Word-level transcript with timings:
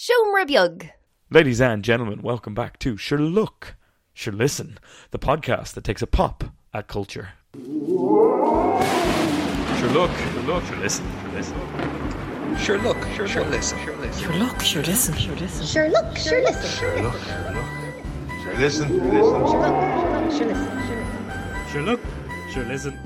Siomra 0.00 0.46
beag. 0.46 0.92
Ladies 1.28 1.60
and 1.60 1.82
gentlemen, 1.82 2.22
welcome 2.22 2.54
back 2.54 2.78
to 2.78 2.96
Sure 2.96 3.18
Look, 3.18 3.74
Sure 4.14 4.32
Listen, 4.32 4.78
the 5.10 5.18
podcast 5.18 5.74
that 5.74 5.82
takes 5.82 6.02
a 6.02 6.06
pop 6.06 6.44
at 6.72 6.86
culture. 6.86 7.30
Sure 7.52 8.80
Look, 9.90 10.12
Sure 10.16 10.42
Look, 10.44 10.64
Sure 10.66 10.76
Listen, 10.76 11.04
Sure 11.20 11.32
Listen. 11.32 11.56
Sure 12.58 12.78
look, 12.78 12.96
sure, 13.16 13.26
sure 13.26 13.44
listen, 13.46 13.76
sure 13.84 13.96
listen. 13.96 14.22
Sure 14.22 14.34
look, 14.34 14.60
sure 14.60 14.82
listen, 14.84 15.14
sure 15.16 15.34
listen. 15.34 15.66
Sure 15.66 15.88
look, 15.88 16.16
sure 16.16 16.42
listen. 16.42 16.78
Sure 16.78 17.02
look, 17.02 17.20
sure 17.20 17.50
look. 17.50 17.66
Sure 18.44 18.54
listen, 18.54 18.88
sure 18.88 19.10
listen. 19.10 19.46
Sure 19.50 19.66
look, 19.66 20.30
sure 20.30 20.46
listen. 20.46 20.78
Sure 20.86 21.02
listen. 21.02 21.72
Sure 21.72 21.82
look, 21.82 22.00
sure 22.52 22.64
listen. 22.66 22.96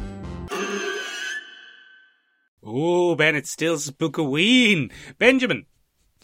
Oh, 2.62 3.14
Ben, 3.14 3.34
it's 3.34 3.50
still 3.50 3.76
Spookaween. 3.76 4.92
Benjamin, 5.18 5.64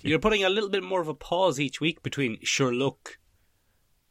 you're 0.03 0.19
putting 0.19 0.45
a 0.45 0.49
little 0.49 0.71
bit 0.71 0.83
more 0.83 1.01
of 1.01 1.09
a 1.09 1.15
pause 1.15 1.59
each 1.61 1.81
week 1.81 2.03
between 2.03 2.39
sure 2.43 2.73
look 2.73 3.19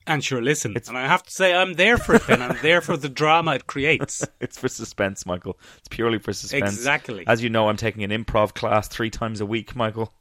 and 0.08 0.23
sure 0.23 0.41
listen. 0.41 0.76
and 0.88 0.98
I 0.98 1.05
have 1.05 1.23
to 1.23 1.32
say, 1.32 1.54
I'm 1.54 1.73
there 1.73 1.98
for 1.98 2.16
it, 2.16 2.26
Ben. 2.26 2.41
I'm 2.41 2.58
there 2.62 2.82
for 2.82 2.98
the 2.98 3.09
drama 3.09 3.55
it 3.55 3.68
creates. 3.68 4.26
It's 4.40 4.58
for 4.58 4.68
suspense, 4.68 5.26
Michael. 5.26 5.59
It's 5.80 5.88
purely 5.90 6.20
for 6.20 6.31
suspense. 6.31 6.73
Exactly. 6.73 7.26
As 7.28 7.44
you 7.44 7.50
know, 7.50 7.68
I'm 7.68 7.76
taking 7.76 8.04
an 8.04 8.12
improv 8.12 8.54
class 8.54 8.88
three 8.88 9.09
times 9.09 9.42
a 9.42 9.45
week, 9.45 9.76
Michael. 9.76 10.14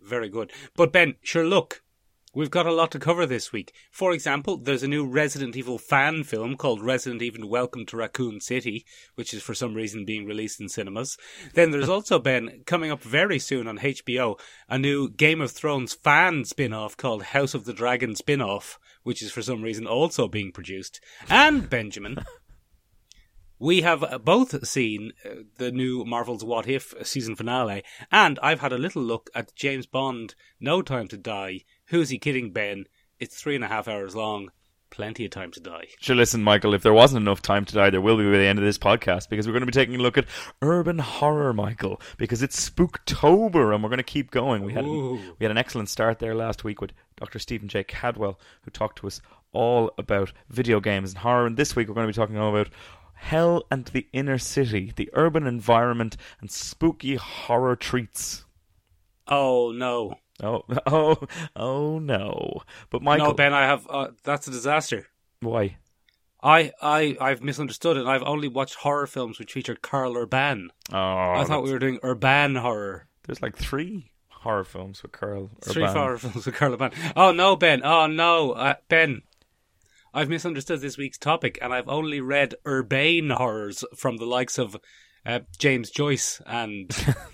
Very 0.00 0.28
good. 0.28 0.50
But 0.74 0.92
Ben, 0.92 1.14
sure 1.22 1.46
look, 1.46 1.82
we've 2.34 2.50
got 2.50 2.66
a 2.66 2.72
lot 2.72 2.90
to 2.92 2.98
cover 2.98 3.26
this 3.26 3.52
week. 3.52 3.74
For 3.90 4.12
example, 4.12 4.56
there's 4.56 4.82
a 4.82 4.88
new 4.88 5.06
Resident 5.06 5.56
Evil 5.56 5.78
fan 5.78 6.24
film 6.24 6.56
called 6.56 6.82
Resident 6.82 7.22
Evil 7.22 7.48
Welcome 7.48 7.84
to 7.86 7.96
Raccoon 7.96 8.40
City, 8.40 8.86
which 9.14 9.34
is 9.34 9.42
for 9.42 9.54
some 9.54 9.74
reason 9.74 10.04
being 10.04 10.26
released 10.26 10.60
in 10.60 10.68
cinemas. 10.68 11.16
Then 11.54 11.70
there's 11.70 11.88
also 11.90 12.18
been, 12.18 12.62
coming 12.66 12.90
up 12.90 13.02
very 13.02 13.38
soon 13.38 13.66
on 13.66 13.78
HBO, 13.78 14.38
a 14.68 14.78
new 14.78 15.10
Game 15.10 15.40
of 15.40 15.50
Thrones 15.50 15.92
fan 15.92 16.44
spin-off 16.44 16.96
called 16.96 17.22
House 17.24 17.54
of 17.54 17.64
the 17.64 17.74
Dragon 17.74 18.16
spin-off, 18.16 18.78
which 19.02 19.22
is 19.22 19.30
for 19.30 19.42
some 19.42 19.62
reason 19.62 19.86
also 19.86 20.28
being 20.28 20.52
produced. 20.52 21.00
And 21.28 21.68
Benjamin 21.68 22.24
we 23.62 23.82
have 23.82 24.24
both 24.24 24.66
seen 24.66 25.12
uh, 25.24 25.34
the 25.58 25.70
new 25.70 26.04
Marvel's 26.04 26.44
What 26.44 26.66
If 26.66 26.94
season 27.02 27.36
finale, 27.36 27.84
and 28.10 28.36
I've 28.42 28.58
had 28.58 28.72
a 28.72 28.78
little 28.78 29.02
look 29.02 29.30
at 29.36 29.54
James 29.54 29.86
Bond 29.86 30.34
No 30.58 30.82
Time 30.82 31.06
to 31.06 31.16
Die. 31.16 31.60
Who's 31.92 32.08
he 32.08 32.18
kidding, 32.18 32.52
Ben? 32.52 32.86
It's 33.20 33.38
three 33.38 33.54
and 33.54 33.62
a 33.62 33.68
half 33.68 33.86
hours 33.86 34.16
long. 34.16 34.50
Plenty 34.88 35.26
of 35.26 35.30
time 35.30 35.50
to 35.50 35.60
die. 35.60 35.88
Sure, 36.00 36.16
listen, 36.16 36.42
Michael, 36.42 36.72
if 36.72 36.82
there 36.82 36.94
wasn't 36.94 37.20
enough 37.20 37.42
time 37.42 37.66
to 37.66 37.74
die, 37.74 37.90
there 37.90 38.00
will 38.00 38.16
be 38.16 38.24
by 38.24 38.30
the 38.38 38.46
end 38.46 38.58
of 38.58 38.64
this 38.64 38.78
podcast 38.78 39.28
because 39.28 39.46
we're 39.46 39.52
going 39.52 39.60
to 39.60 39.66
be 39.66 39.72
taking 39.72 39.96
a 39.96 40.02
look 40.02 40.16
at 40.16 40.24
urban 40.62 40.98
horror, 40.98 41.52
Michael, 41.52 42.00
because 42.16 42.42
it's 42.42 42.70
Spooktober 42.70 43.74
and 43.74 43.82
we're 43.82 43.90
going 43.90 43.98
to 43.98 44.02
keep 44.04 44.30
going. 44.30 44.64
We 44.64 44.72
had, 44.72 44.86
we 44.86 45.36
had 45.42 45.50
an 45.50 45.58
excellent 45.58 45.90
start 45.90 46.18
there 46.18 46.34
last 46.34 46.64
week 46.64 46.80
with 46.80 46.92
Dr. 47.16 47.38
Stephen 47.38 47.68
J. 47.68 47.84
Cadwell, 47.84 48.40
who 48.62 48.70
talked 48.70 48.96
to 49.00 49.06
us 49.06 49.20
all 49.52 49.92
about 49.98 50.32
video 50.48 50.80
games 50.80 51.10
and 51.10 51.18
horror. 51.18 51.44
And 51.44 51.58
this 51.58 51.76
week 51.76 51.88
we're 51.88 51.94
going 51.94 52.06
to 52.06 52.12
be 52.12 52.16
talking 52.16 52.38
all 52.38 52.56
about 52.56 52.70
hell 53.16 53.64
and 53.70 53.84
the 53.84 54.06
inner 54.14 54.38
city, 54.38 54.94
the 54.96 55.10
urban 55.12 55.46
environment, 55.46 56.16
and 56.40 56.50
spooky 56.50 57.16
horror 57.16 57.76
treats. 57.76 58.46
Oh 59.28 59.72
no, 59.72 60.14
Oh, 60.42 60.62
oh, 60.86 61.16
oh 61.56 61.98
no! 61.98 62.62
But 62.90 63.02
Michael, 63.02 63.28
no, 63.28 63.34
Ben, 63.34 63.54
I 63.54 63.62
have. 63.66 63.86
Uh, 63.88 64.08
that's 64.24 64.48
a 64.48 64.50
disaster. 64.50 65.06
why? 65.40 65.76
I, 66.44 66.72
I, 66.82 67.16
I've 67.20 67.40
misunderstood 67.40 67.96
it. 67.96 68.06
I've 68.06 68.24
only 68.24 68.48
watched 68.48 68.74
horror 68.74 69.06
films 69.06 69.38
which 69.38 69.52
feature 69.52 69.76
Karl 69.76 70.16
Urban. 70.16 70.70
Oh, 70.92 70.96
I 70.96 71.44
thought 71.44 71.62
we 71.62 71.70
were 71.70 71.78
doing 71.78 72.00
urban 72.02 72.56
horror. 72.56 73.06
There's 73.24 73.40
like 73.40 73.56
three 73.56 74.10
horror 74.28 74.64
films 74.64 75.02
with 75.02 75.12
Carl. 75.12 75.50
Three 75.60 75.84
Urban. 75.84 75.96
horror 75.96 76.18
films 76.18 76.44
with 76.44 76.54
Karl 76.56 76.74
Urban. 76.74 76.90
Oh 77.14 77.30
no, 77.30 77.54
Ben. 77.54 77.82
Oh 77.84 78.06
no, 78.08 78.52
uh, 78.52 78.74
Ben. 78.88 79.22
I've 80.12 80.28
misunderstood 80.28 80.80
this 80.80 80.98
week's 80.98 81.16
topic, 81.16 81.58
and 81.62 81.72
I've 81.72 81.88
only 81.88 82.20
read 82.20 82.56
urbane 82.66 83.30
horrors 83.30 83.84
from 83.96 84.16
the 84.16 84.26
likes 84.26 84.58
of 84.58 84.76
uh, 85.24 85.40
James 85.58 85.90
Joyce 85.90 86.40
and 86.44 86.90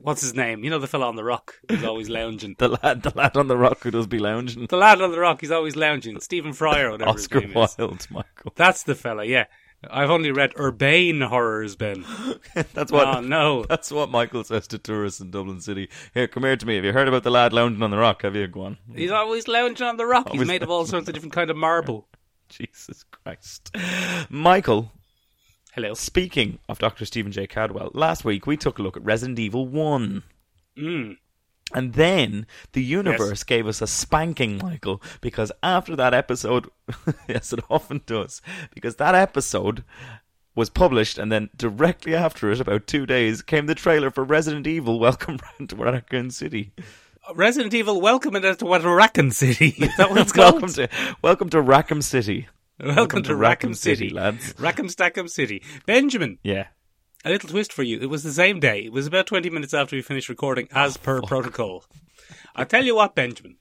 what's 0.00 0.20
his 0.20 0.34
name? 0.34 0.64
You 0.64 0.70
know 0.70 0.78
the 0.78 0.86
fella 0.86 1.06
on 1.06 1.16
the 1.16 1.24
rock 1.24 1.56
who's 1.68 1.84
always 1.84 2.08
lounging. 2.08 2.56
The 2.58 2.68
lad, 2.68 3.02
the 3.02 3.12
lad 3.14 3.36
on 3.36 3.48
the 3.48 3.56
rock 3.56 3.82
who 3.82 3.90
does 3.90 4.06
be 4.06 4.18
lounging. 4.18 4.66
The 4.66 4.76
lad 4.76 5.00
on 5.00 5.10
the 5.10 5.18
rock, 5.18 5.40
he's 5.40 5.50
always 5.50 5.76
lounging. 5.76 6.20
Stephen 6.20 6.52
Fry 6.52 6.80
or 6.80 6.92
whatever 6.92 7.10
Oscar 7.10 7.40
his 7.40 7.54
name 7.54 7.62
is. 7.62 7.76
Wilde, 7.78 8.06
Michael. 8.10 8.52
That's 8.54 8.82
the 8.84 8.94
fella. 8.94 9.24
Yeah, 9.24 9.46
I've 9.90 10.10
only 10.10 10.30
read 10.30 10.52
urbane 10.58 11.20
horrors, 11.20 11.76
Ben. 11.76 12.04
That's 12.72 12.92
what. 12.92 13.08
oh 13.08 13.20
no. 13.20 13.64
That's 13.68 13.90
what 13.90 14.10
Michael 14.10 14.44
says 14.44 14.66
to 14.68 14.78
tourists 14.78 15.20
in 15.20 15.30
Dublin 15.30 15.60
City. 15.60 15.88
Here, 16.14 16.28
come 16.28 16.44
here 16.44 16.56
to 16.56 16.66
me. 16.66 16.76
Have 16.76 16.84
you 16.84 16.92
heard 16.92 17.08
about 17.08 17.24
the 17.24 17.30
lad 17.30 17.52
lounging 17.52 17.82
on 17.82 17.90
the 17.90 17.98
rock? 17.98 18.22
Have 18.22 18.36
you? 18.36 18.46
Go 18.46 18.62
on. 18.62 18.78
He's 18.94 19.10
always 19.10 19.48
lounging 19.48 19.86
on 19.86 19.96
the 19.96 20.06
rock. 20.06 20.30
He's 20.30 20.46
made 20.46 20.62
of 20.62 20.70
all 20.70 20.86
sorts 20.86 21.08
of 21.08 21.14
different 21.14 21.32
kind 21.32 21.50
of 21.50 21.56
marble. 21.56 22.06
Jesus 22.48 23.04
Christ. 23.10 23.74
Michael, 24.28 24.92
Hello. 25.74 25.94
speaking 25.94 26.58
of 26.68 26.78
Dr. 26.78 27.06
Stephen 27.06 27.32
J. 27.32 27.46
Cadwell, 27.46 27.90
last 27.94 28.26
week 28.26 28.46
we 28.46 28.58
took 28.58 28.78
a 28.78 28.82
look 28.82 28.94
at 28.94 29.04
Resident 29.04 29.38
Evil 29.38 29.66
1. 29.66 30.22
Mm. 30.76 31.16
And 31.72 31.94
then 31.94 32.46
the 32.72 32.84
universe 32.84 33.42
gave 33.42 33.66
us 33.66 33.80
a 33.80 33.86
spanking, 33.86 34.58
Michael, 34.58 35.00
because 35.22 35.50
after 35.62 35.96
that 35.96 36.12
episode, 36.12 36.68
yes, 37.26 37.54
it 37.54 37.60
often 37.70 38.02
does, 38.04 38.42
because 38.74 38.96
that 38.96 39.14
episode 39.14 39.82
was 40.54 40.68
published, 40.68 41.16
and 41.16 41.32
then 41.32 41.48
directly 41.56 42.14
after 42.14 42.50
it, 42.50 42.60
about 42.60 42.86
two 42.86 43.06
days, 43.06 43.40
came 43.40 43.64
the 43.64 43.74
trailer 43.74 44.10
for 44.10 44.24
Resident 44.24 44.66
Evil 44.66 45.00
Welcome 45.00 45.38
to 45.66 45.74
Raccoon 45.74 46.30
City. 46.30 46.74
Resident 47.34 47.72
Evil, 47.72 47.98
welcome 47.98 48.34
to 48.34 48.90
Raccoon 48.90 49.30
City. 49.30 49.68
Is 49.78 49.96
that 49.96 50.10
what 50.10 50.20
it's 50.20 50.32
called? 50.32 50.60
welcome 50.60 50.74
to 50.74 50.88
welcome 51.22 51.48
to 51.48 51.62
Rackham 51.62 52.02
City. 52.02 52.48
Welcome, 52.82 53.22
to, 53.24 53.36
Rackham 53.36 53.74
City, 53.74 54.08
lads. 54.10 54.54
Rackham 54.58 54.88
Stackham 54.88 55.28
City. 55.28 55.62
Benjamin, 55.86 56.38
Yeah. 56.42 56.66
a 57.24 57.30
little 57.30 57.48
twist 57.48 57.72
for 57.72 57.82
you. 57.84 58.00
It 58.00 58.10
was 58.10 58.22
the 58.24 58.32
same 58.32 58.58
day. 58.60 58.84
It 58.84 58.92
was 58.92 59.06
about 59.06 59.26
20 59.26 59.50
minutes 59.50 59.72
after 59.72 59.94
we 59.94 60.02
finished 60.02 60.28
recording, 60.28 60.68
as 60.72 60.96
per 60.96 61.22
protocol. 61.22 61.84
I 62.56 62.64
tell 62.64 62.84
you 62.84 62.96
what, 62.96 63.14
Benjamin. 63.14 63.56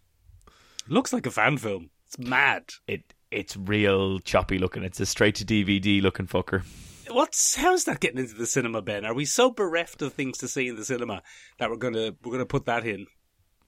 Looks 0.88 1.14
like 1.14 1.26
a 1.28 1.32
fan 1.32 1.58
film. 1.58 1.92
It's 2.08 2.18
mad. 2.18 2.64
It 2.88 3.14
it's 3.30 3.56
real 3.56 4.20
choppy 4.20 4.58
looking. 4.58 4.84
It's 4.84 5.00
a 5.00 5.06
straight 5.06 5.36
to 5.36 5.46
DVD 5.46 6.02
looking 6.02 6.28
fucker. 6.28 6.64
What's 7.10 7.56
how's 7.56 7.86
that 7.86 8.00
getting 8.00 8.18
into 8.20 8.34
the 8.34 8.46
cinema, 8.48 8.82
Ben? 8.82 9.06
Are 9.06 9.14
we 9.14 9.24
so 9.26 9.52
bereft 9.52 10.02
of 10.02 10.14
things 10.14 10.38
to 10.40 10.48
see 10.48 10.68
in 10.68 10.76
the 10.76 10.84
cinema 10.84 11.22
that 11.60 11.70
we're 11.70 11.78
gonna 11.78 12.14
we're 12.24 12.32
gonna 12.34 12.46
put 12.46 12.66
that 12.66 12.86
in? 12.86 13.06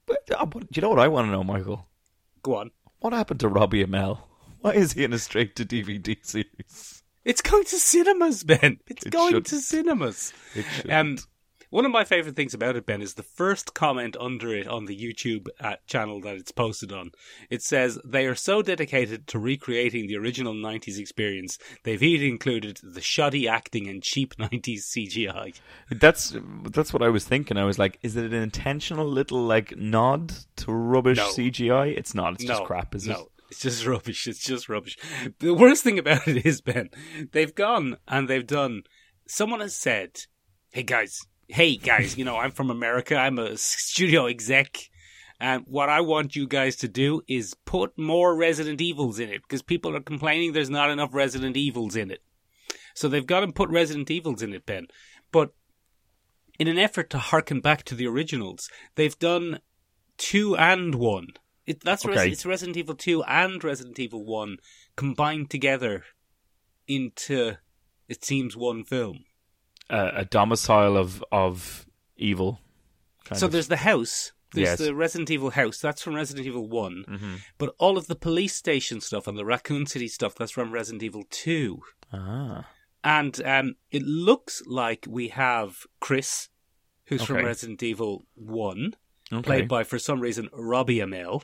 But, 0.05 0.29
uh, 0.35 0.45
you 0.73 0.81
know 0.81 0.89
what 0.89 0.99
I 0.99 1.07
want 1.07 1.27
to 1.27 1.31
know, 1.31 1.43
Michael? 1.43 1.87
Go 2.41 2.55
on. 2.55 2.71
What 2.99 3.13
happened 3.13 3.39
to 3.41 3.47
Robbie 3.47 3.85
Amell? 3.85 4.19
Why 4.63 4.71
is 4.71 4.93
he 4.93 5.03
in 5.03 5.11
a 5.11 5.19
straight 5.19 5.57
to 5.57 5.65
DVD 5.65 6.17
series? 6.25 7.03
It's 7.25 7.41
going 7.41 7.65
to 7.65 7.77
cinemas, 7.79 8.43
Ben. 8.45 8.79
It's 8.87 9.05
It 9.05 9.09
going 9.11 9.27
shouldn't. 9.29 9.47
to 9.47 9.59
cinemas. 9.59 10.33
It 10.55 10.65
shouldn't. 10.75 10.93
Um, 10.93 11.17
one 11.69 11.85
of 11.85 11.91
my 11.91 12.03
favorite 12.05 12.35
things 12.37 12.53
about 12.53 12.75
it, 12.77 12.85
Ben, 12.85 13.01
is 13.01 13.15
the 13.15 13.23
first 13.23 13.73
comment 13.73 14.15
under 14.19 14.55
it 14.55 14.67
on 14.67 14.85
the 14.85 14.95
YouTube 14.95 15.47
uh, 15.59 15.75
channel 15.87 16.21
that 16.21 16.35
it's 16.35 16.51
posted 16.51 16.93
on. 16.93 17.11
It 17.49 17.61
says 17.61 17.99
they 18.05 18.25
are 18.25 18.35
so 18.35 18.61
dedicated 18.61 19.25
to 19.27 19.39
recreating 19.39 20.07
the 20.07 20.15
original 20.15 20.53
'90s 20.53 20.97
experience, 20.97 21.57
they've 21.83 22.03
even 22.03 22.27
included 22.27 22.79
the 22.83 23.01
shoddy 23.01 23.47
acting 23.49 23.87
and 23.89 24.01
cheap 24.03 24.35
'90s 24.37 24.83
CGI. 24.95 25.59
That's 25.89 26.35
that's 26.71 26.93
what 26.93 27.01
I 27.01 27.09
was 27.09 27.25
thinking. 27.25 27.57
I 27.57 27.65
was 27.65 27.79
like, 27.79 27.99
is 28.01 28.15
it 28.15 28.25
an 28.25 28.33
intentional 28.33 29.07
little 29.07 29.41
like 29.43 29.75
nod 29.75 30.31
to 30.57 30.71
rubbish 30.71 31.17
No. 31.17 31.27
CGI? 31.31 31.97
It's 31.97 32.13
not. 32.13 32.33
It's 32.35 32.43
no, 32.43 32.53
just 32.53 32.63
crap, 32.65 32.95
is 32.95 33.07
no. 33.07 33.13
it? 33.21 33.27
It's 33.53 33.61
just 33.61 33.85
rubbish. 33.85 34.25
It's 34.25 34.43
just 34.43 34.67
rubbish. 34.67 34.97
The 35.37 35.53
worst 35.53 35.83
thing 35.83 35.99
about 35.99 36.27
it 36.27 36.43
is, 36.43 36.59
Ben, 36.59 36.89
they've 37.33 37.53
gone 37.53 37.97
and 38.07 38.27
they've 38.27 38.47
done. 38.47 38.81
Someone 39.27 39.59
has 39.59 39.75
said, 39.75 40.21
"Hey 40.71 40.81
guys, 40.81 41.21
hey 41.47 41.75
guys, 41.75 42.17
you 42.17 42.25
know 42.25 42.37
I'm 42.37 42.49
from 42.49 42.71
America. 42.71 43.15
I'm 43.15 43.37
a 43.37 43.55
studio 43.55 44.25
exec, 44.25 44.89
and 45.39 45.65
what 45.67 45.87
I 45.87 46.01
want 46.01 46.35
you 46.35 46.47
guys 46.47 46.75
to 46.77 46.87
do 46.87 47.21
is 47.27 47.53
put 47.63 47.95
more 47.95 48.35
Resident 48.35 48.81
Evils 48.81 49.19
in 49.19 49.29
it 49.29 49.43
because 49.43 49.61
people 49.61 49.95
are 49.95 50.01
complaining 50.01 50.53
there's 50.53 50.71
not 50.71 50.89
enough 50.89 51.13
Resident 51.13 51.55
Evils 51.55 51.95
in 51.95 52.09
it. 52.09 52.23
So 52.95 53.07
they've 53.07 53.23
got 53.23 53.41
to 53.41 53.51
put 53.51 53.69
Resident 53.69 54.09
Evils 54.09 54.41
in 54.41 54.51
it, 54.51 54.65
Ben. 54.65 54.87
But 55.31 55.53
in 56.57 56.67
an 56.67 56.79
effort 56.79 57.11
to 57.11 57.19
harken 57.19 57.61
back 57.61 57.83
to 57.83 57.93
the 57.93 58.07
originals, 58.07 58.67
they've 58.95 59.19
done 59.19 59.59
two 60.17 60.57
and 60.57 60.95
one. 60.95 61.27
It, 61.65 61.81
that's 61.81 62.05
Res- 62.05 62.31
it's 62.33 62.45
Resident 62.45 62.75
Evil 62.77 62.95
two 62.95 63.23
and 63.23 63.63
Resident 63.63 63.97
Evil 63.99 64.23
one 64.25 64.57
combined 64.95 65.49
together 65.49 66.03
into 66.87 67.53
it 68.09 68.23
seems 68.25 68.55
one 68.57 68.83
film. 68.83 69.25
Uh, 69.89 70.11
a 70.13 70.25
domicile 70.25 70.97
of 70.97 71.23
of 71.31 71.85
evil. 72.17 72.59
kind 73.25 73.39
so 73.39 73.45
of. 73.45 73.51
there's 73.51 73.67
the 73.69 73.77
house. 73.77 74.31
There's 74.53 74.67
Yes. 74.69 74.79
the 74.79 74.93
Resident 74.93 75.31
Evil 75.31 75.49
house. 75.49 75.79
That's 75.79 76.01
from 76.03 76.13
Resident 76.15 76.45
Evil 76.45 76.67
one. 76.67 77.05
Mhm. 77.07 77.39
But 77.57 77.73
all 77.79 77.97
of 77.97 78.07
the 78.07 78.15
police 78.15 78.55
station 78.55 79.01
stuff 79.01 79.25
and 79.27 79.37
the 79.37 79.45
Raccoon 79.45 79.85
City 79.87 80.07
stuff 80.07 80.35
that's 80.35 80.51
from 80.51 80.71
Resident 80.71 81.01
Evil 81.03 81.23
two. 81.29 81.81
ah. 82.11 82.67
And 83.05 83.41
um, 83.45 83.75
it 83.91 84.03
looks 84.03 84.61
like 84.65 85.05
we 85.09 85.27
have 85.29 85.85
Chris, 85.99 86.47
who's 87.05 87.23
from 87.23 87.37
Resident 87.37 87.81
Evil 87.83 88.25
one. 88.35 88.93
Okay. 89.31 89.41
played 89.41 89.67
by, 89.67 89.83
for 89.83 89.97
some 89.97 90.19
reason, 90.21 90.47
Robbie 90.53 90.97
Amell. 90.99 91.41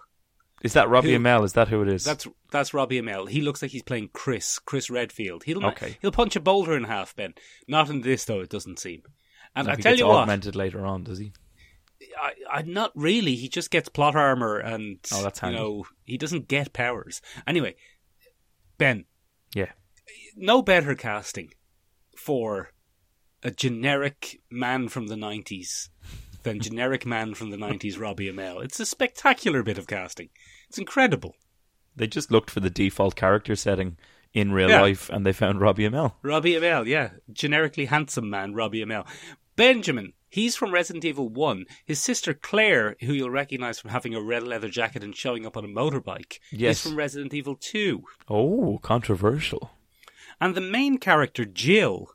Is 0.63 0.73
that 0.73 0.89
Robbie 0.89 1.13
Who- 1.13 1.19
Amell? 1.19 1.43
Is 1.45 1.53
that 1.53 1.69
who 1.69 1.81
it 1.81 1.87
is? 1.87 2.03
That's 2.03 2.27
that's 2.51 2.73
Robbie 2.73 3.01
Amell. 3.01 3.29
He 3.29 3.41
looks 3.41 3.61
like 3.61 3.71
he's 3.71 3.83
playing 3.83 4.09
Chris, 4.13 4.59
Chris 4.59 4.89
Redfield. 4.89 5.43
He'll 5.45 5.65
Okay. 5.65 5.97
he'll 6.01 6.11
punch 6.11 6.35
a 6.35 6.39
boulder 6.41 6.75
in 6.75 6.83
half, 6.85 7.15
Ben. 7.15 7.33
Not 7.67 7.89
in 7.89 8.01
this 8.01 8.25
though. 8.25 8.41
It 8.41 8.49
doesn't 8.49 8.79
seem. 8.79 9.03
And 9.55 9.67
No, 9.67 9.73
I 9.73 9.75
tell 9.77 9.95
you 9.95 10.07
what, 10.07 10.17
augmented 10.17 10.55
later 10.55 10.85
on, 10.85 11.03
does 11.03 11.17
he? 11.19 11.31
I, 12.21 12.33
I 12.51 12.61
not 12.63 12.91
really. 12.95 13.35
He 13.35 13.47
just 13.49 13.71
gets 13.71 13.89
plot 13.89 14.15
armor, 14.15 14.57
and 14.57 14.99
Oh, 15.13 15.23
that's 15.23 15.39
handy. 15.39 15.57
you 15.57 15.63
know 15.63 15.85
he 16.05 16.17
doesn't 16.17 16.47
get 16.47 16.71
powers. 16.73 17.21
Anyway, 17.47 17.75
Ben, 18.77 19.05
Yeah. 19.55 19.71
no 20.35 20.61
better 20.61 20.95
casting 20.95 21.51
for 22.17 22.71
a 23.43 23.51
generic 23.51 24.41
man 24.51 24.87
from 24.89 25.07
the 25.07 25.15
nineties 25.17 25.89
than 26.43 26.59
generic 26.59 27.05
man 27.05 27.33
from 27.33 27.49
the 27.49 27.57
nineties 27.57 27.97
Robbie 27.97 28.31
Amell. 28.31 28.63
It's 28.63 28.79
a 28.79 28.85
spectacular 28.85 29.63
bit 29.63 29.77
of 29.77 29.87
casting. 29.87 30.29
It's 30.67 30.77
incredible. 30.77 31.35
They 31.95 32.07
just 32.07 32.31
looked 32.31 32.49
for 32.49 32.59
the 32.61 32.69
default 32.69 33.15
character 33.15 33.55
setting 33.55 33.97
in 34.33 34.51
real 34.51 34.69
Yeah. 34.69 34.81
life, 34.81 35.09
and 35.09 35.25
they 35.25 35.33
found 35.33 35.59
Robbie 35.59 35.83
Amell. 35.89 36.13
Robbie 36.21 36.53
Amell, 36.53 36.85
yeah, 36.85 37.11
generically 37.33 37.85
handsome 37.85 38.29
man, 38.29 38.53
Robbie 38.53 38.83
Amell. 38.85 39.05
Benjamin, 39.55 40.13
he's 40.29 40.55
from 40.55 40.71
Resident 40.73 41.03
Evil 41.03 41.27
One. 41.27 41.65
His 41.85 42.01
sister 42.01 42.33
Claire, 42.33 42.95
who 43.01 43.11
you'll 43.13 43.29
recognise 43.31 43.79
from 43.79 43.89
having 43.91 44.15
a 44.15 44.21
red 44.21 44.43
leather 44.43 44.69
jacket 44.69 45.03
and 45.03 45.15
showing 45.15 45.45
up 45.45 45.57
on 45.57 45.65
a 45.65 45.67
motorbike, 45.67 46.39
Yes. 46.51 46.77
is 46.77 46.83
from 46.91 46.97
Resident 46.97 47.33
Evil 47.33 47.55
Two. 47.59 48.03
Oh, 48.29 48.79
controversial. 48.81 49.71
And 50.39 50.55
the 50.55 50.61
main 50.61 50.97
character, 50.99 51.43
Jill, 51.43 52.11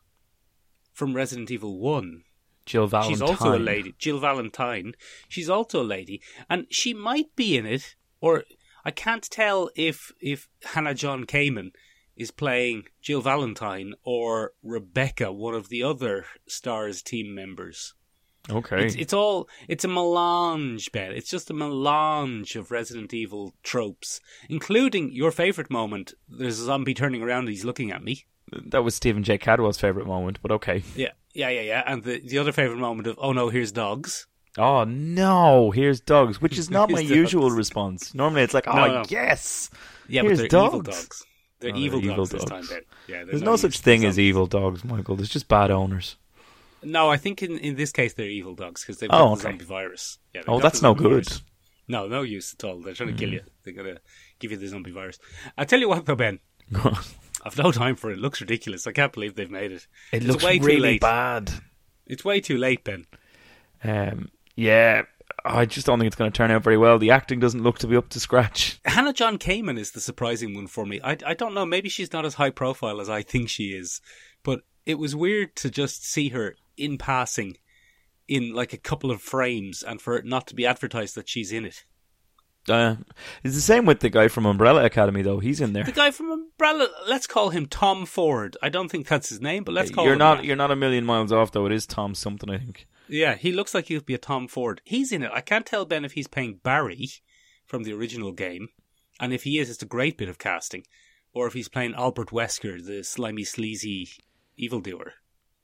from 0.92 1.14
Resident 1.14 1.50
Evil 1.50 1.78
1. 1.78 2.23
Jill 2.66 2.87
Valentine. 2.87 3.12
She's 3.12 3.22
also 3.22 3.56
a 3.56 3.58
lady. 3.58 3.94
Jill 3.99 4.19
Valentine. 4.19 4.94
She's 5.28 5.50
also 5.50 5.82
a 5.82 5.84
lady. 5.84 6.20
And 6.49 6.66
she 6.70 6.94
might 6.94 7.34
be 7.37 7.56
in 7.56 7.66
it, 7.66 7.96
or 8.20 8.44
I 8.84 8.90
can't 8.90 9.28
tell 9.31 9.70
if, 9.76 10.12
if 10.20 10.49
Hannah 10.62 10.94
John 10.94 11.25
Kamen 11.25 11.72
is 12.16 12.31
playing 12.31 12.84
Jill 13.02 13.20
Valentine 13.20 13.94
or 14.05 14.52
Rebecca, 14.62 15.32
one 15.32 15.55
of 15.55 15.69
the 15.69 15.82
other 15.82 16.26
Stars 16.46 17.02
team 17.02 17.34
members. 17.34 17.94
Okay. 18.50 18.84
It's, 18.84 18.94
it's 18.94 19.12
all, 19.12 19.49
it's 19.69 19.84
a 19.84 19.88
melange, 19.88 20.93
Ben. 20.93 21.12
It's 21.12 21.31
just 21.31 21.50
a 21.50 21.55
melange 21.55 22.56
of 22.56 22.70
Resident 22.70 23.14
Evil 23.14 23.55
tropes, 23.62 24.20
including 24.49 25.12
your 25.12 25.31
favourite 25.31 25.70
moment. 25.70 26.12
There's 26.28 26.60
a 26.60 26.64
zombie 26.64 26.94
turning 26.94 27.22
around 27.22 27.40
and 27.40 27.49
he's 27.49 27.64
looking 27.64 27.90
at 27.90 28.05
me. 28.05 28.26
That 28.66 28.82
was 28.84 28.94
Stephen 28.94 29.22
J. 29.22 29.38
Cadwell's 29.38 29.78
favourite 29.78 30.06
moment, 30.06 30.38
but 30.42 30.50
okay. 30.52 30.82
Yeah, 30.96 31.08
yeah, 31.32 31.48
yeah, 31.48 31.60
yeah. 31.62 31.82
And 31.86 32.02
the 32.02 32.20
the 32.20 32.38
other 32.38 32.52
favorite 32.52 32.78
moment 32.78 33.06
of 33.08 33.18
oh 33.20 33.32
no, 33.32 33.48
here's 33.48 33.72
dogs. 33.72 34.26
Oh 34.56 34.84
no, 34.84 35.70
here's 35.72 36.00
dogs, 36.00 36.40
which 36.40 36.58
is 36.58 36.70
not 36.70 36.90
my 36.90 37.00
Here's 37.02 37.10
usual 37.10 37.50
response. 37.50 38.14
Normally 38.14 38.42
it's 38.42 38.54
like, 38.54 38.68
oh 38.68 38.74
No, 38.76 38.86
no. 38.86 39.04
yes. 39.08 39.70
Yeah, 40.08 40.22
Here's 40.22 40.40
but 40.40 40.50
they're 40.50 40.66
evil 40.66 40.80
dogs. 40.82 40.98
dogs. 41.02 41.24
They're 41.60 41.72
Oh, 41.74 41.76
evil, 41.78 42.00
they're 42.00 42.10
evil 42.12 42.24
dogs, 42.24 42.30
this 42.30 42.44
dogs. 42.44 42.68
time, 42.68 42.76
Ben. 42.76 42.84
Yeah, 43.08 43.24
There's 43.24 43.42
no 43.42 43.56
such 43.56 43.78
thing 43.80 44.04
as 44.04 44.18
evil 44.18 44.46
dogs, 44.46 44.84
Michael. 44.84 45.16
There's 45.16 45.28
just 45.30 45.48
bad 45.48 45.70
owners. 45.70 46.16
No, 46.82 47.08
I 47.10 47.16
think 47.16 47.42
in, 47.42 47.56
in 47.58 47.76
this 47.76 47.90
case 47.90 48.12
they're 48.14 48.28
evil 48.28 48.54
dogs 48.54 48.82
because 48.82 48.98
they've 48.98 49.08
Oh, 49.10 49.30
got 49.30 49.34
the 49.36 49.40
zombie 49.42 49.64
virus. 49.64 50.18
Yeah, 50.34 50.42
Oh, 50.46 50.60
that's 50.60 50.82
no 50.82 50.94
good. 50.94 51.10
virus. 51.10 51.42
No, 51.88 52.06
no 52.06 52.22
use 52.22 52.54
at 52.58 52.64
all. 52.64 52.80
They're 52.80 52.94
trying 52.94 53.08
to 53.08 53.14
Mm. 53.14 53.18
kill 53.18 53.32
you. 53.32 53.40
They're 53.64 53.72
gonna 53.74 53.98
give 54.38 54.50
you 54.50 54.56
the 54.58 54.66
zombie 54.68 54.90
virus. 54.90 55.18
I 55.58 55.64
tell 55.64 55.80
you 55.80 55.88
what, 55.88 56.04
though, 56.06 56.14
Ben, 56.16 56.38
I've 57.44 57.58
no 57.58 57.70
time 57.73 57.96
for 57.96 58.11
it. 58.11 58.14
It 58.14 58.20
looks 58.20 58.41
ridiculous. 58.41 58.87
I 58.87 58.93
can't 58.93 59.12
believe 59.12 59.35
they've 59.35 59.50
made 59.50 59.73
it. 59.73 59.87
it 60.12 60.19
It's 60.23 60.26
looks 60.26 60.44
way 60.44 60.58
too 60.58 60.64
really 60.67 60.81
late. 60.81 61.00
bad. 61.00 61.50
It's 62.06 62.25
way 62.25 62.41
too 62.41 62.56
late, 62.56 62.85
Ben. 62.85 63.06
Um, 63.82 64.31
yeah, 64.56 65.02
I 65.44 65.67
just 65.67 65.87
don't 65.87 65.99
think 65.99 66.06
it's 66.06 66.17
going 66.17 66.31
to 66.32 66.37
turn 66.37 66.50
out 66.50 66.62
very 66.62 66.76
well. 66.79 66.99
The 66.99 67.11
acting 67.11 67.41
doesn't 67.41 67.62
look 67.62 67.79
to 67.81 67.87
be 67.87 67.96
up 67.96 68.08
to 68.11 68.20
scratch. 68.20 68.81
Hannah 68.85 69.12
John 69.12 69.38
Kamen 69.38 69.79
is 69.79 69.91
the 69.93 70.00
surprising 70.00 70.55
one 70.55 70.67
for 70.67 70.87
me. 70.87 71.00
I, 71.02 71.19
I 71.26 71.35
don't 71.35 71.55
know. 71.55 71.67
Maybe 71.67 71.88
she's 71.88 72.12
not 72.12 72.25
as 72.25 72.35
high 72.35 72.50
profile 72.50 73.00
as 73.00 73.11
I 73.11 73.23
think 73.23 73.49
she 73.49 73.69
is, 73.75 74.00
but 74.43 74.62
it 74.87 74.99
was 74.99 75.14
weird 75.14 75.55
to 75.56 75.70
just 75.70 76.05
see 76.06 76.31
her 76.31 76.56
in 76.76 76.99
passing 76.99 77.56
in 78.26 78.55
like 78.55 78.73
a 78.73 78.79
couple 78.79 79.11
of 79.11 79.20
frames 79.20 79.82
and 79.82 80.00
for 80.00 80.17
it 80.17 80.25
not 80.25 80.46
to 80.46 80.55
be 80.55 80.67
advertised 80.67 81.14
that 81.14 81.29
she's 81.29 81.52
in 81.52 81.64
it. 81.67 81.85
Uh, 82.69 82.96
it's 83.43 83.55
the 83.55 83.61
same 83.61 83.84
with 83.84 84.00
the 84.00 84.08
guy 84.08 84.28
from 84.28 84.46
Umbrella 84.46 84.84
Academy, 84.84 85.20
though. 85.22 85.38
He's 85.38 85.61
in 85.61 85.72
there. 85.75 85.84
The 85.84 85.93
guy 85.93 86.11
from 86.11 86.31
Umbrella, 86.31 86.88
let's 87.08 87.26
call 87.26 87.50
him 87.50 87.66
Tom 87.66 88.06
Ford. 88.06 88.56
I 88.62 88.69
don't 88.70 88.88
think 88.90 89.06
that's 89.06 89.28
his 89.28 89.40
name, 89.40 89.64
but 89.64 89.72
let's 89.75 89.90
call 89.90 90.05
you're 90.05 90.14
him 90.14 90.19
not 90.20 90.38
that. 90.38 90.44
you're 90.46 90.56
not 90.56 90.70
a 90.70 90.76
million 90.76 91.05
miles 91.05 91.31
off, 91.32 91.52
though. 91.52 91.66
It 91.66 91.72
is 91.72 91.87
Tom 91.87 92.14
something, 92.14 92.49
I 92.50 92.58
think. 92.58 92.87
Yeah, 93.06 93.34
he 93.34 93.52
looks 93.52 93.75
like 93.75 93.87
he'd 93.88 94.06
be 94.06 94.14
a 94.14 94.19
Tom 94.19 94.49
Ford. 94.49 94.81
He's 94.84 95.12
in 95.12 95.22
it. 95.22 95.31
I 95.34 95.43
can't 95.43 95.66
tell 95.66 95.84
Ben 95.84 96.06
if 96.06 96.12
he's 96.12 96.26
playing 96.26 96.61
Barry 96.62 97.11
from 97.66 97.82
the 97.82 97.93
original 97.93 98.32
game, 98.32 98.69
and 99.20 99.34
if 99.34 99.43
he 99.44 99.58
is, 99.58 99.69
it's 99.69 99.82
a 99.82 99.87
great 99.87 100.17
bit 100.17 100.31
of 100.31 100.38
casting, 100.38 100.84
or 101.34 101.46
if 101.46 101.52
he's 101.52 101.69
playing 101.69 101.94
Albert 101.94 102.28
Wesker, 102.31 102.82
the 102.84 103.05
slimy, 103.05 103.44
sleazy 103.44 104.08
evildoer. 104.56 105.12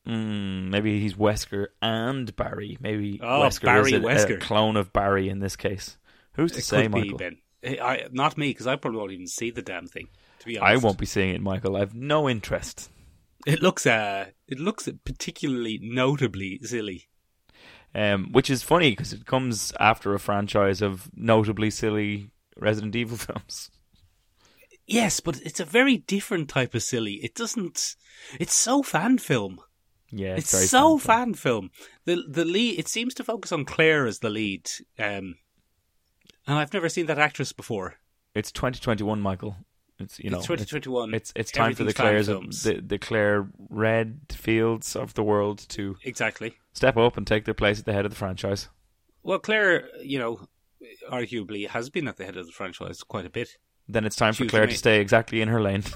Mm, 0.06 0.69
maybe 0.69 1.00
he's 1.00 1.14
Wesker 1.14 1.69
and 1.81 2.35
Barry. 2.37 2.76
Maybe 2.81 3.20
Oh, 3.23 3.41
Wesker 3.41 3.64
Barry 3.64 3.93
is 3.93 4.03
a, 4.03 4.06
a 4.06 4.37
Wesker. 4.37 4.41
clone 4.41 4.76
of 4.76 4.93
Barry 4.93 5.29
in 5.29 5.41
this 5.41 5.56
case. 5.56 5.96
Who's 6.35 6.53
to 6.53 6.59
It 6.59 6.65
say, 6.65 6.82
be 6.82 6.88
Michael? 6.88 7.19
Ben. 7.19 7.38
Eh, 7.62 7.77
I, 7.82 8.06
not 8.12 8.38
me, 8.38 8.50
because 8.50 8.67
I 8.67 8.77
probably 8.77 8.99
won't 9.00 9.12
even 9.12 9.27
see 9.27 9.50
the 9.50 9.62
damn 9.62 9.87
thing. 9.87 10.09
To 10.41 10.47
be 10.47 10.59
honest, 10.59 10.82
I 10.82 10.85
won't 10.85 10.99
be 10.99 11.06
seeing 11.06 11.35
it, 11.35 11.41
Michael. 11.43 11.77
I've 11.77 11.94
no 11.94 12.29
interest. 12.29 12.91
It 13.47 13.62
looks, 13.62 13.87
uh, 13.87 14.27
it 14.49 14.59
looks 14.59 14.88
particularly 15.05 15.79
notably 15.82 16.59
silly. 16.62 17.09
Um, 17.94 18.31
which 18.32 18.49
is 18.50 18.62
funny 18.62 18.91
because 18.91 19.12
it 19.12 19.27
comes 19.27 19.73
after 19.81 20.15
a 20.15 20.21
franchise 20.21 20.81
of 20.81 21.11
notably 21.15 21.71
silly 21.71 22.31
Resident 22.56 22.94
Evil 22.94 23.17
films. 23.19 23.71
Yes, 24.87 25.21
but 25.21 25.41
it's 25.43 25.61
a 25.61 25.65
very 25.65 25.97
different 25.99 26.49
type 26.49 26.75
of 26.75 26.82
silly. 26.82 27.15
It 27.15 27.35
doesn't. 27.35 27.97
It's 28.38 28.55
so 28.55 28.82
fan 28.82 29.19
film. 29.19 29.61
Yeah, 30.11 30.35
It's, 30.37 30.53
it's, 30.53 30.71
so 30.71 30.99
fan 30.99 31.27
fan 31.27 31.35
film. 31.35 31.71
The 32.05 32.25
the 32.29 32.44
lead. 32.44 32.79
It 32.79 32.88
seems 32.88 33.15
to 33.15 33.25
focus 33.25 33.53
on 33.53 33.65
Claire 33.65 34.06
as 34.06 34.19
the 34.19 34.31
lead. 34.31 34.69
Um, 34.99 35.37
and 36.50 36.58
I've 36.58 36.75
never 36.75 36.88
seen 36.88 37.06
that 37.06 37.19
actress 37.19 37.52
before. 37.52 37.94
It's 38.35 38.50
2021, 38.50 39.20
Michael. 39.20 39.56
It's 40.00 40.19
you 40.19 40.31
know 40.31 40.38
it's 40.38 40.47
2021. 40.47 41.14
It's 41.14 41.32
it's 41.37 41.52
time 41.52 41.75
for 41.75 41.85
the 41.85 41.93
Claires 41.93 42.26
the, 42.26 42.82
the 42.85 42.99
Claire 42.99 43.47
Redfields 43.73 44.97
of 44.97 45.14
the 45.14 45.23
world 45.23 45.64
to 45.70 45.97
exactly. 46.02 46.56
step 46.73 46.97
up 46.97 47.17
and 47.17 47.26
take 47.26 47.44
their 47.44 47.55
place 47.55 47.79
at 47.79 47.85
the 47.85 47.93
head 47.93 48.05
of 48.05 48.11
the 48.11 48.17
franchise. 48.17 48.69
Well, 49.23 49.38
Claire, 49.38 49.88
you 50.02 50.19
know, 50.19 50.41
arguably 51.08 51.69
has 51.69 51.88
been 51.88 52.08
at 52.08 52.17
the 52.17 52.24
head 52.24 52.36
of 52.36 52.46
the 52.46 52.53
franchise 52.53 53.03
quite 53.05 53.27
a 53.27 53.31
bit. 53.31 53.56
Then 53.86 54.05
it's 54.05 54.17
time 54.17 54.34
for 54.34 54.46
Claire 54.46 54.67
to 54.67 54.77
stay 54.77 55.01
exactly 55.01 55.43
in 55.43 55.48
her 55.48 55.60
lane. 55.60 55.84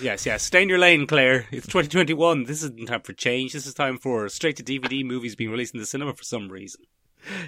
Yes, 0.00 0.26
yes. 0.26 0.42
Stay 0.42 0.62
in 0.62 0.68
your 0.68 0.78
lane, 0.78 1.06
Claire. 1.06 1.46
It's 1.50 1.66
2021. 1.66 2.44
This 2.44 2.62
isn't 2.62 2.86
time 2.86 3.02
for 3.02 3.12
change. 3.12 3.52
This 3.52 3.66
is 3.66 3.74
time 3.74 3.98
for 3.98 4.28
straight 4.28 4.56
to 4.56 4.64
DVD 4.64 5.04
movies 5.04 5.34
being 5.34 5.50
released 5.50 5.74
in 5.74 5.80
the 5.80 5.86
cinema 5.86 6.12
for 6.12 6.24
some 6.24 6.48
reason. 6.48 6.82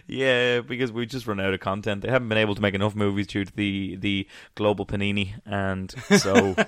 Yeah, 0.07 0.61
because 0.61 0.93
we 0.93 1.07
just 1.07 1.27
run 1.27 1.41
out 1.41 1.55
of 1.55 1.61
content. 1.61 2.03
They 2.03 2.11
haven't 2.11 2.29
been 2.29 2.39
able 2.39 2.55
to 2.55 2.63
make 2.63 2.75
enough 2.75 2.95
movies 2.95 3.27
due 3.27 3.45
to 3.45 3.53
the 3.55 3.97
the 3.97 4.29
global 4.55 4.87
panini, 4.87 5.35
and 5.45 5.95
so 6.19 6.55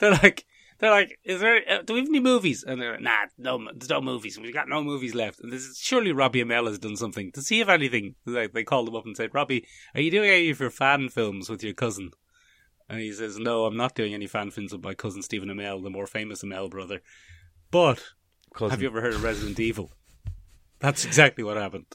They're 0.00 0.12
like, 0.12 0.46
they're 0.78 0.90
like, 0.90 1.18
is 1.24 1.40
there? 1.40 1.60
Uh, 1.68 1.82
do 1.82 1.92
we 1.92 2.00
have 2.00 2.08
any 2.08 2.20
movies? 2.20 2.64
And 2.66 2.80
they're 2.80 2.92
like, 2.92 3.02
nah, 3.02 3.26
no, 3.36 3.68
there's 3.74 3.90
no 3.90 4.00
movies. 4.00 4.40
We've 4.40 4.52
got 4.52 4.68
no 4.68 4.82
movies 4.82 5.14
left. 5.14 5.40
And 5.40 5.52
this 5.52 5.62
is, 5.62 5.78
surely 5.78 6.10
Robbie 6.10 6.42
Amell 6.42 6.66
has 6.66 6.78
done 6.78 6.96
something 6.96 7.30
to 7.32 7.42
see 7.42 7.60
if 7.60 7.68
anything. 7.68 8.14
Like 8.24 8.52
they 8.52 8.64
called 8.64 8.88
him 8.88 8.96
up 8.96 9.04
and 9.04 9.16
said, 9.16 9.34
Robbie, 9.34 9.66
are 9.94 10.00
you 10.00 10.10
doing 10.10 10.30
any 10.30 10.50
of 10.50 10.58
your 10.58 10.70
fan 10.70 11.10
films 11.10 11.50
with 11.50 11.62
your 11.62 11.74
cousin? 11.74 12.10
And 12.88 12.98
he 12.98 13.12
says, 13.12 13.38
No, 13.38 13.66
I'm 13.66 13.76
not 13.76 13.94
doing 13.94 14.14
any 14.14 14.26
fan 14.26 14.50
films 14.50 14.72
with 14.72 14.82
my 14.82 14.94
cousin 14.94 15.22
Stephen 15.22 15.50
Amell, 15.50 15.82
the 15.82 15.90
more 15.90 16.06
famous 16.06 16.42
Amell 16.42 16.70
brother. 16.70 17.02
But 17.70 18.02
cousin. 18.54 18.70
have 18.70 18.82
you 18.82 18.88
ever 18.88 19.02
heard 19.02 19.14
of 19.14 19.22
Resident 19.22 19.60
Evil? 19.60 19.92
That's 20.80 21.04
exactly 21.04 21.44
what 21.44 21.58
happened. 21.58 21.86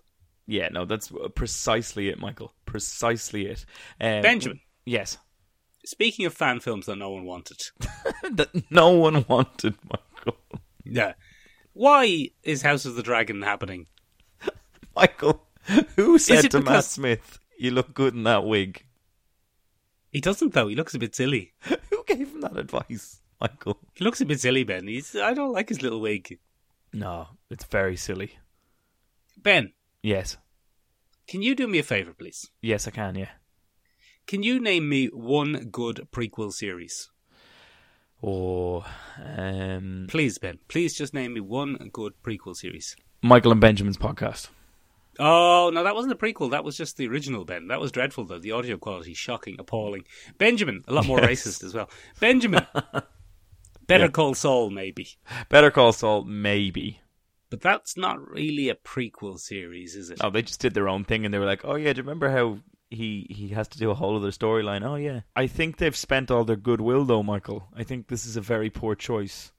Yeah, 0.48 0.70
no, 0.70 0.86
that's 0.86 1.12
precisely 1.36 2.10
it, 2.10 2.20
Michael. 2.20 2.54
Precisely 2.66 3.48
it. 3.48 3.66
Um, 4.00 4.22
Benjamin. 4.22 4.60
Yes. 4.86 5.18
Speaking 5.86 6.26
of 6.26 6.34
fan 6.34 6.60
films 6.60 6.86
that 6.88 6.98
no 6.98 7.12
one 7.12 7.26
wanted, 7.26 7.62
that 8.32 8.50
no 8.72 8.92
one 8.92 9.26
wanted, 9.28 9.76
Michael. 9.84 10.38
yeah, 10.84 11.14
why 11.74 12.30
is 12.44 12.64
House 12.64 12.86
of 12.86 12.96
the 12.96 13.04
Dragon 13.04 13.42
happening? 13.44 13.86
Michael, 14.96 15.44
who 15.96 16.18
said 16.18 16.50
to 16.52 16.62
Matt 16.62 16.86
Smith, 16.86 17.38
"You 17.60 17.70
look 17.72 17.94
good 17.94 18.16
in 18.16 18.24
that 18.24 18.46
wig"? 18.46 18.84
He 20.12 20.22
doesn't 20.22 20.54
though. 20.54 20.70
He 20.70 20.76
looks 20.76 20.96
a 20.96 21.00
bit 21.00 21.14
silly. 21.14 21.54
Who 21.90 22.04
gave 22.08 22.30
him 22.32 22.40
that 22.40 22.56
advice, 22.58 23.20
Michael? 23.42 23.78
He 23.96 24.06
looks 24.06 24.22
a 24.22 24.26
bit 24.26 24.40
silly, 24.40 24.64
Ben. 24.64 24.88
He's 24.88 25.14
I 25.16 25.34
don't 25.34 25.52
like 25.52 25.68
his 25.68 25.82
little 25.82 26.00
wig. 26.00 26.40
No, 26.94 27.28
it's 27.50 27.66
very 27.66 27.98
silly. 27.98 28.40
Ben, 29.38 29.74
Yes, 30.06 30.38
can 31.28 31.42
you 31.42 31.56
do 31.56 31.68
me 31.68 31.80
a 31.80 31.84
favor, 31.84 32.14
please? 32.14 32.52
yes, 32.62 32.88
I 32.88 32.92
can. 32.92 33.16
Yeah. 33.16 33.30
Can 34.28 34.44
you 34.44 34.60
name 34.60 34.88
me 34.88 35.08
one 35.08 35.70
good 35.72 36.08
prequel 36.12 36.52
series? 36.54 37.10
Or 38.22 38.86
um, 39.24 40.06
Please, 40.10 40.38
Ben. 40.38 40.60
Please 40.68 40.96
just 40.96 41.14
name 41.14 41.34
me 41.34 41.40
one 41.42 41.90
good 41.92 42.14
prequel 42.24 42.56
series. 42.56 42.96
Michael 43.22 43.52
and 43.52 43.62
Benjamin's 43.62 43.98
podcast. 43.98 44.50
Oh 45.18 45.72
no, 45.74 45.84
that 45.84 45.96
wasn't 45.96 46.14
a 46.14 46.18
prequel. 46.18 46.52
That 46.52 46.64
was 46.64 46.78
just 46.78 46.98
the 46.98 47.08
original 47.08 47.46
Ben. 47.46 47.68
That 47.70 47.80
was 47.80 47.92
dreadful 47.92 48.26
though. 48.26 48.40
The 48.40 48.52
audio 48.52 48.78
quality, 48.78 49.14
shocking, 49.14 49.56
appalling. 49.60 50.04
Benjamin, 50.38 50.84
a 50.88 50.94
lot 50.94 51.06
more 51.08 51.20
Yes. 51.22 51.30
racist 51.48 51.64
as 51.64 51.74
well. 51.74 51.90
Benjamin, 52.20 52.66
Better 53.88 54.06
Yeah. 54.06 54.10
Call 54.12 54.34
Saul, 54.36 54.70
maybe, 54.70 55.08
Better 55.50 55.72
Call 55.72 55.94
Saul, 55.94 56.26
maybe. 56.26 57.00
But 57.50 57.62
that's 57.62 57.96
not 57.98 58.28
really 58.30 58.70
a 58.70 58.76
prequel 58.76 59.40
series, 59.40 59.96
is 59.96 60.10
it? 60.10 60.20
Oh, 60.22 60.30
they 60.30 60.42
just 60.42 60.60
did 60.60 60.74
their 60.74 60.90
own 60.90 61.04
thing, 61.04 61.26
and 61.26 61.34
they 61.34 61.40
were 61.40 61.46
like, 61.46 61.64
"Oh 61.66 61.76
yeah, 61.76 61.94
do 61.94 61.98
you 61.98 62.04
remember 62.04 62.30
how 62.30 62.60
he 62.90 63.28
he 63.30 63.50
has 63.50 63.68
to 63.70 63.80
do 63.80 63.90
a 63.92 63.96
whole 63.96 64.16
other 64.16 64.32
storyline?" 64.32 64.84
Oh 64.84 64.96
yeah. 64.96 65.22
I 65.36 65.48
think 65.48 65.78
they've 65.78 65.96
spent 65.96 66.32
all 66.32 66.44
their 66.46 66.56
goodwill, 66.56 67.06
though, 67.06 67.24
Michael. 67.24 67.68
I 67.76 67.84
think 67.84 68.08
this 68.08 68.26
is 68.26 68.38
a 68.38 68.42
very 68.42 68.70
poor 68.70 68.96
choice. 68.96 69.52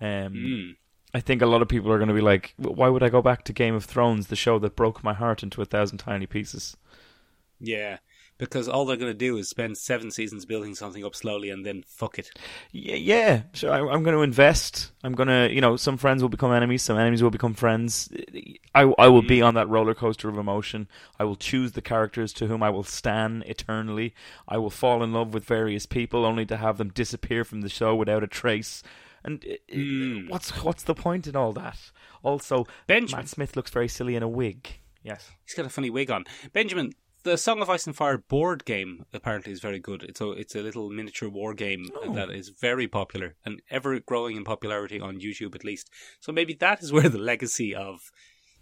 Um, 0.00 0.34
Mm. 0.34 0.76
I 1.16 1.20
think 1.20 1.42
a 1.42 1.46
lot 1.46 1.62
of 1.62 1.68
people 1.68 1.92
are 1.92 1.98
going 1.98 2.08
to 2.08 2.14
be 2.14 2.20
like, 2.20 2.54
"Why 2.56 2.88
would 2.88 3.04
I 3.04 3.08
go 3.08 3.22
back 3.22 3.44
to 3.44 3.52
Game 3.52 3.74
of 3.74 3.84
Thrones, 3.84 4.26
the 4.26 4.36
show 4.36 4.58
that 4.58 4.74
broke 4.74 5.04
my 5.04 5.14
heart 5.14 5.42
into 5.44 5.62
a 5.62 5.64
thousand 5.64 5.98
tiny 5.98 6.26
pieces?" 6.26 6.76
Yeah, 7.60 7.98
because 8.38 8.68
all 8.68 8.84
they're 8.84 8.96
going 8.96 9.12
to 9.12 9.16
do 9.18 9.36
is 9.36 9.48
spend 9.48 9.78
seven 9.78 10.10
seasons 10.10 10.44
building 10.44 10.74
something 10.74 11.04
up 11.04 11.14
slowly 11.14 11.50
and 11.50 11.64
then 11.64 11.84
fuck 11.86 12.18
it. 12.18 12.30
Yeah, 12.72 12.96
yeah. 12.96 13.42
So 13.52 13.70
I, 13.70 13.78
I'm 13.78 14.02
going 14.02 14.16
to 14.16 14.22
invest. 14.22 14.90
I'm 15.02 15.12
going 15.14 15.28
to, 15.28 15.52
you 15.54 15.60
know, 15.60 15.76
some 15.76 15.96
friends 15.96 16.20
will 16.22 16.28
become 16.28 16.52
enemies, 16.52 16.82
some 16.82 16.98
enemies 16.98 17.22
will 17.22 17.30
become 17.30 17.54
friends. 17.54 18.08
I, 18.74 18.82
I 18.98 19.08
will 19.08 19.22
be 19.22 19.40
on 19.40 19.54
that 19.54 19.68
roller 19.68 19.94
coaster 19.94 20.28
of 20.28 20.36
emotion. 20.36 20.88
I 21.18 21.24
will 21.24 21.36
choose 21.36 21.72
the 21.72 21.82
characters 21.82 22.32
to 22.34 22.46
whom 22.46 22.62
I 22.62 22.70
will 22.70 22.82
stand 22.84 23.44
eternally. 23.46 24.14
I 24.48 24.58
will 24.58 24.70
fall 24.70 25.02
in 25.02 25.12
love 25.12 25.32
with 25.32 25.44
various 25.44 25.86
people, 25.86 26.24
only 26.24 26.44
to 26.46 26.56
have 26.56 26.78
them 26.78 26.88
disappear 26.88 27.44
from 27.44 27.60
the 27.60 27.68
show 27.68 27.94
without 27.94 28.22
a 28.24 28.26
trace. 28.28 28.82
And 29.22 29.44
uh, 29.48 29.52
uh, 29.72 29.76
Mm. 29.76 30.28
what's 30.28 30.50
what's 30.62 30.82
the 30.82 30.94
point 30.94 31.26
in 31.26 31.34
all 31.34 31.52
that? 31.54 31.78
Also, 32.22 32.66
Benjamin. 32.86 33.22
Matt 33.24 33.28
Smith 33.28 33.56
looks 33.56 33.70
very 33.70 33.88
silly 33.88 34.16
in 34.16 34.22
a 34.22 34.28
wig. 34.28 34.68
Yes. 35.02 35.30
He's 35.44 35.54
got 35.54 35.66
a 35.66 35.70
funny 35.70 35.88
wig 35.90 36.10
on. 36.10 36.24
Benjamin, 36.52 36.92
the 37.24 37.36
Song 37.36 37.60
of 37.60 37.68
Ice 37.68 37.86
and 37.86 37.96
Fire 37.96 38.18
board 38.18 38.64
game 38.64 39.04
apparently 39.12 39.52
is 39.52 39.60
very 39.60 39.80
good. 39.80 40.02
It's 40.02 40.20
a 40.20 40.30
it's 40.30 40.54
a 40.54 40.62
little 40.62 40.88
miniature 40.90 41.28
war 41.28 41.52
game 41.54 41.90
Oh. 41.96 42.12
that 42.14 42.30
is 42.30 42.50
very 42.50 42.86
popular 42.88 43.34
and 43.44 43.60
ever 43.70 43.98
growing 44.00 44.36
in 44.36 44.44
popularity 44.44 45.00
on 45.00 45.20
YouTube 45.20 45.54
at 45.54 45.64
least. 45.64 45.90
So 46.20 46.30
maybe 46.32 46.54
that 46.60 46.82
is 46.82 46.92
where 46.92 47.08
the 47.08 47.18
legacy 47.18 47.74
of 47.74 48.00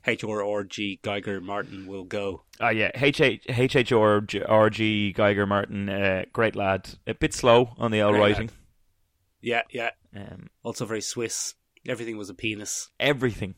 H.R.R.G. 0.05 0.99
Geiger 1.03 1.41
Martin 1.41 1.87
will 1.87 2.03
go. 2.05 2.43
Ah, 2.61 2.71
yeah. 2.71 2.91
H 2.95 3.21
H 3.21 3.45
H 3.49 3.77
H 3.77 3.93
R 3.93 4.21
G 4.21 4.43
R 4.43 4.69
G 4.71 5.13
Geiger 5.13 5.47
Martin, 5.47 5.89
uh, 5.89 6.25
great 6.33 6.57
lad. 6.57 6.89
A 7.07 7.15
bit 7.15 7.33
slow 7.33 7.75
on 7.79 7.91
the 7.93 8.01
L 8.01 8.11
Great 8.11 8.21
writing. 8.21 8.51
Yeah, 9.41 9.63
yeah. 9.71 9.91
Um, 10.17 10.49
Also 10.65 10.87
very 10.87 11.01
Swiss. 11.03 11.55
Everything 11.89 12.17
was 12.17 12.31
a 12.31 12.35
penis. 12.35 12.91
everything. 13.01 13.55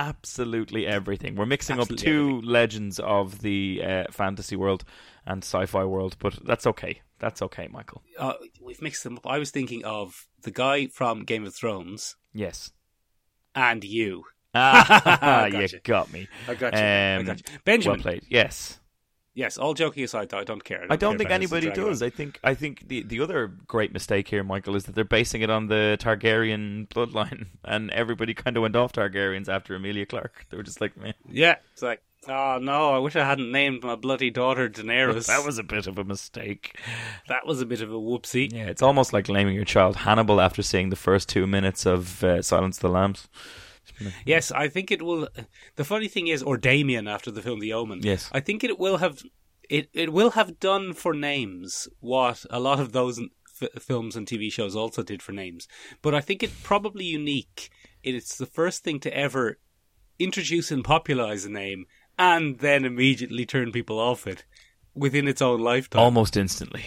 Absolutely 0.00 0.86
everything. 0.86 1.36
We're 1.36 1.44
mixing 1.44 1.78
Absolutely 1.78 2.06
up 2.06 2.12
two 2.14 2.40
legends 2.40 2.98
of 2.98 3.42
the 3.42 3.82
uh, 3.84 4.04
fantasy 4.10 4.56
world 4.56 4.82
and 5.26 5.44
sci-fi 5.44 5.84
world, 5.84 6.16
but 6.18 6.38
that's 6.44 6.66
okay. 6.66 7.02
That's 7.18 7.42
okay, 7.42 7.68
Michael. 7.70 8.02
Uh, 8.18 8.32
we've 8.62 8.80
mixed 8.80 9.04
them 9.04 9.18
up. 9.18 9.26
I 9.26 9.38
was 9.38 9.50
thinking 9.50 9.84
of 9.84 10.26
the 10.42 10.50
guy 10.50 10.86
from 10.86 11.24
Game 11.24 11.44
of 11.46 11.54
Thrones 11.54 12.16
Yes. 12.32 12.72
and 13.54 13.84
you. 13.84 14.24
Ah, 14.54 15.44
you 15.46 15.68
got 15.84 16.10
me. 16.12 16.28
I 16.48 16.54
got 16.54 16.72
you. 16.72 16.78
I 16.80 17.16
Um, 17.18 17.26
got 17.26 17.38
you. 17.38 17.58
Benjamin. 17.64 17.98
Well 17.98 18.02
played. 18.02 18.24
Yes. 18.28 18.79
Yes, 19.34 19.58
all 19.58 19.74
joking 19.74 20.02
aside, 20.02 20.30
though, 20.30 20.38
I 20.38 20.44
don't 20.44 20.64
care. 20.64 20.86
I 20.90 20.96
don't 20.96 21.16
think 21.16 21.28
about 21.28 21.40
House 21.40 21.52
of 21.52 21.58
anybody 21.58 21.88
does. 21.88 22.02
I 22.02 22.10
think 22.10 22.40
I 22.42 22.54
think 22.54 22.88
the 22.88 23.02
the 23.02 23.20
other 23.20 23.46
great 23.46 23.92
mistake 23.92 24.28
here, 24.28 24.42
Michael, 24.42 24.74
is 24.74 24.84
that 24.84 24.94
they're 24.96 25.04
basing 25.04 25.42
it 25.42 25.50
on 25.50 25.68
the 25.68 25.96
Targaryen 26.00 26.88
bloodline, 26.88 27.46
and 27.64 27.90
everybody 27.92 28.34
kind 28.34 28.56
of 28.56 28.62
went 28.62 28.74
off 28.74 28.92
Targaryens 28.92 29.48
after 29.48 29.74
Emilia 29.74 30.04
Clarke. 30.04 30.46
They 30.50 30.56
were 30.56 30.64
just 30.64 30.80
like, 30.80 30.96
Meh. 30.96 31.12
Yeah, 31.28 31.56
it's 31.72 31.82
like, 31.82 32.02
oh 32.26 32.58
no, 32.60 32.92
I 32.92 32.98
wish 32.98 33.14
I 33.14 33.24
hadn't 33.24 33.52
named 33.52 33.84
my 33.84 33.94
bloody 33.94 34.30
daughter 34.30 34.68
Daenerys. 34.68 35.26
that 35.28 35.46
was 35.46 35.58
a 35.58 35.62
bit 35.62 35.86
of 35.86 35.96
a 35.96 36.04
mistake. 36.04 36.76
that 37.28 37.46
was 37.46 37.60
a 37.60 37.66
bit 37.66 37.82
of 37.82 37.92
a 37.92 37.98
whoopsie. 37.98 38.52
Yeah, 38.52 38.66
it's 38.66 38.82
almost 38.82 39.12
like 39.12 39.28
naming 39.28 39.54
your 39.54 39.64
child 39.64 39.96
Hannibal 39.96 40.40
after 40.40 40.62
seeing 40.62 40.90
the 40.90 40.96
first 40.96 41.28
two 41.28 41.46
minutes 41.46 41.86
of 41.86 42.24
uh, 42.24 42.42
Silence 42.42 42.78
of 42.78 42.82
the 42.82 42.88
Lambs. 42.88 43.28
Yes, 44.24 44.50
I 44.52 44.68
think 44.68 44.90
it 44.90 45.02
will. 45.02 45.28
The 45.76 45.84
funny 45.84 46.08
thing 46.08 46.28
is, 46.28 46.42
or 46.42 46.56
Damien 46.56 47.06
after 47.08 47.30
the 47.30 47.42
film 47.42 47.60
The 47.60 47.72
Omen. 47.72 48.00
Yes. 48.02 48.28
I 48.32 48.40
think 48.40 48.62
it 48.64 48.78
will 48.78 48.98
have. 48.98 49.22
It 49.68 49.88
it 49.92 50.12
will 50.12 50.30
have 50.30 50.58
done 50.60 50.92
for 50.94 51.14
names 51.14 51.88
what 52.00 52.44
a 52.50 52.58
lot 52.58 52.80
of 52.80 52.92
those 52.92 53.20
f- 53.62 53.82
films 53.82 54.16
and 54.16 54.26
TV 54.26 54.50
shows 54.52 54.74
also 54.74 55.02
did 55.02 55.22
for 55.22 55.32
names. 55.32 55.68
But 56.02 56.14
I 56.14 56.20
think 56.20 56.42
it's 56.42 56.60
probably 56.62 57.04
unique. 57.04 57.70
It's 58.02 58.36
the 58.36 58.46
first 58.46 58.82
thing 58.82 58.98
to 59.00 59.16
ever 59.16 59.58
introduce 60.18 60.70
and 60.70 60.82
popularize 60.84 61.44
a 61.44 61.50
name, 61.50 61.84
and 62.18 62.58
then 62.58 62.84
immediately 62.84 63.46
turn 63.46 63.70
people 63.72 63.98
off 63.98 64.26
it 64.26 64.44
within 64.94 65.28
its 65.28 65.40
own 65.40 65.60
lifetime. 65.60 66.02
Almost 66.02 66.36
instantly. 66.36 66.84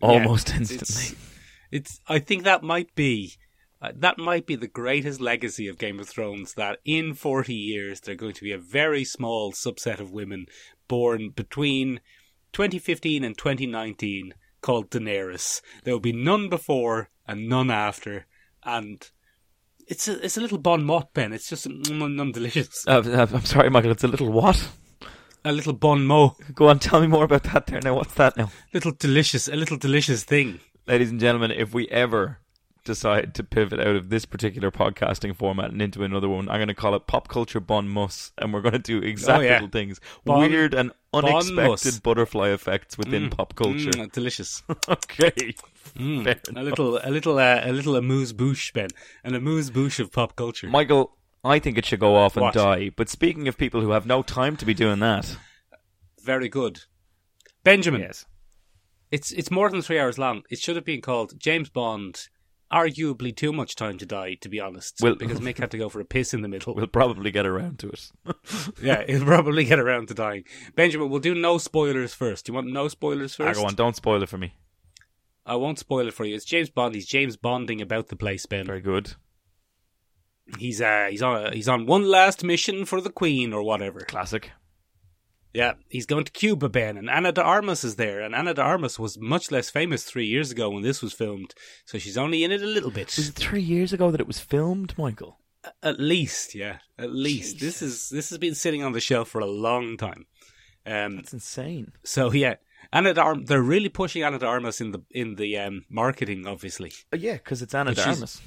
Yeah, 0.00 0.08
Almost 0.08 0.50
it's- 0.50 0.70
instantly. 0.70 1.18
It's. 1.72 2.00
I 2.06 2.18
think 2.20 2.44
that 2.44 2.62
might 2.62 2.94
be. 2.94 3.32
Uh, 3.86 3.92
that 3.94 4.18
might 4.18 4.46
be 4.46 4.56
the 4.56 4.66
greatest 4.66 5.20
legacy 5.20 5.68
of 5.68 5.78
Game 5.78 6.00
of 6.00 6.08
Thrones. 6.08 6.54
That 6.54 6.80
in 6.84 7.14
forty 7.14 7.54
years, 7.54 8.00
there 8.00 8.14
are 8.14 8.16
going 8.16 8.34
to 8.34 8.42
be 8.42 8.50
a 8.50 8.58
very 8.58 9.04
small 9.04 9.52
subset 9.52 10.00
of 10.00 10.10
women 10.10 10.46
born 10.88 11.30
between 11.30 12.00
2015 12.52 13.22
and 13.22 13.38
2019 13.38 14.34
called 14.60 14.90
Daenerys. 14.90 15.60
There 15.84 15.94
will 15.94 16.00
be 16.00 16.12
none 16.12 16.48
before 16.48 17.10
and 17.28 17.48
none 17.48 17.70
after, 17.70 18.26
and 18.64 19.08
it's 19.86 20.08
a 20.08 20.24
it's 20.24 20.36
a 20.36 20.40
little 20.40 20.58
bon 20.58 20.82
mot, 20.82 21.14
Ben. 21.14 21.32
It's 21.32 21.48
just 21.48 21.68
mm, 21.68 21.84
mm, 21.84 22.32
delicious. 22.32 22.84
Uh, 22.88 23.02
uh, 23.06 23.26
I'm 23.32 23.44
sorry, 23.44 23.70
Michael. 23.70 23.92
It's 23.92 24.04
a 24.04 24.08
little 24.08 24.32
what? 24.32 24.68
A 25.44 25.52
little 25.52 25.74
bon 25.74 26.04
mot, 26.04 26.34
Go 26.56 26.66
on, 26.66 26.80
tell 26.80 27.00
me 27.00 27.06
more 27.06 27.22
about 27.22 27.44
that 27.44 27.68
there 27.68 27.80
now. 27.80 27.94
What's 27.94 28.14
that 28.14 28.36
now? 28.36 28.50
little 28.74 28.90
delicious, 28.90 29.46
a 29.46 29.54
little 29.54 29.76
delicious 29.76 30.24
thing. 30.24 30.58
Ladies 30.88 31.10
and 31.10 31.20
gentlemen, 31.20 31.52
if 31.52 31.72
we 31.72 31.86
ever 31.88 32.40
decide 32.86 33.34
to 33.34 33.44
pivot 33.44 33.78
out 33.80 33.96
of 33.96 34.08
this 34.08 34.24
particular 34.24 34.70
podcasting 34.70 35.36
format 35.36 35.70
and 35.70 35.82
into 35.82 36.02
another 36.02 36.28
one, 36.28 36.48
I'm 36.48 36.56
going 36.58 36.68
to 36.68 36.74
call 36.74 36.94
it 36.94 37.06
Pop 37.06 37.28
Culture 37.28 37.60
Bon 37.60 37.88
Mus, 37.88 38.32
and 38.38 38.52
we're 38.54 38.62
going 38.62 38.72
to 38.72 38.78
do 38.78 38.98
exact 38.98 39.38
Oh, 39.38 39.42
yeah. 39.42 39.52
little 39.54 39.68
things. 39.68 40.00
Bon- 40.24 40.40
Weird 40.40 40.72
and 40.74 40.92
unexpected 41.12 41.54
Mus. 41.54 42.00
butterfly 42.00 42.48
effects 42.48 42.96
within 42.96 43.28
pop 43.30 43.54
culture. 43.54 43.90
Mm, 43.90 44.10
delicious. 44.12 44.62
okay. 44.88 45.54
Mm, 45.96 46.56
a 46.56 46.62
little, 46.62 46.98
a 47.02 47.10
little, 47.10 47.38
uh, 47.38 47.60
a 47.62 47.72
little 47.72 47.96
amuse 47.96 48.32
bouche, 48.32 48.72
Ben, 48.72 48.88
an 49.24 49.34
amuse 49.34 49.70
bouche 49.70 50.00
of 50.00 50.10
pop 50.12 50.34
culture. 50.36 50.66
Michael, 50.68 51.16
I 51.44 51.58
think 51.58 51.78
it 51.78 51.84
should 51.86 52.00
go 52.00 52.16
off 52.16 52.36
and 52.36 52.44
What? 52.44 52.54
die. 52.54 52.90
But 52.96 53.08
speaking 53.08 53.46
of 53.48 53.56
people 53.58 53.80
who 53.82 53.90
have 53.90 54.06
no 54.06 54.22
time 54.22 54.56
to 54.56 54.64
be 54.64 54.74
doing 54.74 54.98
that, 55.00 55.36
Very 56.22 56.48
good, 56.48 56.82
Benjamin. 57.62 58.00
yes, 58.00 58.26
It's 59.12 59.30
it's 59.32 59.50
more 59.50 59.70
than 59.70 59.80
three 59.82 59.98
hours 60.00 60.18
long. 60.18 60.42
It 60.50 60.58
should 60.58 60.74
have 60.76 60.84
been 60.84 61.00
called 61.00 61.38
James 61.38 61.68
Bond. 61.68 62.28
Arguably 62.72 63.34
too 63.34 63.52
much 63.52 63.76
time 63.76 63.96
to 63.98 64.06
die, 64.06 64.34
to 64.40 64.48
be 64.48 64.58
honest. 64.60 65.00
Well- 65.00 65.14
because 65.14 65.40
Mick 65.40 65.58
had 65.58 65.70
to 65.70 65.78
go 65.78 65.88
for 65.88 66.00
a 66.00 66.04
piss 66.04 66.34
in 66.34 66.42
the 66.42 66.48
middle. 66.48 66.74
we'll 66.74 66.86
probably 66.88 67.30
get 67.30 67.46
around 67.46 67.78
to 67.80 67.90
it. 67.90 68.10
yeah, 68.82 69.04
he'll 69.06 69.24
probably 69.24 69.64
get 69.64 69.78
around 69.78 70.08
to 70.08 70.14
dying. 70.14 70.44
Benjamin, 70.74 71.08
we'll 71.08 71.20
do 71.20 71.34
no 71.34 71.58
spoilers 71.58 72.12
first. 72.12 72.46
Do 72.46 72.50
you 72.50 72.54
want 72.54 72.66
no 72.72 72.88
spoilers 72.88 73.36
first? 73.36 73.60
go 73.60 73.66
on, 73.66 73.74
don't 73.74 73.94
spoil 73.96 74.22
it 74.22 74.28
for 74.28 74.38
me. 74.38 74.54
I 75.44 75.54
won't 75.54 75.78
spoil 75.78 76.08
it 76.08 76.14
for 76.14 76.24
you. 76.24 76.34
It's 76.34 76.44
James 76.44 76.70
Bond. 76.70 76.96
He's 76.96 77.06
James 77.06 77.36
Bonding 77.36 77.80
about 77.80 78.08
the 78.08 78.16
place, 78.16 78.46
Ben. 78.46 78.66
Very 78.66 78.80
good. 78.80 79.14
He's 80.58 80.80
uh 80.80 81.06
he's 81.10 81.22
on 81.22 81.52
he's 81.52 81.68
on 81.68 81.86
one 81.86 82.04
last 82.08 82.42
mission 82.44 82.84
for 82.84 83.00
the 83.00 83.10
Queen 83.10 83.52
or 83.52 83.62
whatever. 83.62 84.00
Classic. 84.00 84.50
Yeah, 85.56 85.72
he's 85.88 86.04
going 86.04 86.24
to 86.26 86.32
Cuba, 86.32 86.68
Ben, 86.68 86.98
and 86.98 87.08
Ana 87.08 87.32
de 87.32 87.42
Armas 87.42 87.82
is 87.82 87.96
there. 87.96 88.20
And 88.20 88.34
Ana 88.34 88.52
de 88.52 88.60
Armas 88.60 88.98
was 88.98 89.18
much 89.18 89.50
less 89.50 89.70
famous 89.70 90.04
three 90.04 90.26
years 90.26 90.50
ago 90.50 90.68
when 90.68 90.82
this 90.82 91.00
was 91.00 91.14
filmed, 91.14 91.54
so 91.86 91.96
she's 91.96 92.18
only 92.18 92.44
in 92.44 92.52
it 92.52 92.60
a 92.60 92.66
little 92.66 92.90
bit. 92.90 93.06
Was 93.16 93.30
it 93.30 93.36
three 93.36 93.62
years 93.62 93.90
ago 93.94 94.10
that 94.10 94.20
it 94.20 94.26
was 94.26 94.38
filmed, 94.38 94.92
Michael? 94.98 95.40
At 95.82 95.98
least, 95.98 96.54
yeah, 96.54 96.80
at 96.98 97.10
least. 97.10 97.58
This 97.58 97.80
is 97.80 98.10
this 98.10 98.28
has 98.28 98.36
been 98.36 98.54
sitting 98.54 98.84
on 98.84 98.92
the 98.92 99.00
shelf 99.00 99.30
for 99.30 99.40
a 99.40 99.46
long 99.46 99.96
time. 99.96 100.26
Um, 100.84 101.16
That's 101.16 101.32
insane. 101.32 101.92
so 102.04 102.30
yeah, 102.32 102.56
Ana 102.92 103.14
de 103.14 103.22
Armas. 103.22 103.48
They're 103.48 103.62
really 103.62 103.88
pushing 103.88 104.24
Ana 104.24 104.38
de 104.38 104.44
Armas 104.46 104.82
in 104.82 104.92
the 104.92 105.02
in 105.10 105.36
the 105.36 105.56
um, 105.56 105.86
marketing, 105.88 106.46
obviously. 106.46 106.92
Uh, 107.10 107.16
yeah, 107.16 107.32
because 107.32 107.62
it's 107.62 107.74
Anna 107.74 107.92
But 107.92 108.04
de 108.04 108.10
Armas. 108.10 108.42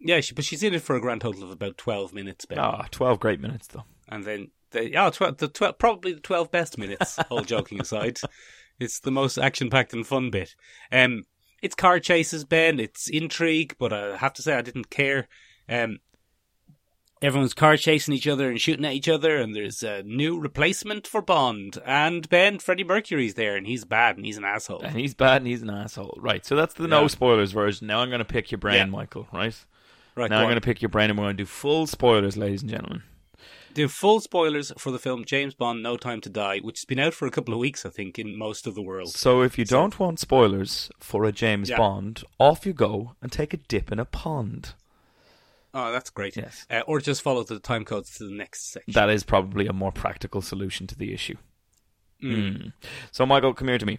Yeah, 0.00 0.20
she, 0.20 0.34
but 0.34 0.44
she's 0.44 0.64
in 0.64 0.74
it 0.74 0.82
for 0.82 0.96
a 0.96 1.00
grand 1.00 1.20
total 1.20 1.44
of 1.44 1.52
about 1.52 1.78
twelve 1.78 2.12
minutes, 2.12 2.46
Ben. 2.46 2.58
Ah, 2.58 2.86
12 2.90 3.20
great 3.20 3.40
minutes, 3.40 3.68
though. 3.68 3.84
and 4.08 4.24
then 4.24 4.50
the 4.70 4.96
oh, 4.96 5.10
12, 5.10 5.36
the 5.38 5.48
12, 5.48 5.78
probably 5.78 6.12
the 6.12 6.20
12 6.20 6.50
best 6.50 6.78
minutes 6.78 7.18
all 7.30 7.42
joking 7.54 7.80
aside 7.80 8.18
it's 8.78 9.00
the 9.00 9.10
most 9.10 9.38
action 9.38 9.70
packed 9.70 9.92
and 9.92 10.06
fun 10.06 10.30
bit 10.30 10.54
um 10.92 11.22
it's 11.62 11.74
car 11.74 11.98
chases 12.00 12.44
ben 12.44 12.78
it's 12.80 13.08
intrigue 13.08 13.74
but 13.78 13.92
i 13.92 14.16
have 14.16 14.32
to 14.32 14.42
say 14.42 14.54
i 14.54 14.62
didn't 14.62 14.90
care 14.90 15.28
um 15.68 15.98
everyone's 17.22 17.54
car 17.54 17.76
chasing 17.78 18.12
each 18.12 18.28
other 18.28 18.50
and 18.50 18.60
shooting 18.60 18.84
at 18.84 18.92
each 18.92 19.08
other 19.08 19.38
and 19.38 19.54
there's 19.56 19.82
a 19.82 20.02
new 20.02 20.38
replacement 20.38 21.06
for 21.06 21.22
bond 21.22 21.78
and 21.86 22.28
ben 22.28 22.58
freddie 22.58 22.84
mercury's 22.84 23.34
there 23.34 23.56
and 23.56 23.66
he's 23.66 23.84
bad 23.86 24.16
and 24.16 24.26
he's 24.26 24.36
an 24.36 24.44
asshole 24.44 24.82
And 24.82 24.96
he's 24.96 25.14
bad 25.14 25.38
and 25.38 25.46
he's 25.46 25.62
an 25.62 25.70
asshole. 25.70 26.18
Right, 26.20 26.44
so 26.44 26.54
that's 26.56 26.74
the 26.74 26.86
no 26.86 27.08
spoilers 27.08 27.52
version. 27.52 27.86
Now 27.86 28.00
I'm 28.00 28.10
going 28.10 28.18
to 28.18 28.24
pick 28.26 28.50
your 28.50 28.58
brain, 28.58 28.76
Yeah. 28.76 28.84
Michael, 28.86 29.26
right? 29.32 29.54
right 30.14 30.30
now 30.30 30.40
I'm 30.40 30.44
going 30.44 30.56
to 30.56 30.60
pick 30.60 30.82
your 30.82 30.90
brain 30.90 31.08
and 31.08 31.18
we're 31.18 31.24
going 31.24 31.36
to 31.38 31.42
do 31.42 31.46
full 31.46 31.86
spoilers, 31.86 32.36
ladies 32.36 32.60
and 32.60 32.70
gentlemen. 32.70 33.02
Do 33.76 33.88
full 33.88 34.20
spoilers 34.20 34.72
for 34.78 34.90
the 34.90 34.98
film 34.98 35.24
James 35.24 35.54
Bond: 35.54 35.82
No 35.82 35.96
Time 35.96 36.20
to 36.22 36.28
Die, 36.28 36.58
which 36.58 36.80
has 36.80 36.84
been 36.84 36.98
out 36.98 37.14
for 37.14 37.26
a 37.26 37.30
couple 37.30 37.54
of 37.54 37.60
weeks, 37.60 37.86
I 37.86 37.90
think, 37.90 38.18
in 38.18 38.36
most 38.36 38.66
of 38.66 38.74
the 38.74 38.82
world. 38.82 39.10
So 39.10 39.42
if 39.42 39.58
you 39.58 39.64
don't 39.64 39.98
want 40.00 40.18
spoilers 40.18 40.90
for 40.98 41.24
a 41.24 41.32
James 41.32 41.70
Yeah. 41.70 41.76
Bond, 41.76 42.24
off 42.38 42.66
you 42.66 42.72
go 42.72 43.14
and 43.22 43.30
take 43.30 43.54
a 43.54 43.58
dip 43.58 43.92
in 43.92 43.98
a 43.98 44.04
pond. 44.04 44.74
Oh, 45.74 45.92
that's 45.92 46.08
great. 46.08 46.36
Yes. 46.36 46.66
Uh, 46.70 46.80
or 46.86 47.00
just 47.00 47.20
follow 47.20 47.44
the 47.44 47.58
time 47.60 47.84
codes 47.84 48.16
to 48.16 48.24
the 48.24 48.34
next 48.34 48.72
section. 48.72 48.94
That 48.94 49.10
is 49.10 49.24
probably 49.24 49.66
a 49.66 49.74
more 49.74 49.92
practical 49.92 50.40
solution 50.40 50.86
to 50.86 50.96
the 50.96 51.12
issue. 51.12 51.36
Mm. 52.24 52.34
Mm. 52.36 52.72
So 53.12 53.26
Michael, 53.26 53.52
come 53.52 53.68
here 53.68 53.78
to 53.78 53.84
me. 53.86 53.98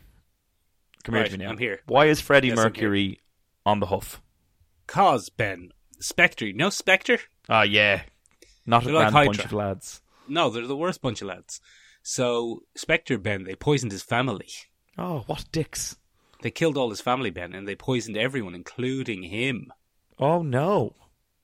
Come 1.03 1.15
here 1.15 1.25
to 1.25 1.31
me 1.37 1.45
now. 1.45 1.51
I'm 1.51 1.59
here. 1.59 1.81
Why 1.85 2.07
is 2.07 2.19
Freddie 2.19 2.47
Yes, 2.47 2.57
Mercury 2.57 3.19
on 3.65 3.79
the 3.79 3.85
huff? 3.85 4.21
Cause 4.87 5.29
Ben 5.29 5.71
Spectre, 5.99 6.51
no 6.51 6.69
Spectre. 6.71 7.19
Ah, 7.47 7.61
yeah. 7.61 8.01
Not 8.67 8.83
a 8.83 8.85
They're 8.87 8.95
like 8.95 9.11
grand 9.11 9.27
bunch 9.27 9.45
of 9.45 9.53
lads. 9.53 10.01
No, 10.27 10.49
they're 10.49 10.67
the 10.67 10.75
worst 10.75 11.01
bunch 11.01 11.21
of 11.21 11.29
lads. 11.29 11.61
So 12.03 12.63
Spectre 12.75 13.17
Ben, 13.17 13.45
they 13.45 13.55
poisoned 13.55 13.93
his 13.93 14.03
family. 14.03 14.49
Oh, 14.97 15.23
what 15.25 15.45
dicks. 15.51 15.97
They 16.41 16.51
killed 16.51 16.77
all 16.77 16.89
his 16.89 17.01
family, 17.01 17.29
Ben, 17.29 17.53
and 17.53 17.67
they 17.67 17.75
poisoned 17.75 18.17
everyone, 18.17 18.53
including 18.53 19.23
him. 19.23 19.71
Oh, 20.19 20.41
no. 20.43 20.93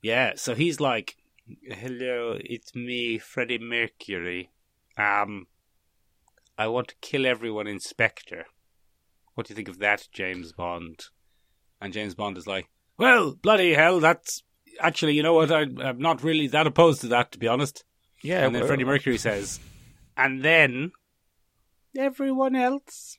Yeah, 0.02 0.34
so 0.36 0.54
he's 0.54 0.80
like, 0.80 1.16
"Hello, 1.64 2.38
it's 2.40 2.76
me, 2.76 3.18
Freddie 3.18 3.58
Mercury. 3.58 4.52
Um, 4.98 5.48
I 6.58 6.68
want 6.68 6.90
to 6.90 6.96
kill 7.02 7.26
everyone 7.26 7.68
in 7.68 7.80
Spectre. 7.80 8.46
What 9.34 9.48
do 9.48 9.52
you 9.52 9.56
think 9.56 9.70
of 9.70 9.80
that, 9.80 10.10
James 10.12 10.52
Bond?" 10.52 11.06
And 11.82 11.94
James 11.94 12.16
Bond 12.16 12.38
is 12.38 12.48
like, 12.48 12.70
"Well, 12.98 13.34
bloody 13.34 13.74
hell, 13.74 14.00
that's 14.00 14.44
actually, 14.80 15.14
you 15.14 15.24
know 15.24 15.34
what? 15.34 15.52
I, 15.52 15.62
I'm 15.62 16.00
not 16.00 16.24
really 16.24 16.48
that 16.48 16.68
opposed 16.68 17.02
to 17.02 17.08
that, 17.10 17.32
to 17.34 17.40
be 17.40 17.48
honest." 17.48 17.84
Yeah, 18.24 18.46
and 18.46 18.54
then 18.56 18.62
well- 18.62 18.68
Freddie 18.68 18.84
uh, 18.84 18.88
Mercury 18.88 19.18
says, 19.18 19.60
"And 20.18 20.42
then 20.44 20.92
everyone 21.98 22.56
else." 22.56 23.18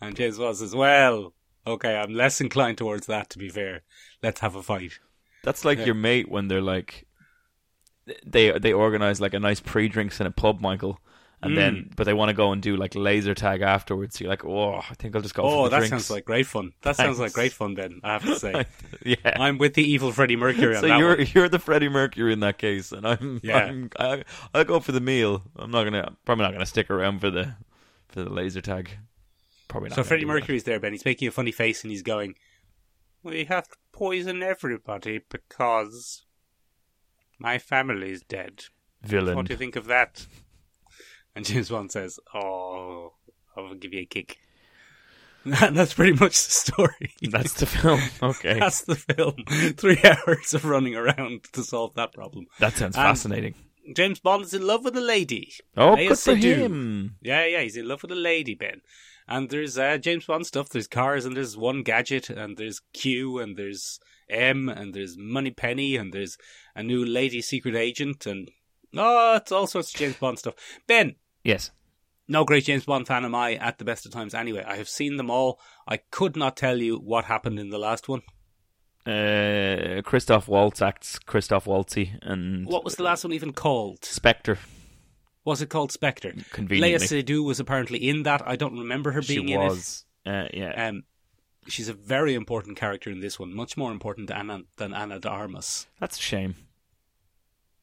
And 0.00 0.16
James 0.16 0.38
Bond 0.38 0.56
says, 0.56 0.74
"Well, 0.74 1.34
okay, 1.66 1.94
I'm 1.96 2.12
less 2.14 2.40
inclined 2.40 2.78
towards 2.78 3.06
that. 3.06 3.30
To 3.30 3.38
be 3.38 3.48
fair, 3.48 3.82
let's 4.22 4.40
have 4.40 4.56
a 4.56 4.62
fight." 4.62 4.98
That's 5.44 5.64
like 5.64 5.78
Yeah. 5.78 5.86
your 5.86 5.94
mate 5.94 6.28
when 6.30 6.48
they're 6.48 6.60
like, 6.62 7.06
they 8.26 8.56
they 8.58 8.72
organize 8.72 9.20
like 9.20 9.34
a 9.34 9.40
nice 9.40 9.60
pre-drinks 9.60 10.20
in 10.20 10.26
a 10.26 10.30
pub, 10.30 10.60
Michael, 10.60 10.98
and 11.42 11.52
Mm. 11.52 11.56
then 11.56 11.90
but 11.96 12.04
they 12.04 12.14
want 12.14 12.28
to 12.28 12.34
go 12.34 12.52
and 12.52 12.62
do 12.62 12.76
like 12.76 12.94
laser 12.94 13.34
tag 13.34 13.62
afterwards. 13.62 14.20
You're 14.20 14.30
like, 14.30 14.44
oh, 14.44 14.74
I 14.78 14.94
think 14.94 15.16
I'll 15.16 15.22
just 15.22 15.34
go. 15.34 15.42
Oh, 15.42 15.48
for 15.50 15.64
the 15.64 15.70
that 15.70 15.78
drinks. 15.78 15.90
sounds 15.90 16.10
like 16.10 16.24
great 16.24 16.46
fun. 16.46 16.72
That 16.82 16.96
sounds 16.96 17.18
like 17.18 17.32
great 17.32 17.52
fun, 17.52 17.74
Ben. 17.74 18.00
I 18.04 18.12
have 18.12 18.24
to 18.24 18.36
say, 18.38 18.64
yeah. 19.04 19.16
I'm 19.24 19.58
with 19.58 19.74
the 19.74 19.82
evil 19.82 20.12
Freddie 20.12 20.36
Mercury 20.36 20.76
on 20.76 20.82
so 20.82 20.88
that 20.88 20.98
you're 20.98 21.16
one. 21.16 21.26
you're 21.34 21.48
the 21.48 21.58
Freddie 21.58 21.88
Mercury 21.88 22.32
in 22.32 22.40
that 22.40 22.58
case, 22.58 22.92
and 22.92 23.06
I'm 23.06 23.40
Yeah. 23.42 23.58
I'm 23.64 23.90
I, 23.98 24.24
I'll 24.54 24.64
go 24.64 24.78
for 24.80 24.92
the 24.92 25.00
meal. 25.00 25.42
I'm 25.56 25.70
not 25.70 25.84
gonna 25.84 26.16
probably 26.24 26.44
not 26.44 26.52
gonna 26.52 26.66
stick 26.66 26.90
around 26.90 27.18
for 27.20 27.30
the 27.30 27.54
for 28.08 28.22
the 28.22 28.30
laser 28.30 28.60
tag. 28.60 28.90
Probably 29.68 29.88
not. 29.88 29.96
So 29.96 30.04
Freddie 30.04 30.22
do 30.22 30.26
that. 30.28 30.32
Mercury's 30.34 30.64
there, 30.64 30.78
Ben. 30.78 30.92
He's 30.92 31.04
making 31.04 31.28
a 31.28 31.30
funny 31.32 31.50
face 31.52 31.82
and 31.82 31.90
he's 31.90 32.02
going, 32.02 32.34
"We 33.22 33.44
have 33.46 33.66
to 33.68 33.76
poison 33.90 34.42
everybody 34.42 35.20
because 35.30 36.24
my 37.38 37.58
family's 37.58 38.22
dead. 38.22 38.64
villain. 39.02 39.34
What 39.34 39.46
do 39.46 39.52
you 39.54 39.58
think 39.58 39.74
of 39.76 39.86
that?" 39.86 40.26
And 41.34 41.44
James 41.44 41.68
Bond 41.70 41.90
says, 41.90 42.18
"Oh, 42.34 43.14
I'll 43.56 43.74
give 43.74 43.92
you 43.92 44.00
a 44.00 44.06
kick." 44.06 44.38
And 45.44 45.76
that's 45.76 45.94
pretty 45.94 46.12
much 46.12 46.34
the 46.44 46.52
story. 46.52 47.14
That's 47.20 47.54
the 47.54 47.66
film. 47.66 48.00
Okay, 48.22 48.54
That's 48.60 48.82
the 48.82 48.94
film. 48.94 49.34
Three 49.76 49.98
hours 50.04 50.54
of 50.54 50.64
running 50.64 50.94
around 50.94 51.42
to 51.54 51.64
solve 51.64 51.94
that 51.94 52.12
problem. 52.12 52.46
that 52.60 52.74
sounds 52.74 52.94
And- 52.96 53.02
fascinating. 53.08 53.54
James 53.96 54.20
Bond 54.20 54.44
is 54.44 54.54
in 54.54 54.64
love 54.64 54.84
with 54.84 54.96
a 54.96 55.00
lady. 55.00 55.52
Oh, 55.76 55.94
Lea 55.94 56.06
good 56.06 56.16
for 56.20 56.34
Seydoux. 56.36 56.56
him. 56.58 57.16
Yeah, 57.20 57.44
yeah, 57.46 57.62
he's 57.62 57.76
in 57.76 57.88
love 57.88 58.02
with 58.02 58.12
a 58.12 58.14
lady, 58.14 58.54
Ben. 58.54 58.80
And 59.26 59.50
there's 59.50 59.76
uh, 59.76 59.98
James 59.98 60.26
Bond 60.26 60.46
stuff. 60.46 60.68
There's 60.68 60.86
cars, 60.86 61.24
and 61.24 61.36
there's 61.36 61.56
one 61.56 61.82
gadget, 61.82 62.30
and 62.30 62.56
there's 62.56 62.80
Q, 62.92 63.40
and 63.40 63.56
there's 63.56 63.98
M, 64.30 64.68
and 64.68 64.94
there's 64.94 65.16
Moneypenny, 65.18 65.96
and 65.96 66.12
there's 66.12 66.38
a 66.76 66.84
new 66.84 67.04
lady 67.04 67.42
secret 67.42 67.74
agent, 67.74 68.24
and 68.26 68.52
oh, 68.96 69.34
it's 69.34 69.50
all 69.50 69.66
sorts 69.66 69.92
of 69.92 69.98
James 69.98 70.14
Bond 70.18 70.38
stuff. 70.38 70.54
Ben, 70.86 71.16
Yes. 71.44 71.70
no 72.28 72.44
great 72.44 72.64
James 72.64 72.84
Bond 72.84 73.06
fan 73.06 73.24
am 73.24 73.34
I 73.34 73.54
at 73.54 73.78
the 73.78 73.84
best 73.84 74.06
of 74.06 74.12
times. 74.12 74.34
Anyway, 74.34 74.64
I 74.66 74.76
have 74.76 74.88
seen 74.88 75.16
them 75.16 75.30
all. 75.30 75.60
I 75.86 75.96
could 75.98 76.36
not 76.36 76.56
tell 76.56 76.76
you 76.78 76.96
what 76.98 77.24
happened 77.24 77.58
in 77.58 77.70
the 77.70 77.78
last 77.78 78.08
one. 78.08 78.22
Uh, 79.04 80.00
Christoph 80.04 80.46
Waltz 80.46 80.80
acts 80.80 81.18
Christoph 81.18 81.64
Waltzy 81.64 82.16
and 82.22 82.66
What 82.66 82.84
was 82.84 82.94
the 82.94 83.02
last 83.02 83.24
one 83.24 83.32
even 83.32 83.52
called? 83.52 84.04
Spectre. 84.04 84.58
Was 85.44 85.60
it 85.60 85.70
called 85.70 85.90
Spectre? 85.90 86.30
Leia 86.32 86.50
Conveniently, 86.52 86.98
Seydoux 87.08 87.42
was 87.44 87.58
apparently 87.58 88.08
in 88.08 88.22
that. 88.22 88.46
I 88.46 88.54
don't 88.54 88.78
remember 88.78 89.10
her 89.10 89.22
she 89.22 89.36
being 89.38 89.48
in 89.48 89.60
it. 89.60 89.64
was. 89.64 90.04
Uh, 90.24 90.44
yeah, 90.54 90.88
Um, 90.88 91.02
she's 91.66 91.88
a 91.88 91.92
very 91.94 92.34
important 92.34 92.76
character 92.76 93.10
in 93.10 93.18
this 93.18 93.40
one, 93.40 93.52
much 93.52 93.76
more 93.76 93.90
important 93.90 94.28
than 94.28 94.36
Anna, 94.36 94.60
than 94.76 94.94
Ana 94.94 95.18
de 95.18 95.28
Armas. 95.28 95.88
that's 95.98 96.16
a 96.16 96.22
shame. 96.22 96.54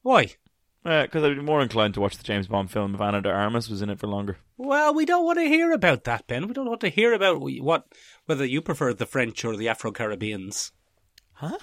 Why? 0.04 0.36
Because 0.84 1.24
I'd 1.24 1.36
be 1.36 1.42
more 1.42 1.62
inclined 1.62 1.94
to 1.96 2.02
watch 2.02 2.18
the 2.18 2.24
James 2.24 2.48
Bond 2.48 2.72
film 2.72 2.96
if 2.96 3.02
Ana 3.02 3.22
de 3.22 3.30
Armas 3.30 3.70
was 3.70 3.82
in 3.82 3.90
it 3.90 4.00
for 4.00 4.08
longer. 4.08 4.38
Well, 4.58 4.94
we 4.94 5.06
don't 5.06 5.26
want 5.26 5.40
to 5.40 5.46
hear 5.46 5.72
about 5.72 6.06
that, 6.06 6.26
Ben. 6.28 6.48
We 6.48 6.54
don't 6.54 6.70
want 6.70 6.82
to 6.82 6.90
hear 6.90 7.14
about 7.14 7.42
what 7.42 7.86
whether 8.26 8.46
you 8.46 8.62
prefer 8.62 8.94
the 8.94 9.06
French 9.06 9.44
or 9.44 9.58
the 9.58 9.68
Afro 9.68 9.92
Caribbeans. 9.92 10.72
Huh? 11.34 11.58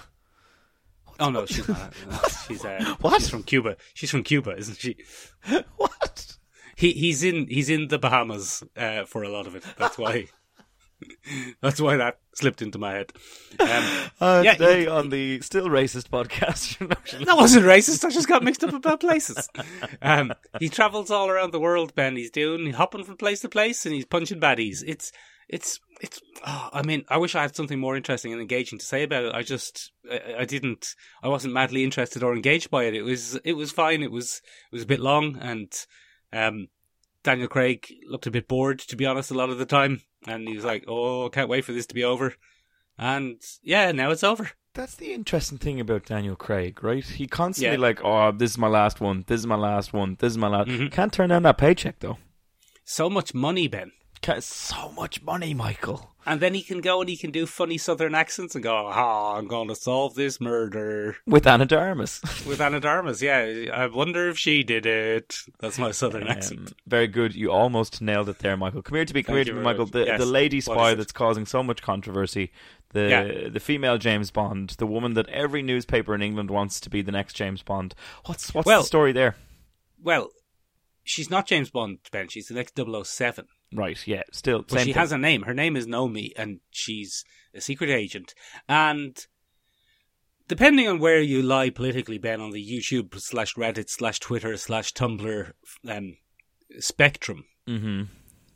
Oh 1.19 1.29
no, 1.29 1.45
she's 1.45 1.67
not. 1.67 1.93
no, 2.09 2.19
she's 2.47 2.63
uh, 2.63 2.95
What? 3.01 3.21
She's 3.21 3.29
from 3.29 3.43
Cuba. 3.43 3.77
She's 3.93 4.11
from 4.11 4.23
Cuba, 4.23 4.55
isn't 4.55 4.77
she? 4.77 4.97
what? 5.77 6.37
He 6.75 6.91
he's 6.91 7.23
in 7.23 7.47
he's 7.47 7.69
in 7.69 7.87
the 7.87 7.97
Bahamas 7.97 8.63
uh, 8.75 9.05
for 9.05 9.23
a 9.23 9.29
lot 9.29 9.47
of 9.47 9.55
it. 9.55 9.63
That's 9.77 9.97
why. 9.97 10.27
That's 11.61 11.79
why 11.81 11.97
that 11.97 12.17
slipped 12.35 12.61
into 12.61 12.77
my 12.79 12.93
head. 12.93 13.13
Um, 13.59 13.67
Uh, 14.19 14.41
Yeah, 14.43 14.53
today 14.53 14.83
you- 14.83 14.89
on 14.89 15.09
the 15.09 15.39
Still 15.41 15.67
Racist 15.67 16.09
podcast. 16.09 16.77
that 17.25 17.37
wasn't 17.37 17.65
racist. 17.65 18.03
I 18.03 18.09
just 18.09 18.27
got 18.27 18.43
mixed 18.43 18.63
up 18.63 18.73
about 18.73 18.99
places. 18.99 19.47
Um, 20.01 20.33
he 20.59 20.69
travels 20.69 21.11
all 21.11 21.29
around 21.29 21.51
the 21.53 21.59
world, 21.59 21.93
Ben. 21.95 22.15
He's 22.15 22.31
doing 22.31 22.65
he's 22.65 22.75
hopping 22.75 23.03
from 23.03 23.17
place 23.17 23.41
to 23.41 23.49
place, 23.49 23.85
and 23.85 23.93
he's 23.93 24.05
punching 24.05 24.39
baddies. 24.39 24.83
It's 24.85 25.11
it's 25.47 25.79
it's. 26.01 26.19
Oh, 26.45 26.69
I 26.73 26.81
mean, 26.81 27.03
I 27.09 27.17
wish 27.17 27.35
I 27.35 27.41
had 27.43 27.55
something 27.55 27.79
more 27.79 27.95
interesting 27.95 28.31
and 28.31 28.41
engaging 28.41 28.79
to 28.79 28.85
say 28.85 29.03
about 29.03 29.23
it. 29.25 29.35
I 29.35 29.43
just 29.43 29.91
I, 30.11 30.19
I 30.39 30.45
didn't. 30.45 30.95
I 31.21 31.27
wasn't 31.27 31.53
madly 31.53 31.83
interested 31.83 32.23
or 32.23 32.33
engaged 32.35 32.71
by 32.71 32.85
it. 32.85 32.95
It 32.95 33.03
was 33.03 33.35
it 33.45 33.53
was 33.53 33.71
fine. 33.71 34.01
It 34.01 34.11
was 34.11 34.41
it 34.71 34.75
was 34.75 34.83
a 34.83 34.87
bit 34.87 34.99
long, 34.99 35.37
and 35.39 35.71
um, 36.33 36.67
Daniel 37.27 37.49
Craig 37.49 37.93
looked 38.07 38.25
a 38.25 38.31
bit 38.31 38.47
bored, 38.47 38.79
to 38.79 38.95
be 38.95 39.05
honest, 39.05 39.31
a 39.31 39.33
lot 39.33 39.49
of 39.49 39.57
the 39.57 39.65
time, 39.65 40.01
and 40.25 40.47
he 40.47 40.55
was 40.55 40.63
like, 40.63 40.85
"Oh, 40.87 41.27
can't 41.29 41.49
wait 41.49 41.65
for 41.65 41.73
this 41.73 41.85
to 41.87 41.93
be 41.93 42.03
over." 42.05 42.33
And 42.97 43.41
yeah, 43.61 43.91
now 43.91 44.11
it's 44.11 44.23
over. 44.23 44.51
That's 44.73 44.95
the 44.95 45.11
interesting 45.13 45.57
thing 45.57 45.79
about 45.81 46.05
Daniel 46.05 46.37
Craig, 46.37 46.81
right? 46.83 47.03
He 47.03 47.27
constantly 47.27 47.75
Yeah. 47.77 47.81
like, 47.81 47.99
oh, 48.03 48.31
this 48.31 48.51
is 48.51 48.57
my 48.57 48.67
last 48.69 49.01
one. 49.01 49.25
This 49.27 49.39
is 49.41 49.47
my 49.47 49.55
last 49.57 49.91
one. 49.91 50.15
This 50.19 50.31
is 50.31 50.37
my 50.37 50.47
last. 50.47 50.69
Mhm. 50.69 50.89
Can't 50.91 51.11
turn 51.11 51.29
down 51.29 51.43
that 51.43 51.57
paycheck 51.57 51.99
though. 51.99 52.17
So 52.85 53.09
much 53.09 53.33
money, 53.33 53.67
Ben. 53.67 53.91
Can't, 54.21 54.43
so 54.43 54.89
much 54.91 55.21
money, 55.21 55.53
Michael. 55.53 56.15
And 56.27 56.41
then 56.41 56.53
he 56.53 56.61
can 56.61 56.81
go 56.81 56.99
and 56.99 57.09
he 57.09 57.15
can 57.15 57.31
do 57.31 57.45
funny 57.45 57.77
southern 57.77 58.13
accents 58.13 58.53
and 58.53 58.63
go, 58.63 58.75
ah, 58.75 59.35
I'm 59.37 59.47
going 59.47 59.69
to 59.69 59.75
solve 59.75 60.15
this 60.15 60.41
murder 60.41 61.15
With 61.25 61.47
Anna 61.47 61.65
de 61.65 61.77
with 62.45 62.59
Ana 62.61 62.79
de 62.79 62.87
Armas. 62.87 63.21
Yeah, 63.21 63.39
I 63.73 63.87
wonder 63.87 64.27
if 64.29 64.37
she 64.37 64.61
did 64.63 64.85
it. 64.85 65.37
That's 65.59 65.79
my 65.79 65.91
southern 65.91 66.23
Um, 66.23 66.29
accent. 66.29 66.73
very 66.85 67.07
good. 67.07 67.33
You 67.33 67.51
almost 67.51 68.01
nailed 68.01 68.27
it 68.29 68.39
there, 68.39 68.57
Michael. 68.57 68.81
Come 68.81 68.95
here 68.95 69.05
to 69.05 69.13
me. 69.13 69.23
Come 69.23 69.35
Thank 69.35 69.45
here 69.47 69.53
to 69.53 69.59
me, 69.59 69.63
Michael. 69.63 69.85
The, 69.85 70.05
Yes. 70.05 70.19
the 70.19 70.25
lady 70.25 70.59
spy 70.61 70.93
that's 70.93 71.11
causing 71.13 71.45
so 71.45 71.63
much 71.63 71.81
controversy. 71.81 72.51
The 72.91 73.09
Yeah. 73.09 73.49
the 73.49 73.59
female 73.59 73.97
James 73.97 74.31
Bond, 74.31 74.71
the 74.77 74.87
woman 74.87 75.13
that 75.15 75.27
every 75.29 75.61
newspaper 75.61 76.13
in 76.15 76.21
England 76.21 76.51
wants 76.51 76.79
to 76.81 76.89
be 76.89 77.01
the 77.01 77.11
next 77.11 77.33
James 77.33 77.61
Bond. 77.63 77.95
What's 78.25 78.53
what's 78.53 78.65
Well- 78.65 78.81
the 78.81 78.87
story 78.87 79.11
there? 79.13 79.35
Well, 80.01 80.29
she's 81.03 81.29
not 81.29 81.47
James 81.47 81.69
Bond, 81.69 81.99
Ben. 82.11 82.27
She's 82.29 82.47
the 82.47 82.53
next 82.53 82.75
007. 82.75 83.47
Right, 83.73 83.97
yeah, 84.07 84.23
still 84.31 84.63
But 84.67 84.79
she 84.79 84.85
thing. 84.85 84.93
has 84.95 85.11
a 85.11 85.17
name. 85.17 85.43
Her 85.43 85.53
name 85.53 85.75
is 85.75 85.87
Nomi, 85.87 86.31
and 86.37 86.59
she's 86.71 87.23
a 87.53 87.61
secret 87.61 87.89
agent. 87.89 88.33
And 88.69 89.17
depending 90.47 90.87
on 90.87 90.99
where 90.99 91.21
you 91.21 91.41
lie 91.41 91.69
politically, 91.69 92.17
Ben, 92.17 92.39
on 92.39 92.51
the 92.51 92.65
YouTube 92.65 93.19
slash 93.19 93.55
Reddit 93.55 93.89
slash 93.89 94.19
Twitter 94.19 94.55
slash 94.57 94.93
Tumblr 94.93 95.51
um, 95.87 96.17
spectrum, 96.79 97.45
mm-hmm. 97.67 98.03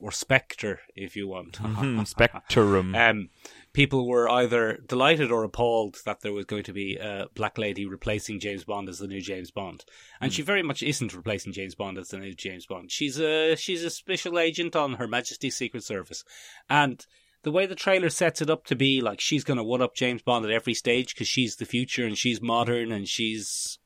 Or 0.02 0.12
Spectre, 0.12 0.80
if 0.96 1.16
you 1.16 1.28
want. 1.28 1.54
Mhm, 1.62 2.06
Spectrum. 2.08 2.96
Um, 2.96 3.30
people 3.74 4.08
were 4.08 4.30
either 4.30 4.78
delighted 4.86 5.32
or 5.32 5.44
appalled 5.44 5.98
that 6.06 6.22
there 6.22 6.34
was 6.34 6.46
going 6.46 6.64
to 6.64 6.74
be 6.74 6.98
a 6.98 7.28
black 7.36 7.58
lady 7.58 7.86
replacing 7.86 8.40
James 8.40 8.64
Bond 8.66 8.90
as 8.90 9.00
the 9.00 9.08
new 9.08 9.22
James 9.22 9.52
Bond, 9.52 9.86
and 10.20 10.34
she 10.34 10.42
very 10.42 10.64
much 10.64 10.84
isn't 10.84 11.14
replacing 11.14 11.54
James 11.54 11.76
Bond 11.76 11.98
as 11.98 12.10
the 12.10 12.18
new 12.18 12.34
James 12.34 12.66
Bond. 12.66 12.92
She's 12.92 13.20
a 13.20 13.56
she's 13.56 13.84
a 13.84 13.90
special 13.90 14.38
agent 14.40 14.76
on 14.76 14.94
Her 14.96 15.08
Majesty's 15.08 15.56
Secret 15.56 15.84
Service, 15.84 16.24
and 16.70 17.06
the 17.44 17.52
way 17.52 17.66
the 17.66 17.76
trailer 17.76 18.10
sets 18.10 18.42
it 18.42 18.50
up 18.50 18.66
to 18.66 18.76
be 18.76 19.02
like 19.02 19.20
she's 19.20 19.44
going 19.44 19.58
to 19.58 19.64
one 19.64 19.82
up 19.82 19.96
James 19.96 20.22
Bond 20.22 20.46
at 20.46 20.52
every 20.52 20.74
stage 20.74 21.14
because 21.16 21.28
she's 21.28 21.56
the 21.56 21.66
future 21.66 22.06
and 22.06 22.18
she's 22.18 22.40
modern 22.42 22.92
and 22.92 23.08
she's 23.08 23.80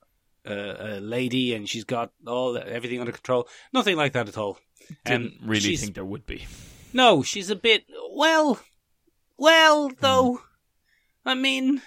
a, 0.45 0.97
a 0.97 0.99
lady 0.99 1.53
and 1.53 1.69
she's 1.69 1.85
got 1.85 2.11
all 2.27 2.57
everything 2.57 2.99
under 2.99 3.13
control. 3.13 3.47
Nothing 3.71 3.95
like 3.95 4.11
that 4.13 4.27
at 4.27 4.37
all. 4.37 4.59
Didn't 5.05 5.39
Um, 5.41 5.49
really 5.49 5.75
think 5.77 5.95
there 5.95 6.05
would 6.05 6.25
be. 6.25 6.45
No, 6.93 7.23
she's 7.23 7.49
a 7.49 7.55
bit 7.55 7.85
well, 8.11 8.59
well 9.37 9.91
though. 9.99 10.41
I 11.25 11.33
mean, 11.35 11.81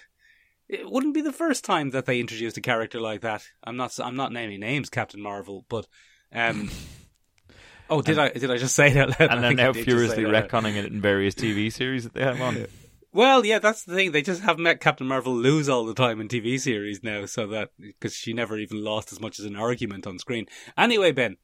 it 0.68 0.90
wouldn't 0.90 1.14
be 1.14 1.20
the 1.20 1.32
first 1.32 1.64
time 1.64 1.90
that 1.90 2.06
they 2.06 2.20
introduced 2.20 2.56
a 2.56 2.60
character 2.60 3.00
like 3.00 3.20
that. 3.22 3.46
I'm 3.64 3.76
not. 3.76 3.98
I'm 4.00 4.16
not 4.16 4.32
naming 4.32 4.60
names, 4.60 4.90
Captain 4.90 5.20
Marvel, 5.20 5.64
but 5.68 5.86
um. 6.32 6.70
Oh, 7.90 8.02
did 8.02 8.18
I 8.18 8.28
did 8.28 8.50
I 8.50 8.58
just 8.58 8.74
say 8.74 8.92
that? 8.92 9.18
And 9.30 9.42
they're 9.42 9.54
now 9.54 9.72
furiously 9.72 10.24
retconning 10.24 10.76
it 10.76 10.84
in 10.84 11.00
various 11.00 11.34
TV 11.34 11.72
series 11.72 12.04
that 12.04 12.12
they 12.12 12.20
have 12.22 12.38
on. 12.38 12.66
Well, 13.14 13.46
yeah, 13.46 13.58
that's 13.60 13.84
the 13.84 13.94
thing. 13.94 14.12
They 14.12 14.20
just 14.20 14.42
have 14.42 14.58
met 14.58 14.80
Captain 14.80 15.06
Marvel 15.06 15.34
lose 15.34 15.70
all 15.70 15.86
the 15.86 15.94
time 15.94 16.20
in 16.20 16.28
TV 16.28 16.60
series 16.60 17.02
now, 17.02 17.24
so 17.24 17.46
that 17.46 17.70
because 17.78 18.12
she 18.14 18.34
never 18.34 18.58
even 18.58 18.84
lost 18.84 19.10
as 19.10 19.20
much 19.20 19.38
as 19.38 19.46
an 19.46 19.56
argument 19.56 20.06
on 20.06 20.18
screen. 20.18 20.44
Anyway, 20.76 21.12
Ben, 21.12 21.38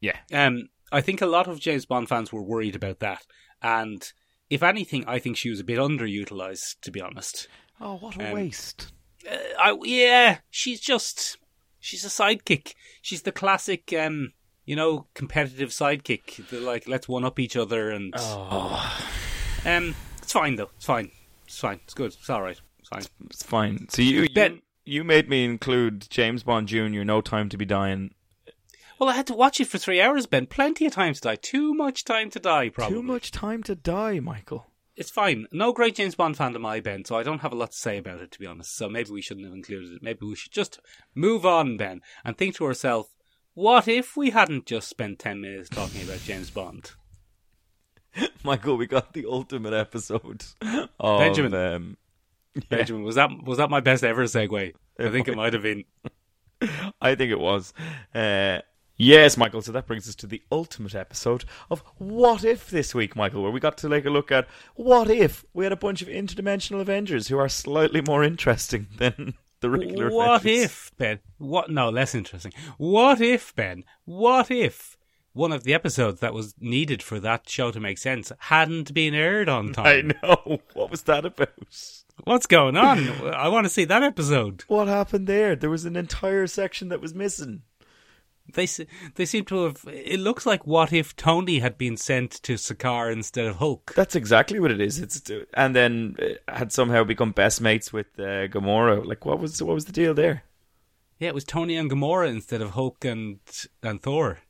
Yeah. 0.00 0.18
um, 0.32 0.68
I 0.94 1.00
think 1.00 1.20
a 1.20 1.26
lot 1.26 1.46
of 1.48 1.60
James 1.60 1.84
Bond 1.86 2.08
fans 2.08 2.32
were 2.32 2.42
worried 2.42 2.76
about 2.76 3.00
that, 3.00 3.22
and 3.62 4.12
if 4.50 4.62
anything, 4.62 5.04
I 5.06 5.18
think 5.18 5.36
she 5.36 5.50
was 5.50 5.60
a 5.60 5.64
bit 5.64 5.78
underutilized, 5.78 6.76
to 6.82 6.90
be 6.90 7.00
honest. 7.00 7.48
Oh, 7.80 7.96
what 7.96 8.16
a 8.16 8.28
Um, 8.28 8.32
waste. 8.34 8.92
Uh, 9.30 9.36
I, 9.58 9.76
yeah, 9.82 10.38
she's 10.50 10.80
just 10.80 11.38
she's 11.80 12.04
a 12.04 12.08
sidekick. 12.08 12.74
She's 13.02 13.22
the 13.22 13.32
classic, 13.32 13.92
um, 13.98 14.32
you 14.64 14.76
know, 14.76 15.06
competitive 15.14 15.70
sidekick. 15.70 16.48
The, 16.48 16.60
like, 16.60 16.86
let's 16.86 17.08
one 17.08 17.24
up 17.24 17.38
each 17.38 17.56
other, 17.56 17.90
and 17.90 18.14
Oh, 18.16 19.06
um, 19.64 19.94
it's 20.22 20.32
fine 20.32 20.56
though. 20.56 20.70
It's 20.76 20.84
fine. 20.86 21.10
It's 21.46 21.58
fine. 21.58 21.80
It's 21.84 21.94
good. 21.94 22.12
It's 22.18 22.30
all 22.30 22.42
right. 22.42 22.60
It's 22.78 22.88
fine. 22.88 23.02
it's 23.26 23.42
fine. 23.42 23.86
So 23.88 24.02
you, 24.02 24.22
you, 24.22 24.28
Ben- 24.34 24.62
you 24.84 25.04
made 25.04 25.28
me 25.28 25.44
include 25.44 26.06
James 26.10 26.42
Bond 26.42 26.68
Jr., 26.68 27.02
No 27.04 27.20
Time 27.20 27.48
to 27.48 27.56
Be 27.56 27.64
Dying. 27.64 28.14
Well, 28.98 29.08
I 29.08 29.14
had 29.14 29.26
to 29.26 29.34
watch 29.34 29.60
it 29.60 29.66
for 29.66 29.78
three 29.78 30.00
hours, 30.00 30.26
Ben. 30.26 30.46
Plenty 30.46 30.86
of 30.86 30.92
time 30.92 31.14
to 31.14 31.20
die. 31.20 31.36
Too 31.36 31.74
much 31.74 32.04
time 32.04 32.30
to 32.30 32.38
die, 32.38 32.68
probably. 32.68 32.96
Too 32.96 33.02
much 33.02 33.30
time 33.30 33.62
to 33.64 33.74
die, 33.74 34.20
Michael. 34.20 34.66
It's 34.96 35.10
fine. 35.10 35.46
No 35.50 35.72
great 35.72 35.96
James 35.96 36.14
Bond 36.14 36.36
fan 36.36 36.54
am 36.54 36.64
I, 36.64 36.78
Ben, 36.78 37.04
so 37.04 37.16
I 37.16 37.24
don't 37.24 37.40
have 37.40 37.52
a 37.52 37.56
lot 37.56 37.72
to 37.72 37.76
say 37.76 37.98
about 37.98 38.20
it, 38.20 38.30
to 38.32 38.38
be 38.38 38.46
honest. 38.46 38.76
So 38.76 38.88
maybe 38.88 39.10
we 39.10 39.20
shouldn't 39.22 39.46
have 39.46 39.54
included 39.54 39.92
it. 39.92 40.02
Maybe 40.02 40.24
we 40.24 40.36
should 40.36 40.52
just 40.52 40.78
move 41.14 41.44
on, 41.44 41.76
Ben, 41.76 42.00
and 42.24 42.38
think 42.38 42.54
to 42.56 42.64
ourselves, 42.66 43.08
what 43.54 43.88
if 43.88 44.16
we 44.16 44.30
hadn't 44.30 44.66
just 44.66 44.88
spent 44.88 45.18
10 45.18 45.40
minutes 45.40 45.68
talking 45.68 46.02
about 46.02 46.20
James 46.20 46.50
Bond? 46.50 46.92
Michael, 48.44 48.76
we 48.76 48.86
got 48.86 49.12
the 49.12 49.26
ultimate 49.26 49.72
episode 49.72 50.44
of 51.00 51.18
Benjamin. 51.18 51.54
Um, 51.54 51.96
Benjamin, 52.68 53.02
was 53.02 53.16
that 53.16 53.30
was 53.42 53.58
that 53.58 53.70
my 53.70 53.80
best 53.80 54.04
ever 54.04 54.24
segue? 54.24 54.74
I 54.98 55.08
think 55.08 55.26
it 55.26 55.36
might 55.36 55.52
have 55.52 55.62
been. 55.62 55.84
I 57.00 57.16
think 57.16 57.32
it 57.32 57.38
was. 57.40 57.74
Uh, 58.14 58.60
yes, 58.96 59.36
Michael. 59.36 59.62
So 59.62 59.72
that 59.72 59.86
brings 59.86 60.08
us 60.08 60.14
to 60.16 60.26
the 60.26 60.42
ultimate 60.52 60.94
episode 60.94 61.44
of 61.70 61.82
What 61.98 62.44
If 62.44 62.70
this 62.70 62.94
week, 62.94 63.16
Michael, 63.16 63.42
where 63.42 63.50
we 63.52 63.60
got 63.60 63.76
to 63.78 63.88
take 63.88 64.04
a 64.04 64.10
look 64.10 64.30
at 64.32 64.46
what 64.74 65.10
if 65.10 65.44
we 65.52 65.64
had 65.64 65.72
a 65.72 65.76
bunch 65.76 66.02
of 66.02 66.08
interdimensional 66.08 66.80
Avengers 66.80 67.28
who 67.28 67.38
are 67.38 67.48
slightly 67.48 68.00
more 68.00 68.22
interesting 68.24 68.88
than 68.98 69.34
the 69.60 69.70
regular 69.70 70.10
What 70.10 70.40
Avengers. 70.42 70.64
if, 70.64 70.92
Ben? 70.98 71.18
What? 71.38 71.70
No, 71.70 71.88
less 71.90 72.14
interesting. 72.14 72.52
What 72.76 73.20
if, 73.20 73.54
Ben? 73.54 73.84
What 74.04 74.50
if 74.50 74.96
one 75.32 75.50
of 75.52 75.64
the 75.64 75.74
episodes 75.74 76.20
that 76.20 76.32
was 76.34 76.54
needed 76.60 77.02
for 77.02 77.18
that 77.18 77.48
show 77.48 77.72
to 77.72 77.80
make 77.80 77.98
sense 77.98 78.30
hadn't 78.38 78.94
been 78.94 79.14
aired 79.14 79.48
on 79.48 79.72
time? 79.72 80.12
I 80.22 80.26
know. 80.26 80.60
What 80.74 80.90
was 80.90 81.02
that 81.02 81.24
about? 81.24 81.48
What's 82.22 82.46
going 82.46 82.76
on? 82.76 83.08
I 83.34 83.48
want 83.48 83.64
to 83.64 83.68
see 83.70 83.84
that 83.86 84.04
episode. 84.04 84.62
What 84.68 84.86
happened 84.86 85.26
there? 85.26 85.56
There 85.56 85.70
was 85.70 85.84
an 85.84 85.96
entire 85.96 86.46
section 86.46 86.88
that 86.90 87.00
was 87.00 87.12
missing. 87.12 87.62
They 88.52 88.66
they 89.14 89.24
seem 89.24 89.46
to 89.46 89.64
have. 89.64 89.84
It 89.86 90.20
looks 90.20 90.44
like 90.44 90.66
what 90.66 90.92
if 90.92 91.16
Tony 91.16 91.60
had 91.60 91.78
been 91.78 91.96
sent 91.96 92.30
to 92.42 92.54
Sakaar 92.54 93.10
instead 93.10 93.46
of 93.46 93.56
Hulk? 93.56 93.94
That's 93.96 94.14
exactly 94.14 94.60
what 94.60 94.70
it 94.70 94.80
is. 94.80 95.00
It's 95.00 95.22
and 95.54 95.74
then 95.74 96.16
had 96.46 96.70
somehow 96.70 97.04
become 97.04 97.32
best 97.32 97.60
mates 97.60 97.92
with 97.92 98.06
uh, 98.18 98.48
Gamora. 98.48 99.04
Like, 99.04 99.24
what 99.24 99.40
was 99.40 99.62
what 99.62 99.74
was 99.74 99.86
the 99.86 99.92
deal 99.92 100.12
there? 100.12 100.44
Yeah, 101.18 101.28
it 101.28 101.34
was 101.34 101.44
Tony 101.44 101.76
and 101.76 101.90
Gamora 101.90 102.28
instead 102.28 102.60
of 102.60 102.70
Hulk 102.70 103.04
and 103.04 103.40
and 103.82 104.02
Thor. 104.02 104.40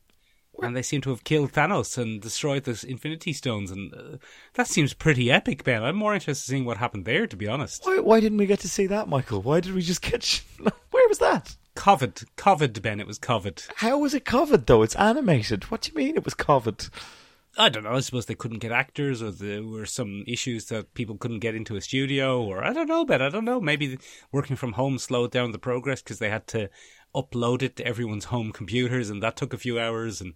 And 0.61 0.75
they 0.75 0.81
seem 0.81 1.01
to 1.01 1.09
have 1.09 1.23
killed 1.23 1.51
Thanos 1.51 1.97
and 1.97 2.21
destroyed 2.21 2.63
the 2.63 2.85
Infinity 2.87 3.33
Stones, 3.33 3.71
and 3.71 3.93
uh, 3.93 4.17
that 4.53 4.67
seems 4.67 4.93
pretty 4.93 5.29
epic, 5.29 5.65
Ben. 5.65 5.83
I'm 5.83 5.97
more 5.97 6.13
interested 6.13 6.49
in 6.49 6.55
seeing 6.55 6.65
what 6.65 6.77
happened 6.77 7.03
there, 7.03 7.27
to 7.27 7.35
be 7.35 7.47
honest. 7.47 7.85
Why, 7.85 7.99
why 7.99 8.19
didn't 8.21 8.37
we 8.37 8.45
get 8.45 8.61
to 8.61 8.69
see 8.69 8.87
that, 8.87 9.09
Michael? 9.09 9.41
Why 9.41 9.59
did 9.59 9.73
we 9.73 9.81
just 9.81 10.01
get? 10.01 10.41
Where 11.05 11.09
was 11.09 11.19
that? 11.19 11.55
Covered, 11.75 12.23
covered, 12.35 12.81
Ben. 12.81 12.99
It 12.99 13.05
was 13.05 13.19
covered. 13.19 13.61
How 13.75 13.99
was 13.99 14.15
it 14.15 14.25
covered 14.25 14.65
though? 14.65 14.81
It's 14.81 14.95
animated. 14.95 15.65
What 15.65 15.81
do 15.81 15.91
you 15.91 15.95
mean 15.95 16.17
it 16.17 16.25
was 16.25 16.33
covered? 16.33 16.87
I 17.59 17.69
don't 17.69 17.83
know. 17.83 17.93
I 17.93 17.99
suppose 17.99 18.25
they 18.25 18.33
couldn't 18.33 18.57
get 18.57 18.71
actors, 18.71 19.21
or 19.21 19.29
there 19.29 19.61
were 19.61 19.85
some 19.85 20.23
issues 20.25 20.65
that 20.69 20.95
people 20.95 21.15
couldn't 21.15 21.41
get 21.41 21.53
into 21.53 21.75
a 21.75 21.81
studio, 21.81 22.41
or 22.43 22.63
I 22.63 22.73
don't 22.73 22.87
know, 22.87 23.05
Ben. 23.05 23.21
I 23.21 23.29
don't 23.29 23.45
know. 23.45 23.61
Maybe 23.61 23.99
working 24.31 24.55
from 24.55 24.73
home 24.73 24.97
slowed 24.97 25.29
down 25.29 25.51
the 25.51 25.59
progress 25.59 26.01
because 26.01 26.17
they 26.17 26.31
had 26.31 26.47
to 26.47 26.71
upload 27.13 27.61
it 27.61 27.75
to 27.75 27.85
everyone's 27.85 28.25
home 28.25 28.51
computers, 28.51 29.11
and 29.11 29.21
that 29.21 29.35
took 29.35 29.53
a 29.53 29.59
few 29.59 29.79
hours. 29.79 30.21
And 30.21 30.33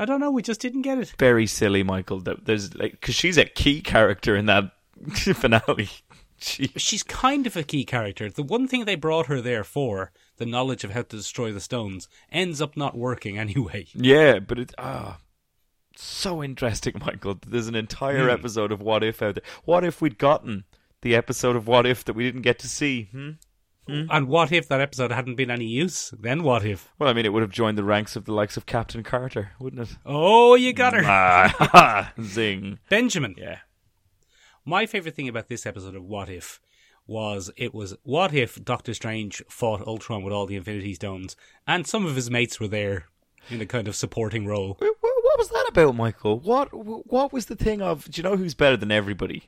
I 0.00 0.04
don't 0.04 0.18
know. 0.18 0.32
We 0.32 0.42
just 0.42 0.60
didn't 0.60 0.82
get 0.82 0.98
it. 0.98 1.14
Very 1.16 1.46
silly, 1.46 1.84
Michael. 1.84 2.18
There's 2.18 2.74
like 2.74 2.90
because 2.90 3.14
she's 3.14 3.38
a 3.38 3.44
key 3.44 3.82
character 3.82 4.34
in 4.34 4.46
that 4.46 4.72
finale. 5.14 5.90
She, 6.40 6.68
She's 6.76 7.02
kind 7.02 7.46
of 7.46 7.56
a 7.56 7.62
key 7.62 7.84
character. 7.84 8.30
The 8.30 8.42
one 8.42 8.68
thing 8.68 8.84
they 8.84 8.94
brought 8.94 9.26
her 9.26 9.40
there 9.40 9.64
for, 9.64 10.12
the 10.36 10.46
knowledge 10.46 10.84
of 10.84 10.92
how 10.92 11.02
to 11.02 11.16
destroy 11.16 11.52
the 11.52 11.60
stones, 11.60 12.08
ends 12.30 12.60
up 12.62 12.76
not 12.76 12.96
working 12.96 13.38
anyway. 13.38 13.86
yeah, 13.94 14.38
but 14.38 14.58
it's 14.58 14.74
ah. 14.78 15.18
so 15.96 16.42
interesting, 16.42 16.94
Michael. 17.04 17.38
There's 17.46 17.68
an 17.68 17.74
entire 17.74 18.24
Hmm. 18.24 18.30
episode 18.30 18.72
of 18.72 18.80
What 18.80 19.02
If 19.04 19.20
out 19.22 19.34
there. 19.36 19.44
What 19.64 19.84
if 19.84 20.00
we'd 20.00 20.18
gotten 20.18 20.64
the 21.02 21.14
episode 21.16 21.56
of 21.56 21.66
What 21.66 21.86
If 21.86 22.04
that 22.04 22.14
we 22.14 22.24
didn't 22.24 22.42
get 22.42 22.58
to 22.60 22.68
see? 22.68 23.08
Hmm? 23.12 23.30
And 23.90 24.28
what 24.28 24.52
if 24.52 24.68
that 24.68 24.82
episode 24.82 25.10
hadn't 25.10 25.36
been 25.36 25.50
any 25.50 25.64
use? 25.64 26.12
Then 26.20 26.42
what 26.42 26.62
if? 26.62 26.90
Well, 26.98 27.08
I 27.08 27.14
mean, 27.14 27.24
it 27.24 27.32
would 27.32 27.40
have 27.40 27.50
joined 27.50 27.78
the 27.78 27.84
ranks 27.84 28.16
of 28.16 28.26
the 28.26 28.34
likes 28.34 28.58
of 28.58 28.66
Captain 28.66 29.02
Carter, 29.02 29.52
wouldn't 29.58 29.80
it? 29.88 29.96
Oh, 30.04 30.54
you 30.56 30.74
got 30.74 30.92
her. 30.92 31.00
Ah, 31.06 32.12
zing. 32.22 32.80
Benjamin. 32.90 33.34
Yeah. 33.38 33.60
My 34.68 34.84
favorite 34.84 35.14
thing 35.14 35.28
about 35.28 35.48
this 35.48 35.64
episode 35.64 35.94
of 35.94 36.04
What 36.04 36.28
If 36.28 36.60
was 37.06 37.50
it 37.56 37.72
was 37.72 37.96
what 38.02 38.34
if 38.34 38.62
Doctor 38.62 38.92
Strange 38.92 39.42
fought 39.48 39.80
Ultron 39.86 40.22
with 40.22 40.34
all 40.34 40.44
the 40.44 40.56
Infinity 40.56 40.92
Stones, 40.92 41.36
and 41.66 41.86
some 41.86 42.04
of 42.04 42.16
his 42.16 42.30
mates 42.30 42.60
were 42.60 42.68
there 42.68 43.06
in 43.48 43.62
a 43.62 43.66
kind 43.66 43.88
of 43.88 43.96
supporting 43.96 44.44
role. 44.46 44.74
Wh- 44.78 44.84
wh- 45.00 45.24
What 45.24 45.38
was 45.38 45.48
that 45.48 45.68
about, 45.70 45.96
Michael? 45.96 46.38
What 46.40 46.68
what 46.74 47.32
was 47.32 47.46
the 47.46 47.56
thing 47.56 47.80
of? 47.80 48.10
Do 48.10 48.18
you 48.18 48.22
know 48.22 48.36
who's 48.36 48.52
better 48.52 48.76
than 48.76 48.92
everybody? 48.92 49.44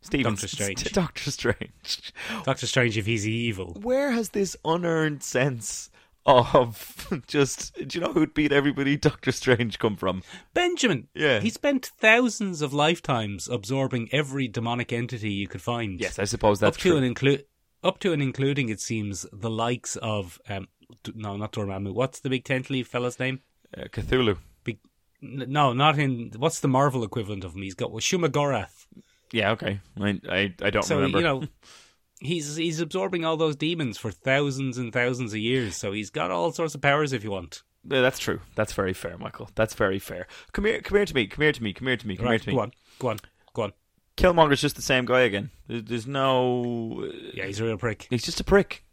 Stephen 0.00 0.34
Doctor 0.34 0.46
Strange. 0.46 0.84
Doctor 0.92 1.30
Strange. 1.32 2.12
Doctor 2.44 2.68
Strange, 2.68 2.96
if 2.96 3.06
he's 3.06 3.26
evil, 3.26 3.76
Where 3.82 4.12
has 4.12 4.28
this 4.28 4.56
unearned 4.64 5.24
sense 5.24 5.90
of 6.26 7.06
just? 7.26 7.74
Do 7.74 7.98
you 7.98 8.04
know 8.04 8.12
who'd 8.12 8.34
beat 8.34 8.52
everybody? 8.52 8.96
Doctor 9.08 9.32
Strange 9.32 9.78
come 9.78 9.96
from? 9.96 10.22
Benjamin. 10.54 11.08
Yeah. 11.14 11.40
he 11.40 11.50
spent 11.50 11.86
thousands 11.98 12.62
of 12.62 12.72
lifetimes 12.72 13.48
absorbing 13.48 14.08
every 14.12 14.48
demonic 14.48 14.92
entity 14.92 15.30
you 15.32 15.48
could 15.48 15.62
find. 15.62 16.00
Yes, 16.00 16.18
I 16.18 16.24
suppose 16.24 16.60
that's 16.60 16.76
up 16.76 16.80
to 16.82 16.88
true. 16.90 16.96
and 16.96 17.06
include 17.06 17.44
up 17.84 17.98
to 18.00 18.12
and 18.12 18.22
including 18.22 18.68
it 18.68 18.80
seems 18.80 19.26
the 19.32 19.50
likes 19.50 19.96
of 19.96 20.40
um 20.48 20.68
D- 21.02 21.12
no 21.16 21.36
not 21.36 21.52
Dormammu. 21.52 21.92
What's 21.94 22.20
the 22.20 22.30
big 22.30 22.44
tentacly 22.44 22.84
fella's 22.84 23.18
name? 23.18 23.40
uh, 23.76 23.84
Cthulhu. 23.84 24.36
Big 24.62 24.78
n- 25.22 25.46
no, 25.48 25.72
not 25.72 25.98
in 25.98 26.30
what's 26.36 26.60
the 26.60 26.68
Marvel 26.68 27.02
equivalent 27.02 27.44
of 27.44 27.54
him? 27.54 27.62
He's 27.62 27.74
got 27.74 27.90
well, 27.90 28.00
Shumagorath. 28.00 28.86
Yeah, 29.32 29.52
okay. 29.52 29.80
I 29.98 30.20
I, 30.28 30.54
I 30.62 30.70
don't 30.70 30.82
So 30.84 30.96
remember. 30.96 31.18
you 31.18 31.24
know, 31.24 31.42
he's 32.22 32.56
he's 32.56 32.80
absorbing 32.80 33.24
all 33.24 33.36
those 33.36 33.56
demons 33.56 33.98
for 33.98 34.10
thousands 34.10 34.78
and 34.78 34.92
thousands 34.92 35.32
of 35.32 35.38
years. 35.38 35.76
So 35.76 35.92
he's 35.92 36.10
got 36.10 36.30
all 36.30 36.52
sorts 36.52 36.74
of 36.74 36.80
powers 36.80 37.12
if 37.12 37.24
you 37.24 37.30
want. 37.30 37.62
Yeah, 37.84 38.00
that's 38.00 38.18
true. 38.18 38.40
That's 38.54 38.72
very 38.72 38.92
fair, 38.92 39.18
Michael. 39.18 39.50
That's 39.54 39.74
very 39.74 39.98
fair. 39.98 40.26
Come 40.52 40.66
here, 40.66 40.80
come 40.80 40.96
here 40.96 41.04
to 41.04 41.14
me. 41.14 41.26
Come 41.26 41.42
here 41.42 41.52
to 41.52 41.62
me. 41.62 41.72
Come 41.72 41.88
here 41.88 41.96
to 41.96 42.06
me. 42.06 42.16
Come 42.16 42.28
here 42.28 42.38
to 42.38 42.48
me. 42.48 42.54
go 42.54 42.60
on, 42.60 42.72
go 42.98 43.08
on, 43.08 43.18
go 43.54 43.62
on. 43.62 43.72
Killmonger's 44.16 44.60
just 44.60 44.76
the 44.76 44.82
same 44.82 45.04
guy 45.04 45.20
again. 45.20 45.50
There's 45.68 46.06
no. 46.06 47.10
Yeah, 47.34 47.46
he's 47.46 47.60
a 47.60 47.64
real 47.64 47.78
prick. 47.78 48.06
He's 48.10 48.22
just 48.22 48.40
a 48.40 48.44
prick. 48.44 48.84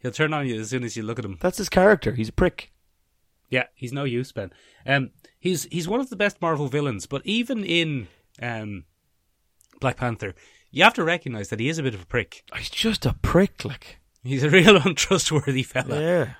He'll 0.00 0.12
turn 0.12 0.32
on 0.32 0.46
you 0.46 0.60
as 0.60 0.70
soon 0.70 0.84
as 0.84 0.96
you 0.96 1.02
look 1.02 1.18
at 1.18 1.24
him. 1.24 1.38
That's 1.40 1.58
his 1.58 1.68
character. 1.68 2.12
He's 2.12 2.28
a 2.28 2.32
prick. 2.32 2.72
Yeah, 3.50 3.64
he's 3.74 3.92
no 3.92 4.04
use, 4.04 4.30
Ben. 4.30 4.52
Um, 4.86 5.10
he's 5.38 5.64
he's 5.64 5.88
one 5.88 6.00
of 6.00 6.10
the 6.10 6.16
best 6.16 6.40
Marvel 6.42 6.68
villains, 6.68 7.06
but 7.06 7.22
even 7.24 7.64
in 7.64 8.08
um, 8.42 8.84
Black 9.80 9.96
Panther, 9.96 10.34
you 10.70 10.84
have 10.84 10.94
to 10.94 11.04
recognize 11.04 11.48
that 11.48 11.60
he 11.60 11.68
is 11.68 11.78
a 11.78 11.82
bit 11.82 11.94
of 11.94 12.02
a 12.02 12.06
prick. 12.06 12.44
He's 12.56 12.70
just 12.70 13.06
a 13.06 13.14
prick, 13.14 13.64
like. 13.64 13.98
He's 14.24 14.42
a 14.42 14.50
real 14.50 14.76
untrustworthy 14.84 15.62
fella. 15.62 16.00
Yeah. 16.00 16.34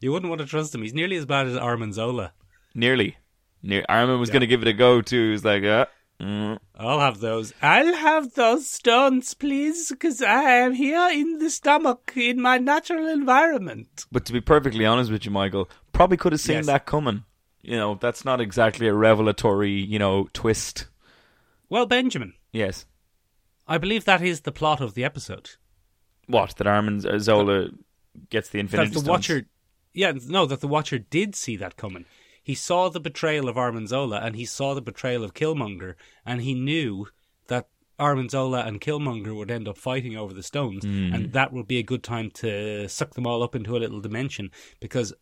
You 0.00 0.12
wouldn't 0.12 0.30
want 0.30 0.40
to 0.40 0.46
trust 0.46 0.74
him. 0.74 0.82
He's 0.82 0.94
nearly 0.94 1.16
as 1.16 1.26
bad 1.26 1.46
as 1.46 1.56
Arnim 1.56 1.92
Zola. 1.92 2.32
Nearly. 2.74 3.16
Near 3.62 3.84
Armin 3.88 4.20
was 4.20 4.30
going 4.30 4.40
to 4.40 4.46
give 4.46 4.62
it 4.62 4.68
a 4.68 4.72
go 4.72 5.00
too. 5.02 5.26
He 5.26 5.30
was 5.32 5.44
like, 5.44 5.64
uh, 5.64 5.86
I'll 6.20 7.00
have 7.00 7.20
those. 7.20 7.52
I'll 7.62 7.94
have 7.94 8.34
those 8.34 8.68
stones, 8.68 9.34
please, 9.34 9.88
because 9.90 10.22
I 10.22 10.42
am 10.42 10.72
here 10.74 11.08
in 11.12 11.38
the 11.38 11.50
stomach 11.50 12.12
in 12.16 12.40
my 12.40 12.58
natural 12.58 13.06
environment. 13.08 14.06
But 14.12 14.24
to 14.26 14.32
be 14.32 14.40
perfectly 14.40 14.84
honest 14.86 15.10
with 15.10 15.24
you, 15.24 15.30
Michael, 15.30 15.68
probably 15.92 16.16
could 16.16 16.32
have 16.32 16.40
seen 16.40 16.56
Yes. 16.56 16.66
that 16.66 16.86
coming. 16.86 17.24
You 17.62 17.76
know, 17.76 17.94
that's 18.00 18.24
not 18.24 18.40
exactly 18.40 18.86
a 18.88 18.94
revelatory, 18.94 19.72
you 19.72 19.98
know, 19.98 20.28
twist. 20.32 20.86
Well, 21.68 21.86
Benjamin, 21.86 22.34
Yes. 22.52 22.86
I 23.66 23.78
believe 23.78 24.04
that 24.04 24.22
is 24.22 24.42
the 24.42 24.52
plot 24.52 24.80
of 24.80 24.94
the 24.94 25.04
episode. 25.04 25.50
What? 26.26 26.56
That 26.56 26.66
Arnim 26.66 27.00
Zola 27.20 27.68
gets 28.30 28.48
the 28.48 28.58
Infinity 28.60 28.88
that 28.88 28.94
the 28.94 29.00
Stones? 29.00 29.08
Watcher, 29.08 29.46
yeah, 29.92 30.12
no, 30.26 30.46
that 30.46 30.60
the 30.60 30.68
Watcher 30.68 30.98
did 30.98 31.34
see 31.34 31.56
that 31.56 31.76
coming. 31.76 32.04
He 32.42 32.54
saw 32.54 32.88
the 32.90 33.00
betrayal 33.00 33.48
of 33.48 33.56
Arnim 33.56 33.86
Zola 33.86 34.20
and 34.20 34.36
he 34.36 34.44
saw 34.44 34.74
the 34.74 34.82
betrayal 34.82 35.24
of 35.24 35.34
Killmonger, 35.34 35.94
and 36.26 36.42
he 36.42 36.54
knew 36.54 37.06
that 37.48 37.68
Arnim 37.98 38.28
Zola 38.28 38.64
and 38.66 38.80
Killmonger 38.80 39.34
would 39.36 39.50
end 39.50 39.66
up 39.68 39.78
fighting 39.78 40.16
over 40.16 40.34
the 40.34 40.42
stones, 40.42 40.84
Hmm. 40.84 41.14
and 41.14 41.32
that 41.32 41.52
would 41.52 41.66
be 41.66 41.78
a 41.78 41.82
good 41.82 42.02
time 42.02 42.30
to 42.32 42.88
suck 42.88 43.14
them 43.14 43.26
all 43.26 43.42
up 43.42 43.54
into 43.54 43.76
a 43.76 43.78
little 43.78 44.00
dimension 44.00 44.50
because 44.80 45.14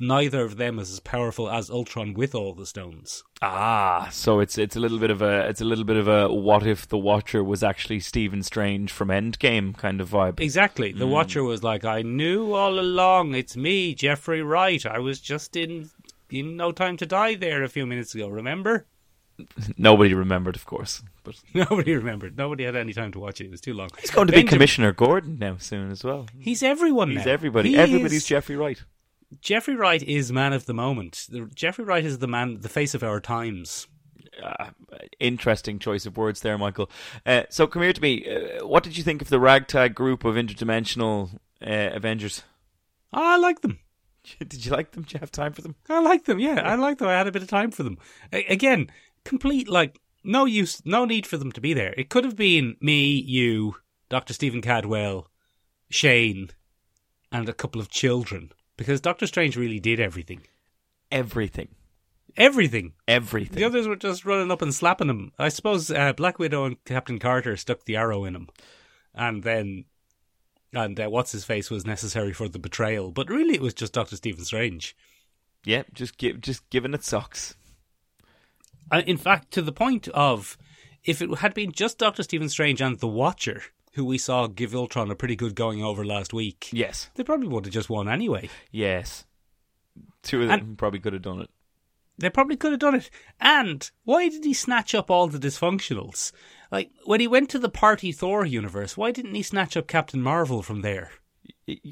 neither 0.00 0.42
of 0.42 0.56
them 0.56 0.78
is 0.78 0.90
as 0.90 1.00
powerful 1.00 1.48
as 1.50 1.70
Ultron 1.70 2.14
with 2.14 2.34
all 2.34 2.54
the 2.54 2.66
stones. 2.66 3.22
Ah, 3.42 4.08
so 4.10 4.40
it's 4.40 4.56
it's 4.58 4.76
a 4.76 4.80
little 4.80 4.98
bit 4.98 5.10
of 5.10 5.20
a 5.22 5.48
it's 5.48 5.60
a 5.60 5.64
little 5.64 5.84
bit 5.84 5.96
of 5.96 6.08
a 6.08 6.32
what 6.32 6.66
if 6.66 6.88
the 6.88 6.98
Watcher 6.98 7.44
was 7.44 7.62
actually 7.62 8.00
Stephen 8.00 8.42
Strange 8.42 8.90
from 8.92 9.08
Endgame 9.08 9.76
kind 9.76 10.00
of 10.00 10.10
vibe. 10.10 10.40
Exactly. 10.40 10.92
The 10.92 11.06
Watcher 11.06 11.42
was 11.44 11.62
like, 11.62 11.84
I 11.84 12.02
knew 12.02 12.54
all 12.54 12.78
along. 12.78 13.34
It's 13.34 13.56
me, 13.56 13.94
Jeffrey 13.94 14.42
Wright. 14.42 14.84
I 14.86 14.98
was 14.98 15.20
just 15.20 15.56
in 15.56 15.90
in 16.30 16.56
No 16.56 16.72
Time 16.72 16.96
to 16.96 17.06
Die 17.06 17.34
there 17.34 17.62
a 17.62 17.68
few 17.68 17.86
minutes 17.86 18.14
ago. 18.14 18.28
Remember? 18.28 18.86
Nobody 19.78 20.14
remembered, 20.14 20.54
of 20.56 20.64
course, 20.64 21.02
but 21.24 21.34
Nobody 21.54 21.94
remembered. 21.94 22.36
Nobody 22.38 22.64
had 22.64 22.76
any 22.76 22.92
time 22.92 23.10
to 23.12 23.18
watch 23.18 23.40
it. 23.40 23.46
It 23.46 23.50
was 23.50 23.60
too 23.60 23.74
long. 23.74 23.90
he's 24.00 24.10
going 24.10 24.28
to 24.28 24.32
be 24.32 24.44
Commissioner 24.44 24.92
Gordon 24.92 25.38
now 25.40 25.56
soon 25.58 25.90
as 25.90 26.04
well. 26.04 26.26
He's 26.38 26.62
everyone 26.62 27.10
He's 27.10 27.26
now. 27.26 27.32
everybody. 27.32 27.70
He 27.70 27.76
Everybody's 27.76 28.22
is- 28.22 28.26
Jeffrey 28.26 28.56
Wright. 28.56 28.82
Jeffrey 29.40 29.76
Wright 29.76 30.02
is 30.02 30.32
man 30.32 30.52
of 30.52 30.66
the 30.66 30.74
moment. 30.74 31.26
The, 31.30 31.50
Jeffrey 31.54 31.84
Wright 31.84 32.04
is 32.04 32.18
the 32.18 32.26
man, 32.26 32.60
the 32.60 32.68
face 32.68 32.94
of 32.94 33.02
our 33.02 33.20
times. 33.20 33.86
Uh, 34.42 34.70
interesting 35.20 35.78
choice 35.78 36.06
of 36.06 36.16
words 36.16 36.40
there, 36.40 36.58
Michael. 36.58 36.90
Uh, 37.24 37.44
so 37.50 37.66
come 37.66 37.82
here 37.82 37.92
to 37.92 38.00
me. 38.00 38.26
Uh, 38.26 38.66
what 38.66 38.82
did 38.82 38.96
you 38.96 39.04
think 39.04 39.22
of 39.22 39.28
the 39.28 39.38
ragtag 39.40 39.94
group 39.94 40.24
of 40.24 40.34
interdimensional 40.34 41.34
uh, 41.64 41.90
Avengers? 41.92 42.42
I 43.12 43.36
like 43.36 43.60
them. 43.60 43.78
Did 44.38 44.64
you 44.64 44.72
like 44.72 44.92
them? 44.92 45.02
Did 45.02 45.12
you 45.12 45.20
have 45.20 45.30
time 45.30 45.52
for 45.52 45.62
them? 45.62 45.76
I 45.88 46.00
like 46.00 46.24
them. 46.24 46.38
Yeah, 46.40 46.62
I 46.62 46.74
like 46.76 46.98
them. 46.98 47.08
I 47.08 47.12
had 47.12 47.26
a 47.26 47.32
bit 47.32 47.42
of 47.42 47.48
time 47.48 47.70
for 47.70 47.82
them. 47.82 47.98
A- 48.32 48.46
again, 48.46 48.90
complete 49.24 49.68
like 49.68 50.00
no 50.24 50.46
use, 50.46 50.82
no 50.84 51.04
need 51.04 51.26
for 51.26 51.36
them 51.36 51.52
to 51.52 51.60
be 51.60 51.74
there. 51.74 51.94
It 51.96 52.08
could 52.08 52.24
have 52.24 52.36
been 52.36 52.76
me, 52.80 53.14
you, 53.14 53.76
Doctor 54.08 54.32
Stephen 54.32 54.62
Cadwell, 54.62 55.28
Shane, 55.90 56.50
and 57.30 57.48
a 57.48 57.52
couple 57.52 57.80
of 57.80 57.90
children 57.90 58.50
because 58.76 59.00
Doctor 59.00 59.26
Strange 59.26 59.56
really 59.56 59.80
did 59.80 60.00
everything. 60.00 60.42
Everything. 61.10 61.68
Everything. 62.36 62.92
Everything. 63.06 63.56
The 63.56 63.64
others 63.64 63.86
were 63.86 63.96
just 63.96 64.24
running 64.24 64.50
up 64.50 64.62
and 64.62 64.74
slapping 64.74 65.08
him. 65.08 65.32
I 65.38 65.48
suppose 65.48 65.90
uh, 65.90 66.12
Black 66.14 66.38
Widow 66.38 66.64
and 66.64 66.84
Captain 66.84 67.18
Carter 67.18 67.56
stuck 67.56 67.84
the 67.84 67.96
arrow 67.96 68.24
in 68.24 68.34
him, 68.34 68.48
and 69.14 69.42
then 69.42 69.84
and 70.72 70.98
uh, 70.98 71.08
what's 71.08 71.32
his 71.32 71.44
face 71.44 71.70
was 71.70 71.86
necessary 71.86 72.32
for 72.32 72.48
the 72.48 72.58
betrayal. 72.58 73.12
But 73.12 73.28
really, 73.28 73.54
it 73.54 73.60
was 73.60 73.74
just 73.74 73.92
Doctor 73.92 74.16
Stephen 74.16 74.44
Strange. 74.44 74.96
yeah, 75.64 75.84
just 75.92 76.18
give, 76.18 76.40
just 76.40 76.68
giving 76.70 76.94
it 76.94 77.04
socks. 77.04 77.54
Uh, 78.90 79.02
in 79.06 79.16
fact, 79.16 79.52
to 79.52 79.62
the 79.62 79.72
point 79.72 80.08
of 80.08 80.58
if 81.04 81.22
it 81.22 81.38
had 81.38 81.54
been 81.54 81.72
just 81.72 81.98
Doctor 81.98 82.22
Stephen 82.22 82.48
Strange 82.48 82.82
and 82.82 82.98
the 82.98 83.06
Watcher, 83.06 83.62
who 83.94 84.04
we 84.04 84.18
saw 84.18 84.46
give 84.46 84.74
Ultron 84.74 85.10
a 85.10 85.14
pretty 85.14 85.36
good 85.36 85.54
going 85.54 85.82
over 85.82 86.04
last 86.04 86.32
week, 86.32 86.68
Yes. 86.72 87.10
they 87.14 87.24
probably 87.24 87.48
would 87.48 87.64
have 87.64 87.74
just 87.74 87.90
won 87.90 88.08
anyway. 88.08 88.48
Yes. 88.70 89.24
Two 90.22 90.42
of 90.42 90.48
them 90.48 90.58
And- 90.60 90.78
probably 90.78 90.98
could 91.00 91.12
have 91.12 91.22
done 91.22 91.40
it. 91.40 91.50
They 92.16 92.30
probably 92.30 92.56
could 92.56 92.70
have 92.70 92.80
done 92.80 92.94
it. 92.94 93.10
And 93.40 93.90
why 94.04 94.28
did 94.28 94.44
he 94.44 94.54
snatch 94.54 94.94
up 94.94 95.10
all 95.10 95.26
the 95.26 95.38
dysfunctionals? 95.38 96.30
Like 96.70 96.90
when 97.04 97.18
he 97.20 97.26
went 97.26 97.50
to 97.50 97.58
the 97.58 97.68
Party 97.68 98.12
Thor 98.12 98.44
universe, 98.46 98.96
why 98.96 99.10
didn't 99.10 99.34
he 99.34 99.42
snatch 99.42 99.76
up 99.76 99.88
Captain 99.88 100.22
Marvel 100.22 100.62
from 100.62 100.82
there? 100.82 101.10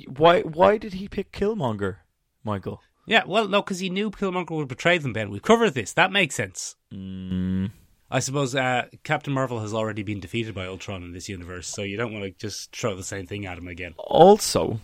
Why? 0.07 0.43
Why 0.43 0.79
did 0.79 0.93
he 0.95 1.09
pick 1.09 1.33
Killmonger, 1.33 1.97
Michael? 2.45 2.81
Yeah, 3.05 3.25
well, 3.27 3.49
no, 3.49 3.63
because 3.63 3.81
he 3.81 3.91
knew 3.91 4.11
Killmonger 4.13 4.51
would 4.51 4.69
betray 4.69 4.97
them. 4.99 5.13
Ben, 5.13 5.29
we've 5.31 5.43
covered 5.43 5.71
this. 5.75 5.93
That 5.93 6.13
makes 6.13 6.37
sense. 6.37 6.77
Mm, 6.93 7.73
I 8.15 8.19
suppose 8.21 8.55
uh, 8.55 8.87
Captain 9.05 9.33
Marvel 9.33 9.61
has 9.61 9.73
already 9.73 10.03
been 10.03 10.21
defeated 10.21 10.55
by 10.55 10.67
Ultron 10.67 11.03
in 11.03 11.13
this 11.13 11.29
universe, 11.31 11.67
so 11.67 11.83
you 11.83 11.97
don't 11.97 12.13
want 12.13 12.25
to 12.27 12.31
just 12.31 12.77
throw 12.77 12.95
the 12.95 13.03
same 13.03 13.27
thing 13.27 13.47
at 13.47 13.57
him 13.59 13.67
again. 13.69 13.95
also, 13.99 14.81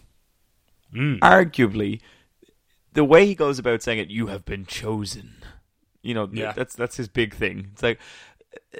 Mm. 0.94 1.18
arguably, 1.18 2.00
the 2.94 3.04
way 3.04 3.26
he 3.26 3.34
goes 3.34 3.58
about 3.58 3.82
saying 3.82 3.98
it, 3.98 4.08
"You 4.08 4.28
have 4.28 4.46
been 4.46 4.64
chosen," 4.64 5.36
you 6.00 6.14
know, 6.14 6.26
Yeah. 6.32 6.52
that's 6.52 6.74
that's 6.74 6.96
his 6.96 7.08
big 7.08 7.34
thing. 7.34 7.68
It's 7.72 7.82
like 7.82 8.00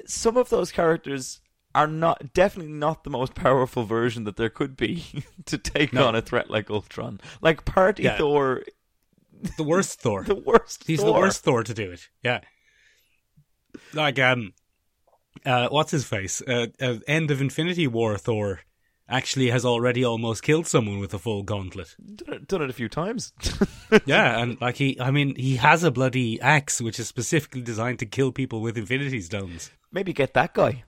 some 0.06 0.38
of 0.38 0.48
those 0.48 0.72
characters 0.72 1.40
are 1.74 1.87
not 1.87 2.32
definitely 2.32 2.72
not 2.72 3.04
the 3.04 3.11
most 3.11 3.34
powerful 3.34 3.84
version 3.84 4.24
that 4.24 4.37
there 4.37 4.48
could 4.48 4.74
be 4.74 5.04
to 5.44 5.58
take 5.58 5.92
No. 5.92 6.08
on 6.08 6.16
a 6.16 6.22
threat 6.22 6.48
like 6.50 6.70
Ultron. 6.70 7.20
Like 7.42 7.66
Party 7.66 8.04
Yeah. 8.04 8.16
Thor, 8.16 8.62
The 9.58 9.62
worst 9.62 10.00
Thor. 10.00 10.24
the 10.26 10.34
worst. 10.34 10.84
He's 10.87 11.00
Thor. 11.00 11.12
the 11.12 11.18
worst 11.20 11.44
Thor 11.44 11.62
to 11.62 11.74
do 11.74 11.90
it. 11.92 12.08
Yeah. 12.24 12.40
Like 13.92 14.18
um, 14.18 14.52
uh, 15.44 15.68
what's 15.68 15.90
his 15.90 16.04
face? 16.04 16.42
Uh, 16.46 16.66
uh, 16.81 16.96
end 17.07 17.31
of 17.31 17.40
Infinity 17.40 17.87
War 17.87 18.16
Thor 18.18 18.61
actually 19.09 19.50
has 19.50 19.64
already 19.64 20.04
almost 20.04 20.42
killed 20.42 20.66
someone 20.66 20.98
with 20.98 21.14
a 21.14 21.18
full 21.18 21.42
gauntlet. 21.42 21.96
Done 22.16 22.35
it, 22.35 22.48
done 22.48 22.62
it 22.62 22.70
a 22.70 22.74
few 22.74 22.88
times. 22.88 23.33
Yeah, 24.04 24.38
and 24.38 24.61
like 24.61 24.76
he, 24.76 25.00
I 25.00 25.11
mean, 25.11 25.35
he 25.35 25.57
has 25.57 25.83
a 25.83 25.90
bloody 25.90 26.38
axe 26.42 26.78
which 26.78 27.00
is 27.00 27.09
specifically 27.09 27.62
designed 27.62 27.98
to 28.00 28.07
kill 28.07 28.33
people 28.33 28.61
with 28.61 28.76
Infinity 28.76 29.22
Stones. 29.22 29.70
Maybe 29.90 30.12
get 30.12 30.35
that 30.35 30.52
guy. 30.52 30.85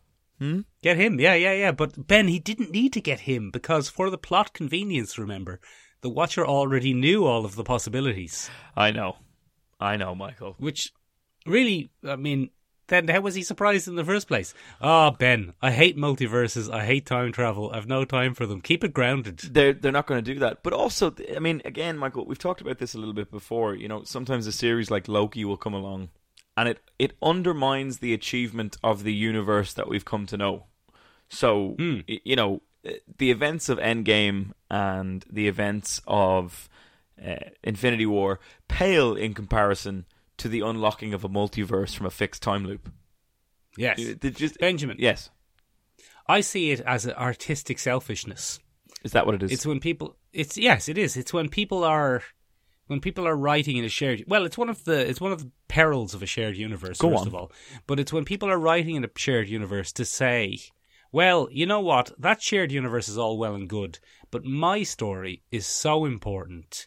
Get 0.83 0.99
him, 0.99 1.19
yeah, 1.19 1.33
yeah, 1.33 1.53
yeah. 1.53 1.73
But 1.73 2.07
Ben, 2.07 2.29
he 2.29 2.39
didn't 2.39 2.71
need 2.71 2.93
to 2.93 3.01
get 3.01 3.21
him 3.21 3.51
because 3.51 3.89
for 3.89 4.11
the 4.11 4.19
plot 4.19 4.53
convenience, 4.53 5.19
remember, 5.19 5.61
the 6.03 6.11
Watcher 6.11 6.47
already 6.47 6.93
knew 6.93 7.25
all 7.25 7.47
of 7.47 7.57
the 7.57 7.65
possibilities. 7.65 8.51
I 8.77 8.91
know, 8.91 9.17
I 9.79 9.97
know, 9.97 10.15
Michael. 10.15 10.57
Which 10.59 10.93
really, 11.47 11.91
I 12.07 12.17
mean, 12.17 12.51
then 12.91 13.09
how 13.09 13.21
was 13.21 13.35
he 13.35 13.43
surprised 13.43 13.89
in 13.89 13.95
the 13.97 14.05
first 14.05 14.29
place? 14.29 14.53
Ah, 14.81 15.11
Ben, 15.13 15.55
I 15.63 15.71
hate 15.71 15.97
multiverses. 15.97 16.71
I 16.71 16.85
hate 16.85 17.07
time 17.07 17.33
travel. 17.33 17.71
I've 17.73 17.89
no 17.89 18.05
time 18.05 18.35
for 18.35 18.45
them. 18.45 18.61
Keep 18.61 18.85
it 18.85 18.93
grounded. 18.93 19.39
they're 19.39 19.73
they're 19.73 19.91
not 19.93 20.07
going 20.07 20.23
to 20.23 20.35
do 20.35 20.39
that. 20.41 20.63
But 20.63 20.75
also, 20.75 21.15
I 21.35 21.39
mean, 21.39 21.63
again, 21.65 21.97
Michael, 21.97 22.27
we've 22.27 22.39
talked 22.39 22.61
about 22.61 22.79
this 22.79 22.95
a 22.95 22.99
little 22.99 23.15
bit 23.15 23.31
before. 23.31 23.75
You 23.75 23.89
know, 23.89 24.03
sometimes 24.05 24.47
a 24.47 24.53
series 24.53 24.91
like 24.91 25.09
Loki 25.09 25.45
will 25.45 25.57
come 25.57 25.75
along, 25.75 26.11
and 26.57 26.69
it 26.69 26.81
it 26.99 27.13
undermines 27.23 27.99
the 27.99 28.13
achievement 28.13 28.77
of 28.85 29.05
the 29.05 29.15
universe 29.15 29.73
that 29.73 29.89
we've 29.89 30.05
come 30.05 30.27
to 30.27 30.37
know. 30.37 30.67
So, 31.29 31.77
Hmm. 31.79 32.01
you 32.07 32.37
know, 32.37 32.61
the 33.19 33.31
events 33.31 33.69
of 33.69 33.79
Endgame 33.79 34.53
and 34.69 35.25
the 35.31 35.47
events 35.49 36.01
of 36.07 36.69
uh, 37.25 37.37
Infinity 37.63 38.07
War 38.07 38.41
pale 38.67 39.15
in 39.15 39.35
comparison 39.35 40.07
to 40.41 40.49
the 40.49 40.61
unlocking 40.61 41.15
of 41.15 41.25
a 41.25 41.29
multiverse 41.29 41.95
from 41.95 42.07
a 42.07 42.11
fixed 42.11 42.43
time 42.43 42.67
loop. 42.67 42.91
Yes. 43.77 44.01
Just 44.21 44.59
Benjamin, 44.59 44.97
yes, 44.99 45.31
I 46.27 46.41
see 46.41 46.71
it 46.71 46.81
as 46.81 47.07
an 47.07 47.13
artistic 47.13 47.79
selfishness. 47.79 48.59
is 49.05 49.13
that 49.13 49.27
what 49.27 49.35
it 49.37 49.43
is? 49.43 49.53
It's 49.53 49.67
when 49.67 49.81
people. 49.81 50.17
It's 50.33 50.57
yes, 50.57 50.89
it 50.89 50.99
is. 50.99 51.17
It's 51.17 51.33
when 51.33 51.49
people 51.49 51.85
are 51.85 52.23
when 52.87 53.01
people 53.01 53.27
are 53.27 53.37
writing 53.37 53.77
in 53.77 53.85
a 53.85 53.89
shared. 53.89 54.25
Well, 54.27 54.45
it's 54.45 54.59
one 54.59 54.69
of 54.69 54.85
the 54.85 55.09
it's 55.09 55.21
one 55.21 55.33
of 55.33 55.41
the 55.41 55.51
perils 55.69 56.15
of 56.15 56.23
a 56.23 56.27
shared 56.27 56.57
universe. 56.57 56.99
Go 56.99 57.11
first 57.11 57.23
on. 57.23 57.27
of 57.29 57.35
all, 57.35 57.53
but 57.87 58.01
it's 58.01 58.13
when 58.13 58.25
people 58.25 58.51
are 58.51 58.59
writing 58.59 58.97
in 58.97 59.05
a 59.05 59.11
shared 59.17 59.49
universe 59.49 59.93
to 59.93 60.05
say, 60.05 60.59
well, 61.13 61.49
you 61.51 61.67
know 61.67 61.81
what, 61.81 62.13
that 62.19 62.43
shared 62.43 62.73
universe 62.73 63.09
is 63.09 63.19
all 63.19 63.39
well 63.39 63.55
and 63.55 63.69
good, 63.69 63.99
but 64.31 64.45
my 64.45 64.83
story 64.83 65.43
is 65.51 65.67
so 65.67 66.05
important 66.05 66.87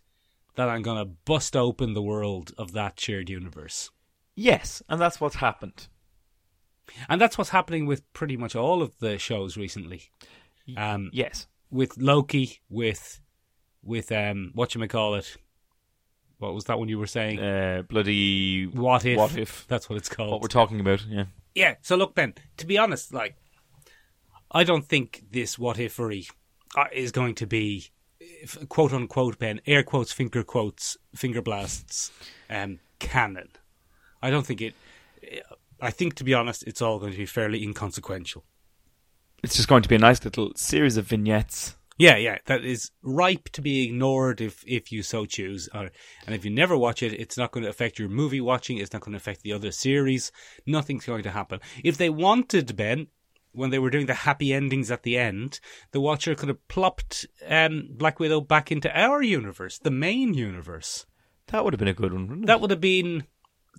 that 0.55 0.69
I'm 0.69 0.81
going 0.81 0.97
to 0.97 1.11
bust 1.25 1.55
open 1.55 1.93
the 1.93 2.01
world 2.01 2.51
of 2.57 2.71
that 2.73 2.99
shared 2.99 3.29
universe. 3.29 3.89
yes, 4.35 4.81
and 4.89 4.99
that's 5.01 5.19
what's 5.21 5.35
happened. 5.37 5.87
And 7.07 7.19
that's 7.21 7.37
what's 7.37 7.51
happening 7.51 7.85
with 7.85 8.01
pretty 8.13 8.35
much 8.37 8.55
all 8.55 8.81
of 8.81 8.97
the 8.99 9.17
shows 9.17 9.55
recently. 9.57 10.09
Um, 10.77 11.09
Yes. 11.13 11.47
with 11.71 11.97
Loki, 11.97 12.59
with 12.69 13.19
with 13.83 14.11
um, 14.11 14.51
what 14.53 14.73
you 14.75 14.87
call 14.87 15.15
it. 15.15 15.35
What 16.39 16.53
was 16.53 16.65
that 16.65 16.77
one 16.79 16.89
you 16.89 16.99
were 16.99 17.07
saying? 17.07 17.39
uh, 17.39 17.83
bloody 17.87 18.65
what 18.67 19.05
if? 19.05 19.17
what 19.17 19.37
if 19.37 19.65
That's 19.67 19.89
what 19.89 19.97
it's 19.97 20.09
called. 20.09 20.31
what 20.31 20.41
we're 20.41 20.47
talking 20.47 20.79
about 20.79 21.05
yeah 21.07 21.25
yeah. 21.55 21.75
So 21.81 21.95
look, 21.95 22.15
Ben. 22.15 22.33
To 22.57 22.65
be 22.65 22.77
honest, 22.77 23.13
like, 23.13 23.35
I 24.51 24.63
don't 24.63 24.85
think 24.85 25.23
this 25.31 25.57
what 25.59 25.77
ifery 25.77 26.29
uh, 26.75 26.85
is 26.91 27.11
going 27.11 27.35
to 27.35 27.45
be 27.47 27.91
quote 28.69 28.93
unquote 28.93 29.39
Ben 29.39 29.61
air 29.65 29.83
quotes 29.83 30.11
finger 30.11 30.43
quotes 30.43 30.97
finger 31.15 31.41
blasts 31.41 32.11
um, 32.49 32.79
canon. 32.99 33.49
I 34.21 34.29
don't 34.29 34.45
think 34.45 34.61
it. 34.61 34.75
I 35.81 35.91
think, 35.91 36.15
to 36.15 36.23
be 36.23 36.33
honest, 36.33 36.63
it's 36.63 36.81
all 36.81 36.99
going 36.99 37.11
to 37.11 37.17
be 37.17 37.25
fairly 37.25 37.61
inconsequential. 37.61 38.45
It's 39.43 39.57
just 39.57 39.67
going 39.67 39.83
to 39.83 39.89
be 39.89 39.95
a 39.95 39.99
nice 39.99 40.23
little 40.23 40.53
series 40.55 40.95
of 40.95 41.07
vignettes. 41.07 41.75
Yeah, 41.97 42.15
yeah, 42.15 42.37
that 42.45 42.63
is 42.63 42.91
ripe 43.03 43.49
to 43.49 43.61
be 43.61 43.83
ignored 43.85 44.41
if 44.41 44.63
if 44.65 44.91
you 44.91 45.03
so 45.03 45.25
choose. 45.25 45.69
Or, 45.73 45.91
and 46.25 46.35
if 46.35 46.43
you 46.43 46.51
never 46.51 46.77
watch 46.77 47.03
it, 47.03 47.13
it's 47.13 47.37
not 47.37 47.51
going 47.51 47.63
to 47.63 47.69
affect 47.69 47.99
your 47.99 48.09
movie 48.09 48.41
watching. 48.41 48.77
It's 48.77 48.93
not 48.93 49.01
going 49.01 49.11
to 49.11 49.17
affect 49.17 49.41
the 49.41 49.53
other 49.53 49.71
series. 49.71 50.31
Nothing's 50.65 51.05
going 51.05 51.23
to 51.23 51.31
happen. 51.31 51.59
If 51.83 51.97
they 51.97 52.09
wanted, 52.09 52.75
Ben, 52.75 53.07
when 53.53 53.69
they 53.69 53.79
were 53.79 53.89
doing 53.89 54.07
the 54.07 54.13
happy 54.13 54.51
endings 54.53 54.91
at 54.91 55.03
the 55.03 55.17
end, 55.17 55.59
the 55.91 56.01
Watcher 56.01 56.35
could 56.35 56.49
have 56.49 56.67
plopped 56.67 57.25
um, 57.47 57.87
Black 57.91 58.19
Widow 58.19 58.41
back 58.41 58.71
into 58.71 58.91
our 58.99 59.21
universe, 59.21 59.79
the 59.79 59.91
main 59.91 60.33
universe. 60.33 61.05
That 61.47 61.63
would 61.63 61.73
have 61.73 61.79
been 61.79 61.87
a 61.87 61.93
good 61.93 62.13
one, 62.13 62.27
wouldn't 62.27 62.45
it? 62.45 62.47
That 62.47 62.61
would 62.61 62.71
have 62.71 62.81
been 62.81 63.25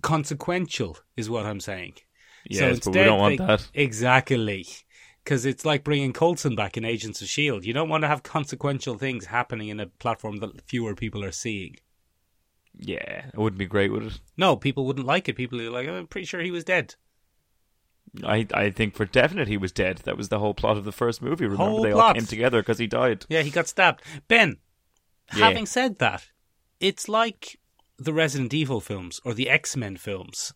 consequential, 0.01 0.97
is 1.17 1.29
what 1.29 1.45
I'm 1.45 1.59
saying. 1.59 1.95
Yes, 2.47 2.79
but 2.79 2.93
we 2.95 3.03
don't 3.03 3.19
want 3.19 3.37
they- 3.37 3.45
that. 3.45 3.69
Exactly. 3.73 4.65
Because 5.23 5.45
it's 5.45 5.65
like 5.65 5.83
bringing 5.83 6.13
Coulson 6.13 6.55
back 6.55 6.77
in 6.77 6.85
Agents 6.85 7.19
of 7.19 7.25
S.H.I.E.L.D. 7.25 7.65
You 7.67 7.73
don't 7.73 7.89
want 7.89 8.03
to 8.03 8.07
have 8.07 8.21
consequential 8.21 8.95
things 8.99 9.25
happening 9.25 9.69
in 9.69 9.79
a 9.79 9.87
platform 9.87 10.37
that 10.37 10.61
fewer 10.67 10.93
people 10.93 11.23
are 11.23 11.31
seeing. 11.31 11.77
Yeah, 12.77 13.25
it 13.33 13.37
wouldn't 13.37 13.57
be 13.57 13.65
great, 13.65 13.91
would 13.91 14.03
it? 14.03 14.19
No, 14.37 14.55
people 14.55 14.85
wouldn't 14.85 15.07
like 15.07 15.27
it. 15.27 15.35
People 15.35 15.59
are 15.61 15.71
like, 15.71 15.87
"Oh, 15.87 15.95
I'm 15.95 16.07
pretty 16.07 16.25
sure 16.25 16.41
he 16.41 16.51
was 16.51 16.63
dead. 16.63 16.93
I 18.23 18.47
I 18.53 18.69
think 18.69 18.95
for 18.95 19.05
definite 19.05 19.47
he 19.47 19.57
was 19.57 19.71
dead. 19.71 19.97
That 20.05 20.17
was 20.17 20.29
the 20.29 20.39
whole 20.39 20.53
plot 20.53 20.77
of 20.77 20.85
the 20.85 20.91
first 20.91 21.21
movie. 21.21 21.45
Remember, 21.45 21.63
Whole 21.65 21.81
they 21.81 21.91
all 21.91 21.99
plot. 21.99 22.15
came 22.15 22.25
together 22.25 22.61
because 22.61 22.77
he 22.79 22.87
died. 22.87 23.25
Yeah, 23.29 23.41
he 23.41 23.49
got 23.51 23.67
stabbed. 23.67 24.01
Ben, 24.27 24.57
Yeah. 25.35 25.45
having 25.45 25.65
said 25.65 25.99
that, 25.99 26.29
it's 26.79 27.09
like 27.09 27.59
the 27.97 28.13
Resident 28.13 28.53
Evil 28.53 28.79
films 28.81 29.19
or 29.25 29.33
the 29.33 29.49
X 29.49 29.75
Men 29.75 29.97
films. 29.97 30.53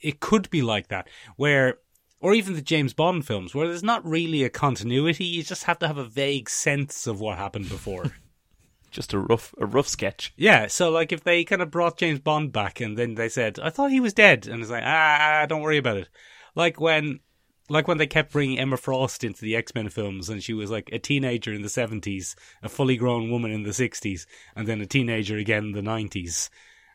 It 0.00 0.20
could 0.20 0.50
be 0.50 0.62
like 0.62 0.88
that, 0.88 1.08
where, 1.36 1.78
or 2.20 2.34
even 2.34 2.54
the 2.54 2.62
James 2.62 2.92
Bond 2.92 3.24
films, 3.26 3.54
where 3.54 3.68
there's 3.68 3.82
not 3.84 4.04
really 4.04 4.42
a 4.42 4.50
continuity. 4.50 5.24
You 5.24 5.42
just 5.42 5.64
have 5.64 5.78
to 5.78 5.86
have 5.86 5.98
a 5.98 6.04
vague 6.04 6.50
sense 6.50 7.06
of 7.06 7.20
what 7.20 7.38
happened 7.38 7.68
before. 7.68 8.12
Just 8.92 9.14
a 9.14 9.18
rough 9.18 9.54
a 9.58 9.64
rough 9.64 9.88
sketch. 9.88 10.34
yeah, 10.36 10.66
so 10.66 10.90
like 10.90 11.12
if 11.12 11.24
they 11.24 11.44
kind 11.44 11.62
of 11.62 11.70
brought 11.70 11.96
James 11.96 12.20
Bond 12.20 12.52
back 12.52 12.78
and 12.78 12.98
then 12.98 13.14
they 13.14 13.30
said, 13.30 13.58
"I 13.58 13.70
thought 13.70 13.90
he 13.90 14.00
was 14.00 14.12
dead," 14.12 14.46
and 14.46 14.60
it's 14.60 14.70
like, 14.70 14.82
ah, 14.84 15.46
don't 15.48 15.62
worry 15.62 15.78
about 15.78 15.96
it. 15.96 16.08
Like 16.54 16.80
when. 16.80 17.20
Like 17.68 17.88
when 17.88 17.96
they 17.96 18.08
kept 18.08 18.32
bringing 18.32 18.58
Emma 18.58 18.76
Frost 18.76 19.24
into 19.24 19.40
the 19.40 19.56
X 19.56 19.74
Men 19.74 19.88
films, 19.88 20.28
and 20.28 20.42
she 20.42 20.52
was 20.52 20.70
like 20.70 20.90
a 20.92 20.98
teenager 20.98 21.54
in 21.54 21.62
the 21.62 21.70
seventies, 21.70 22.36
a 22.62 22.68
fully 22.68 22.96
grown 22.96 23.30
woman 23.30 23.50
in 23.50 23.62
the 23.62 23.72
sixties, 23.72 24.26
and 24.54 24.66
then 24.66 24.80
a 24.80 24.86
teenager 24.86 25.38
again 25.38 25.66
in 25.66 25.72
the 25.72 25.80
nineties. 25.80 26.50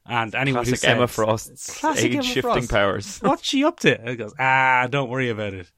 And 0.05 0.35
anyone 0.35 0.65
who 0.65 0.71
Classic 0.71 0.81
says, 0.81 0.95
Emma 0.95 1.07
Frost's 1.07 1.79
Classic 1.79 2.13
age 2.13 2.25
shifting 2.25 2.41
Frost. 2.41 2.69
powers. 2.69 3.17
What's 3.21 3.47
she 3.47 3.63
up 3.63 3.79
to? 3.81 3.99
And 3.99 4.09
it 4.09 4.15
goes, 4.17 4.33
ah, 4.39 4.87
don't 4.89 5.09
worry 5.09 5.29
about 5.29 5.53
it. 5.53 5.71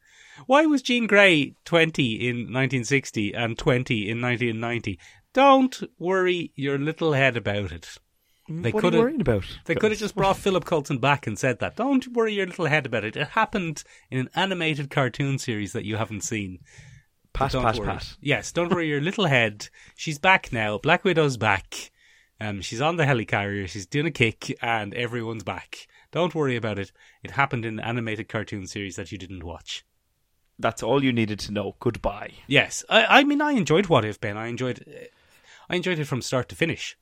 Why 0.45 0.65
was 0.65 0.81
Jean 0.81 1.07
Grey 1.07 1.55
20 1.65 2.27
in 2.27 2.35
1960 2.37 3.33
and 3.33 3.57
20 3.57 4.09
in 4.09 4.21
1990? 4.21 4.99
Don't 5.33 5.81
worry 5.97 6.51
your 6.55 6.77
little 6.77 7.13
head 7.13 7.37
about 7.37 7.71
it. 7.71 7.97
They 8.49 8.71
what 8.71 8.79
are 8.79 8.87
could 8.87 8.93
you 8.95 8.99
worrying 8.99 9.21
about? 9.21 9.45
they 9.65 9.75
could 9.75 9.91
have 9.91 9.99
just 9.99 10.15
brought 10.15 10.37
Philip 10.37 10.65
Coulson 10.65 10.97
back 10.97 11.27
and 11.27 11.37
said 11.37 11.59
that. 11.59 11.75
Don't 11.75 12.07
worry 12.13 12.33
your 12.33 12.47
little 12.47 12.65
head 12.65 12.87
about 12.87 13.03
it. 13.03 13.15
It 13.15 13.29
happened 13.29 13.83
in 14.09 14.19
an 14.19 14.29
animated 14.33 14.89
cartoon 14.89 15.37
series 15.37 15.73
that 15.73 15.85
you 15.85 15.97
haven't 15.97 16.21
seen. 16.21 16.59
pat 17.31 17.53
worry. 17.53 17.85
pat. 17.85 18.17
Yes, 18.19 18.51
don't 18.51 18.71
worry 18.71 18.89
your 18.89 19.01
little 19.01 19.27
head. 19.27 19.69
She's 19.95 20.17
back 20.17 20.51
now. 20.51 20.79
Black 20.79 21.03
Widow's 21.03 21.37
back. 21.37 21.91
Um, 22.41 22.61
she's 22.61 22.81
on 22.81 22.95
the 22.95 23.03
helicarrier. 23.03 23.67
She's 23.67 23.85
doing 23.85 24.07
a 24.07 24.11
kick, 24.11 24.57
and 24.61 24.93
everyone's 24.93 25.43
back. 25.43 25.87
Don't 26.11 26.33
worry 26.33 26.55
about 26.55 26.79
it. 26.79 26.91
It 27.21 27.31
happened 27.31 27.65
in 27.65 27.79
an 27.79 27.85
animated 27.85 28.29
cartoon 28.29 28.65
series 28.65 28.95
that 28.95 29.11
you 29.11 29.17
didn't 29.17 29.43
watch. 29.43 29.85
That's 30.57 30.83
all 30.83 31.03
you 31.03 31.13
needed 31.13 31.39
to 31.39 31.51
know. 31.51 31.75
Goodbye. 31.79 32.31
Yes, 32.47 32.83
I, 32.89 33.19
I 33.19 33.23
mean, 33.23 33.41
I 33.41 33.51
enjoyed 33.51 33.87
What 33.87 34.05
If 34.05 34.19
Ben. 34.19 34.37
I 34.37 34.47
enjoyed, 34.47 34.83
I 35.69 35.75
enjoyed 35.75 35.99
it 35.99 36.05
from 36.05 36.21
start 36.21 36.49
to 36.49 36.55
finish. 36.55 36.97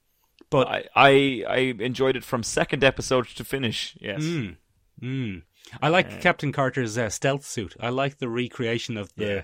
But 0.50 0.68
I, 0.68 0.84
I 0.96 1.44
I 1.48 1.58
enjoyed 1.80 2.16
it 2.16 2.24
from 2.24 2.44
second 2.44 2.84
episode 2.84 3.28
to 3.28 3.44
finish. 3.44 3.98
Yes. 4.00 4.24
Mm. 4.24 4.56
Mm. 5.02 5.42
I 5.82 5.90
like 5.90 6.22
Captain 6.22 6.52
Carter's 6.54 6.98
uh, 6.98 7.10
stealth 7.10 7.46
suit. 7.46 7.76
I 7.80 7.90
like 7.90 8.20
the 8.20 8.30
recreation 8.30 8.96
of 8.98 9.14
the 9.16 9.26
Yeah. 9.26 9.42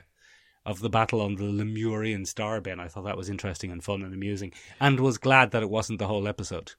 of 0.65 0.79
the 0.79 0.89
battle 0.89 1.19
on 1.21 1.35
the 1.35 1.43
Lemurian 1.43 2.25
star. 2.25 2.61
Ben, 2.61 2.79
I 2.79 2.87
thought 2.87 3.03
that 3.03 3.17
was 3.17 3.29
interesting 3.29 3.69
and 3.71 3.83
fun 3.83 4.01
and 4.01 4.13
amusing, 4.13 4.53
and 4.79 4.99
was 5.01 5.17
glad 5.17 5.51
that 5.51 5.61
it 5.63 5.69
wasn't 5.69 5.99
the 5.99 6.07
whole 6.07 6.27
episode. 6.27 6.73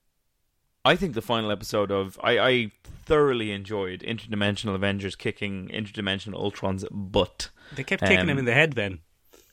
I 0.83 0.95
think 0.95 1.13
the 1.13 1.21
final 1.21 1.51
episode 1.51 1.91
of 1.91 2.19
I, 2.23 2.37
I 2.39 2.71
thoroughly 3.05 3.51
enjoyed 3.51 4.01
Interdimensional 4.01 4.73
Avengers 4.75 5.15
kicking 5.15 5.67
Interdimensional 5.69 6.35
Ultron's 6.35 6.85
butt. 6.91 7.49
They 7.75 7.83
kept 7.83 8.01
kicking 8.03 8.19
Um, 8.19 8.29
him 8.29 8.37
in 8.39 8.45
the 8.45 8.53
head. 8.53 8.73
Ben 8.75 8.99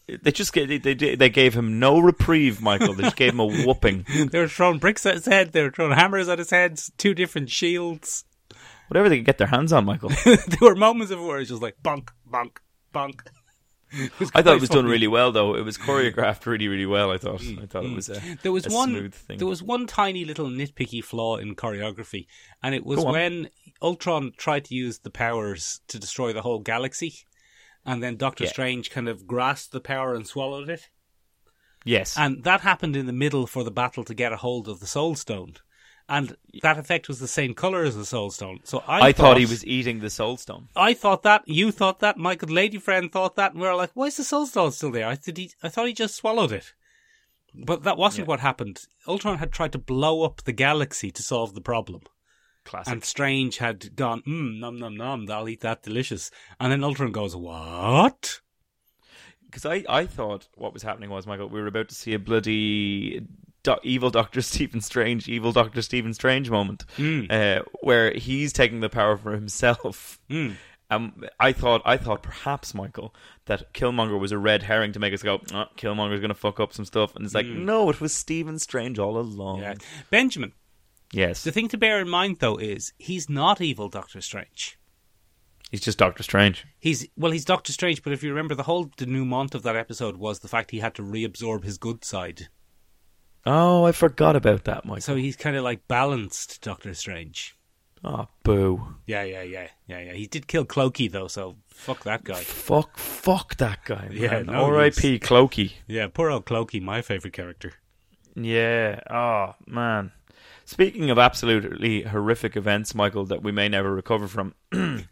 They 0.07 0.33
just 0.33 0.53
ga- 0.53 0.67
they, 0.67 0.79
they 0.79 1.15
they 1.15 1.31
gave 1.31 1.55
him 1.55 1.79
no 1.79 1.99
reprieve, 1.99 2.61
Michael. 2.61 2.95
They 2.95 3.05
just 3.05 3.17
gave 3.17 3.33
him 3.33 3.41
a 3.41 3.47
whooping. 3.67 4.07
they 4.31 4.39
were 4.39 4.49
throwing 4.49 4.79
bricks 4.79 5.07
at 5.07 5.15
his 5.15 5.27
head. 5.27 5.53
They 5.53 5.63
were 5.63 5.71
throwing 5.71 5.93
hammers 5.93 6.29
at 6.29 6.39
his 6.39 6.51
head. 6.51 6.81
Two 6.99 7.15
different 7.15 7.51
shields. 7.51 8.25
Whatever 8.89 9.09
they 9.09 9.19
could 9.19 9.27
get 9.27 9.39
their 9.39 9.47
hands 9.47 9.73
on, 9.73 9.85
Michael. 9.85 10.11
there 10.25 10.37
were 10.61 10.75
moments 10.75 11.13
of 11.13 11.21
it 11.21 11.23
where 11.23 11.39
it's 11.39 11.51
just 11.51 11.63
like 11.63 11.77
bonk, 11.83 12.09
bonk, 12.29 12.59
bonk. 12.93 13.21
I 14.35 14.43
thought 14.43 14.57
it 14.57 14.61
was 14.61 14.71
done 14.71 14.87
really 14.87 15.07
well, 15.07 15.33
though. 15.33 15.55
It 15.55 15.65
was 15.65 15.77
choreographed 15.77 16.47
really, 16.47 16.67
really 16.69 16.87
well. 16.87 17.11
I 17.11 17.19
thought. 17.19 17.41
Mm, 17.41 17.63
I 17.63 17.67
thought 17.67 17.85
it 17.85 17.91
mm. 17.91 17.97
was 17.97 18.09
a, 18.09 18.21
There 18.43 18.53
was 18.53 18.67
one. 18.69 18.91
smooth 18.91 19.15
thing. 19.15 19.39
There 19.39 19.47
was 19.47 19.63
one 19.63 19.87
tiny 19.87 20.25
little 20.25 20.49
nitpicky 20.49 21.05
flaw 21.05 21.37
in 21.37 21.55
choreography, 21.55 22.27
and 22.63 22.75
it 22.75 22.85
was 22.87 23.05
when 23.05 23.51
Ultron 23.83 24.33
tried 24.37 24.65
to 24.67 24.75
use 24.75 25.01
the 25.01 25.11
powers 25.11 25.81
to 25.89 25.99
destroy 25.99 26.33
the 26.33 26.43
whole 26.43 26.61
galaxy, 26.61 27.15
and 27.85 28.03
then 28.03 28.17
Doctor 28.17 28.45
Yeah. 28.45 28.51
Strange 28.51 28.91
kind 28.91 29.09
of 29.09 29.27
grasped 29.27 29.73
the 29.73 29.81
power 29.81 30.15
and 30.15 30.27
swallowed 30.27 30.69
it, 30.69 30.89
yes. 31.85 32.17
and 32.17 32.45
that 32.45 32.61
happened 32.61 32.97
in 32.97 33.07
the 33.07 33.13
middle 33.13 33.47
for 33.47 33.65
the 33.65 33.71
battle 33.71 34.05
to 34.05 34.15
get 34.15 34.33
a 34.33 34.37
hold 34.37 34.69
of 34.69 34.81
the 34.81 34.87
Soul 34.87 35.15
Stone, 35.15 35.57
and 36.09 36.37
that 36.63 36.79
effect 36.79 37.09
was 37.09 37.21
the 37.21 37.29
same 37.29 37.55
color 37.55 37.85
as 37.85 37.97
the 37.97 38.05
Soul 38.05 38.31
Stone. 38.31 38.61
So 38.65 38.83
I, 38.87 39.09
I, 39.09 39.13
thought 39.13 39.39
he 39.39 39.47
was 39.47 39.65
eating 39.65 40.01
the 40.01 40.11
Soul 40.11 40.37
Stone. 40.37 40.69
I 40.77 40.95
thought 40.95 41.23
that. 41.23 41.43
You 41.47 41.71
thought 41.71 42.01
that. 42.01 42.19
My 42.19 42.35
good 42.35 42.51
lady 42.51 42.79
friend 42.79 43.11
thought 43.11 43.37
that. 43.37 43.53
And 43.53 43.61
we 43.61 43.67
were 43.67 43.75
like, 43.75 43.93
why 43.95 44.07
is 44.07 44.17
the 44.17 44.25
Soul 44.25 44.47
Stone 44.47 44.73
still 44.73 44.91
there? 44.91 45.07
I, 45.07 45.15
did 45.15 45.39
he, 45.39 45.53
I 45.63 45.69
thought 45.69 45.87
he 45.87 45.95
just 45.95 46.17
swallowed 46.17 46.53
it. 46.53 46.75
But 47.55 47.83
that 47.85 47.99
wasn't 47.99 48.29
what 48.29 48.41
happened. 48.41 48.81
Ultron 49.07 49.39
had 49.39 49.53
tried 49.53 49.73
to 49.73 49.79
blow 49.79 50.23
up 50.23 50.43
the 50.45 50.53
galaxy 50.53 51.11
to 51.11 51.23
solve 51.23 51.55
the 51.55 51.61
problem. 51.61 52.03
Classic. 52.65 52.93
And 52.93 53.05
Strange 53.05 53.59
had 53.59 53.97
gone, 53.97 54.23
mmm, 54.23 54.59
nom 54.59 54.79
nom 54.79 54.97
nom, 54.97 55.31
I'll 55.31 55.49
eat 55.49 55.61
that 55.61 55.83
delicious. 55.83 56.31
And 56.61 56.73
then 56.73 56.85
Ultron 56.85 57.13
goes, 57.13 57.35
what? 57.35 58.41
Because 59.45 59.67
I, 59.67 59.85
I 59.89 60.07
thought 60.07 60.49
what 60.55 60.73
was 60.73 60.83
happening 60.83 61.11
was, 61.11 61.27
Michael, 61.27 61.49
we 61.49 61.61
were 61.61 61.67
about 61.67 61.89
to 61.91 61.95
see 61.95 62.15
a 62.15 62.19
bloody 62.19 63.27
do- 63.63 63.77
evil 63.83 64.11
Doctor 64.11 64.41
Stephen 64.43 64.81
Strange, 64.81 65.29
evil 65.29 65.53
Doctor 65.53 65.83
Stephen 65.83 66.15
Strange 66.15 66.51
moment, 66.51 66.85
uh, 67.31 67.61
where 67.81 68.13
he's 68.15 68.53
taking 68.53 68.81
the 68.81 68.89
power 68.89 69.17
for 69.17 69.33
himself. 69.33 70.19
Mm. 70.31 70.57
Um, 70.91 71.25
I 71.41 71.53
thought, 71.53 71.81
I 71.87 71.97
thought 71.97 72.23
perhaps 72.23 72.75
Michael 72.75 73.15
that 73.47 73.73
Killmonger 73.73 74.21
was 74.21 74.31
a 74.31 74.37
red 74.37 74.63
herring 74.63 74.93
to 74.93 74.99
make 74.99 75.15
us 75.15 75.23
go, 75.23 75.41
oh, 75.55 75.65
Killmonger's 75.79 76.21
going 76.21 76.29
to 76.29 76.35
fuck 76.35 76.61
up 76.61 76.75
some 76.75 76.85
stuff, 76.85 77.17
and 77.17 77.25
it's 77.25 77.35
like, 77.35 77.47
no, 77.47 77.89
it 77.89 77.99
was 77.99 78.13
Stephen 78.15 78.59
Strange 78.59 78.99
all 78.99 79.17
along. 79.17 79.61
Yeah. 79.61 79.75
Benjamin, 80.11 80.53
Yes, 81.13 81.45
the 81.45 81.53
thing 81.53 81.69
to 81.69 81.79
bear 81.79 82.01
in 82.01 82.09
mind, 82.09 82.39
though, 82.41 82.57
is 82.57 82.93
he's 82.99 83.29
not 83.29 83.61
evil 83.61 83.89
Doctor 83.89 84.21
Strange. 84.21 84.79
he's 85.71 85.81
just 85.83 85.99
Doctor 85.99 86.23
Strange. 86.23 86.65
He's 86.81 87.07
well, 87.17 87.33
he's 87.33 87.45
Doctor 87.45 87.73
Strange, 87.73 88.03
but 88.03 88.13
if 88.13 88.23
you 88.23 88.31
remember, 88.31 88.55
the 88.55 88.63
whole 88.65 88.85
denouement 88.97 89.55
of 89.55 89.63
that 89.65 89.77
episode 89.77 90.17
was 90.17 90.39
the 90.41 90.49
fact 90.49 90.71
he 90.71 90.81
had 90.81 90.95
to 90.95 91.03
reabsorb 91.03 91.65
his 91.65 91.79
good 91.79 92.05
side. 92.05 92.49
Oh, 93.45 93.85
I 93.85 93.93
forgot 93.93 94.37
about 94.37 94.65
that, 94.65 94.85
Michael. 94.85 95.01
So 95.03 95.17
he's 95.17 95.37
kind 95.37 95.57
of 95.57 95.65
like 95.65 95.87
balanced 95.89 96.63
Doctor 96.63 96.95
Strange. 96.95 97.57
oh, 98.05 98.29
boo. 98.45 98.97
Yeah, 99.07 99.25
yeah, 99.25 99.43
yeah, 99.43 99.69
yeah, 99.87 100.01
yeah. 100.01 100.13
He 100.13 100.27
did 100.29 100.47
kill 100.47 100.65
Clokey 100.65 101.11
though, 101.11 101.29
so 101.29 101.57
fuck 101.69 102.05
that 102.05 102.25
guy. 102.25 102.41
Fuck, 102.43 102.97
fuck 102.99 103.57
that 103.57 103.85
guy. 103.85 104.09
Yeah, 104.13 104.43
no, 104.43 104.65
R.I.P. 104.67 105.19
Clokey. 105.19 105.73
Yeah, 105.89 106.07
poor 106.07 106.31
old 106.31 106.47
Clokey, 106.47 106.81
my 106.81 107.03
favorite 107.03 107.33
character. 107.35 107.73
Yeah. 108.35 109.01
Oh 109.11 109.55
man. 109.67 110.13
Speaking 110.65 111.11
of 111.11 111.19
absolutely 111.19 112.03
horrific 112.03 112.57
events, 112.57 112.95
Michael, 112.95 113.25
that 113.27 113.43
we 113.43 113.53
may 113.53 113.69
never 113.69 113.95
recover 113.95 114.27
from. 114.29 114.55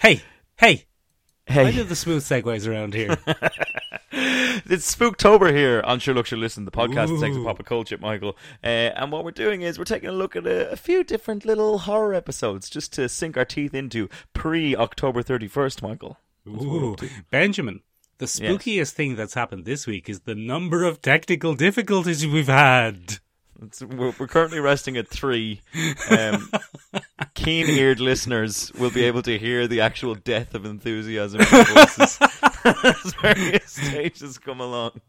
Hey, 0.00 0.20
hey, 0.56 0.86
Hey. 1.46 1.66
I 1.66 1.70
do 1.72 1.84
the 1.84 1.96
smooth 1.96 2.22
segues 2.22 2.68
around 2.68 2.94
here. 2.94 3.16
it's 4.12 4.94
Spooktober 4.94 5.52
here 5.52 5.82
on 5.84 5.98
Sure 5.98 6.14
Look, 6.14 6.26
Sure 6.26 6.38
Listen, 6.38 6.64
the 6.64 6.70
podcast 6.70 7.08
that 7.08 7.20
takes 7.20 7.36
a 7.36 7.42
pop 7.42 7.58
of 7.58 7.66
culture, 7.66 7.98
Michael. 7.98 8.36
Uh, 8.62 8.66
and 8.96 9.10
what 9.10 9.24
we're 9.24 9.32
doing 9.32 9.62
is 9.62 9.76
we're 9.78 9.84
taking 9.84 10.08
a 10.08 10.12
look 10.12 10.36
at 10.36 10.46
a, 10.46 10.70
a 10.70 10.76
few 10.76 11.02
different 11.02 11.44
little 11.44 11.78
horror 11.78 12.14
episodes 12.14 12.70
just 12.70 12.92
to 12.94 13.08
sink 13.08 13.36
our 13.36 13.44
teeth 13.44 13.74
into 13.74 14.08
pre 14.32 14.76
October 14.76 15.22
31st, 15.22 15.82
Michael. 15.82 16.16
Ooh, 16.46 16.96
Benjamin. 17.30 17.80
The 18.18 18.26
spookiest 18.26 18.92
thing 18.92 19.16
that's 19.16 19.34
happened 19.34 19.64
this 19.64 19.84
week 19.86 20.08
is 20.08 20.20
the 20.20 20.36
number 20.36 20.84
of 20.84 21.02
technical 21.02 21.54
difficulties 21.54 22.24
we've 22.24 22.46
had. 22.46 23.18
It's, 23.62 23.82
we're, 23.82 24.12
we're 24.18 24.26
currently 24.26 24.60
resting 24.60 24.96
at 24.96 25.08
three. 25.08 25.60
Um, 26.10 26.50
keen-eared 27.34 28.00
listeners 28.00 28.72
will 28.78 28.90
be 28.90 29.04
able 29.04 29.22
to 29.22 29.38
hear 29.38 29.66
the 29.66 29.80
actual 29.80 30.14
death 30.14 30.54
of 30.54 30.64
enthusiasm 30.64 31.40
in 31.40 31.46
voices 31.46 32.18
as 32.64 33.14
various 33.22 33.70
stages 33.70 34.38
come 34.38 34.60
along. 34.60 35.00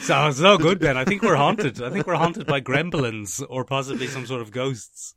So 0.00 0.30
no 0.40 0.56
good, 0.56 0.78
Ben. 0.78 0.96
I 0.96 1.04
think 1.04 1.22
we're 1.22 1.36
haunted. 1.36 1.82
I 1.82 1.90
think 1.90 2.06
we're 2.06 2.14
haunted 2.14 2.46
by 2.46 2.60
gremlins 2.60 3.44
or 3.48 3.64
possibly 3.64 4.06
some 4.06 4.26
sort 4.26 4.40
of 4.40 4.50
ghosts. 4.50 5.14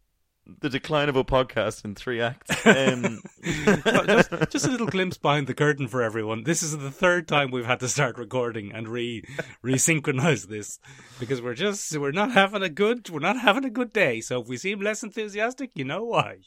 The 0.60 0.70
decline 0.70 1.10
of 1.10 1.16
a 1.16 1.24
podcast 1.26 1.84
in 1.84 1.95
three 1.95 2.22
acts. 2.22 2.50
Um, 2.66 3.22
just, 3.45 4.32
just 4.50 4.66
a 4.66 4.72
little 4.72 4.88
glimpse 4.88 5.18
behind 5.18 5.48
the 5.48 5.54
curtain 5.54 5.88
for 5.88 6.02
everyone. 6.02 6.43
This 6.43 6.62
is 6.64 6.78
the 6.78 6.91
third 6.91 7.28
time 7.28 7.52
we've 7.52 7.66
had 7.66 7.80
to 7.82 7.88
start 7.88 8.18
recording 8.18 8.72
and 8.74 8.88
re 8.88 9.24
resynchronize 9.64 10.48
this 10.48 10.80
because 11.20 11.41
we're 11.41 11.54
just 11.54 11.95
we're 11.98 12.12
not 12.12 12.32
having 12.32 12.64
a 12.64 12.70
good 12.70 13.10
we're 13.10 13.20
not 13.20 13.39
having 13.39 13.66
a 13.66 13.70
good 13.70 13.91
day. 13.93 14.22
So 14.22 14.41
if 14.41 14.48
we 14.48 14.58
seem 14.58 14.80
less 14.82 15.04
enthusiastic, 15.04 15.72
you 15.76 15.84
know 15.86 16.04
why. 16.04 16.38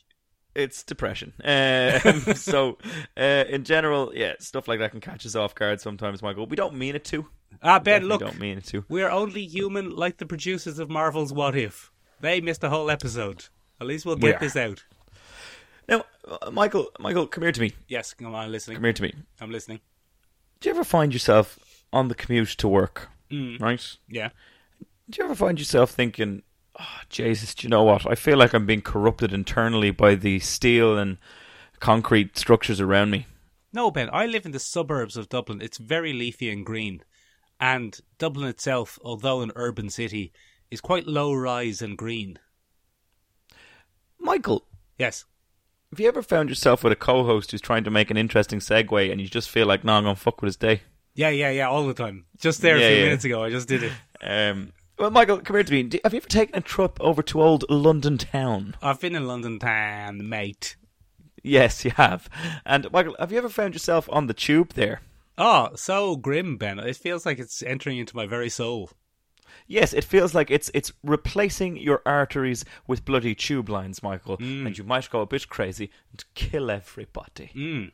it's 0.55 0.83
depression. 0.83 1.33
Um, 1.45 2.21
so, 2.35 2.79
uh, 3.17 3.45
in 3.49 3.65
general, 3.65 4.13
yeah, 4.15 4.35
stuff 4.41 4.69
like 4.69 4.79
that 4.81 4.91
can 4.93 5.01
catch 5.01 5.25
us 5.27 5.35
off 5.37 5.55
guard 5.55 5.81
sometimes, 5.81 6.23
Michael. 6.23 6.47
We 6.47 6.57
don't 6.57 6.75
mean 6.75 6.97
it 6.97 7.05
to. 7.07 7.27
Ah, 7.63 7.79
Ben, 7.79 8.05
look, 8.05 8.21
don't 8.21 8.39
mean 8.41 8.59
it 8.59 8.65
to. 8.67 8.85
we're 8.89 9.11
only 9.11 9.47
human, 9.47 9.91
like 9.95 10.19
the 10.19 10.27
producers 10.27 10.79
of 10.79 10.89
Marvel's 10.91 11.33
What 11.33 11.57
If. 11.57 11.91
They 12.21 12.41
missed 12.41 12.63
a 12.65 12.69
whole 12.71 12.91
episode. 12.91 13.47
At 13.81 13.87
least 13.87 14.05
we'll 14.07 14.17
get 14.17 14.37
are. 14.37 14.39
this 14.41 14.57
out. 14.57 14.85
Now, 15.89 16.05
uh, 16.29 16.51
Michael, 16.51 16.89
Michael, 16.99 17.27
come 17.27 17.43
here 17.43 17.53
to 17.53 17.61
me. 17.61 17.73
Yes, 17.89 18.15
come 18.15 18.29
on, 18.29 18.35
I'm 18.35 18.53
listening. 18.53 18.77
Come 18.77 18.85
here 18.85 18.93
to 18.93 19.03
me. 19.03 19.15
I'm 19.41 19.51
listening. 19.51 19.81
Do 20.61 20.69
you 20.69 20.75
ever 20.75 20.85
find 20.85 21.13
yourself 21.13 21.59
on 21.93 22.09
the 22.09 22.15
commute 22.15 22.51
to 22.59 22.69
work, 22.69 23.09
Mm. 23.31 23.61
right? 23.61 23.97
Yeah. 24.09 24.31
Do 25.09 25.19
you 25.19 25.25
ever 25.25 25.35
find 25.35 25.59
yourself 25.59 25.91
thinking, 25.91 26.43
oh, 26.79 27.01
Jesus, 27.09 27.55
do 27.55 27.67
you 27.67 27.71
know 27.71 27.83
what? 27.83 28.07
I 28.07 28.15
feel 28.15 28.37
like 28.39 28.53
I'm 28.53 28.67
being 28.67 28.83
corrupted 28.83 29.33
internally 29.33 29.91
by 29.91 30.15
the 30.15 30.39
steel 30.41 30.97
and 30.99 31.19
concrete 31.81 32.37
structures 32.39 32.81
around 32.81 33.11
me. 33.11 33.27
No, 33.73 33.91
Ben, 33.91 34.11
I 34.13 34.27
live 34.27 34.45
in 34.47 34.53
the 34.53 34.59
suburbs 34.59 35.17
of 35.17 35.29
Dublin. 35.29 35.63
It's 35.63 35.79
very 35.79 36.13
leafy 36.13 36.51
and 36.51 36.65
green. 36.67 37.03
And 37.59 37.99
Dublin 38.19 38.49
itself, 38.49 38.99
although 39.05 39.41
an 39.43 39.53
urban 39.57 39.91
city, 39.91 40.33
is 40.71 40.81
quite 40.81 41.07
low 41.07 41.33
rise 41.33 41.81
and 41.83 41.97
green. 41.97 42.39
Michael, 44.21 44.65
Yes. 44.99 45.25
have 45.91 45.99
you 46.01 46.09
ever 46.09 46.23
found 46.23 46.49
yourself 46.49 46.85
with 46.85 46.93
a 46.93 46.97
co-host 46.97 47.51
who's 47.51 47.61
trying 47.61 47.85
to 47.85 47.91
make 47.91 48.11
an 48.11 48.17
interesting 48.17 48.59
segue 48.61 49.11
and 49.11 49.21
you 49.21 49.27
just 49.29 49.51
feel 49.51 49.67
like, 49.67 49.83
no, 49.85 49.95
I'm 49.95 50.05
going 50.05 50.15
to 50.15 50.21
fuck 50.21 50.41
with 50.43 50.49
his 50.49 50.57
day? 50.57 50.83
Yeah, 51.15 51.31
yeah, 51.31 51.51
yeah, 51.51 51.69
all 51.69 51.87
the 51.87 51.95
time. 51.95 52.27
Just 52.39 52.61
there 52.63 52.77
Yeah, 52.79 52.85
a 52.87 52.89
few 52.89 52.97
yeah. 52.99 53.05
minutes 53.07 53.25
ago, 53.25 53.43
I 53.43 53.51
just 53.51 53.69
did 53.69 53.83
it. 53.83 53.93
Um, 54.23 54.73
well, 54.99 55.11
Michael, 55.11 55.39
come 55.41 55.57
here 55.57 55.65
to 55.65 55.73
me. 55.73 55.83
Have 56.05 56.13
you 56.13 56.19
ever 56.19 56.29
taken 56.29 56.57
a 56.57 56.61
trip 56.61 56.99
over 57.01 57.23
to 57.23 57.41
old 57.43 57.65
London 57.71 58.19
town? 58.19 58.77
I've 58.83 59.01
been 59.01 59.17
in 59.17 59.27
London 59.27 59.59
town, 59.59 60.29
mate. 60.29 60.77
Yes, 61.43 61.85
you 61.87 61.91
have. 61.93 62.29
And 62.67 62.87
Michael, 62.93 63.17
have 63.19 63.33
you 63.33 63.39
ever 63.39 63.49
found 63.49 63.75
yourself 63.75 64.09
on 64.13 64.27
the 64.27 64.35
tube 64.35 64.75
there? 64.75 65.01
Oh, 65.39 65.71
so 65.75 66.17
grim, 66.17 66.59
Ben. 66.59 66.79
It 66.79 66.97
feels 66.97 67.25
like 67.25 67.39
it's 67.39 67.63
entering 67.63 67.97
into 67.97 68.15
my 68.15 68.27
very 68.27 68.51
soul. 68.51 68.91
Yes, 69.71 69.93
it 69.93 70.03
feels 70.03 70.35
like 70.35 70.51
it's 70.51 70.69
it's 70.75 70.93
replacing 71.05 71.77
your 71.77 72.03
arteries 72.05 72.65
with 72.89 73.05
bloody 73.05 73.37
tube 73.37 73.69
lines, 73.69 74.03
Michael, 74.03 74.37
and 74.41 74.77
you 74.77 74.83
might 74.83 75.09
go 75.09 75.21
a 75.21 75.27
bit 75.27 75.49
crazy 75.49 75.91
and 76.11 76.25
kill 76.35 76.73
everybody. 76.73 77.51
Mm. 77.55 77.93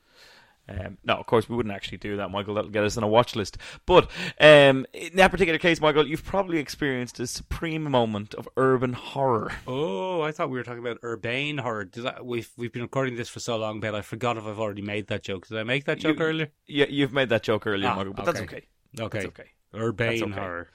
Um, 0.69 0.97
no, 1.05 1.15
of 1.17 1.27
course 1.27 1.49
we 1.51 1.55
wouldn't 1.55 1.75
actually 1.75 1.99
do 1.99 2.17
that, 2.17 2.31
Michael. 2.31 2.55
That'll 2.55 2.71
get 2.71 2.83
us 2.83 2.97
on 2.97 3.03
a 3.05 3.07
watch 3.07 3.37
list. 3.37 3.59
But 3.85 4.11
um, 4.41 4.87
in 4.95 5.17
that 5.17 5.31
particular 5.31 5.59
case, 5.59 5.79
Michael, 5.81 6.07
you've 6.09 6.25
probably 6.25 6.59
experienced 6.59 7.21
a 7.21 7.27
supreme 7.27 7.85
moment 7.85 8.33
of 8.35 8.49
urban 8.57 8.95
horror. 8.95 9.53
Oh, 9.69 10.23
I 10.23 10.33
thought 10.33 10.49
we 10.49 10.57
were 10.57 10.65
talking 10.65 10.81
about 10.81 10.99
urbane 11.05 11.59
horror. 11.59 11.89
I, 12.05 12.23
we've 12.23 12.49
we've 12.57 12.73
been 12.73 12.83
recording 12.83 13.17
this 13.17 13.29
for 13.29 13.41
so 13.41 13.59
long, 13.59 13.81
Ben. 13.81 13.95
I 13.95 14.01
forgot 14.01 14.39
if 14.39 14.45
I've 14.47 14.59
already 14.59 14.81
made 14.83 15.09
that 15.09 15.23
joke. 15.23 15.47
Did 15.47 15.59
I 15.59 15.63
make 15.63 15.85
that 15.85 15.99
joke 15.99 16.19
You- 16.19 16.25
earlier? 16.25 16.49
Yeah, 16.67 16.87
you've 16.89 17.13
made 17.13 17.29
that 17.29 17.43
joke 17.43 17.67
earlier, 17.67 17.91
Ah, 17.91 17.97
Michael, 17.97 18.15
but 18.15 18.25
that's 18.25 18.41
okay. 18.41 18.65
okay. 18.99 19.05
Okay. 19.05 19.19
That's 19.19 19.27
okay. 19.27 19.51
Urbane 19.75 20.09
That's 20.21 20.23
okay. 20.23 20.41
horror. 20.41 20.71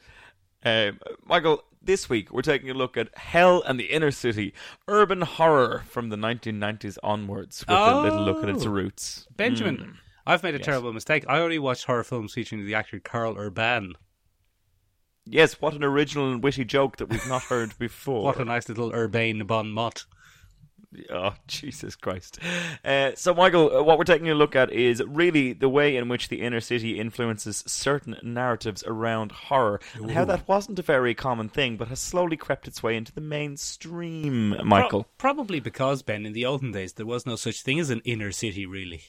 Um, 0.63 0.99
Michael, 1.25 1.63
this 1.81 2.09
week 2.09 2.31
we're 2.31 2.41
taking 2.43 2.69
a 2.69 2.73
look 2.75 2.95
at 2.97 3.09
Hell 3.17 3.63
and 3.63 3.79
the 3.79 3.85
Inner 3.85 4.11
City, 4.11 4.53
urban 4.87 5.21
horror 5.21 5.83
from 5.87 6.09
the 6.09 6.15
1990s 6.17 6.97
onwards, 7.03 7.61
with 7.67 7.77
a 7.77 8.01
little 8.01 8.21
look 8.23 8.43
at 8.43 8.49
its 8.49 8.65
Oh. 8.65 8.69
roots. 8.69 9.27
Benjamin, 9.35 9.77
Mm. 9.77 9.93
I've 10.25 10.43
made 10.43 10.53
a 10.53 10.59
Yes. 10.59 10.65
terrible 10.65 10.93
mistake. 10.93 11.25
I 11.27 11.39
only 11.39 11.57
watched 11.57 11.85
horror 11.85 12.03
films 12.03 12.33
featuring 12.33 12.65
the 12.65 12.75
actor 12.75 12.99
Karl 12.99 13.35
Urban. 13.37 13.93
Yes, 15.25 15.59
what 15.61 15.73
an 15.73 15.83
original 15.83 16.31
and 16.31 16.43
witty 16.43 16.65
joke 16.65 16.97
that 16.97 17.07
we've 17.07 17.27
not 17.27 17.43
heard 17.43 17.73
before. 17.79 18.23
What 18.23 18.39
a 18.39 18.45
nice 18.45 18.69
little 18.69 18.91
urbane 18.93 19.45
bon 19.45 19.71
mot. 19.71 20.05
Oh, 21.09 21.33
Jesus 21.47 21.95
Christ. 21.95 22.37
Uh, 22.83 23.11
so, 23.15 23.33
Michael, 23.33 23.77
uh, 23.77 23.81
what 23.83 23.97
we're 23.97 24.03
taking 24.03 24.29
a 24.29 24.35
look 24.35 24.55
at 24.57 24.71
is 24.73 25.01
really 25.07 25.53
the 25.53 25.69
way 25.69 25.95
in 25.95 26.09
which 26.09 26.27
the 26.27 26.41
inner 26.41 26.59
city 26.59 26.99
influences 26.99 27.63
certain 27.65 28.17
narratives 28.21 28.83
around 28.85 29.31
horror, 29.31 29.79
and 29.95 30.11
how 30.11 30.25
that 30.25 30.47
wasn't 30.49 30.79
a 30.79 30.81
very 30.81 31.13
common 31.15 31.47
thing, 31.47 31.77
but 31.77 31.87
has 31.87 31.99
slowly 32.01 32.35
crept 32.35 32.67
its 32.67 32.83
way 32.83 32.97
into 32.97 33.13
the 33.13 33.21
mainstream, 33.21 34.49
Michael. 34.65 35.03
Pro- 35.17 35.33
probably 35.33 35.59
because, 35.61 36.01
Ben, 36.01 36.25
in 36.25 36.33
the 36.33 36.45
olden 36.45 36.71
days, 36.73 36.93
there 36.93 37.05
was 37.05 37.25
no 37.25 37.35
such 37.37 37.61
thing 37.61 37.79
as 37.79 37.89
an 37.89 38.01
inner 38.03 38.31
city, 38.31 38.65
really. 38.65 39.03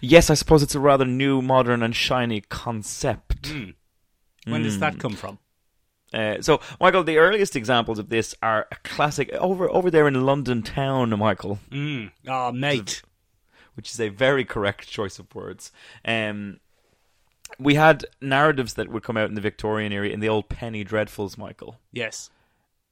Yes, 0.00 0.30
I 0.30 0.34
suppose 0.34 0.62
it's 0.62 0.74
a 0.74 0.80
rather 0.80 1.04
new, 1.04 1.40
modern, 1.42 1.82
and 1.82 1.94
shiny 1.96 2.40
concept. 2.42 3.52
When 4.44 4.62
does 4.62 4.74
Hmm. 4.74 4.80
that 4.80 4.98
come 4.98 5.12
from? 5.14 5.38
Uh, 6.12 6.40
so, 6.40 6.60
Michael, 6.80 7.04
the 7.04 7.18
earliest 7.18 7.54
examples 7.54 7.98
of 7.98 8.08
this 8.08 8.34
are 8.42 8.66
a 8.72 8.76
classic 8.82 9.30
over 9.34 9.68
over 9.70 9.90
there 9.90 10.08
in 10.08 10.24
London 10.24 10.62
town, 10.62 11.10
Michael, 11.18 11.58
Mm. 11.70 12.12
Oh, 12.26 12.50
mate. 12.52 13.02
which 13.74 13.90
is 13.90 14.00
a 14.00 14.08
very 14.08 14.44
correct 14.44 14.88
choice 14.88 15.18
of 15.18 15.34
words. 15.34 15.70
Um, 16.04 16.60
we 17.58 17.74
had 17.74 18.04
narratives 18.20 18.74
that 18.74 18.88
would 18.88 19.02
come 19.02 19.16
out 19.16 19.28
in 19.28 19.34
the 19.34 19.40
Victorian 19.40 19.92
era 19.92 20.08
in 20.08 20.20
the 20.20 20.28
old 20.28 20.48
penny 20.48 20.84
dreadfuls, 20.84 21.36
Michael. 21.38 21.78
Yes. 21.92 22.30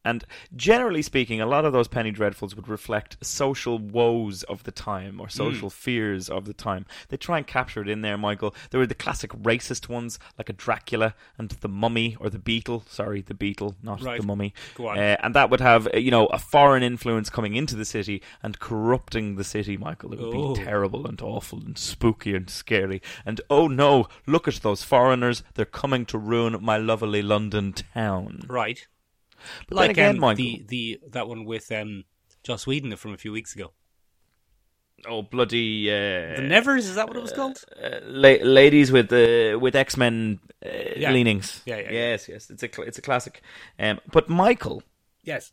And 0.07 0.25
generally 0.55 1.03
speaking, 1.03 1.41
a 1.41 1.47
lot 1.47 1.65
of 1.65 1.73
those 1.73 1.89
penny 1.89 2.13
dreadfuls 2.13 2.55
would 2.55 2.69
reflect 2.69 3.17
social 3.27 3.79
woes 3.79 4.43
of 4.45 4.63
the 4.63 4.71
time 4.73 5.21
or 5.21 5.29
social 5.29 5.69
fears 5.69 6.29
of 6.31 6.45
the 6.47 6.55
time. 6.55 6.87
They 7.09 7.17
try 7.17 7.39
and 7.39 7.47
capture 7.47 7.83
it 7.83 7.89
in 7.89 8.03
there, 8.03 8.17
Michael. 8.17 8.55
There 8.71 8.79
were 8.79 8.87
the 8.87 8.95
classic 8.95 9.33
racist 9.33 9.89
ones, 9.89 10.19
like 10.39 10.49
a 10.49 10.53
Dracula 10.53 11.15
and 11.39 11.51
the 11.51 11.69
Mummy 11.69 12.17
or 12.21 12.31
the 12.31 12.39
Beetle. 12.39 12.85
Sorry, 12.89 13.21
the 13.21 13.35
Beetle, 13.35 13.75
not 13.83 14.01
Right. 14.03 14.21
the 14.21 14.27
Mummy. 14.27 14.55
Go 14.77 14.89
on. 14.89 14.99
Uh, 14.99 15.17
and 15.23 15.35
that 15.35 15.51
would 15.51 15.61
have, 15.61 15.89
uh, 15.93 15.99
you 15.99 16.11
know, 16.13 16.27
a 16.27 16.39
foreign 16.39 16.85
influence 16.85 17.29
coming 17.29 17.57
into 17.57 17.75
the 17.75 17.85
city 17.85 18.23
and 18.43 18.59
corrupting 18.61 19.35
the 19.37 19.45
city, 19.45 19.77
Michael. 19.77 20.13
It 20.13 20.21
would 20.21 20.35
Oh. 20.35 20.55
be 20.55 20.63
terrible 20.65 21.07
and 21.07 21.21
awful 21.21 21.59
and 21.59 21.77
spooky 21.77 22.35
and 22.37 22.49
scary. 22.49 23.03
And 23.25 23.41
oh 23.51 23.67
no, 23.67 24.07
look 24.27 24.47
at 24.47 24.55
those 24.63 24.85
foreigners. 24.85 25.43
They're 25.55 25.65
coming 25.65 26.07
to 26.07 26.19
ruin 26.19 26.57
my 26.63 26.77
lovely 26.77 27.23
London 27.23 27.73
town. 27.73 28.45
Right. 28.49 28.87
But 29.69 29.77
like 29.77 29.91
again, 29.91 30.17
um, 30.17 30.21
Michael. 30.21 30.37
the, 30.45 30.65
the 30.69 31.01
that 31.11 31.29
one 31.29 31.45
with 31.45 31.71
um, 31.73 32.05
Joss 32.43 32.67
Whedon 32.67 32.95
from 32.97 33.13
a 33.15 33.19
few 33.19 33.33
weeks 33.33 33.55
ago. 33.55 33.73
Oh 35.07 35.23
bloody! 35.23 35.91
Uh, 35.91 36.37
The 36.37 36.43
Nevers, 36.49 36.87
is 36.87 36.95
that 36.95 37.07
what 37.07 37.17
it 37.17 37.23
was 37.23 37.33
called? 37.33 37.63
uh, 37.83 38.01
la- 38.05 38.43
ladies 38.43 38.91
with 38.91 39.13
uh, 39.13 39.59
with 39.59 39.77
X 39.77 39.97
Men 39.97 40.41
uh, 40.65 40.69
Yeah. 40.97 41.13
leanings. 41.13 41.63
Yeah, 41.67 41.77
yeah, 41.77 41.83
yeah. 41.85 41.91
yes, 41.93 42.29
yes. 42.29 42.51
It's 42.51 42.63
a 42.63 42.69
cl- 42.73 42.89
it's 42.89 42.99
a 42.99 43.03
classic. 43.03 43.43
Um, 43.79 44.01
but 44.11 44.29
Michael, 44.31 44.83
Yes. 45.23 45.53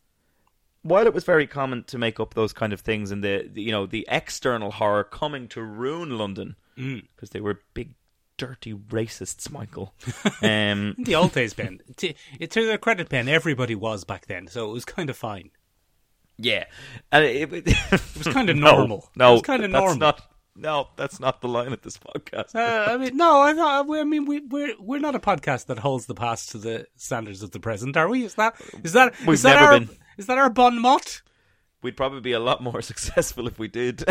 while 0.82 1.06
it 1.06 1.12
was 1.14 1.24
very 1.24 1.46
common 1.46 1.84
to 1.84 1.98
make 1.98 2.18
up 2.18 2.32
those 2.34 2.52
kind 2.54 2.72
of 2.72 2.80
things 2.80 3.10
and 3.10 3.22
the, 3.22 3.48
the 3.52 3.60
you 3.62 3.70
know 3.70 3.84
the 3.86 4.06
external 4.10 4.70
horror 4.72 5.04
coming 5.04 5.46
to 5.48 5.62
ruin 5.62 6.16
London 6.18 6.56
Mm. 6.78 7.02
because 7.14 7.30
they 7.30 7.40
were 7.40 7.60
big 7.74 7.94
dirty 8.36 8.72
racists, 8.74 9.50
Michael. 9.50 9.94
um, 10.42 10.94
the 10.98 11.14
old 11.14 11.32
days, 11.32 11.54
Ben. 11.54 11.80
To, 11.98 12.12
to 12.46 12.66
their 12.66 12.78
credit, 12.78 13.08
Ben, 13.08 13.28
everybody 13.28 13.74
was 13.74 14.04
back 14.04 14.26
then, 14.26 14.46
so 14.48 14.68
it 14.70 14.72
was 14.72 14.84
kind 14.84 15.08
of 15.10 15.16
fine. 15.16 15.50
yeah, 16.38 16.64
and 17.12 17.24
it, 17.24 17.52
it, 17.52 17.66
was 18.18 18.26
kinda 18.32 18.54
normal. 18.54 19.08
No, 19.16 19.30
It 19.30 19.32
was 19.34 19.42
kinda 19.42 19.68
that's 19.68 19.72
normal. 19.72 19.96
Not, 19.98 20.20
no, 20.56 20.88
that's 20.96 21.18
not 21.20 21.40
the 21.40 21.48
line 21.48 21.72
of 21.72 21.82
this 21.82 21.98
podcast. 21.98 22.54
Uh, 22.54 22.92
I 22.92 22.96
mean, 22.96 23.16
no, 23.16 23.40
I. 23.40 23.50
I 24.00 24.04
mean, 24.04 24.24
we, 24.24 24.40
we're 24.40 24.74
we're 24.78 25.00
not 25.00 25.14
a 25.16 25.18
podcast 25.20 25.66
that 25.66 25.80
holds 25.80 26.06
the 26.06 26.14
past 26.14 26.50
to 26.50 26.58
the 26.58 26.86
standards 26.96 27.42
of 27.42 27.50
the 27.50 27.58
present, 27.60 27.96
are 27.96 28.08
we? 28.08 28.24
Is 28.24 28.34
that 28.34 28.54
is 28.84 28.92
that 28.92 29.14
We've 29.20 29.34
is 29.34 29.42
that 29.42 29.60
our 29.60 29.80
been. 29.80 29.90
is 30.16 30.26
that 30.26 30.38
our 30.38 30.50
bon 30.50 30.80
mot? 30.80 31.22
We'd 31.82 31.96
probably 31.96 32.20
be 32.20 32.32
a 32.32 32.40
lot 32.40 32.62
more 32.62 32.82
successful 32.90 33.46
if 33.48 33.58
we 33.58 33.66
did. 33.68 34.04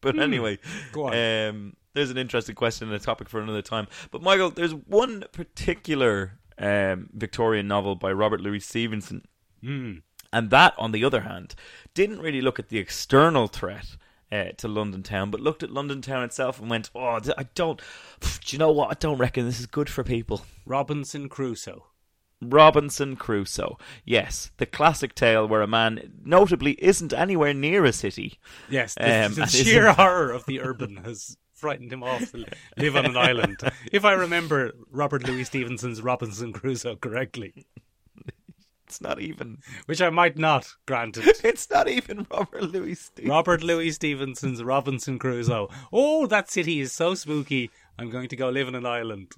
but 0.00 0.18
anyway, 0.18 0.58
Hmm. 0.62 0.92
Go 0.92 1.06
on. 1.08 1.14
Um, 1.48 1.76
there's 1.96 2.10
an 2.10 2.18
interesting 2.18 2.54
question 2.54 2.86
and 2.86 2.94
a 2.96 3.00
topic 3.00 3.28
for 3.28 3.40
another 3.40 3.62
time. 3.62 3.88
But 4.12 4.22
Michael, 4.22 4.50
there's 4.50 4.74
one 4.74 5.24
particular 5.32 6.38
um, 6.58 7.08
Victorian 7.12 7.66
novel 7.66 7.96
by 7.96 8.12
Robert 8.12 8.40
Louis 8.40 8.60
Stevenson, 8.60 9.24
Hmm. 9.62 9.94
and 10.32 10.50
that, 10.50 10.74
on 10.78 10.92
the 10.92 11.02
other 11.04 11.22
hand, 11.22 11.54
didn't 11.94 12.20
really 12.20 12.40
look 12.40 12.58
at 12.58 12.68
the 12.68 12.78
external 12.78 13.48
threat. 13.48 13.96
Uh, 14.32 14.46
to 14.56 14.66
London 14.66 15.04
town, 15.04 15.30
but 15.30 15.40
looked 15.40 15.62
at 15.62 15.70
London 15.70 16.02
town 16.02 16.24
itself 16.24 16.58
and 16.60 16.68
went, 16.68 16.90
"Oh, 16.96 17.20
I 17.38 17.44
don't. 17.54 17.80
Do 18.20 18.28
you 18.48 18.58
know 18.58 18.72
what? 18.72 18.90
I 18.90 18.94
don't 18.98 19.18
reckon 19.18 19.46
this 19.46 19.60
is 19.60 19.66
good 19.66 19.88
for 19.88 20.02
people." 20.02 20.44
Robinson 20.66 21.28
Crusoe. 21.28 21.86
Robinson 22.42 23.14
Crusoe. 23.14 23.78
Yes, 24.04 24.50
the 24.56 24.66
classic 24.66 25.14
tale 25.14 25.46
where 25.46 25.62
a 25.62 25.68
man 25.68 26.12
notably 26.24 26.72
isn't 26.82 27.12
anywhere 27.12 27.54
near 27.54 27.84
a 27.84 27.92
city. 27.92 28.40
Yes, 28.68 28.94
the, 28.96 29.26
Um, 29.26 29.34
the 29.34 29.46
sheer 29.46 29.92
horror 29.92 30.32
of 30.32 30.44
the 30.46 30.60
urban 30.60 30.96
has 31.04 31.36
frightened 31.56 31.92
him 31.92 32.02
off 32.02 32.30
to 32.32 32.44
live 32.76 32.96
on 32.96 33.06
an 33.06 33.16
island. 33.16 33.58
If 33.90 34.04
I 34.04 34.12
remember 34.12 34.72
Robert 34.90 35.26
Louis 35.26 35.44
Stevenson's 35.44 36.02
Robinson 36.02 36.52
Crusoe 36.52 36.96
correctly, 36.96 37.66
It's 38.86 39.00
not 39.00 39.20
even. 39.20 39.58
which 39.86 40.00
I 40.00 40.10
might 40.10 40.38
not, 40.38 40.72
granted. 40.86 41.24
It's 41.44 41.68
not 41.70 41.88
even 41.88 42.26
Robert 42.30 42.62
Louis 42.62 42.94
Stevenson. 42.94 43.30
Robert 43.30 43.62
Louis 43.64 43.90
Stevenson's 43.90 44.62
Robinson 44.62 45.18
Crusoe. 45.18 45.68
Oh, 45.92 46.26
that 46.28 46.50
city 46.50 46.78
is 46.80 46.92
so 46.92 47.14
spooky. 47.14 47.70
I'm 47.98 48.10
going 48.10 48.28
to 48.28 48.36
go 48.36 48.48
live 48.48 48.68
on 48.68 48.74
an 48.76 48.86
island. 48.86 49.32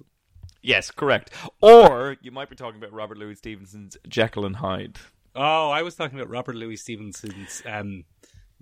Yes, 0.61 0.91
correct. 0.91 1.31
Or 1.61 2.17
you 2.21 2.31
might 2.31 2.49
be 2.49 2.55
talking 2.55 2.79
about 2.79 2.93
Robert 2.93 3.17
Louis 3.17 3.35
Stevenson's 3.35 3.97
Jekyll 4.07 4.45
and 4.45 4.57
Hyde. 4.57 4.99
Oh, 5.35 5.69
I 5.69 5.81
was 5.83 5.95
talking 5.95 6.19
about 6.19 6.29
Robert 6.29 6.55
Louis 6.55 6.75
Stevenson's 6.75 7.61
um, 7.65 8.03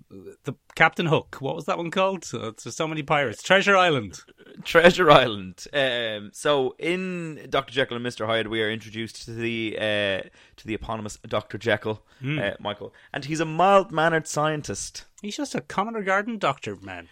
the 0.10 0.55
Captain 0.76 1.05
Hook. 1.08 1.38
What 1.39 1.55
was 1.55 1.66
that 1.66 1.78
one 1.78 1.91
called? 1.91 2.24
So, 2.24 2.38
there's 2.51 2.76
so 2.76 2.88
many 2.88 3.03
pirates. 3.03 3.43
Treasure 3.43 3.76
Island. 3.76 4.20
Treasure 4.64 5.12
Island. 5.12 5.66
Um, 5.74 6.32
so 6.34 6.76
in 6.80 7.45
Doctor 7.49 7.74
Jekyll 7.74 7.95
and 7.97 8.03
Mister 8.03 8.26
Hyde, 8.26 8.47
we 8.47 8.62
are 8.62 8.70
introduced 8.72 9.26
to 9.26 9.32
the 9.32 9.76
uh, 9.78 10.22
to 10.58 10.66
the 10.66 10.74
eponymous 10.74 11.18
Doctor 11.28 11.58
Jekyll, 11.58 12.03
uh, 12.26 12.51
Michael, 12.60 12.93
and 13.14 13.26
he's 13.26 13.39
a 13.39 13.45
mild 13.45 13.91
mannered 13.91 14.28
scientist, 14.28 15.05
He's 15.22 15.38
just 15.38 15.55
a 15.55 15.62
commoner 15.62 16.03
garden 16.03 16.38
doctor, 16.38 16.76
man. 16.78 17.08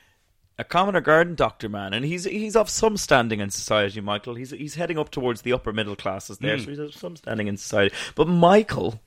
a 0.58 0.64
commoner 0.64 1.02
garden 1.02 1.36
doctor 1.36 1.68
man, 1.68 1.94
and 1.94 2.06
he's 2.06 2.24
he's 2.24 2.56
of 2.56 2.70
some 2.70 2.98
standing 2.98 3.40
in 3.42 3.50
society. 3.50 4.00
Michael, 4.02 4.36
he's 4.36 4.52
he's 4.52 4.76
heading 4.76 4.98
up 4.98 5.10
towards 5.12 5.42
the 5.42 5.54
upper 5.54 5.74
middle 5.74 5.96
classes 5.96 6.38
there, 6.40 6.58
so 6.58 6.70
he's 6.70 6.80
of 6.80 6.96
some 6.96 7.16
standing 7.16 7.48
in 7.48 7.58
society. 7.58 7.94
But 8.16 8.28
Michael. 8.28 9.02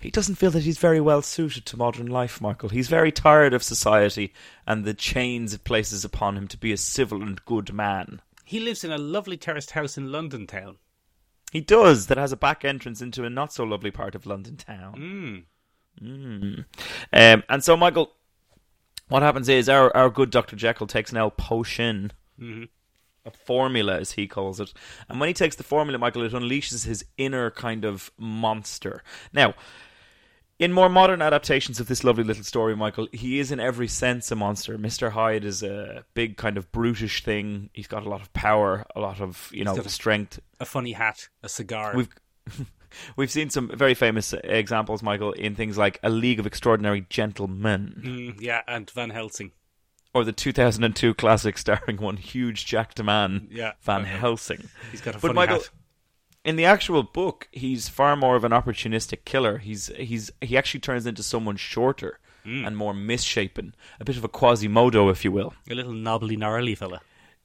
He 0.00 0.10
doesn't 0.10 0.36
feel 0.36 0.52
that 0.52 0.62
he's 0.62 0.78
very 0.78 1.00
well 1.00 1.22
suited 1.22 1.66
to 1.66 1.76
modern 1.76 2.06
life, 2.06 2.40
Michael. 2.40 2.68
He's 2.68 2.88
very 2.88 3.10
tired 3.10 3.52
of 3.52 3.62
society 3.64 4.32
and 4.66 4.84
the 4.84 4.94
chains 4.94 5.52
it 5.52 5.64
places 5.64 6.04
upon 6.04 6.36
him 6.36 6.46
to 6.48 6.56
be 6.56 6.72
a 6.72 6.76
civil 6.76 7.22
and 7.22 7.44
good 7.44 7.72
man. 7.72 8.20
He 8.44 8.60
lives 8.60 8.84
in 8.84 8.92
a 8.92 8.98
lovely 8.98 9.36
terraced 9.36 9.72
house 9.72 9.98
in 9.98 10.12
London 10.12 10.46
town. 10.46 10.76
He 11.50 11.60
does. 11.60 12.06
That 12.06 12.18
has 12.18 12.32
a 12.32 12.36
back 12.36 12.64
entrance 12.64 13.02
into 13.02 13.24
a 13.24 13.30
not 13.30 13.52
so 13.52 13.64
lovely 13.64 13.90
part 13.90 14.14
of 14.14 14.26
London 14.26 14.56
town. 14.56 15.44
Mm. 16.00 16.64
Um, 17.12 17.42
and 17.48 17.64
so, 17.64 17.76
Michael, 17.76 18.12
what 19.08 19.22
happens 19.22 19.48
is 19.48 19.68
our, 19.68 19.94
our 19.96 20.10
good 20.10 20.30
Dr. 20.30 20.54
Jekyll 20.54 20.86
takes 20.86 21.10
an 21.10 21.16
L 21.16 21.30
potion, 21.30 22.12
a 23.24 23.30
formula 23.30 23.98
as 23.98 24.12
he 24.12 24.26
calls 24.26 24.60
it. 24.60 24.72
And 25.08 25.18
when 25.18 25.28
he 25.28 25.34
takes 25.34 25.56
the 25.56 25.62
formula, 25.62 25.98
Michael, 25.98 26.22
it 26.22 26.32
unleashes 26.32 26.86
his 26.86 27.04
inner 27.16 27.50
kind 27.50 27.84
of 27.84 28.12
monster. 28.16 29.02
Now, 29.32 29.54
in 30.58 30.72
more 30.72 30.88
modern 30.88 31.22
adaptations 31.22 31.78
of 31.80 31.86
this 31.88 32.02
lovely 32.02 32.24
little 32.24 32.42
story, 32.44 32.74
Michael, 32.74 33.08
he 33.12 33.38
is 33.38 33.52
in 33.52 33.60
every 33.60 33.86
sense 33.88 34.30
a 34.30 34.36
monster. 34.36 34.76
Mr. 34.78 35.10
Hyde 35.12 35.44
is 35.44 35.62
a 35.62 36.04
big 36.14 36.36
kind 36.36 36.56
of 36.56 36.70
brutish 36.72 37.22
thing. 37.22 37.70
He's 37.72 37.86
got 37.86 38.04
a 38.04 38.08
lot 38.08 38.20
of 38.20 38.32
power, 38.32 38.84
a 38.96 39.00
lot 39.00 39.20
of, 39.20 39.50
you 39.52 39.64
know, 39.64 39.76
got 39.76 39.86
a- 39.86 39.88
strength. 39.90 40.40
A 40.60 40.64
funny 40.64 40.92
hat, 40.92 41.28
a 41.42 41.48
cigar. 41.48 41.94
We've 41.94 42.08
we've 43.16 43.30
seen 43.30 43.50
some 43.50 43.70
very 43.72 43.94
famous 43.94 44.32
examples, 44.32 45.02
Michael, 45.02 45.32
in 45.32 45.54
things 45.54 45.78
like 45.78 45.98
A 46.02 46.10
League 46.10 46.40
of 46.40 46.46
Extraordinary 46.46 47.06
Gentlemen 47.08 48.02
Mm, 48.36 48.40
yeah, 48.40 48.62
and 48.66 48.90
Van 48.90 49.10
Helsing. 49.10 49.52
or 50.14 50.24
the 50.24 50.32
2002 50.32 51.14
classic 51.14 51.58
starring 51.58 51.98
one 51.98 52.16
huge 52.16 52.66
jacked 52.66 53.00
man, 53.02 53.46
Yeah, 53.50 53.72
Van 53.82 54.02
Van 54.02 54.18
Helsing. 54.20 54.68
He's 54.90 55.00
got 55.02 55.10
a 55.14 55.18
But 55.18 55.28
funny 55.28 55.34
Michael, 55.34 55.56
hat. 55.58 55.70
In 56.44 56.56
the 56.56 56.64
actual 56.64 57.02
book, 57.02 57.48
he's 57.52 57.88
far 57.88 58.16
more 58.16 58.36
of 58.36 58.44
an 58.44 58.52
opportunistic 58.52 59.24
killer. 59.24 59.58
He's 59.58 59.88
he's 59.96 60.30
he 60.40 60.56
actually 60.56 60.80
turns 60.80 61.06
into 61.06 61.22
someone 61.22 61.56
shorter 61.56 62.18
Hmm. 62.44 62.64
and 62.64 62.76
more 62.76 62.94
misshapen, 62.94 63.74
a 64.00 64.04
bit 64.04 64.16
of 64.16 64.22
a 64.24 64.28
Quasimodo, 64.28 65.10
if 65.10 65.24
you 65.24 65.32
will. 65.32 65.54
A 65.68 65.74
little 65.74 65.92
knobbly, 65.92 66.36
gnarly 66.36 66.74
fella. 66.76 67.00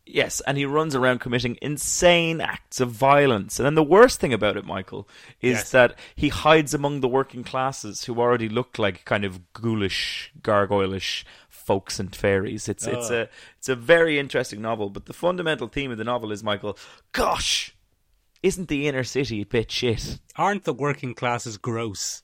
Yes, 0.05 0.39
and 0.41 0.57
he 0.57 0.65
runs 0.65 0.95
around 0.95 1.19
committing 1.19 1.57
insane 1.61 2.39
acts 2.41 2.79
of 2.79 2.91
violence. 2.91 3.57
And 3.59 3.65
then 3.65 3.75
the 3.75 3.83
worst 3.83 4.19
thing 4.19 4.33
about 4.33 4.55
it, 4.55 4.65
Michael, 4.65 5.07
is 5.41 5.57
Yes. 5.59 5.71
that 5.71 5.97
he 6.15 6.29
hides 6.29 6.73
among 6.73 6.99
the 6.99 7.07
working 7.07 7.43
classes 7.43 8.03
who 8.03 8.19
already 8.19 8.47
look 8.49 8.77
like 8.77 9.03
kind 9.05 9.25
of 9.25 9.51
ghoulish, 9.53 10.31
gargoylish 10.43 11.25
folks 11.49 11.99
and 11.99 12.15
fairies. 12.15 12.69
It's 12.69 12.85
it's 12.85 13.09
Oh. 13.09 13.21
a 13.23 13.29
it's 13.57 13.69
a 13.69 13.75
very 13.75 14.19
interesting 14.19 14.61
novel, 14.61 14.89
but 14.89 15.05
the 15.05 15.13
fundamental 15.13 15.67
theme 15.69 15.89
of 15.91 15.97
the 15.97 16.03
novel 16.03 16.31
is 16.31 16.43
Michael, 16.43 16.77
gosh, 17.13 17.72
isn't 18.43 18.67
the 18.67 18.87
inner 18.87 19.03
city 19.03 19.41
a 19.41 19.45
bit 19.45 19.71
shit? 19.71 20.19
Aren't 20.35 20.65
the 20.65 20.73
working 20.73 21.15
classes 21.15 21.57
gross? 21.57 22.21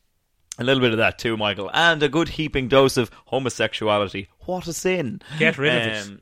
A 0.57 0.63
little 0.63 0.81
bit 0.81 0.91
of 0.91 0.97
that 0.97 1.17
too, 1.17 1.37
Michael, 1.37 1.71
and 1.73 2.03
a 2.03 2.09
good 2.09 2.29
heaping 2.29 2.67
dose 2.67 2.97
of 2.97 3.09
homosexuality. 3.27 4.27
What 4.41 4.67
a 4.67 4.73
sin! 4.73 5.21
Get 5.39 5.57
rid 5.57 5.73
of 5.75 5.81
it. 5.87 6.07
Um, 6.07 6.21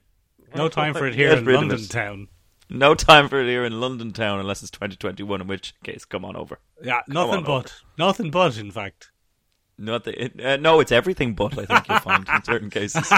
No 0.56 0.70
time 0.70 0.94
for 0.94 1.08
it 1.08 1.16
here 1.16 1.32
in 1.34 1.44
London 1.46 1.86
town. 1.88 2.28
No 2.70 2.94
time 2.94 3.30
for 3.30 3.42
it 3.42 3.48
here 3.48 3.66
in 3.66 3.80
London 3.80 4.12
town 4.14 4.40
unless 4.40 4.62
it's 4.62 4.72
2021, 4.72 5.42
in 5.42 5.48
which 5.48 5.74
case, 5.84 6.06
come 6.06 6.24
on 6.26 6.36
over. 6.36 6.60
Yeah, 6.84 7.02
nothing 7.08 7.44
but. 7.44 7.50
over. 7.50 7.70
Nothing 7.98 8.30
but, 8.30 8.58
in 8.58 8.70
fact. 8.72 9.10
Not 9.80 10.06
the, 10.06 10.32
uh, 10.44 10.58
no, 10.58 10.80
it's 10.80 10.92
everything 10.92 11.36
but, 11.36 11.56
I 11.58 11.66
think 11.66 11.88
you'll 11.88 12.00
find 12.00 12.28
in 12.28 12.44
certain 12.44 12.70
cases. 12.72 13.12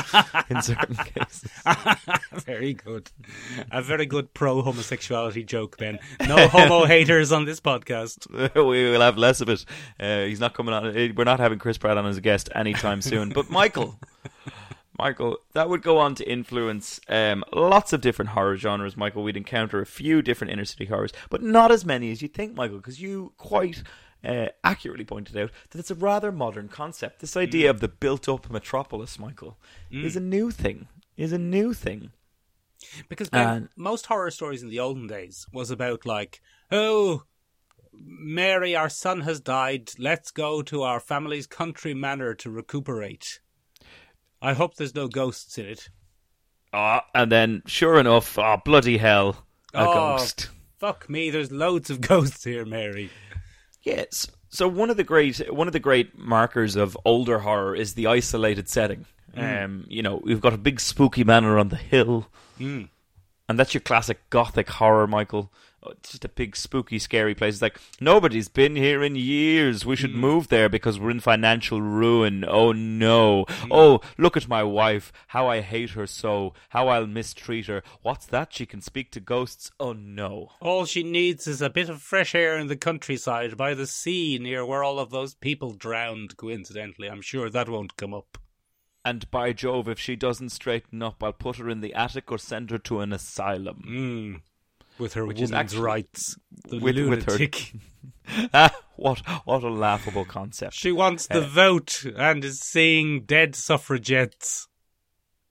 In 0.49 0.61
certain 0.61 0.95
cases. 0.95 1.49
very 2.45 2.73
good. 2.73 3.09
A 3.71 3.81
very 3.81 4.05
good 4.05 4.33
pro 4.33 4.61
homosexuality 4.61 5.43
joke, 5.45 5.77
Ben. 5.77 5.99
No 6.27 6.49
homo 6.49 6.83
haters 6.85 7.31
on 7.31 7.45
this 7.45 7.61
podcast. 7.61 8.29
we 8.55 8.91
will 8.91 8.99
have 8.99 9.17
less 9.17 9.39
of 9.39 9.47
it. 9.47 9.63
Uh, 9.97 10.23
he's 10.25 10.41
not 10.41 10.53
coming 10.53 10.73
on. 10.73 10.85
uh, 10.87 11.07
We're 11.15 11.23
not 11.23 11.39
having 11.39 11.59
Chris 11.59 11.77
Pratt 11.77 11.97
on 11.97 12.05
as 12.05 12.17
a 12.17 12.21
guest 12.21 12.49
anytime 12.53 13.01
soon. 13.01 13.29
But 13.29 13.49
Michael, 13.49 13.97
Michael, 14.97 15.37
that 15.53 15.69
would 15.69 15.81
go 15.81 15.97
on 15.97 16.13
to 16.15 16.29
influence 16.29 16.99
um, 17.07 17.45
lots 17.53 17.93
of 17.93 18.01
different 18.01 18.31
horror 18.31 18.57
genres. 18.57 18.97
Michael, 18.97 19.23
we'd 19.23 19.37
encounter 19.37 19.79
a 19.79 19.85
few 19.85 20.21
different 20.21 20.51
inner 20.51 20.65
city 20.65 20.85
horrors, 20.85 21.13
but 21.29 21.41
not 21.41 21.71
as 21.71 21.85
many 21.85 22.11
as 22.11 22.21
you 22.21 22.27
think, 22.27 22.53
Michael, 22.53 22.77
because 22.77 23.01
you 23.01 23.31
quite 23.37 23.81
uh, 24.23 24.47
accurately 24.63 25.05
pointed 25.05 25.37
out 25.37 25.51
that 25.69 25.79
it's 25.79 25.91
a 25.91 25.95
rather 25.95 26.31
modern 26.31 26.67
concept. 26.67 27.19
This 27.19 27.37
idea 27.37 27.69
of 27.69 27.79
the 27.79 27.87
built-up 27.87 28.49
metropolis, 28.49 29.17
Michael, 29.19 29.57
is 29.91 30.15
a 30.15 30.19
new 30.21 30.51
thing. 30.51 30.87
Is 31.17 31.31
a 31.33 31.37
new 31.37 31.73
thing. 31.73 32.11
Because 33.09 33.29
most 33.75 34.05
horror 34.05 34.31
stories 34.31 34.63
in 34.63 34.69
the 34.69 34.79
olden 34.79 35.05
days 35.07 35.45
was 35.51 35.69
about 35.69 36.05
like, 36.05 36.41
oh, 36.71 37.23
Mary, 37.93 38.75
our 38.75 38.89
son 38.89 39.21
has 39.21 39.41
died. 39.41 39.91
Let's 39.97 40.31
go 40.31 40.61
to 40.63 40.83
our 40.83 40.99
family's 41.01 41.47
country 41.47 41.93
manor 41.93 42.33
to 42.35 42.49
recuperate. 42.49 43.39
I 44.41 44.53
hope 44.53 44.75
there's 44.75 44.95
no 44.95 45.07
ghosts 45.09 45.57
in 45.57 45.65
it. 45.65 45.89
Ah, 46.71 47.05
and 47.13 47.29
then, 47.31 47.63
sure 47.65 47.99
enough, 47.99 48.37
oh 48.37 48.57
bloody 48.63 48.97
hell, 48.97 49.45
a 49.73 49.85
Oh. 49.85 49.93
ghost. 50.17 50.49
Fuck 50.77 51.09
me, 51.09 51.29
there's 51.29 51.51
loads 51.51 51.89
of 51.89 51.99
ghosts 52.13 52.43
here, 52.45 52.63
Mary. 52.65 53.09
Yes. 53.83 54.27
So 54.49 54.67
one 54.67 54.89
of 54.89 54.97
the 54.97 55.03
great 55.03 55.53
one 55.53 55.67
of 55.67 55.73
the 55.73 55.79
great 55.79 56.17
markers 56.17 56.75
of 56.75 56.97
older 57.05 57.39
horror 57.39 57.75
is 57.75 57.93
the 57.93 58.07
isolated 58.07 58.67
setting. 58.67 59.05
Um, 59.35 59.85
you 59.87 60.01
know, 60.01 60.19
we've 60.23 60.41
got 60.41 60.53
a 60.53 60.57
big 60.57 60.79
spooky 60.79 61.23
manor 61.23 61.59
on 61.59 61.69
the 61.69 61.75
hill, 61.75 62.27
and 63.47 63.59
that's 63.59 63.73
your 63.73 63.81
classic 63.81 64.27
gothic 64.31 64.69
horror, 64.69 65.05
Michael. 65.07 65.51
Oh, 65.81 65.91
It's 65.91 66.11
just 66.11 66.25
a 66.25 66.29
big 66.29 66.55
spooky, 66.55 66.99
scary 66.99 67.33
place. 67.33 67.55
It's 67.55 67.61
like 67.61 67.79
nobody's 68.01 68.49
been 68.49 68.75
here 68.75 69.01
in 69.01 69.15
years. 69.15 69.85
We 69.85 69.95
should 69.95 70.13
move 70.13 70.49
there 70.49 70.67
because 70.67 70.99
we're 70.99 71.11
in 71.11 71.21
financial 71.21 71.81
ruin. 71.81 72.43
Oh 72.45 72.73
no! 72.73 73.45
Oh, 73.71 74.01
look 74.17 74.35
at 74.35 74.49
my 74.49 74.61
wife. 74.63 75.13
How 75.27 75.47
I 75.47 75.61
hate 75.61 75.91
her 75.91 76.05
so. 76.05 76.53
How 76.69 76.89
I'll 76.89 77.07
mistreat 77.07 77.67
her. 77.67 77.81
What's 78.01 78.25
that? 78.25 78.53
She 78.53 78.65
can 78.65 78.81
speak 78.81 79.11
to 79.11 79.21
ghosts. 79.21 79.71
Oh 79.79 79.93
no! 79.93 80.49
All 80.59 80.85
she 80.85 81.03
needs 81.03 81.47
is 81.47 81.61
a 81.61 81.69
bit 81.69 81.89
of 81.89 82.01
fresh 82.01 82.35
air 82.35 82.57
in 82.57 82.67
the 82.67 82.75
countryside 82.75 83.55
by 83.55 83.73
the 83.73 83.87
sea 83.87 84.37
near 84.37 84.65
where 84.65 84.83
all 84.83 84.99
of 84.99 85.11
those 85.11 85.33
people 85.33 85.71
drowned, 85.71 86.35
coincidentally. 86.35 87.09
I'm 87.09 87.21
sure 87.21 87.49
that 87.49 87.69
won't 87.69 87.95
come 87.95 88.13
up. 88.13 88.37
And 89.05 89.31
by 89.31 89.53
Jove, 89.53 89.87
if 89.87 89.97
she 89.97 90.17
doesn't 90.17 90.49
straighten 90.49 91.01
up, 91.01 91.23
I'll 91.23 91.31
put 91.31 91.55
her 91.55 91.69
in 91.69 91.79
the 91.79 91.93
attic 91.93 92.31
or 92.31 92.37
send 92.37 92.69
her 92.69 92.77
to 92.79 92.99
an 92.99 93.13
asylum. 93.13 93.83
Mm. 93.87 94.41
With 94.99 95.13
her 95.13 95.23
is 95.23 95.27
woman's 95.27 95.53
actually- 95.53 95.81
rights. 95.81 96.35
The 96.69 96.77
with- 96.79 96.95
with 96.97 97.23
her- 97.25 97.31
lunatic. 97.31 97.73
ah, 98.53 98.71
what 98.95 99.19
what 99.45 99.63
a 99.63 99.69
laughable 99.69 100.25
concept. 100.25 100.73
She 100.75 100.91
wants 100.91 101.25
the 101.27 101.41
Uh, 101.43 101.47
vote 101.47 102.05
and 102.15 102.43
is 102.45 102.59
seeing 102.59 103.23
dead 103.25 103.55
suffragettes. 103.55 104.67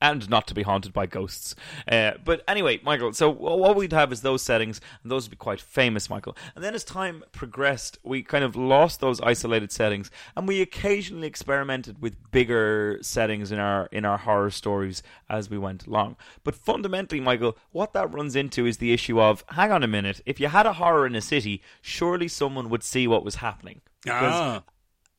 And 0.00 0.28
not 0.30 0.46
to 0.46 0.54
be 0.54 0.62
haunted 0.62 0.92
by 0.92 1.06
ghosts. 1.06 1.54
Uh, 1.90 2.12
but 2.24 2.42
anyway, 2.46 2.80
Michael, 2.84 3.12
so 3.12 3.28
what 3.28 3.76
we'd 3.76 3.92
have 3.92 4.12
is 4.12 4.22
those 4.22 4.42
settings, 4.42 4.80
and 5.02 5.10
those 5.10 5.24
would 5.24 5.30
be 5.30 5.36
quite 5.36 5.60
famous, 5.60 6.08
Michael. 6.08 6.36
And 6.54 6.64
then 6.64 6.74
as 6.74 6.84
time 6.84 7.24
progressed, 7.32 7.98
we 8.02 8.22
kind 8.22 8.44
of 8.44 8.54
lost 8.54 9.00
those 9.00 9.20
isolated 9.20 9.72
settings, 9.72 10.10
and 10.36 10.46
we 10.46 10.60
occasionally 10.60 11.26
experimented 11.26 12.00
with 12.00 12.30
bigger 12.30 12.98
settings 13.02 13.50
in 13.50 13.58
our 13.58 13.86
in 13.90 14.04
our 14.04 14.18
horror 14.18 14.50
stories 14.50 15.02
as 15.28 15.50
we 15.50 15.58
went 15.58 15.86
along. 15.86 16.16
But 16.44 16.54
fundamentally, 16.54 17.20
Michael, 17.20 17.56
what 17.72 17.92
that 17.94 18.12
runs 18.12 18.36
into 18.36 18.66
is 18.66 18.78
the 18.78 18.92
issue 18.92 19.20
of 19.20 19.44
hang 19.50 19.72
on 19.72 19.82
a 19.82 19.88
minute, 19.88 20.20
if 20.26 20.38
you 20.38 20.48
had 20.48 20.66
a 20.66 20.74
horror 20.74 21.06
in 21.06 21.14
a 21.14 21.20
city, 21.20 21.62
surely 21.80 22.28
someone 22.28 22.68
would 22.70 22.82
see 22.82 23.06
what 23.06 23.24
was 23.24 23.36
happening. 23.36 23.80
Because 24.02 24.32
Ah, 24.32 24.62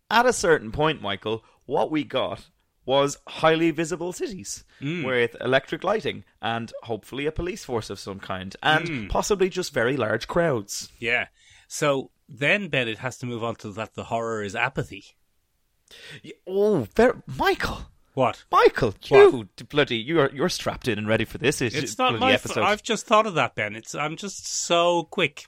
at 0.10 0.26
a 0.26 0.34
certain 0.34 0.72
point, 0.72 1.02
Michael, 1.02 1.44
what 1.66 1.92
we 1.92 2.04
got 2.04 2.48
was 2.86 3.18
highly 3.28 3.72
visible 3.72 4.12
cities 4.12 4.64
mm. 4.82 5.06
with 5.06 5.36
electric 5.42 5.84
lighting 5.84 6.24
and 6.42 6.74
hopefully 6.84 7.26
a 7.26 7.32
police 7.32 7.64
force 7.64 7.90
of 7.90 8.00
some 8.00 8.20
kind 8.20 8.56
and 8.64 8.88
mm. 8.88 9.10
possibly 9.10 9.50
just 9.50 9.74
very 9.74 9.96
large 9.96 10.28
crowds. 10.28 10.90
yeah. 11.00 11.28
So 11.68 12.10
then 12.28 12.68
Bennett 12.68 12.98
has 12.98 13.18
to 13.20 13.28
move 13.28 13.44
on 13.44 13.56
to 13.58 13.72
that 13.74 13.94
the 13.94 14.06
horror 14.06 14.44
is 14.44 14.56
apathy. 14.56 15.06
Oh, 16.48 16.88
Michael. 17.28 17.86
What? 18.16 18.44
Michael, 18.52 18.96
you 19.06 19.48
bloody, 19.70 19.98
you're 19.98 20.30
you're 20.34 20.50
strapped 20.50 20.88
in 20.88 20.98
and 20.98 21.08
ready 21.08 21.26
for 21.26 21.38
this. 21.38 21.62
It's, 21.62 21.76
It's 21.76 21.98
not 21.98 22.20
my. 22.20 22.34
episode. 22.34 22.64
F- 22.64 22.68
I've 22.68 22.84
just 22.84 23.06
thought 23.06 23.28
of 23.28 23.36
that, 23.36 23.56
Ben. 23.56 23.76
It's. 23.76 23.96
I'm 23.96 24.18
just 24.18 24.48
so 24.48 25.04
quick. 25.04 25.46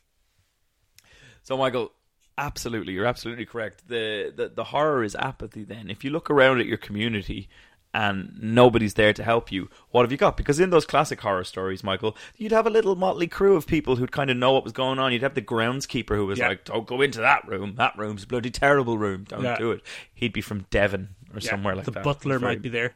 So, 1.43 1.57
Michael, 1.57 1.91
absolutely, 2.37 2.93
you're 2.93 3.05
absolutely 3.05 3.45
correct. 3.45 3.87
The, 3.87 4.31
the 4.35 4.49
the 4.49 4.65
horror 4.65 5.03
is 5.03 5.15
apathy. 5.15 5.63
Then, 5.63 5.89
if 5.89 6.03
you 6.03 6.09
look 6.11 6.29
around 6.29 6.59
at 6.59 6.65
your 6.65 6.77
community 6.77 7.49
and 7.93 8.37
nobody's 8.41 8.93
there 8.93 9.11
to 9.11 9.23
help 9.23 9.51
you, 9.51 9.69
what 9.89 10.03
have 10.03 10.11
you 10.13 10.17
got? 10.17 10.37
Because 10.37 10.59
in 10.61 10.69
those 10.69 10.85
classic 10.85 11.19
horror 11.19 11.43
stories, 11.43 11.83
Michael, 11.83 12.15
you'd 12.37 12.53
have 12.53 12.65
a 12.65 12.69
little 12.69 12.95
motley 12.95 13.27
crew 13.27 13.55
of 13.57 13.67
people 13.67 13.97
who'd 13.97 14.13
kind 14.13 14.29
of 14.29 14.37
know 14.37 14.53
what 14.53 14.63
was 14.63 14.71
going 14.73 14.97
on. 14.97 15.11
You'd 15.11 15.23
have 15.23 15.35
the 15.35 15.41
groundskeeper 15.41 16.15
who 16.15 16.25
was 16.25 16.39
Yeah. 16.39 16.47
like, 16.49 16.63
"Don't 16.65 16.87
go 16.87 17.01
into 17.01 17.19
that 17.19 17.45
room. 17.47 17.75
That 17.75 17.97
room's 17.97 18.23
a 18.23 18.27
bloody 18.27 18.49
terrible 18.49 18.97
room. 18.97 19.25
Don't 19.27 19.43
Yeah. 19.43 19.57
do 19.57 19.71
it." 19.71 19.81
He'd 20.13 20.33
be 20.33 20.41
from 20.41 20.65
Devon 20.69 21.15
or 21.33 21.39
Yeah, 21.39 21.49
somewhere 21.51 21.75
like 21.75 21.85
the 21.85 21.91
that. 21.91 21.99
The 21.99 22.03
butler 22.03 22.39
Very- 22.39 22.53
might 22.53 22.61
be 22.61 22.69
there. 22.69 22.93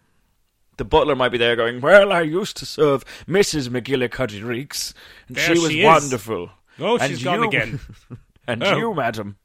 the 0.77 0.85
butler 0.85 1.15
might 1.15 1.29
be 1.29 1.37
there 1.37 1.55
going, 1.55 1.79
Well, 1.79 2.11
I 2.11 2.19
used 2.21 2.57
to 2.57 2.65
serve 2.65 3.05
Mrs. 3.27 3.69
McGillicuddy 3.69 4.43
Reeks, 4.43 4.93
and 5.29 5.37
There 5.37 5.55
she 5.55 5.59
was 5.61 5.71
she 5.71 5.83
wonderful. 5.85 6.49
Oh, 6.79 6.97
And 6.97 7.09
she's 7.09 7.23
gone 7.23 7.41
you- 7.43 7.47
again. 7.47 7.79
and 8.47 8.63
Oh. 8.63 8.77
you, 8.77 8.93
madam, 8.93 9.37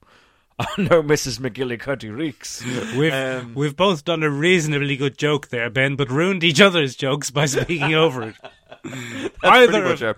are 0.59 0.67
no 0.79 1.03
Mrs. 1.03 1.39
McGillicuddy 1.41 2.15
Reeks. 2.15 2.63
We've 2.97 3.13
Um, 3.13 3.55
we've 3.55 3.77
both 3.77 4.05
done 4.05 4.23
a 4.23 4.31
reasonably 4.31 4.97
good 4.97 5.17
joke 5.19 5.49
there, 5.49 5.71
Ben, 5.71 5.97
but 5.97 6.11
ruined 6.11 6.45
each 6.45 6.61
other's 6.61 6.95
jokes 6.97 7.31
by 7.31 7.47
speaking 7.47 7.95
over 7.95 8.23
it. 8.29 8.37
either 9.43 9.85
of, 9.87 10.03
it. 10.03 10.17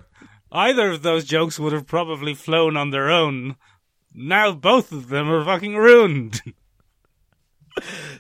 either 0.51 0.91
of 0.91 1.03
those 1.03 1.25
jokes 1.25 1.59
would 1.59 1.73
have 1.73 1.87
probably 1.87 2.35
flown 2.35 2.77
on 2.77 2.91
their 2.91 3.11
own. 3.11 3.57
Now 4.15 4.53
both 4.53 4.93
of 4.93 5.09
them 5.09 5.31
are 5.31 5.45
fucking 5.45 5.77
ruined. 5.77 6.41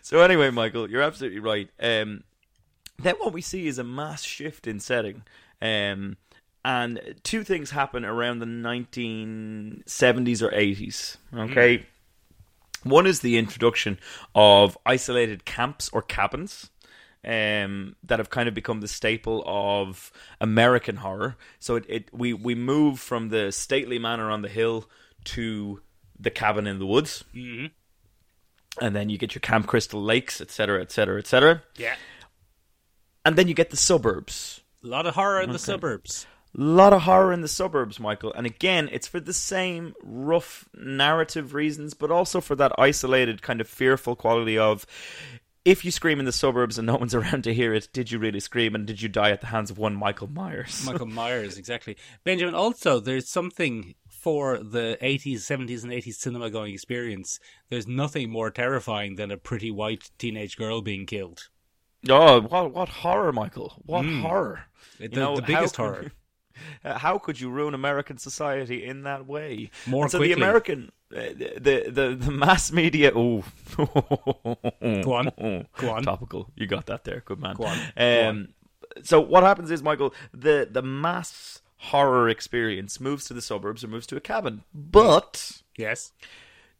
So 0.00 0.20
anyway, 0.20 0.48
Michael, 0.50 0.90
you're 0.90 1.02
absolutely 1.02 1.38
right. 1.40 1.68
Um, 1.78 2.24
then 2.98 3.16
what 3.18 3.32
we 3.34 3.42
see 3.42 3.66
is 3.66 3.78
a 3.78 3.84
mass 3.84 4.22
shift 4.22 4.66
in 4.66 4.80
setting. 4.80 5.24
Um, 5.60 6.16
and 6.64 7.16
two 7.22 7.44
things 7.44 7.70
happen 7.70 8.04
around 8.04 8.38
the 8.38 8.46
1970s 8.46 10.42
or 10.42 10.50
80s. 10.50 11.16
Okay. 11.34 11.86
One 12.84 13.06
is 13.06 13.20
the 13.20 13.38
introduction 13.38 13.98
of 14.34 14.76
isolated 14.84 15.44
camps 15.44 15.88
or 15.92 16.02
cabins 16.02 16.70
um, 17.24 17.96
that 18.02 18.18
have 18.18 18.30
kind 18.30 18.48
of 18.48 18.54
become 18.54 18.80
the 18.80 18.88
staple 18.88 19.42
of 19.46 20.12
American 20.40 20.96
horror. 20.96 21.36
So 21.60 21.76
it, 21.76 21.84
it 21.88 22.08
we, 22.12 22.32
we 22.32 22.54
move 22.54 22.98
from 22.98 23.28
the 23.28 23.52
stately 23.52 23.98
manor 23.98 24.30
on 24.30 24.42
the 24.42 24.48
hill 24.48 24.88
to 25.24 25.80
the 26.18 26.30
cabin 26.30 26.66
in 26.66 26.78
the 26.78 26.86
woods. 26.86 27.24
Mm-hmm. 27.34 27.66
And 28.80 28.96
then 28.96 29.10
you 29.10 29.18
get 29.18 29.34
your 29.34 29.40
Camp 29.40 29.66
Crystal 29.66 30.02
Lakes, 30.02 30.40
etc., 30.40 30.80
etc., 30.80 31.18
etc. 31.18 31.62
Yeah. 31.76 31.94
And 33.24 33.36
then 33.36 33.46
you 33.46 33.54
get 33.54 33.70
the 33.70 33.76
suburbs. 33.76 34.62
A 34.82 34.86
lot 34.86 35.06
of 35.06 35.14
horror 35.14 35.42
in 35.42 35.52
the 35.52 35.58
suburbs. 35.58 36.26
Lot 36.54 36.92
of 36.92 37.02
horror 37.02 37.32
in 37.32 37.40
the 37.40 37.48
suburbs, 37.48 37.98
Michael. 37.98 38.32
And 38.32 38.46
again, 38.46 38.88
it's 38.92 39.08
for 39.08 39.20
the 39.20 39.32
same 39.32 39.94
rough 40.02 40.68
narrative 40.74 41.54
reasons, 41.54 41.94
but 41.94 42.10
also 42.10 42.40
for 42.40 42.54
that 42.56 42.72
isolated 42.78 43.42
kind 43.42 43.60
of 43.60 43.68
fearful 43.68 44.16
quality 44.16 44.58
of 44.58 44.86
if 45.64 45.84
you 45.84 45.90
scream 45.90 46.18
in 46.18 46.26
the 46.26 46.32
suburbs 46.32 46.78
and 46.78 46.86
no 46.86 46.96
one's 46.96 47.14
around 47.14 47.44
to 47.44 47.54
hear 47.54 47.72
it, 47.72 47.88
did 47.92 48.10
you 48.10 48.18
really 48.18 48.40
scream 48.40 48.74
and 48.74 48.86
did 48.86 49.00
you 49.00 49.08
die 49.08 49.30
at 49.30 49.40
the 49.40 49.46
hands 49.48 49.70
of 49.70 49.78
one 49.78 49.94
Michael 49.94 50.28
Myers? 50.28 50.84
Michael 50.86 51.06
Myers, 51.06 51.56
exactly. 51.56 51.96
Benjamin, 52.24 52.54
also, 52.54 53.00
there's 53.00 53.28
something 53.28 53.94
for 54.08 54.58
the 54.58 54.98
80s, 55.02 55.38
70s, 55.38 55.82
and 55.82 55.92
80s 55.92 56.14
cinema 56.14 56.50
going 56.50 56.72
experience. 56.72 57.40
There's 57.70 57.88
nothing 57.88 58.30
more 58.30 58.50
terrifying 58.50 59.16
than 59.16 59.30
a 59.30 59.36
pretty 59.36 59.70
white 59.70 60.10
teenage 60.18 60.56
girl 60.56 60.82
being 60.82 61.06
killed. 61.06 61.48
oh, 62.08 62.40
what 62.42 62.72
what 62.72 62.88
horror, 62.88 63.32
Michael? 63.32 63.80
What 63.86 64.04
hmm. 64.04 64.20
horror? 64.22 64.64
The, 64.98 65.08
know, 65.08 65.36
the 65.36 65.42
biggest 65.42 65.76
how- 65.76 65.84
horror. 65.84 66.12
Uh, 66.84 66.98
How 66.98 67.18
could 67.18 67.40
you 67.40 67.50
ruin 67.50 67.74
American 67.74 68.18
society 68.18 68.84
in 68.84 69.02
that 69.04 69.26
way? 69.26 69.70
More 69.86 70.04
And 70.04 70.10
so 70.12 70.18
quickly. 70.18 70.34
the 70.34 70.40
American, 70.40 70.92
uh, 71.14 71.20
the, 71.36 71.84
the 71.90 72.16
the 72.18 72.30
mass 72.30 72.72
media. 72.72 73.12
Oh, 73.14 73.44
Go 73.76 75.12
on. 75.14 75.32
Go 75.78 75.90
on. 75.90 76.02
Topical. 76.02 76.50
You 76.56 76.66
got 76.66 76.86
that 76.86 77.04
there. 77.04 77.22
Good 77.24 77.40
man. 77.40 77.54
Go 77.56 77.64
on. 77.64 77.78
Go 77.96 78.28
Um, 78.28 78.48
so 79.02 79.20
what 79.20 79.42
happens 79.42 79.70
is, 79.70 79.82
Michael, 79.82 80.14
the 80.32 80.68
the 80.70 80.82
mass 80.82 81.60
horror 81.76 82.28
experience 82.28 83.00
moves 83.00 83.24
to 83.26 83.34
the 83.34 83.42
suburbs 83.42 83.82
or 83.82 83.88
moves 83.88 84.06
to 84.08 84.16
a 84.16 84.20
cabin, 84.20 84.62
but 84.72 85.62
Yes. 85.76 86.12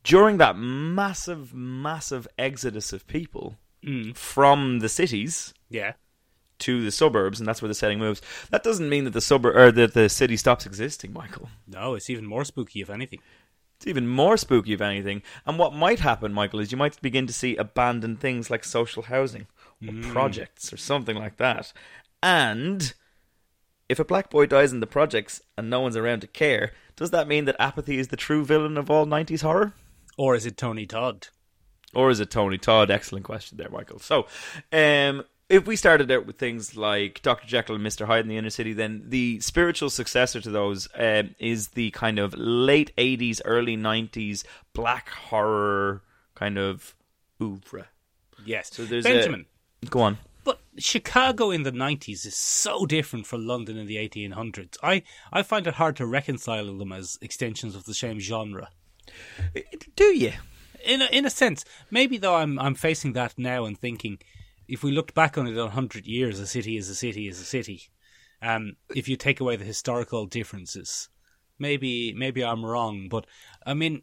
during 0.04 0.36
that 0.38 0.56
massive, 0.56 1.52
massive 1.54 2.28
exodus 2.38 2.92
of 2.92 3.06
people 3.06 3.56
Mm. 3.84 4.16
from 4.16 4.78
the 4.78 4.88
cities 4.88 5.52
Yeah. 5.68 5.94
To 6.62 6.82
the 6.82 6.90
suburbs, 6.90 7.38
and 7.38 7.48
that's 7.48 7.62
where 7.62 7.68
the 7.68 7.74
setting 7.74 7.98
moves. 7.98 8.22
That 8.50 8.62
doesn't 8.62 8.88
mean 8.88 9.04
that 9.04 9.12
the 9.12 9.20
suburb 9.20 9.56
or 9.56 9.72
that 9.72 9.94
the 9.94 10.08
city 10.08 10.36
stops 10.36 10.66
existing, 10.66 11.12
Michael. 11.12 11.48
No, 11.66 11.94
it's 11.94 12.10
even 12.10 12.26
more 12.26 12.44
spooky, 12.44 12.80
if 12.80 12.90
anything. 12.90 13.20
It's 13.76 13.86
even 13.86 14.06
more 14.06 14.36
spooky, 14.36 14.72
if 14.72 14.80
anything. 14.80 15.22
And 15.44 15.58
what 15.58 15.74
might 15.74 16.00
happen, 16.00 16.32
Michael, 16.32 16.60
is 16.60 16.70
you 16.70 16.78
might 16.78 17.02
begin 17.02 17.26
to 17.26 17.32
see 17.32 17.56
abandoned 17.56 18.20
things 18.20 18.50
like 18.50 18.64
social 18.64 19.02
housing 19.02 19.46
or 19.86 19.92
projects 20.12 20.72
or 20.72 20.76
something 20.76 21.16
like 21.16 21.36
that. 21.38 21.72
And 22.22 22.94
if 23.88 23.98
a 23.98 24.04
black 24.04 24.30
boy 24.30 24.46
dies 24.46 24.72
in 24.72 24.80
the 24.80 24.86
projects 24.86 25.42
and 25.58 25.68
no 25.68 25.80
one's 25.80 25.96
around 25.96 26.20
to 26.20 26.26
care, 26.28 26.72
does 26.94 27.10
that 27.10 27.26
mean 27.26 27.44
that 27.46 27.56
apathy 27.58 27.98
is 27.98 28.08
the 28.08 28.16
true 28.16 28.44
villain 28.44 28.78
of 28.78 28.90
all 28.90 29.04
90s 29.04 29.42
horror? 29.42 29.74
Or 30.16 30.34
is 30.36 30.46
it 30.46 30.56
Tony 30.56 30.86
Todd? 30.86 31.28
Or 31.94 32.10
is 32.10 32.20
it 32.20 32.30
Tony 32.30 32.58
Todd? 32.58 32.90
Excellent 32.90 33.24
question 33.24 33.58
there, 33.58 33.68
Michael. 33.70 33.98
So, 33.98 34.26
um, 34.72 35.24
if 35.52 35.66
we 35.66 35.76
started 35.76 36.10
out 36.10 36.24
with 36.24 36.38
things 36.38 36.78
like 36.78 37.20
Dr. 37.20 37.46
Jekyll 37.46 37.74
and 37.74 37.84
Mr. 37.84 38.06
Hyde 38.06 38.24
in 38.24 38.28
the 38.28 38.38
inner 38.38 38.48
city, 38.48 38.72
then 38.72 39.02
the 39.06 39.38
spiritual 39.40 39.90
successor 39.90 40.40
to 40.40 40.50
those 40.50 40.88
um, 40.94 41.34
is 41.38 41.68
the 41.68 41.90
kind 41.90 42.18
of 42.18 42.34
late 42.38 42.90
80s, 42.96 43.42
early 43.44 43.76
90s 43.76 44.44
black 44.72 45.10
horror 45.10 46.00
kind 46.34 46.56
of 46.56 46.96
oeuvre. 47.38 47.86
Yes. 48.46 48.70
So 48.72 48.86
there's 48.86 49.04
Benjamin. 49.04 49.44
A, 49.82 49.86
go 49.86 50.00
on. 50.00 50.18
But 50.42 50.58
Chicago 50.78 51.50
in 51.50 51.64
the 51.64 51.70
90s 51.70 52.24
is 52.24 52.34
so 52.34 52.86
different 52.86 53.26
from 53.26 53.46
London 53.46 53.76
in 53.76 53.86
the 53.86 53.96
1800s. 53.96 54.78
I, 54.82 55.02
I 55.30 55.42
find 55.42 55.66
it 55.66 55.74
hard 55.74 55.96
to 55.96 56.06
reconcile 56.06 56.74
them 56.78 56.92
as 56.92 57.18
extensions 57.20 57.76
of 57.76 57.84
the 57.84 57.94
same 57.94 58.20
genre. 58.20 58.70
Do 59.96 60.04
you? 60.04 60.32
In 60.82 61.02
a, 61.02 61.06
in 61.06 61.26
a 61.26 61.30
sense, 61.30 61.66
maybe 61.90 62.16
though 62.16 62.36
I'm 62.36 62.58
I'm 62.58 62.74
facing 62.74 63.12
that 63.12 63.34
now 63.38 63.66
and 63.66 63.78
thinking, 63.78 64.18
if 64.68 64.82
we 64.82 64.90
looked 64.92 65.14
back 65.14 65.36
on 65.38 65.46
it 65.46 65.56
in 65.56 65.68
hundred 65.70 66.06
years, 66.06 66.38
a 66.40 66.46
city 66.46 66.76
is 66.76 66.88
a 66.88 66.94
city 66.94 67.28
is 67.28 67.40
a 67.40 67.44
city. 67.44 67.82
Um, 68.40 68.76
if 68.94 69.08
you 69.08 69.16
take 69.16 69.40
away 69.40 69.56
the 69.56 69.64
historical 69.64 70.26
differences, 70.26 71.08
maybe 71.58 72.12
maybe 72.14 72.42
I'm 72.44 72.64
wrong, 72.64 73.08
but 73.08 73.26
I 73.64 73.74
mean, 73.74 74.02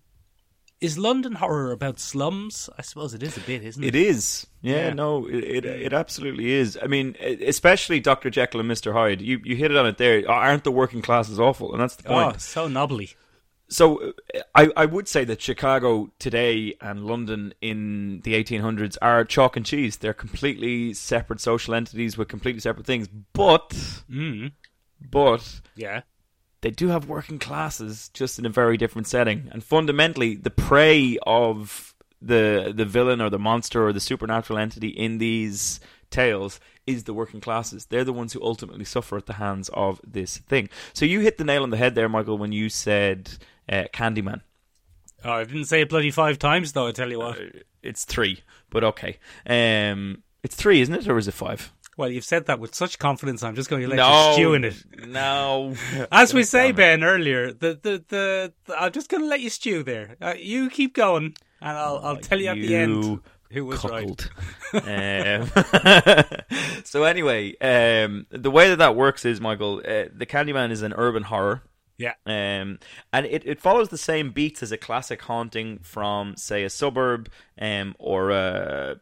is 0.80 0.98
London 0.98 1.34
horror 1.34 1.72
about 1.74 2.00
slums? 2.00 2.70
I 2.78 2.82
suppose 2.84 3.14
it 3.14 3.22
is 3.22 3.36
a 3.36 3.42
bit, 3.42 3.64
isn't 3.64 3.84
it? 3.84 3.88
It 3.94 3.96
is. 3.96 4.48
Yeah, 4.62 4.88
Yeah. 4.88 4.94
no, 4.94 5.28
it, 5.28 5.44
it 5.44 5.66
it 5.66 5.94
absolutely 5.94 6.52
is. 6.52 6.78
I 6.82 6.88
mean, 6.88 7.16
especially 7.22 8.00
Dr. 8.00 8.30
Jekyll 8.30 8.62
and 8.62 8.70
Mr. 8.72 8.94
Hyde. 8.94 9.22
You 9.22 9.42
you 9.44 9.56
hit 9.58 9.72
it 9.72 9.78
on 9.78 9.86
it 9.88 9.98
there. 9.98 10.30
Aren't 10.30 10.64
the 10.64 10.72
working 10.72 11.02
classes 11.02 11.40
awful? 11.40 11.74
And 11.74 11.82
that's 11.82 11.96
the 11.98 12.04
point. 12.04 12.36
Oh, 12.36 12.38
so 12.38 12.68
knobbly. 12.70 13.10
So 13.70 14.14
I, 14.56 14.70
I 14.76 14.86
would 14.86 15.08
say 15.08 15.24
that 15.26 15.42
Chicago 15.42 16.10
today 16.18 16.76
and 16.82 17.06
London 17.06 17.54
in 17.62 18.22
the 18.24 18.34
1800s 18.44 18.98
are 19.02 19.24
chalk 19.24 19.56
and 19.58 19.66
cheese. 19.66 19.98
They're 19.98 20.14
completely 20.14 20.94
separate 20.96 21.40
social 21.40 21.76
entities 21.76 22.18
with 22.18 22.28
completely 22.28 22.62
separate 22.62 22.86
things. 22.88 23.08
But 23.34 23.70
Mm. 24.12 24.52
but 25.12 25.62
Yeah. 25.76 26.02
they 26.62 26.72
do 26.72 26.88
have 26.88 27.06
working 27.08 27.38
classes 27.40 28.10
just 28.14 28.40
in 28.40 28.46
a 28.46 28.50
very 28.50 28.76
different 28.76 29.08
setting. 29.08 29.48
And 29.52 29.64
fundamentally, 29.64 30.36
the 30.36 30.50
prey 30.50 31.18
of 31.28 31.94
the 32.22 32.74
the 32.76 32.86
villain 32.86 33.22
or 33.22 33.30
the 33.30 33.40
monster 33.40 33.86
or 33.88 33.94
the 33.94 34.00
supernatural 34.02 34.60
entity 34.60 34.90
in 34.90 35.20
these 35.20 35.80
tales 36.10 36.60
is 36.88 37.04
the 37.04 37.14
working 37.14 37.40
classes. 37.40 37.86
They're 37.86 38.04
the 38.04 38.12
ones 38.12 38.34
who 38.34 38.42
ultimately 38.44 38.84
suffer 38.84 39.16
at 39.16 39.28
the 39.28 39.34
hands 39.34 39.70
of 39.74 40.02
this 40.04 40.40
thing. 40.40 40.68
So 40.94 41.06
you 41.06 41.20
hit 41.20 41.38
the 41.38 41.44
nail 41.46 41.62
on 41.64 41.70
the 41.70 41.78
head 41.78 41.94
there, 41.96 42.10
Michael, 42.10 42.38
when 42.40 42.52
you 42.52 42.68
said 42.68 43.38
uh, 43.70 43.86
Candyman. 43.94 44.42
Oh, 45.24 45.32
I 45.32 45.44
didn't 45.44 45.66
say 45.66 45.82
it 45.82 45.90
bloody 45.90 46.12
five 46.12 46.40
times, 46.40 46.72
though, 46.74 46.88
I 46.88 46.92
tell 46.92 47.10
you 47.10 47.20
what. 47.20 47.38
It's 47.84 48.06
three, 48.06 48.42
but 48.70 48.84
okay. 48.84 49.20
Um, 49.46 50.24
it's 50.44 50.56
three, 50.56 50.82
isn't 50.82 50.94
it, 50.94 51.08
or 51.08 51.18
is 51.18 51.28
it 51.28 51.34
five? 51.34 51.74
Well, 51.98 52.10
you've 52.10 52.24
said 52.24 52.46
that 52.46 52.62
with 52.62 52.74
such 52.74 52.98
confidence, 52.98 53.44
I'm 53.44 53.56
just 53.56 53.70
going 53.70 53.82
to 53.82 53.88
let 53.90 53.98
no, 53.98 54.30
you 54.30 54.34
stew 54.34 54.54
in 54.54 54.64
it. 54.64 54.84
No. 55.06 55.76
As 56.12 56.34
we 56.34 56.44
say, 56.44 56.72
Ben, 56.72 57.04
earlier, 57.04 57.52
the, 57.52 57.78
the, 57.82 58.04
the, 58.08 58.54
the- 58.66 58.82
I'm 58.82 58.94
just 58.94 59.10
going 59.10 59.24
to 59.24 59.28
let 59.28 59.42
you 59.42 59.50
stew 59.50 59.84
there. 59.84 60.16
Uh, 60.22 60.36
you 60.38 60.70
keep 60.70 60.96
going, 60.96 61.36
and 61.62 61.78
I'll, 61.78 62.00
I'll 62.02 62.18
tell 62.18 62.40
you 62.40 62.48
at 62.48 62.56
the 62.56 62.76
end 62.76 63.20
who 63.52 63.66
was 63.66 63.84
right. 63.84 64.30
um, 64.74 65.52
so 66.84 67.04
anyway, 67.04 67.56
um, 67.58 68.28
the 68.30 68.52
way 68.52 68.70
that 68.70 68.78
that 68.78 68.96
works 68.96 69.26
is, 69.26 69.42
Michael, 69.42 69.80
uh, 69.80 70.06
the 70.14 70.26
Candyman 70.26 70.72
is 70.72 70.84
an 70.84 70.94
urban 70.96 71.24
horror. 71.24 71.64
Yeah. 72.00 72.14
Um, 72.26 72.80
and 73.14 73.26
it, 73.28 73.44
it 73.46 73.60
follows 73.62 73.90
the 73.90 73.98
same 73.98 74.32
beats 74.32 74.64
as 74.64 74.72
a 74.72 74.78
classic 74.78 75.22
haunting 75.22 75.80
from, 75.84 76.36
say, 76.38 76.64
a 76.64 76.70
suburb 76.70 77.30
um, 77.62 77.94
or 78.00 78.32
a 78.32 79.00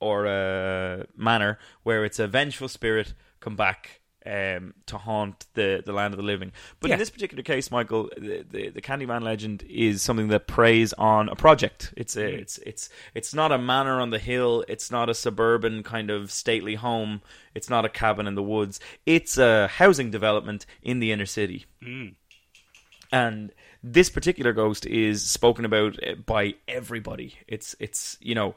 or 0.00 0.26
a 0.26 1.06
manor 1.16 1.58
where 1.82 2.04
it's 2.04 2.20
a 2.20 2.28
vengeful 2.28 2.68
spirit 2.68 3.12
come 3.40 3.56
back 3.56 4.00
um, 4.24 4.74
to 4.86 4.98
haunt 4.98 5.46
the, 5.54 5.82
the 5.84 5.92
land 5.92 6.14
of 6.14 6.18
the 6.18 6.22
living. 6.22 6.52
But 6.78 6.88
Yeah. 6.88 6.94
in 6.94 6.98
this 7.00 7.10
particular 7.10 7.42
case, 7.42 7.70
Michael, 7.72 8.08
the, 8.16 8.44
the 8.48 8.68
the 8.68 8.82
Candyman 8.82 9.22
legend 9.22 9.64
is 9.68 10.02
something 10.02 10.28
that 10.28 10.46
preys 10.46 10.92
on 10.92 11.28
a 11.28 11.34
project. 11.34 11.92
It's 11.96 12.16
a, 12.16 12.26
it's 12.34 12.58
it's 12.58 12.88
it's 13.14 13.34
not 13.34 13.50
a 13.50 13.58
manor 13.58 14.00
on 14.00 14.10
the 14.10 14.18
hill. 14.20 14.64
It's 14.68 14.90
not 14.92 15.08
a 15.10 15.14
suburban 15.14 15.82
kind 15.82 16.10
of 16.10 16.30
stately 16.30 16.76
home. 16.76 17.22
It's 17.54 17.68
not 17.70 17.84
a 17.84 17.88
cabin 17.88 18.28
in 18.28 18.36
the 18.36 18.42
woods. 18.42 18.78
It's 19.06 19.38
a 19.38 19.66
housing 19.66 20.10
development 20.12 20.66
in 20.82 21.00
the 21.00 21.10
inner 21.10 21.26
city 21.26 21.64
and 23.12 23.52
this 23.82 24.10
particular 24.10 24.52
ghost 24.52 24.86
is 24.86 25.28
spoken 25.28 25.64
about 25.64 26.02
uh, 26.06 26.14
by 26.14 26.54
everybody. 26.66 27.38
It's 27.46 27.74
it's 27.78 28.18
you 28.20 28.34
know 28.34 28.54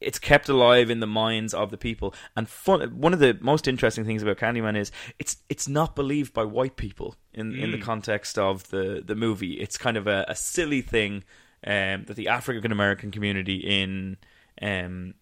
it's 0.00 0.18
kept 0.18 0.48
alive 0.48 0.90
in 0.90 1.00
the 1.00 1.06
minds 1.06 1.54
of 1.54 1.70
the 1.70 1.76
people. 1.76 2.14
And 2.36 2.48
fun, 2.48 2.98
one 2.98 3.12
of 3.12 3.20
the 3.20 3.38
most 3.40 3.66
interesting 3.66 4.04
things 4.04 4.22
about 4.22 4.38
Candyman 4.38 4.76
is 4.76 4.92
it's 5.18 5.38
it's 5.48 5.68
not 5.68 5.96
believed 5.96 6.32
by 6.32 6.44
white 6.44 6.76
people 6.76 7.16
in 7.32 7.54
in 7.54 7.70
the 7.70 7.78
context 7.78 8.38
of 8.38 8.68
the 8.70 9.02
the 9.04 9.14
movie. 9.14 9.54
It's 9.54 9.78
kind 9.78 9.96
of 9.96 10.06
a, 10.06 10.24
a 10.28 10.34
silly 10.34 10.82
thing 10.82 11.24
um, 11.66 12.04
that 12.04 12.16
the 12.16 12.28
African 12.28 12.72
American 12.72 13.10
community 13.10 13.56
in 13.56 14.16
um, 14.60 15.14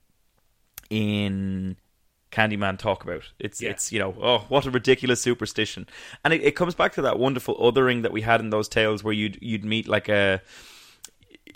in 0.91 1.77
Candyman 2.33 2.79
talk 2.79 3.05
about. 3.05 3.23
It's 3.39 3.61
Yeah. 3.63 3.71
it's 3.71 3.93
you 3.93 3.99
know 4.01 4.15
oh 4.21 4.39
what 4.49 4.67
a 4.67 4.71
ridiculous 4.71 5.21
superstition, 5.21 5.87
and 6.25 6.33
it, 6.35 6.43
it 6.43 6.57
comes 6.57 6.75
back 6.75 6.95
to 6.95 7.03
that 7.03 7.19
wonderful 7.19 7.55
othering 7.57 8.03
that 8.03 8.13
we 8.13 8.23
had 8.23 8.41
in 8.41 8.51
those 8.51 8.69
tales 8.69 9.05
where 9.05 9.15
you'd 9.15 9.39
you'd 9.41 9.65
meet 9.65 9.87
like 9.87 10.09
a 10.09 10.41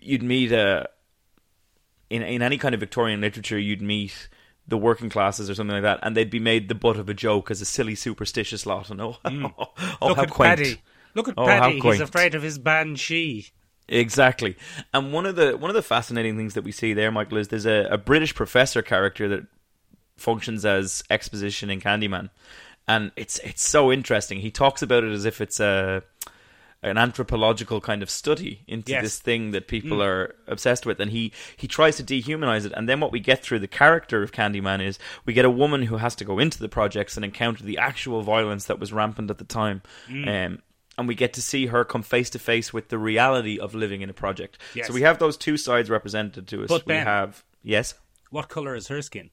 you'd 0.02 0.22
meet 0.22 0.52
a 0.52 0.88
in 2.10 2.22
in 2.22 2.42
any 2.42 2.58
kind 2.58 2.74
of 2.74 2.80
Victorian 2.80 3.20
literature 3.20 3.58
you'd 3.58 3.82
meet 3.82 4.28
the 4.68 4.76
working 4.76 5.08
classes 5.08 5.48
or 5.48 5.54
something 5.54 5.74
like 5.74 5.82
that, 5.84 6.00
and 6.02 6.16
they'd 6.16 6.28
be 6.30 6.40
made 6.40 6.68
the 6.68 6.74
butt 6.74 6.96
of 6.96 7.08
a 7.08 7.14
joke 7.14 7.50
as 7.50 7.60
a 7.60 7.64
silly 7.64 7.94
superstitious 7.94 8.66
lot. 8.66 8.90
And 8.90 9.00
oh, 9.00 9.16
oh 9.24 9.30
Mm. 9.30 9.42
Look 10.08 10.16
how 10.16 10.22
at 10.24 10.30
quaint. 10.30 10.58
Paddy. 10.58 10.80
Look 11.14 11.28
at 11.28 11.34
Oh, 11.36 11.46
Paddy. 11.46 11.80
He's 11.80 12.00
afraid 12.00 12.34
of 12.34 12.42
his 12.42 12.58
banshee. 12.58 13.46
Exactly. 13.88 14.56
And 14.92 15.12
one 15.12 15.24
of 15.24 15.36
the 15.36 15.56
one 15.56 15.70
of 15.70 15.74
the 15.76 15.82
fascinating 15.82 16.36
things 16.36 16.54
that 16.54 16.64
we 16.64 16.72
see 16.72 16.92
there, 16.94 17.12
Michael, 17.12 17.38
is 17.38 17.46
there's 17.48 17.66
a, 17.66 17.86
a 17.92 17.96
British 17.96 18.34
professor 18.34 18.82
character 18.82 19.28
that 19.28 19.46
functions 20.20 20.64
as 20.64 21.02
exposition 21.10 21.70
in 21.70 21.80
Candyman. 21.80 22.30
And 22.88 23.10
it's 23.16 23.38
it's 23.40 23.62
so 23.62 23.90
interesting. 23.92 24.40
He 24.40 24.50
talks 24.50 24.82
about 24.82 25.04
it 25.04 25.12
as 25.12 25.24
if 25.24 25.40
it's 25.40 25.60
a 25.60 26.02
an 26.82 26.98
anthropological 26.98 27.80
kind 27.80 28.02
of 28.02 28.08
study 28.10 28.60
into 28.68 28.92
Yes. 28.92 29.02
this 29.02 29.18
thing 29.18 29.50
that 29.52 29.66
people 29.66 30.00
are 30.02 30.36
obsessed 30.46 30.86
with 30.86 31.00
and 31.00 31.10
he 31.10 31.32
he 31.56 31.66
tries 31.66 31.96
to 31.96 32.04
dehumanize 32.04 32.64
it 32.66 32.72
and 32.76 32.88
then 32.88 33.00
what 33.00 33.10
we 33.10 33.18
get 33.18 33.42
through 33.42 33.58
the 33.58 33.66
character 33.66 34.22
of 34.22 34.30
Candyman 34.30 34.84
is 34.86 34.98
we 35.24 35.32
get 35.32 35.44
a 35.46 35.50
woman 35.50 35.82
who 35.84 35.96
has 35.96 36.14
to 36.16 36.24
go 36.24 36.38
into 36.38 36.60
the 36.60 36.68
projects 36.68 37.16
and 37.16 37.24
encounter 37.24 37.64
the 37.64 37.78
actual 37.78 38.22
violence 38.22 38.66
that 38.66 38.78
was 38.78 38.92
rampant 38.92 39.30
at 39.30 39.38
the 39.38 39.44
time 39.44 39.82
um, 40.08 40.60
and 40.98 41.08
we 41.08 41.14
get 41.14 41.32
to 41.32 41.42
see 41.42 41.66
her 41.66 41.82
come 41.84 42.02
face 42.02 42.30
to 42.30 42.38
face 42.38 42.72
with 42.74 42.88
the 42.90 42.98
reality 42.98 43.58
of 43.58 43.74
living 43.74 44.02
in 44.02 44.10
a 44.10 44.14
project 44.14 44.58
Yes. 44.74 44.86
so 44.86 44.92
we 44.92 45.00
have 45.02 45.18
those 45.18 45.36
two 45.38 45.56
sides 45.56 45.88
represented 45.90 46.46
to 46.48 46.62
us 46.62 46.68
But 46.68 46.86
we 46.86 46.94
have 46.94 47.42
yes 47.64 47.94
What 48.30 48.48
colour 48.48 48.76
is 48.76 48.88
her 48.88 49.00
skin? 49.02 49.30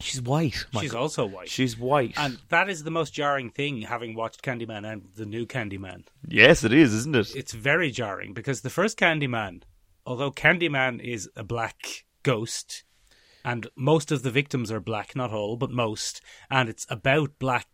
She's 0.00 0.20
white 0.22 0.64
She's 0.80 0.94
also 0.94 1.26
white. 1.26 1.48
she's 1.48 1.78
white 1.78 2.14
and 2.16 2.38
that 2.48 2.68
is 2.68 2.82
the 2.84 2.90
most 2.90 3.12
jarring 3.12 3.50
thing, 3.50 3.82
having 3.82 4.14
watched 4.14 4.42
Candyman 4.42 4.90
and 4.90 5.08
the 5.16 5.26
new 5.26 5.46
Candyman. 5.46 6.04
yes 6.26 6.64
it 6.64 6.72
is 6.72 6.92
isn't 6.94 7.16
it 7.16 7.34
It's 7.36 7.52
very 7.52 7.90
jarring 7.90 8.32
because 8.32 8.60
the 8.62 8.70
first 8.70 8.98
Candyman, 8.98 9.62
although 10.06 10.30
Candyman 10.32 11.00
is 11.00 11.28
a 11.36 11.44
black 11.44 12.04
ghost, 12.22 12.84
and 13.44 13.66
most 13.76 14.12
of 14.12 14.22
the 14.22 14.30
victims 14.30 14.70
are 14.70 14.80
black, 14.80 15.16
not 15.16 15.32
all, 15.32 15.56
but 15.56 15.70
most, 15.70 16.20
and 16.50 16.68
it's 16.68 16.86
about 16.90 17.38
black. 17.38 17.68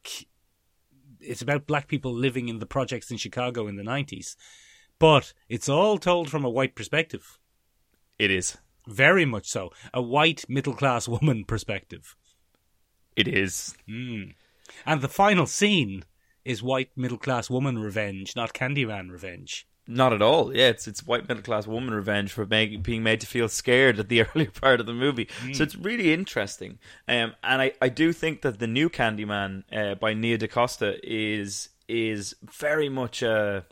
It's 1.20 1.42
about 1.42 1.66
black 1.66 1.88
people 1.88 2.12
living 2.12 2.48
in 2.48 2.60
the 2.60 2.66
projects 2.66 3.10
in 3.10 3.16
Chicago 3.16 3.66
in 3.66 3.74
the 3.76 3.82
nineties, 3.82 4.36
but 5.00 5.32
it's 5.48 5.68
all 5.68 5.98
told 5.98 6.30
from 6.30 6.44
a 6.44 6.50
white 6.50 6.74
perspective. 6.76 7.38
it 8.18 8.30
is 8.30 8.56
Very 8.87 9.24
much 9.24 9.47
so, 9.49 9.70
a 9.93 10.03
white 10.03 10.45
middle 10.49 10.74
class 10.74 11.09
woman 11.16 11.45
perspective. 11.45 12.16
it 13.16 13.28
is 13.28 13.74
And 14.84 15.01
the 15.01 15.09
final 15.09 15.47
scene 15.47 16.05
is 16.45 16.62
white 16.62 16.91
middle 16.97 17.18
class 17.18 17.51
woman 17.51 17.78
revenge, 17.78 18.34
not 18.37 18.55
Candyman 18.55 19.11
revenge. 19.11 19.66
Not 19.89 20.12
at 20.12 20.20
all. 20.20 20.55
Yeah, 20.55 20.68
it's 20.68 20.89
it's 20.89 21.07
white 21.07 21.28
middle 21.28 21.45
class 21.45 21.66
woman 21.66 21.95
revenge 21.95 22.32
for 22.32 22.45
make, 22.45 22.82
being 22.82 23.05
made 23.05 23.20
to 23.20 23.26
feel 23.26 23.49
scared 23.49 24.01
at 24.01 24.09
the 24.09 24.22
earlier 24.34 24.51
part 24.51 24.80
of 24.80 24.87
the 24.87 24.93
movie. 24.93 25.28
So 25.53 25.62
it's 25.62 25.76
really 25.76 26.12
interesting. 26.12 26.78
Um, 27.07 27.34
and 27.45 27.62
I, 27.62 27.72
I 27.80 27.89
do 27.89 28.12
think 28.12 28.43
that 28.43 28.59
the 28.59 28.66
new 28.66 28.91
Candyman 28.91 29.62
uh, 29.72 29.95
by 29.95 30.12
Nia 30.14 30.39
DaCosta 30.39 30.99
is 31.05 31.68
is 31.89 32.34
very 32.43 32.89
much 32.89 33.22
a. 33.22 33.64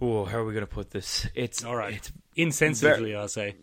Oh, 0.00 0.24
how 0.24 0.38
are 0.38 0.44
we 0.44 0.54
going 0.54 0.64
to 0.64 0.72
put 0.72 0.92
this? 0.92 1.26
It's 1.34 1.64
All 1.64 1.76
right. 1.76 1.94
It's 1.96 2.12
Insensitively, 2.42 3.16
I'll 3.16 3.28
say. 3.28 3.56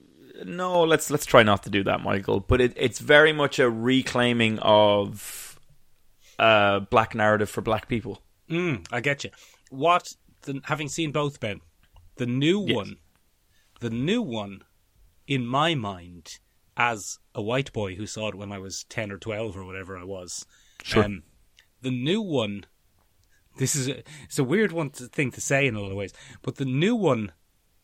no, 0.45 0.83
let's 0.83 1.09
let's 1.09 1.25
try 1.25 1.43
not 1.43 1.63
to 1.63 1.69
do 1.69 1.83
that, 1.83 2.01
Michael. 2.01 2.39
But 2.39 2.61
it, 2.61 2.73
it's 2.75 2.99
very 2.99 3.33
much 3.33 3.59
a 3.59 3.69
reclaiming 3.69 4.59
of 4.59 5.59
uh, 6.39 6.81
black 6.81 7.15
narrative 7.15 7.49
for 7.49 7.61
black 7.61 7.87
people. 7.87 8.21
Mm, 8.49 8.85
I 8.91 9.01
get 9.01 9.23
you. 9.23 9.31
What, 9.69 10.13
the, 10.43 10.61
having 10.65 10.87
seen 10.89 11.11
both, 11.11 11.39
Ben, 11.39 11.61
the 12.15 12.25
new 12.27 12.61
Yes. 12.65 12.75
one, 12.75 12.97
the 13.81 13.89
new 13.89 14.21
one, 14.21 14.61
in 15.27 15.45
my 15.45 15.75
mind, 15.75 16.39
as 16.77 17.19
a 17.35 17.41
white 17.41 17.73
boy 17.73 17.95
who 17.95 18.05
saw 18.05 18.29
it 18.29 18.35
when 18.35 18.51
I 18.51 18.59
was 18.59 18.83
10 18.85 19.11
or 19.11 19.17
12 19.17 19.57
or 19.57 19.65
whatever 19.65 19.97
I 19.97 20.03
was, 20.05 20.45
Sure. 20.83 21.03
um, 21.03 21.23
the 21.81 21.91
new 21.91 22.21
one, 22.21 22.65
this 23.57 23.75
is 23.75 23.87
a, 23.89 24.03
it's 24.23 24.39
a 24.39 24.43
weird 24.43 24.71
one 24.71 24.91
to, 24.91 25.07
thing 25.07 25.31
to 25.31 25.41
say 25.41 25.67
in 25.67 25.75
a 25.75 25.81
lot 25.81 25.91
of 25.91 25.97
ways, 25.97 26.13
but 26.43 26.55
the 26.55 26.65
new 26.65 26.95
one 26.95 27.31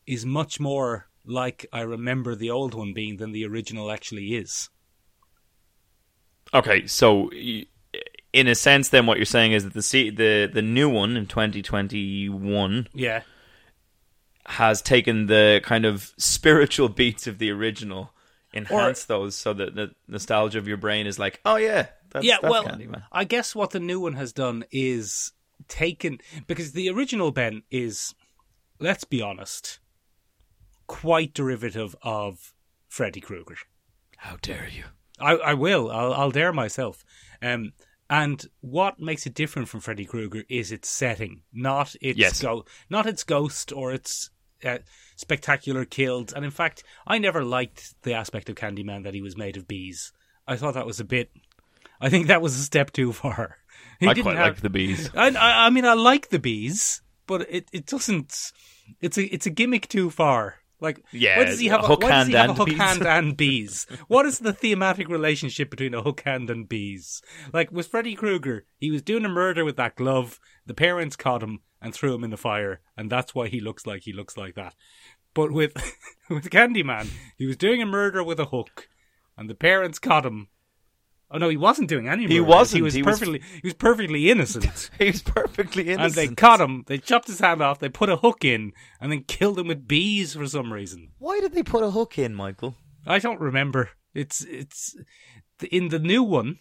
is 0.06 0.26
much 0.26 0.60
more 0.60 1.06
like 1.24 1.66
I 1.72 1.80
remember 1.80 2.34
the 2.34 2.50
old 2.50 2.74
one 2.74 2.92
being 2.92 3.16
than 3.16 3.32
the 3.32 3.46
original 3.46 3.90
actually 3.90 4.34
is. 4.34 4.68
Okay, 6.52 6.86
so 6.86 7.30
in 7.32 8.46
a 8.48 8.54
sense, 8.54 8.88
then 8.90 9.06
what 9.06 9.16
you're 9.18 9.24
saying 9.24 9.52
is 9.52 9.64
that 9.64 9.72
the 9.74 10.10
the 10.10 10.50
the 10.52 10.62
new 10.62 10.88
one 10.88 11.16
in 11.16 11.26
2021 11.26 12.88
Yeah. 12.92 13.22
has 14.46 14.82
taken 14.82 15.26
the 15.26 15.60
kind 15.64 15.84
of 15.84 16.12
spiritual 16.18 16.88
beats 17.00 17.26
of 17.26 17.38
the 17.38 17.50
original, 17.50 18.12
enhanced 18.52 19.08
those 19.08 19.34
so 19.34 19.52
that 19.54 19.74
the 19.74 19.92
nostalgia 20.06 20.58
of 20.58 20.68
your 20.68 20.76
brain 20.76 21.06
is 21.06 21.18
like, 21.18 21.40
oh 21.44 21.56
yeah, 21.56 21.86
that's, 22.10 22.24
yeah, 22.24 22.38
that's 22.40 22.50
well, 22.50 22.64
Candyman. 22.64 23.02
I 23.10 23.24
guess 23.24 23.54
what 23.54 23.70
the 23.70 23.80
new 23.80 24.00
one 24.00 24.14
has 24.14 24.32
done 24.32 24.64
is 24.70 25.32
taken 25.66 26.18
because 26.46 26.72
the 26.72 26.88
original 26.90 27.30
Ben 27.32 27.62
is, 27.70 28.14
let's 28.78 29.04
be 29.04 29.22
honest, 29.22 29.78
quite 30.86 31.34
derivative 31.34 31.94
of 32.02 32.52
Freddy 32.88 33.20
Krueger. 33.20 33.56
How 34.18 34.36
dare 34.42 34.68
you? 34.68 34.84
I, 35.20 35.32
I 35.34 35.54
will. 35.54 35.90
I'll, 35.90 36.12
I'll 36.14 36.30
dare 36.30 36.52
myself. 36.52 37.04
Um, 37.42 37.72
and 38.10 38.44
what 38.60 39.00
makes 39.00 39.26
it 39.26 39.34
different 39.34 39.68
from 39.68 39.80
Freddy 39.80 40.04
Krueger 40.04 40.44
is 40.48 40.72
its 40.72 40.88
setting, 40.88 41.42
not 41.52 41.94
its 42.00 42.18
Yes. 42.18 42.40
go, 42.42 42.64
not 42.90 43.06
its 43.06 43.24
ghost 43.24 43.72
or 43.72 43.92
its 43.92 44.30
uh, 44.64 44.78
spectacular 45.16 45.84
kills. 45.84 46.32
And 46.32 46.44
in 46.44 46.50
fact, 46.50 46.82
I 47.06 47.18
never 47.18 47.44
liked 47.44 47.94
the 48.02 48.14
aspect 48.14 48.48
of 48.48 48.56
Candyman 48.56 49.04
that 49.04 49.14
he 49.14 49.22
was 49.22 49.36
made 49.36 49.56
of 49.56 49.66
bees. 49.68 50.12
I 50.46 50.56
thought 50.56 50.74
that 50.74 50.86
was 50.86 51.00
a 51.00 51.04
bit. 51.04 51.30
I 52.00 52.10
think 52.10 52.26
that 52.26 52.42
was 52.42 52.54
a 52.58 52.62
step 52.62 52.92
too 52.92 53.12
far. 53.12 53.58
He 54.00 54.08
I 54.08 54.14
didn't 54.14 54.24
quite 54.24 54.36
have- 54.36 54.46
like 54.56 54.60
the 54.60 54.70
bees. 54.70 55.08
I, 55.14 55.28
I, 55.28 55.66
I 55.66 55.70
mean, 55.70 55.84
I 55.84 55.94
like 55.94 56.28
the 56.30 56.40
bees, 56.40 57.00
but 57.28 57.42
it, 57.48 57.68
it 57.72 57.86
doesn't. 57.86 58.50
It's 59.00 59.16
a 59.16 59.24
it's 59.32 59.46
a 59.46 59.50
gimmick 59.50 59.86
too 59.88 60.10
far. 60.10 60.56
Like, 60.80 61.04
Yeah, 61.12 61.38
why 61.38 61.44
does 61.44 61.60
he 61.60 61.68
have 61.68 61.84
a, 61.84 61.86
hook 61.86 62.02
why 62.02 62.10
does 62.10 62.26
he 62.26 62.34
hand 62.34 62.50
have 62.50 62.58
a 62.58 62.64
hook 62.64 62.68
and 62.70 62.80
hand 62.80 62.98
bees. 63.00 63.06
and 63.06 63.36
bees? 63.36 63.86
What 64.08 64.26
is 64.26 64.38
the 64.40 64.52
thematic 64.52 65.08
relationship 65.08 65.70
between 65.70 65.94
a 65.94 66.02
hook 66.02 66.22
hand 66.24 66.50
and 66.50 66.68
bees? 66.68 67.22
Like 67.52 67.70
with 67.70 67.86
Freddy 67.86 68.14
Krueger, 68.14 68.66
he 68.78 68.90
was 68.90 69.02
doing 69.02 69.24
a 69.24 69.28
murder 69.28 69.64
with 69.64 69.76
that 69.76 69.96
glove. 69.96 70.38
The 70.66 70.74
parents 70.74 71.16
caught 71.16 71.42
him 71.42 71.60
and 71.80 71.94
threw 71.94 72.14
him 72.14 72.24
in 72.24 72.30
the 72.30 72.36
fire, 72.36 72.80
and 72.96 73.10
that's 73.10 73.34
why 73.34 73.48
he 73.48 73.60
looks 73.60 73.86
like 73.86 74.02
he 74.02 74.12
looks 74.12 74.36
like 74.36 74.54
that. 74.54 74.74
But 75.34 75.52
with 75.52 75.74
with 76.30 76.50
Candyman, 76.50 77.10
he 77.36 77.46
was 77.46 77.56
doing 77.56 77.82
a 77.82 77.86
murder 77.86 78.22
with 78.22 78.40
a 78.40 78.46
hook, 78.46 78.88
and 79.36 79.48
the 79.48 79.54
parents 79.54 79.98
caught 79.98 80.26
him. 80.26 80.48
Oh 81.34 81.38
no, 81.38 81.48
he 81.48 81.56
wasn't 81.56 81.88
doing 81.88 82.08
any. 82.08 82.28
He 82.28 82.40
wasn't. 82.40 82.76
He 82.76 82.82
was 82.82 82.96
perfectly 82.96 83.40
He 83.40 83.60
was- 83.64 83.74
perfectly. 83.74 84.30
Innocent. 84.30 84.90
He 84.98 85.06
was 85.06 85.20
perfectly 85.22 85.88
innocent. 85.90 86.04
And 86.04 86.14
they 86.30 86.34
caught 86.34 86.60
him. 86.60 86.84
They 86.86 86.98
chopped 86.98 87.26
his 87.26 87.40
hand 87.40 87.60
off. 87.60 87.80
They 87.80 87.88
put 87.88 88.08
a 88.08 88.16
hook 88.16 88.44
in, 88.44 88.72
and 89.00 89.10
then 89.10 89.24
killed 89.24 89.58
him 89.58 89.66
with 89.66 89.88
bees 89.88 90.34
for 90.34 90.46
some 90.46 90.72
reason. 90.72 91.10
Why 91.18 91.40
did 91.40 91.52
they 91.52 91.64
put 91.64 91.82
a 91.82 91.90
hook 91.90 92.18
in, 92.18 92.34
Michael? 92.34 92.76
I 93.04 93.18
don't 93.18 93.40
remember. 93.40 93.90
It's 94.14 94.42
it's 94.44 94.96
in 95.70 95.88
the 95.88 95.98
new 95.98 96.22
one. 96.22 96.60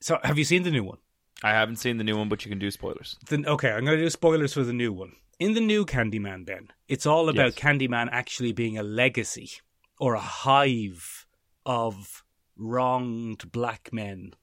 So, 0.00 0.18
have 0.22 0.38
you 0.38 0.44
seen 0.44 0.62
the 0.62 0.70
new 0.70 0.84
one? 0.84 0.98
I 1.42 1.50
haven't 1.52 1.76
seen 1.76 1.96
the 1.96 2.04
new 2.04 2.16
one, 2.18 2.28
but 2.28 2.44
you 2.44 2.50
can 2.50 2.58
do 2.58 2.70
spoilers. 2.70 3.16
Then 3.28 3.46
okay, 3.46 3.70
I'm 3.70 3.84
going 3.86 3.96
to 3.96 4.04
do 4.04 4.10
spoilers 4.10 4.52
for 4.52 4.64
the 4.64 4.74
new 4.74 4.92
one. 4.92 5.12
In 5.38 5.54
the 5.54 5.60
new 5.60 5.86
Candyman, 5.86 6.44
Ben, 6.44 6.68
it's 6.88 7.06
all 7.06 7.30
about 7.30 7.52
Yes. 7.52 7.54
Candyman 7.54 8.10
actually 8.12 8.52
being 8.52 8.76
a 8.76 8.82
legacy 8.82 9.50
or 9.98 10.12
a 10.14 10.20
hive 10.20 11.26
of 11.64 12.22
wronged 12.60 13.50
black 13.50 13.90
men 13.92 14.34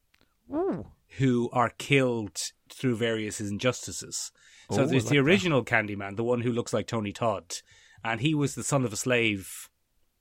who 1.17 1.49
are 1.53 1.69
killed 1.77 2.37
through 2.73 2.95
various 2.97 3.39
injustices. 3.39 4.31
So 4.71 4.81
Oh, 4.81 4.83
I 4.83 4.85
there's 4.87 5.03
like 5.05 5.11
the 5.11 5.17
that. 5.17 5.23
original 5.25 5.63
Candyman, 5.63 6.15
the 6.17 6.23
one 6.23 6.41
who 6.41 6.51
looks 6.51 6.73
like 6.73 6.87
Tony 6.87 7.13
Todd, 7.13 7.55
and 8.03 8.19
he 8.21 8.33
was 8.33 8.55
the 8.55 8.63
son 8.63 8.83
of 8.83 8.91
a 8.93 8.97
slave 8.97 9.69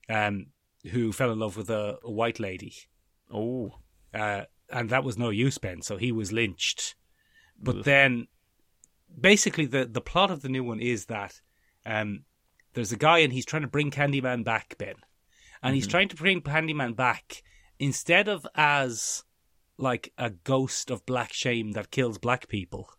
um, 0.08 0.46
who 0.90 1.12
fell 1.12 1.32
in 1.32 1.38
love 1.40 1.56
with 1.56 1.70
a, 1.70 1.98
a 2.04 2.10
white 2.10 2.38
lady. 2.38 2.74
Oh, 3.32 3.78
uh, 4.14 4.42
and 4.70 4.90
that 4.90 5.04
was 5.04 5.18
no 5.18 5.30
use, 5.30 5.58
Ben. 5.58 5.82
So 5.82 5.96
he 5.96 6.12
was 6.12 6.32
lynched. 6.32 6.94
But 7.60 7.84
then, 7.84 8.28
basically, 9.18 9.66
the 9.66 9.86
the 9.86 10.00
plot 10.00 10.30
of 10.30 10.42
the 10.42 10.48
new 10.48 10.62
one 10.62 10.78
is 10.80 11.06
that 11.06 11.40
um, 11.84 12.24
there's 12.74 12.92
a 12.92 12.96
guy 12.96 13.18
and 13.18 13.32
he's 13.32 13.46
trying 13.46 13.62
to 13.62 13.68
bring 13.68 13.90
Candyman 13.90 14.44
back, 14.44 14.76
Ben, 14.78 14.94
and 15.62 15.74
he's 15.74 15.86
trying 15.86 16.08
to 16.08 16.16
bring 16.16 16.40
Candyman 16.42 16.94
back 16.94 17.42
instead 17.78 18.28
of 18.28 18.46
as 18.54 19.24
like 19.78 20.12
a 20.16 20.30
ghost 20.30 20.90
of 20.90 21.04
black 21.06 21.32
shame 21.32 21.72
that 21.72 21.90
kills 21.90 22.18
black 22.18 22.48
people. 22.48 22.90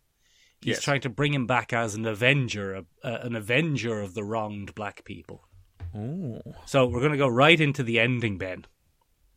He's 0.60 0.76
Yes. 0.76 0.82
trying 0.82 1.00
to 1.02 1.08
bring 1.08 1.34
him 1.34 1.46
back 1.46 1.72
as 1.72 1.94
an 1.94 2.04
avenger, 2.06 2.74
a, 2.74 2.84
a, 3.04 3.12
an 3.26 3.34
avenger 3.36 4.00
of 4.00 4.14
the 4.14 4.24
wronged 4.24 4.74
black 4.74 5.04
people. 5.04 5.48
oh. 5.94 6.40
So 6.66 6.86
we're 6.86 7.00
going 7.00 7.12
to 7.12 7.18
go 7.18 7.28
right 7.28 7.60
into 7.60 7.82
the 7.82 7.98
ending, 7.98 8.38
Ben. 8.38 8.66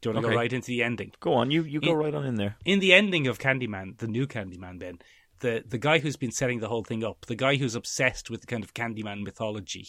Do 0.02 0.10
you 0.10 0.14
want 0.16 0.24
to 0.24 0.28
Okay. 0.28 0.34
go 0.36 0.40
right 0.40 0.54
into 0.54 0.68
the 0.68 0.82
ending? 0.84 1.12
Go 1.20 1.34
on, 1.34 1.52
you 1.52 1.64
you 1.64 1.80
go 1.80 1.92
In- 1.92 1.98
right 1.98 2.14
on 2.16 2.26
in 2.26 2.36
there. 2.36 2.58
in 2.66 2.80
the 2.80 2.92
ending 2.94 3.28
of 3.28 3.38
Candyman, 3.40 3.98
the 4.00 4.08
new 4.08 4.26
Candyman, 4.28 4.80
Ben, 4.80 4.98
the 5.42 5.64
the 5.68 5.78
guy 5.78 6.00
who's 6.00 6.18
been 6.18 6.32
setting 6.32 6.60
the 6.60 6.70
whole 6.70 6.84
thing 6.84 7.04
up, 7.04 7.26
the 7.28 7.36
guy 7.36 7.56
who's 7.58 7.76
obsessed 7.76 8.30
with 8.32 8.42
the 8.42 8.48
kind 8.48 8.64
of 8.64 8.74
Candyman 8.74 9.22
mythology, 9.24 9.88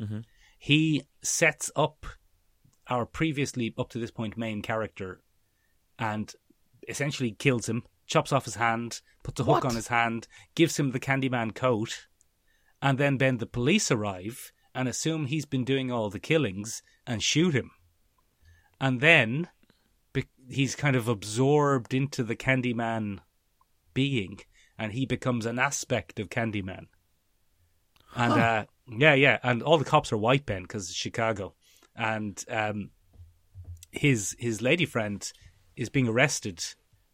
Mhm. 0.00 0.24
he 0.58 1.02
sets 1.22 1.70
up 1.76 2.06
our 2.92 3.06
previously 3.06 3.74
up 3.78 3.88
to 3.88 3.98
this 3.98 4.10
point 4.10 4.36
main 4.36 4.60
character, 4.60 5.22
and 5.98 6.34
essentially 6.86 7.30
kills 7.32 7.68
him, 7.68 7.84
chops 8.06 8.32
off 8.32 8.44
his 8.44 8.56
hand, 8.56 9.00
puts 9.22 9.40
a 9.40 9.44
hook 9.44 9.64
What? 9.64 9.70
on 9.70 9.76
his 9.76 9.88
hand, 9.88 10.28
gives 10.54 10.78
him 10.78 10.90
the 10.90 11.00
Candyman 11.00 11.54
coat, 11.54 12.06
and 12.82 12.98
then 12.98 13.16
Ben 13.16 13.38
the 13.38 13.46
police 13.46 13.90
arrive 13.90 14.52
and 14.74 14.88
assume 14.88 15.26
he's 15.26 15.46
been 15.46 15.64
doing 15.64 15.90
all 15.90 16.10
the 16.10 16.18
killings 16.20 16.82
and 17.06 17.22
shoot 17.22 17.54
him, 17.54 17.70
and 18.78 19.00
then 19.00 19.48
be- 20.12 20.26
he's 20.50 20.74
kind 20.74 20.94
of 20.96 21.08
absorbed 21.08 21.94
into 21.94 22.22
the 22.22 22.36
Candyman 22.36 23.20
being, 23.94 24.40
and 24.78 24.92
he 24.92 25.06
becomes 25.06 25.46
an 25.46 25.58
aspect 25.58 26.20
of 26.20 26.28
Candyman. 26.28 26.86
And 28.14 28.32
uh, 28.34 28.64
yeah, 28.86 29.14
yeah, 29.14 29.38
and 29.42 29.62
all 29.62 29.78
the 29.78 29.86
cops 29.86 30.12
are 30.12 30.18
white 30.18 30.44
Ben 30.44 30.62
because 30.62 30.92
Chicago, 30.94 31.54
and 31.96 32.42
um, 32.48 32.90
his 33.90 34.34
his 34.38 34.62
lady 34.62 34.86
friend 34.86 35.30
is 35.76 35.88
being 35.88 36.08
arrested 36.08 36.62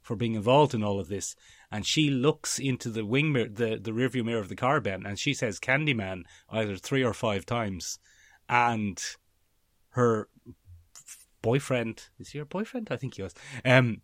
for 0.01 0.17
being 0.17 0.35
involved 0.35 0.75
in 0.75 0.83
all 0.83 0.99
of 1.01 1.09
this, 1.09 1.35
and 1.71 1.85
she 1.87 2.11
looks 2.11 2.59
into 2.59 2.89
the 2.91 3.05
wing 3.05 3.33
mirror, 3.33 3.49
the 3.49 3.77
the 3.77 3.91
rearview 3.93 4.25
mirror 4.25 4.41
of 4.41 4.49
the 4.49 4.57
car, 4.57 4.81
Ben, 4.81 5.05
and 5.07 5.19
she 5.19 5.35
says 5.35 5.59
Candyman 5.61 6.23
either 6.51 6.77
three 6.77 7.05
or 7.05 7.13
five 7.15 7.45
times, 7.47 7.99
and 8.49 9.03
her 9.91 10.29
boyfriend 11.43 12.09
is 12.19 12.31
he 12.31 12.39
her 12.39 12.45
boyfriend? 12.45 12.89
I 12.91 12.97
think 12.97 13.15
he 13.15 13.23
was. 13.23 13.35
Um, 13.65 14.03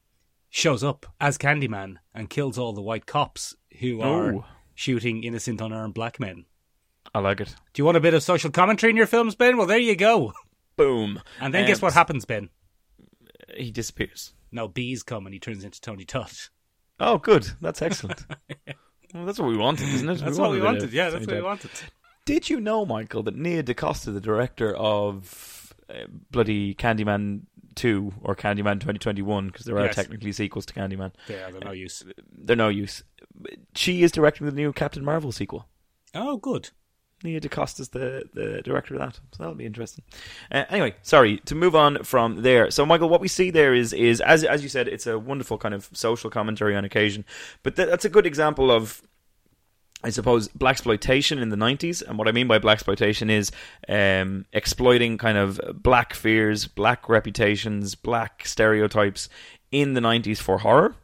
shows 0.51 0.85
up 0.85 1.07
as 1.21 1.37
Candyman 1.39 1.97
and 2.15 2.31
kills 2.31 2.59
all 2.59 2.73
the 2.73 2.83
white 2.83 3.07
cops 3.07 3.57
who 3.81 4.01
are 4.01 4.35
Oh. 4.35 4.45
shooting 4.75 5.25
innocent 5.25 5.61
unarmed 5.61 5.95
black 5.95 6.21
men. 6.21 6.45
I 7.13 7.19
like 7.19 7.41
it. 7.41 7.55
Do 7.73 7.81
you 7.81 7.85
want 7.85 7.97
a 7.97 8.01
bit 8.01 8.15
of 8.15 8.23
social 8.23 8.51
commentary 8.51 8.91
in 8.91 8.97
your 8.97 9.07
films, 9.07 9.35
Ben? 9.35 9.57
Well, 9.57 9.67
there 9.67 9.79
you 9.79 9.97
go. 9.97 10.33
Boom. 10.77 11.21
And 11.41 11.53
then 11.55 11.63
Um, 11.63 11.69
guess 11.69 11.83
what 11.83 11.93
happens, 11.95 12.25
Ben? 12.25 12.51
He 13.57 13.71
disappears. 13.71 14.33
No, 14.51 14.69
bees 14.69 15.03
come 15.03 15.27
and 15.27 15.33
he 15.35 15.39
turns 15.41 15.65
into 15.65 15.81
Tony 15.81 16.05
Todd. 16.05 16.33
Oh, 17.01 17.19
good. 17.19 17.49
That's 17.61 17.83
excellent. 17.89 18.25
well, 19.13 19.27
that's 19.27 19.39
what 19.39 19.49
we 19.49 19.57
wanted, 19.57 19.89
isn't 19.89 20.09
it? 20.09 20.19
That's 20.19 20.39
what 20.39 20.51
we 20.51 20.61
wanted. 20.61 20.93
Yeah, 20.93 21.11
that's 21.11 21.27
Tony 21.27 21.37
what 21.39 21.43
we 21.43 21.49
wanted. 21.49 21.71
Did 22.25 22.49
you 22.49 22.61
know, 22.61 22.87
Michael, 22.87 23.23
that 23.25 23.37
Nia 23.37 23.63
DaCosta, 23.63 24.11
the 24.13 24.21
director 24.21 24.75
of 24.75 25.75
uh, 25.91 26.05
bloody 26.31 26.75
Candyman 26.75 27.43
2 27.75 28.15
or 28.23 28.35
Candyman 28.35 28.75
2021, 28.81 29.49
because 29.49 29.67
there 29.67 29.77
are 29.79 29.87
Yes. 29.87 29.95
technically 29.97 30.33
sequels 30.33 30.65
to 30.67 30.73
Candyman, 30.75 31.13
Yeah, 31.29 31.51
they're 31.51 31.61
no 31.61 31.73
use. 31.73 32.03
they're 32.33 32.57
no 32.57 32.69
use. 32.71 33.03
She 33.75 34.03
is 34.03 34.11
directing 34.13 34.47
the 34.47 34.53
new 34.53 34.73
Captain 34.73 35.05
Marvel 35.05 35.33
sequel. 35.33 35.69
Oh, 36.15 36.37
good. 36.39 36.71
Nia 37.25 37.41
DaCosta's 37.41 37.89
the, 37.89 38.29
the 38.35 38.63
director 38.63 38.95
of 38.95 39.01
that, 39.01 39.15
so 39.15 39.39
that'll 39.39 39.55
be 39.55 39.67
interesting. 39.67 40.05
Uh, 40.53 40.65
anyway, 40.69 40.95
sorry 41.03 41.39
to 41.47 41.55
move 41.55 41.75
on 41.75 42.05
from 42.05 42.43
there. 42.43 42.71
So, 42.71 42.85
Michael, 42.85 43.09
what 43.09 43.21
we 43.21 43.29
see 43.29 43.51
there 43.51 43.75
is 43.75 43.93
is 43.93 44.21
as 44.21 44.45
as 44.45 44.63
you 44.63 44.69
said, 44.69 44.87
it's 44.87 45.07
a 45.07 45.19
wonderful 45.19 45.59
kind 45.59 45.75
of 45.75 45.89
social 45.93 46.31
commentary 46.31 46.77
on 46.77 46.85
occasion, 46.85 47.25
but 47.63 47.77
th- 47.77 47.89
that's 47.89 48.05
a 48.05 48.11
good 48.11 48.27
example 48.27 48.71
of. 48.71 49.03
I 50.03 50.11
suppose 50.11 50.49
black 50.49 50.73
exploitation 50.73 51.39
in 51.39 51.49
the 51.49 51.57
'90s, 51.57 52.07
and 52.07 52.19
what 52.19 52.29
I 52.29 52.33
mean 52.33 52.47
by 52.47 52.59
black 52.59 52.75
exploitation 52.75 53.31
is 53.31 53.51
um, 53.89 54.45
exploiting 54.53 55.17
kind 55.17 55.39
of 55.39 55.59
black 55.75 56.13
fears, 56.13 56.67
black 56.67 57.09
reputations, 57.09 57.95
black 57.95 58.47
stereotypes 58.47 59.31
in 59.73 59.95
the 59.95 60.03
'90s 60.03 60.37
for 60.37 60.59
horror 60.59 60.95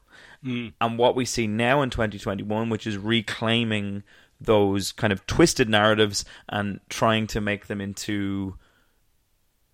and 0.42 0.98
what 0.98 1.14
we 1.14 1.24
see 1.24 1.46
now 1.46 1.82
in 1.82 1.90
2021, 1.90 2.70
which 2.70 2.86
is 2.86 2.96
reclaiming 2.96 4.02
those 4.40 4.92
kind 4.92 5.12
of 5.12 5.26
twisted 5.26 5.68
narratives 5.68 6.24
and 6.48 6.80
trying 6.88 7.26
to 7.28 7.40
make 7.40 7.66
them 7.66 7.80
into, 7.80 8.56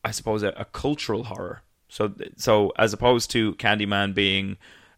I 0.05 0.11
suppose, 0.11 0.43
a, 0.43 0.49
a 0.51 0.65
cultural 0.65 1.25
horror. 1.25 1.63
So, 1.89 2.13
so 2.37 2.73
as 2.77 2.93
opposed 2.93 3.31
to 3.33 3.55
Candyman 3.55 4.15
being 4.15 4.57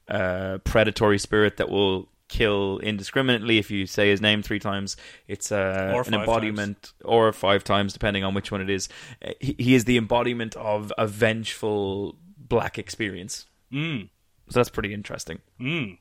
a 0.08 0.60
predatory 0.64 1.18
spirit 1.18 1.58
that 1.58 1.68
will 1.68 2.08
kill 2.28 2.78
indiscriminately 2.78 3.58
if 3.58 3.70
you 3.70 3.86
say 3.86 4.10
his 4.10 4.20
name 4.20 4.42
three 4.42 4.58
times, 4.58 4.96
it's 5.26 5.50
uh, 5.52 6.02
an 6.06 6.14
embodiment, 6.14 6.92
or 7.04 7.32
five 7.32 7.64
times 7.64 7.92
depending 7.92 8.24
on 8.24 8.34
which 8.34 8.50
one 8.50 8.60
it 8.60 8.70
is. 8.70 8.88
Uh, 9.22 9.32
He, 9.40 9.56
he 9.58 9.74
is 9.74 9.84
the 9.84 9.96
embodiment 9.96 10.56
of 10.56 10.92
a 10.96 11.06
vengeful 11.06 12.16
black 12.38 12.78
experience. 12.78 13.46
Mm. 13.72 14.08
So 14.48 14.60
that's 14.60 14.70
pretty 14.70 14.94
interesting. 14.94 15.40
Mm. 15.60 15.98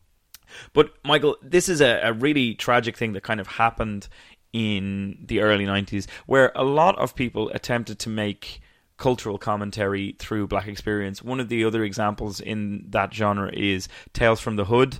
But 0.73 0.93
Michael, 1.03 1.37
this 1.41 1.69
is 1.69 1.81
a, 1.81 1.99
a 2.03 2.13
really 2.13 2.55
tragic 2.55 2.97
thing 2.97 3.13
that 3.13 3.23
kind 3.23 3.39
of 3.39 3.47
happened 3.47 4.07
in 4.53 5.17
the 5.25 5.41
early 5.41 5.65
90s 5.65 6.07
where 6.25 6.51
a 6.55 6.63
lot 6.63 6.97
of 6.97 7.15
people 7.15 7.49
attempted 7.49 7.99
to 7.99 8.09
make 8.09 8.61
cultural 8.97 9.37
commentary 9.37 10.15
through 10.19 10.47
black 10.47 10.67
experience. 10.67 11.21
One 11.21 11.39
of 11.39 11.49
the 11.49 11.63
other 11.63 11.83
examples 11.83 12.39
in 12.39 12.85
that 12.89 13.13
genre 13.13 13.51
is 13.53 13.87
Tales 14.13 14.39
from 14.39 14.55
the 14.55 14.65
Hood, 14.65 14.99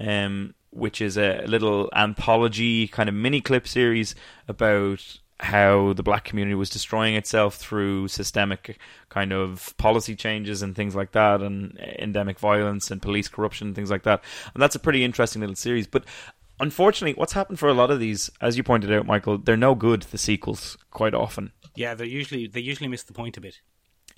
um, 0.00 0.54
which 0.70 1.00
is 1.00 1.16
a 1.16 1.44
little 1.46 1.88
anthology 1.94 2.88
kind 2.88 3.08
of 3.08 3.14
mini 3.14 3.40
clip 3.40 3.68
series 3.68 4.14
about 4.48 5.20
how 5.40 5.92
the 5.92 6.02
black 6.02 6.24
community 6.24 6.54
was 6.54 6.70
destroying 6.70 7.14
itself 7.14 7.56
through 7.56 8.08
systemic 8.08 8.78
kind 9.10 9.32
of 9.32 9.74
policy 9.76 10.16
changes 10.16 10.62
and 10.62 10.74
things 10.74 10.94
like 10.94 11.12
that 11.12 11.42
and 11.42 11.78
endemic 11.98 12.38
violence 12.38 12.90
and 12.90 13.02
police 13.02 13.28
corruption 13.28 13.68
and 13.68 13.76
things 13.76 13.90
like 13.90 14.04
that. 14.04 14.22
And 14.54 14.62
that's 14.62 14.76
a 14.76 14.80
pretty 14.80 15.04
interesting 15.04 15.40
little 15.40 15.56
series. 15.56 15.86
But 15.86 16.04
unfortunately, 16.58 17.18
what's 17.18 17.34
happened 17.34 17.58
for 17.58 17.68
a 17.68 17.74
lot 17.74 17.90
of 17.90 18.00
these, 18.00 18.30
as 18.40 18.56
you 18.56 18.62
pointed 18.62 18.92
out, 18.92 19.06
Michael, 19.06 19.36
they're 19.38 19.56
no 19.56 19.74
good, 19.74 20.02
the 20.02 20.18
sequels, 20.18 20.78
quite 20.90 21.14
often. 21.14 21.52
Yeah, 21.74 21.94
they 21.94 22.06
usually 22.06 22.46
they 22.46 22.60
usually 22.60 22.88
miss 22.88 23.02
the 23.02 23.12
point 23.12 23.36
a 23.36 23.40
bit. 23.40 23.60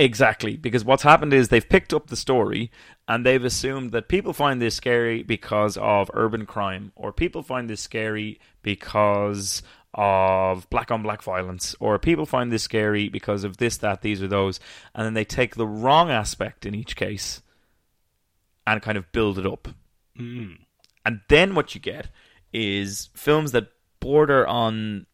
Exactly, 0.01 0.57
because 0.57 0.85
what's 0.85 1.03
happened 1.03 1.33
is 1.33 1.49
they've 1.49 1.69
picked 1.69 1.93
up 1.93 2.07
the 2.07 2.15
story 2.15 2.71
and 3.09 3.27
they've 3.27 3.45
assumed 3.45 3.91
that 3.91 4.09
people 4.09 4.33
find 4.33 4.63
this 4.63 4.77
scary 4.77 5.25
because 5.25 5.77
of 5.77 6.09
urban 6.15 6.47
crime, 6.47 6.93
or 6.95 7.13
people 7.13 7.43
find 7.43 7.69
this 7.69 7.81
scary 7.81 8.39
because 8.63 9.61
of 10.01 10.71
black 10.71 10.93
on 10.93 11.03
black 11.03 11.23
violence, 11.23 11.75
or 11.81 11.99
people 11.99 12.25
find 12.25 12.53
this 12.53 12.63
scary 12.63 13.09
because 13.09 13.43
of 13.43 13.57
this, 13.57 13.77
that, 13.79 14.01
these, 14.01 14.23
or 14.23 14.29
those, 14.29 14.61
and 14.95 15.05
then 15.05 15.15
they 15.15 15.25
take 15.25 15.57
the 15.57 15.67
wrong 15.67 16.09
aspect 16.09 16.65
in 16.65 16.73
each 16.73 16.95
case 16.95 17.43
and 18.65 18.81
kind 18.81 18.97
of 18.97 19.11
build 19.11 19.41
it 19.41 19.47
up. 19.47 19.67
And 20.17 21.21
then 21.29 21.55
what 21.57 21.75
you 21.75 21.81
get 21.81 22.09
is 22.53 23.11
films 23.15 23.51
that 23.53 23.69
border 23.99 24.47
on 24.47 25.07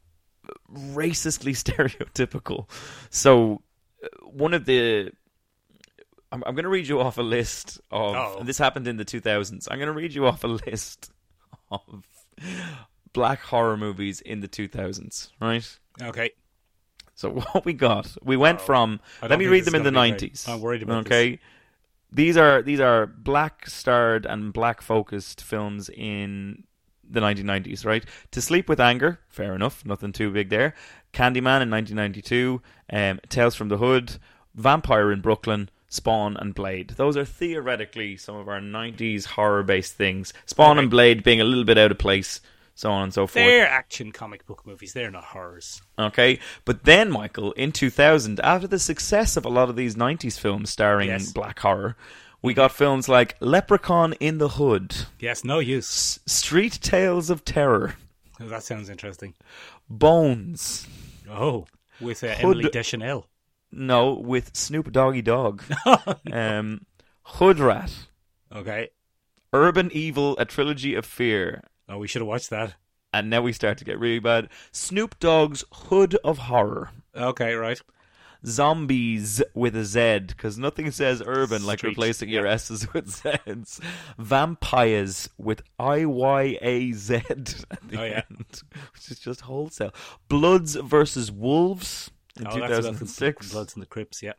racistly 0.70 1.52
stereotypical. 1.64 2.68
So 3.10 3.62
uh, 4.02 4.08
one 4.26 4.52
of 4.52 4.66
the 4.66 5.10
I'm, 6.30 6.42
I'm 6.46 6.54
going 6.54 6.64
to 6.64 6.68
read 6.68 6.88
you 6.88 7.00
off 7.00 7.16
a 7.16 7.22
list 7.22 7.80
of 7.90 8.16
Oh. 8.16 8.42
this 8.42 8.58
happened 8.58 8.88
in 8.88 8.96
the 8.96 9.04
2000s. 9.04 9.68
I'm 9.70 9.78
going 9.78 9.86
to 9.86 9.92
read 9.92 10.12
you 10.12 10.26
off 10.26 10.42
a 10.44 10.48
list 10.48 11.10
of 11.70 12.02
black 13.14 13.40
horror 13.40 13.78
movies 13.78 14.20
in 14.20 14.40
the 14.40 14.48
2000s, 14.48 15.30
right? 15.40 15.78
Okay. 16.02 16.30
So 17.14 17.30
what 17.52 17.64
we 17.64 17.72
got, 17.72 18.14
we 18.22 18.36
went 18.36 18.60
from. 18.60 19.00
Oh. 19.22 19.28
Don't 19.28 19.30
Let 19.30 19.38
me 19.38 19.46
read 19.46 19.64
them 19.64 19.74
in 19.74 19.84
the 19.84 19.90
nineties. 19.90 20.46
I'm 20.46 20.60
worried 20.60 20.82
about 20.82 21.06
Okay, 21.06 21.38
these 22.12 22.36
are 22.36 22.60
these 22.60 22.80
are 22.80 23.06
black 23.06 23.66
starred 23.68 24.26
and 24.26 24.52
black 24.52 24.82
focused 24.82 25.42
films 25.42 25.88
in 25.88 26.64
the 27.08 27.20
1990s, 27.20 27.84
right? 27.84 28.04
To 28.32 28.40
Sleep 28.40 28.68
with 28.68 28.80
Anger, 28.80 29.20
fair 29.28 29.54
enough, 29.54 29.84
nothing 29.84 30.12
too 30.12 30.30
big 30.30 30.48
there. 30.48 30.74
Candyman 31.12 31.60
in 31.60 31.70
1992, 31.70 32.62
um, 32.90 33.20
Tales 33.28 33.54
from 33.54 33.68
the 33.68 33.76
Hood, 33.76 34.16
Vampire 34.54 35.12
in 35.12 35.20
Brooklyn, 35.20 35.68
Spawn 35.88 36.36
and 36.38 36.54
Blade. 36.54 36.94
Those 36.96 37.16
are 37.16 37.24
theoretically 37.24 38.16
some 38.16 38.36
of 38.36 38.48
our 38.48 38.60
90s 38.60 39.26
horror 39.26 39.62
based 39.62 39.94
things. 39.94 40.32
Spawn 40.46 40.78
and 40.78 40.90
Blade 40.90 41.22
being 41.22 41.40
a 41.40 41.44
little 41.44 41.64
bit 41.64 41.78
out 41.78 41.90
of 41.90 41.98
place, 41.98 42.40
so 42.74 42.90
on 42.90 43.04
and 43.04 43.14
so 43.14 43.26
forth. 43.26 43.34
They're 43.44 43.68
action 43.68 44.12
comic 44.12 44.46
book 44.46 44.66
movies. 44.66 44.92
They're 44.92 45.10
not 45.10 45.24
horrors. 45.24 45.80
Okay, 45.98 46.38
but 46.64 46.84
then 46.84 47.10
Michael, 47.10 47.52
in 47.52 47.72
2000, 47.72 48.40
after 48.40 48.66
the 48.66 48.78
success 48.78 49.36
of 49.36 49.44
a 49.44 49.48
lot 49.48 49.68
of 49.70 49.76
these 49.76 49.94
90s 49.96 50.38
films 50.38 50.70
starring 50.70 51.08
Yes. 51.08 51.32
black 51.32 51.58
horror, 51.60 51.96
we 52.42 52.52
got 52.54 52.72
films 52.72 53.08
like 53.08 53.36
Leprechaun 53.40 54.12
in 54.14 54.38
the 54.38 54.50
Hood, 54.50 54.94
Yes, 55.18 55.44
no 55.44 55.60
use. 55.60 56.18
S- 56.26 56.32
Street 56.32 56.78
Tales 56.82 57.30
of 57.30 57.44
Terror, 57.44 57.94
Oh, 58.40 58.48
that 58.48 58.64
sounds 58.64 58.88
interesting. 58.90 59.34
Bones. 59.88 60.86
Oh, 61.30 61.66
with 62.00 62.24
uh, 62.24 62.34
Emily 62.38 62.68
Deschanel. 62.68 63.26
No, 63.70 64.12
with 64.14 64.56
Snoop 64.56 64.92
Doggy 64.92 65.22
Dogg. 65.22 65.62
um, 66.32 66.84
Hood 67.22 67.58
Rat, 67.58 67.92
Okay. 68.54 68.90
Urban 69.52 69.90
Evil, 69.92 70.36
A 70.38 70.44
Trilogy 70.44 70.94
of 70.94 71.06
Fear. 71.06 71.62
Oh, 71.88 71.98
we 71.98 72.08
should 72.08 72.22
have 72.22 72.28
watched 72.28 72.50
that. 72.50 72.74
And 73.12 73.30
now 73.30 73.42
we 73.42 73.52
start 73.52 73.78
to 73.78 73.84
get 73.84 73.98
really 73.98 74.18
bad. 74.18 74.48
Snoop 74.72 75.18
Dogg's 75.20 75.64
Hood 75.72 76.16
of 76.24 76.38
Horror. 76.38 76.90
Okay, 77.14 77.54
right. 77.54 77.80
Zombies 78.46 79.42
with 79.54 79.74
a 79.76 79.84
Z, 79.84 80.24
because 80.28 80.58
nothing 80.58 80.90
says 80.90 81.22
urban 81.24 81.64
like 81.64 81.78
Street, 81.78 81.90
replacing 81.90 82.28
your 82.28 82.46
S's 82.46 82.92
with 82.92 83.08
Z's. 83.08 83.80
Vampires 84.18 85.30
with 85.38 85.62
I 85.78 86.04
Y 86.04 86.58
A 86.60 86.92
Z 86.92 87.14
at 87.14 87.44
the 87.46 87.98
Oh, 87.98 88.04
yeah. 88.04 88.22
end, 88.30 88.62
which 88.92 89.10
is 89.10 89.18
just 89.18 89.42
wholesale. 89.42 89.94
Bloods 90.28 90.74
versus 90.74 91.30
Wolves 91.32 92.10
in 92.38 92.46
Oh, 92.46 92.50
that's 92.50 92.86
2006. 92.86 93.52
Bloods 93.52 93.74
and 93.74 93.82
the 93.82 93.86
Crips, 93.86 94.22
yeah. 94.22 94.32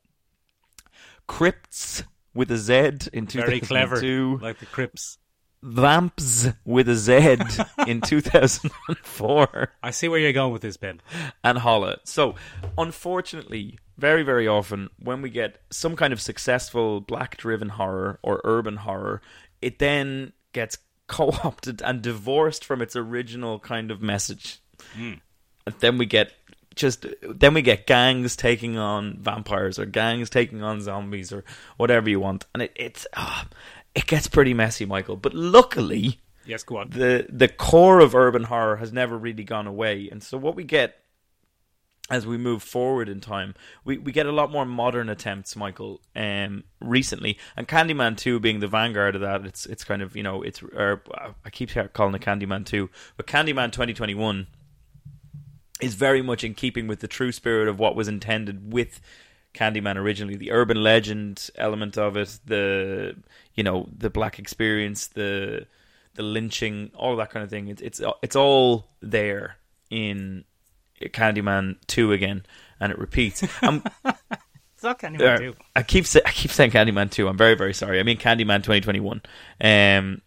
Crypts 1.27 2.03
with 2.33 2.51
a 2.51 2.57
Z 2.57 3.09
in 3.13 3.25
2002. 3.25 3.39
Very 3.41 3.59
clever. 3.59 4.37
Like 4.39 4.59
the 4.59 4.65
Crips. 4.67 5.17
Vamps 5.65 6.47
with 6.63 6.87
a 6.87 6.95
Z 6.95 7.37
in 7.87 8.01
2004. 8.01 9.73
I 9.81 9.91
see 9.91 10.07
where 10.07 10.19
you're 10.19 10.31
going 10.31 10.53
with 10.53 10.61
this, 10.61 10.77
Ben. 10.77 11.01
and 11.43 11.57
holla. 11.57 11.97
So, 12.03 12.35
unfortunately, 12.77 13.79
very, 13.97 14.21
very 14.21 14.47
often 14.47 14.89
when 14.99 15.23
we 15.23 15.31
get 15.31 15.61
some 15.71 15.95
kind 15.95 16.13
of 16.13 16.21
successful 16.21 17.01
black 17.01 17.37
driven 17.37 17.69
horror 17.69 18.19
or 18.21 18.41
urban 18.43 18.77
horror, 18.77 19.21
it 19.61 19.79
then 19.79 20.33
gets 20.53 20.77
co 21.07 21.29
opted 21.43 21.81
and 21.81 22.01
divorced 22.01 22.63
from 22.63 22.81
its 22.81 22.95
original 22.95 23.59
kind 23.59 23.89
of 23.89 24.01
message. 24.01 24.59
And 25.65 25.75
then 25.79 25.97
we 25.97 26.05
get 26.05 26.33
just 26.75 27.05
then 27.21 27.53
we 27.53 27.61
get 27.61 27.87
gangs 27.87 28.35
taking 28.35 28.77
on 28.77 29.17
vampires 29.19 29.79
or 29.79 29.85
gangs 29.85 30.29
taking 30.29 30.61
on 30.61 30.81
zombies 30.81 31.31
or 31.31 31.43
whatever 31.77 32.09
you 32.09 32.19
want 32.19 32.45
and 32.53 32.63
it 32.63 32.73
it's 32.75 33.07
ah, 33.15 33.47
it 33.95 34.05
gets 34.07 34.27
pretty 34.27 34.53
messy 34.53 34.85
michael 34.85 35.15
but 35.17 35.33
luckily 35.33 36.19
Yes, 36.47 36.61
go 36.63 36.77
on. 36.77 36.91
the 36.91 37.25
the 37.29 37.47
core 37.47 37.99
of 37.99 38.13
urban 38.13 38.43
horror 38.43 38.75
has 38.75 38.93
never 38.93 39.17
really 39.17 39.43
gone 39.43 39.65
away 39.65 40.07
and 40.11 40.21
so 40.21 40.37
what 40.37 40.55
we 40.55 40.63
get 40.63 40.97
as 42.11 42.27
we 42.27 42.37
move 42.37 42.61
forward 42.61 43.09
in 43.09 43.19
time 43.19 43.55
we, 43.83 43.97
we 43.97 44.11
get 44.11 44.27
a 44.27 44.31
lot 44.31 44.51
more 44.51 44.63
modern 44.65 45.09
attempts 45.09 45.55
michael 45.55 46.01
um 46.15 46.63
recently 46.79 47.35
and 47.57 47.67
candyman 47.67 48.15
2 48.15 48.39
being 48.39 48.59
the 48.59 48.67
vanguard 48.67 49.15
of 49.15 49.21
that 49.21 49.43
it's 49.43 49.65
it's 49.65 49.83
kind 49.83 50.03
of 50.03 50.15
you 50.15 50.21
know 50.21 50.43
it's 50.43 50.61
or 50.61 51.01
i 51.43 51.49
keep 51.49 51.71
calling 51.93 52.13
it 52.13 52.21
candyman 52.21 52.63
2 52.63 52.89
but 53.17 53.25
candyman 53.25 53.71
2021 53.71 54.45
is 55.81 55.95
very 55.95 56.21
much 56.21 56.43
in 56.43 56.53
keeping 56.53 56.87
with 56.87 56.99
the 56.99 57.07
true 57.07 57.31
spirit 57.31 57.67
of 57.67 57.79
what 57.79 57.95
was 57.95 58.07
intended 58.07 58.71
with 58.71 59.01
Candyman 59.53 59.95
originally. 59.97 60.35
The 60.37 60.51
urban 60.51 60.81
legend 60.81 61.49
element 61.55 61.97
of 61.97 62.15
it, 62.17 62.39
the 62.45 63.15
you 63.55 63.63
know 63.63 63.89
the 63.95 64.09
black 64.09 64.39
experience, 64.39 65.07
the 65.07 65.67
the 66.15 66.23
lynching, 66.23 66.91
all 66.95 67.15
that 67.17 67.29
kind 67.29 67.43
of 67.43 67.49
thing. 67.49 67.67
It's 67.67 67.81
it's 67.81 68.01
it's 68.21 68.35
all 68.35 68.87
there 69.01 69.57
in 69.89 70.45
Candyman 71.01 71.77
two 71.87 72.11
again, 72.11 72.45
and 72.79 72.91
it 72.91 72.99
repeats. 72.99 73.43
Um, 73.63 73.83
It's 74.75 74.83
not 74.83 74.99
Candyman 74.99 75.35
uh, 75.35 75.37
2. 75.37 75.55
I 75.73 75.83
keep 75.83 76.05
say, 76.05 76.19
I 76.25 76.31
keep 76.31 76.51
saying 76.51 76.71
Candyman 76.71 77.09
two. 77.09 77.29
I'm 77.29 77.37
very 77.37 77.55
very 77.55 77.73
sorry. 77.73 77.97
I 77.97 78.03
mean 78.03 78.17
Candyman 78.17 78.61
2021. 78.61 79.21
Um, 79.61 80.21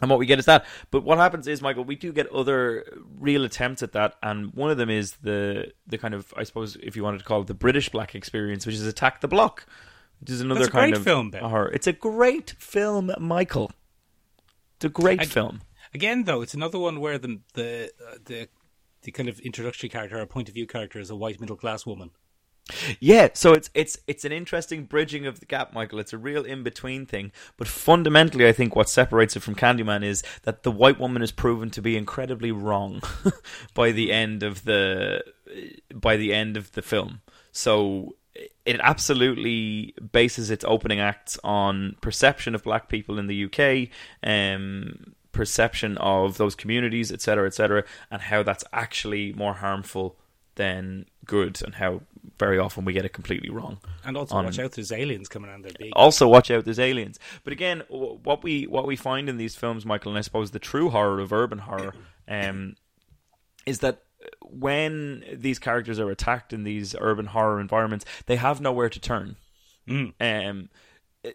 and 0.00 0.08
what 0.08 0.18
we 0.18 0.26
get 0.26 0.38
is 0.38 0.46
that. 0.46 0.64
But 0.90 1.04
what 1.04 1.18
happens 1.18 1.46
is, 1.46 1.60
Michael, 1.60 1.84
we 1.84 1.94
do 1.94 2.12
get 2.12 2.26
other 2.28 2.84
real 3.18 3.44
attempts 3.44 3.82
at 3.82 3.92
that, 3.92 4.14
and 4.22 4.54
one 4.54 4.70
of 4.70 4.78
them 4.78 4.88
is 4.88 5.12
the 5.22 5.72
the 5.86 5.98
kind 5.98 6.14
of 6.14 6.32
I 6.36 6.44
suppose 6.44 6.76
if 6.82 6.96
you 6.96 7.04
wanted 7.04 7.18
to 7.18 7.24
call 7.24 7.42
it 7.42 7.48
the 7.48 7.54
British 7.54 7.90
black 7.90 8.14
experience, 8.14 8.64
which 8.64 8.76
is 8.76 8.86
Attack 8.86 9.20
the 9.20 9.28
Block, 9.28 9.66
which 10.20 10.30
is 10.30 10.40
another 10.40 10.60
That's 10.60 10.68
a 10.68 10.72
kind 10.72 10.92
great 10.92 10.98
of 10.98 11.04
film, 11.04 11.30
Ben. 11.30 11.42
horror. 11.42 11.70
It's 11.72 11.86
a 11.86 11.92
great 11.92 12.50
film, 12.58 13.10
Michael. 13.18 13.72
It's 14.76 14.84
a 14.84 14.88
great 14.88 15.20
I- 15.20 15.24
film. 15.26 15.60
Again, 15.92 16.22
though, 16.24 16.40
it's 16.40 16.54
another 16.54 16.78
one 16.78 17.00
where 17.00 17.18
the 17.18 17.40
the 17.54 17.90
uh, 18.08 18.14
the 18.24 18.48
the 19.02 19.10
kind 19.10 19.28
of 19.28 19.40
introductory 19.40 19.88
character 19.88 20.20
or 20.20 20.26
point 20.26 20.48
of 20.48 20.54
view 20.54 20.66
character 20.66 21.00
is 21.00 21.10
a 21.10 21.16
white 21.16 21.40
middle 21.40 21.56
class 21.56 21.84
woman. 21.84 22.10
Yeah, 23.00 23.30
so 23.34 23.52
it's 23.52 23.70
it's 23.74 23.98
it's 24.06 24.24
an 24.24 24.30
interesting 24.30 24.84
bridging 24.84 25.26
of 25.26 25.40
the 25.40 25.46
gap, 25.46 25.72
Michael. 25.72 25.98
It's 25.98 26.12
a 26.12 26.18
real 26.18 26.44
in 26.44 26.62
between 26.62 27.06
thing, 27.06 27.32
but 27.56 27.66
fundamentally, 27.66 28.46
I 28.46 28.52
think 28.52 28.76
what 28.76 28.88
separates 28.88 29.34
it 29.34 29.40
from 29.40 29.56
Candyman 29.56 30.04
is 30.04 30.22
that 30.42 30.62
the 30.62 30.70
white 30.70 31.00
woman 31.00 31.22
is 31.22 31.32
proven 31.32 31.70
to 31.70 31.82
be 31.82 31.96
incredibly 31.96 32.52
wrong 32.52 33.02
by 33.74 33.90
the 33.90 34.12
end 34.12 34.44
of 34.44 34.64
the 34.64 35.24
by 35.92 36.16
the 36.16 36.32
end 36.32 36.56
of 36.56 36.70
the 36.72 36.82
film. 36.82 37.22
So 37.50 38.14
it 38.34 38.80
absolutely 38.80 39.94
bases 40.12 40.50
its 40.50 40.64
opening 40.66 41.00
acts 41.00 41.38
on 41.42 41.96
perception 42.00 42.54
of 42.54 42.62
black 42.62 42.88
people 42.88 43.18
in 43.18 43.26
the 43.26 43.44
UK, 43.44 43.88
um, 44.22 45.14
perception 45.32 45.96
of 45.98 46.36
those 46.38 46.54
communities, 46.54 47.10
etc., 47.12 47.46
etc., 47.46 47.84
and 48.10 48.22
how 48.22 48.42
that's 48.42 48.64
actually 48.72 49.32
more 49.32 49.54
harmful 49.54 50.16
than 50.56 51.06
good, 51.24 51.60
and 51.62 51.76
how 51.76 52.02
very 52.38 52.58
often 52.58 52.84
we 52.84 52.92
get 52.92 53.04
it 53.04 53.12
completely 53.12 53.50
wrong. 53.50 53.78
And 54.04 54.16
also, 54.16 54.36
On- 54.36 54.44
watch 54.44 54.58
out, 54.58 54.72
there's 54.72 54.92
aliens 54.92 55.28
coming 55.28 55.50
on. 55.50 55.62
They're 55.62 55.72
big. 55.78 55.92
Also, 55.94 56.28
watch 56.28 56.50
out, 56.50 56.64
there's 56.64 56.78
aliens. 56.78 57.18
But 57.44 57.52
again, 57.52 57.82
what 57.88 58.42
we 58.42 58.66
what 58.66 58.86
we 58.86 58.96
find 58.96 59.28
in 59.28 59.36
these 59.36 59.54
films, 59.54 59.84
Michael, 59.86 60.12
and 60.12 60.18
I 60.18 60.22
suppose 60.22 60.50
the 60.50 60.58
true 60.58 60.90
horror 60.90 61.20
of 61.20 61.32
urban 61.32 61.58
horror, 61.58 61.94
um, 62.28 62.76
is 63.66 63.80
that 63.80 64.02
when 64.50 65.24
these 65.32 65.58
characters 65.58 65.98
are 65.98 66.10
attacked 66.10 66.52
in 66.52 66.64
these 66.64 66.94
urban 66.98 67.26
horror 67.26 67.60
environments, 67.60 68.04
they 68.26 68.36
have 68.36 68.60
nowhere 68.60 68.88
to 68.88 69.00
turn. 69.00 69.36
Mm. 69.88 70.12
Um, 70.20 70.68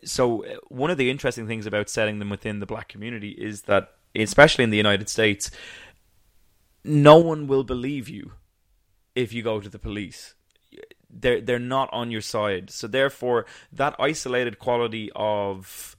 so 0.04 0.46
uh, 0.46 0.56
one 0.68 0.92
of 0.92 0.98
the 0.98 1.10
interesting 1.10 1.48
things 1.48 1.66
about 1.66 1.90
setting 1.90 2.20
them 2.20 2.30
within 2.30 2.60
the 2.60 2.66
black 2.66 2.88
community 2.88 3.30
is 3.32 3.64
that, 3.64 3.92
especially 4.16 4.64
in 4.64 4.70
the 4.70 4.78
United 4.78 5.10
States, 5.10 5.52
no 6.84 7.18
one 7.18 7.48
will 7.48 7.64
believe 7.64 8.10
you 8.10 8.34
if 9.16 9.34
you 9.34 9.44
go 9.44 9.60
to 9.60 9.70
the 9.70 9.80
police. 9.80 10.36
They're 11.10 11.40
they're 11.40 11.60
not 11.60 11.90
on 11.94 12.12
your 12.12 12.22
side. 12.22 12.70
So 12.70 12.88
therefore, 12.88 13.46
that 13.72 13.96
isolated 14.00 14.60
quality 14.60 15.10
of 15.16 15.95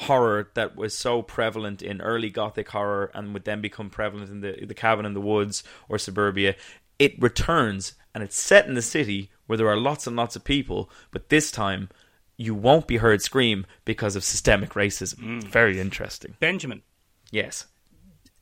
horror 0.00 0.50
that 0.54 0.76
was 0.76 0.96
so 0.96 1.22
prevalent 1.22 1.82
in 1.82 2.00
early 2.00 2.30
Gothic 2.30 2.68
horror 2.70 3.10
and 3.14 3.34
would 3.34 3.44
then 3.44 3.60
become 3.60 3.90
prevalent 3.90 4.30
in 4.30 4.40
the 4.40 4.64
the 4.66 4.74
cabin 4.74 5.04
in 5.06 5.14
the 5.14 5.20
woods 5.20 5.62
or 5.88 5.98
suburbia, 5.98 6.54
it 6.98 7.20
returns 7.20 7.94
and 8.14 8.24
it's 8.24 8.40
set 8.40 8.66
in 8.66 8.74
the 8.74 8.82
city 8.82 9.30
where 9.46 9.56
there 9.56 9.68
are 9.68 9.76
lots 9.76 10.06
and 10.06 10.16
lots 10.16 10.36
of 10.36 10.44
people, 10.44 10.90
but 11.10 11.28
this 11.28 11.50
time 11.50 11.88
you 12.36 12.54
won't 12.54 12.86
be 12.86 12.96
heard 12.96 13.20
scream 13.20 13.66
because 13.84 14.16
of 14.16 14.24
systemic 14.24 14.70
racism. 14.70 15.18
Mm. 15.18 15.44
Very 15.44 15.78
interesting. 15.78 16.34
Benjamin, 16.40 16.82
Yes. 17.30 17.66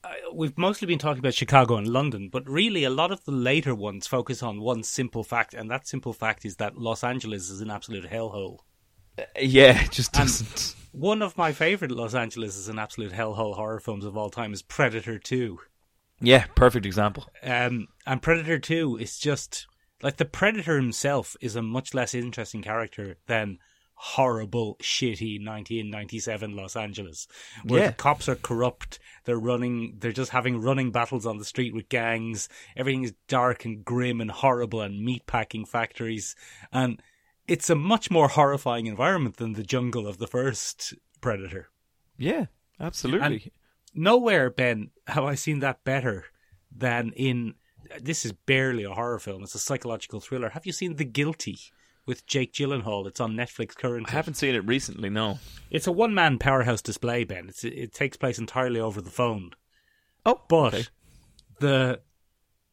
I, 0.02 0.16
we've 0.32 0.56
mostly 0.56 0.86
been 0.86 0.98
talking 0.98 1.18
about 1.18 1.34
Chicago 1.34 1.76
and 1.76 1.88
London, 1.88 2.28
but 2.28 2.48
really 2.48 2.84
a 2.84 2.90
lot 2.90 3.11
of 3.11 3.24
the 3.24 3.32
later 3.32 3.74
ones 3.74 4.06
focus 4.06 4.42
on 4.42 4.61
one 4.61 4.82
simple 4.82 5.24
fact, 5.24 5.54
and 5.54 5.70
that 5.70 5.86
simple 5.86 6.12
fact 6.12 6.44
is 6.44 6.56
that 6.56 6.78
Los 6.78 7.04
Angeles 7.04 7.50
is 7.50 7.61
an 7.61 7.70
absolute 7.70 8.11
hellhole. 8.11 8.61
Yeah, 9.40 9.84
it 9.84 9.90
just 9.92 10.12
doesn't. 10.12 10.74
One 10.92 11.22
of 11.22 11.36
my 11.36 11.52
favorite 11.52 11.90
Los 11.90 12.14
Angeles 12.14 12.56
is 12.56 12.68
an 12.68 12.78
absolute 12.78 13.12
hellhole 13.12 13.54
horror 13.54 13.80
films 13.80 14.04
of 14.04 14.16
all 14.16 14.30
time 14.30 14.52
is 14.52 14.62
Predator 14.62 15.18
2. 15.18 15.58
Yeah, 16.20 16.46
perfect 16.56 16.84
example. 16.86 17.26
Um, 17.42 17.88
and 18.06 18.20
Predator 18.22 18.58
2 18.58 18.96
is 18.96 19.18
just 19.18 19.66
like 20.02 20.16
the 20.16 20.24
Predator 20.24 20.76
himself 20.76 21.36
is 21.40 21.54
a 21.56 21.62
much 21.62 21.94
less 21.94 22.14
interesting 22.14 22.62
character 22.62 23.16
than 23.26 23.58
horrible, 24.00 24.76
shitty 24.80 25.44
1997 25.44 26.54
Los 26.56 26.76
Angeles, 26.76 27.26
where 27.64 27.80
Yeah. 27.82 27.86
the 27.88 27.92
cops 27.94 28.28
are 28.28 28.36
corrupt. 28.36 28.98
They're 29.24 29.38
running, 29.38 29.96
they're 29.98 30.12
just 30.12 30.30
having 30.30 30.60
running 30.60 30.90
battles 30.92 31.26
on 31.26 31.38
the 31.38 31.44
street 31.44 31.74
with 31.74 31.88
gangs. 31.88 32.48
Everything 32.76 33.02
is 33.04 33.14
dark 33.26 33.64
and 33.64 33.84
grim 33.84 34.20
and 34.20 34.30
horrible 34.30 34.80
and 34.82 35.06
meatpacking 35.06 35.66
factories. 35.68 36.36
And 36.72 37.02
it's 37.49 37.70
a 37.70 37.74
much 37.74 38.11
more 38.11 38.28
horrifying 38.28 38.86
environment 38.86 39.38
than 39.38 39.55
the 39.55 39.62
jungle 39.62 40.07
of 40.07 40.18
the 40.18 40.26
first 40.26 40.94
Predator. 41.20 41.68
Yeah, 42.16 42.46
absolutely. 42.78 43.53
Nowhere, 43.94 44.51
Ben, 44.51 44.90
have 45.09 45.24
I 45.24 45.34
seen 45.34 45.61
that 45.61 45.82
better 45.84 46.26
than 46.70 47.12
in. 47.16 47.55
This 48.01 48.24
is 48.26 48.32
barely 48.32 48.84
a 48.84 48.90
horror 48.90 49.18
film. 49.18 49.42
It's 49.42 49.55
a 49.55 49.59
psychological 49.59 50.20
thriller. 50.20 50.51
Have 50.51 50.66
you 50.66 50.72
seen 50.72 50.96
The 50.96 51.05
Guilty 51.05 51.59
with 52.05 52.26
Jake 52.26 52.53
Gyllenhaal? 52.53 53.07
It's 53.07 53.20
on 53.20 53.32
Netflix 53.34 53.74
currently. 53.74 54.11
I 54.12 54.16
haven't 54.16 54.34
seen 54.34 54.55
it 54.55 54.66
recently. 54.66 55.09
No. 55.09 55.38
It's 55.70 55.86
a 55.86 55.92
one 55.92 56.12
man 56.14 56.38
powerhouse 56.38 56.82
display, 56.82 57.24
Ben. 57.24 57.49
It's, 57.49 57.64
it 57.64 57.94
takes 57.94 58.16
place 58.18 58.38
entirely 58.38 58.78
over 58.78 59.01
the 59.01 59.11
phone. 59.11 59.53
Oh, 60.26 60.42
But 60.49 60.74
okay. 60.74 60.84
the 61.61 62.01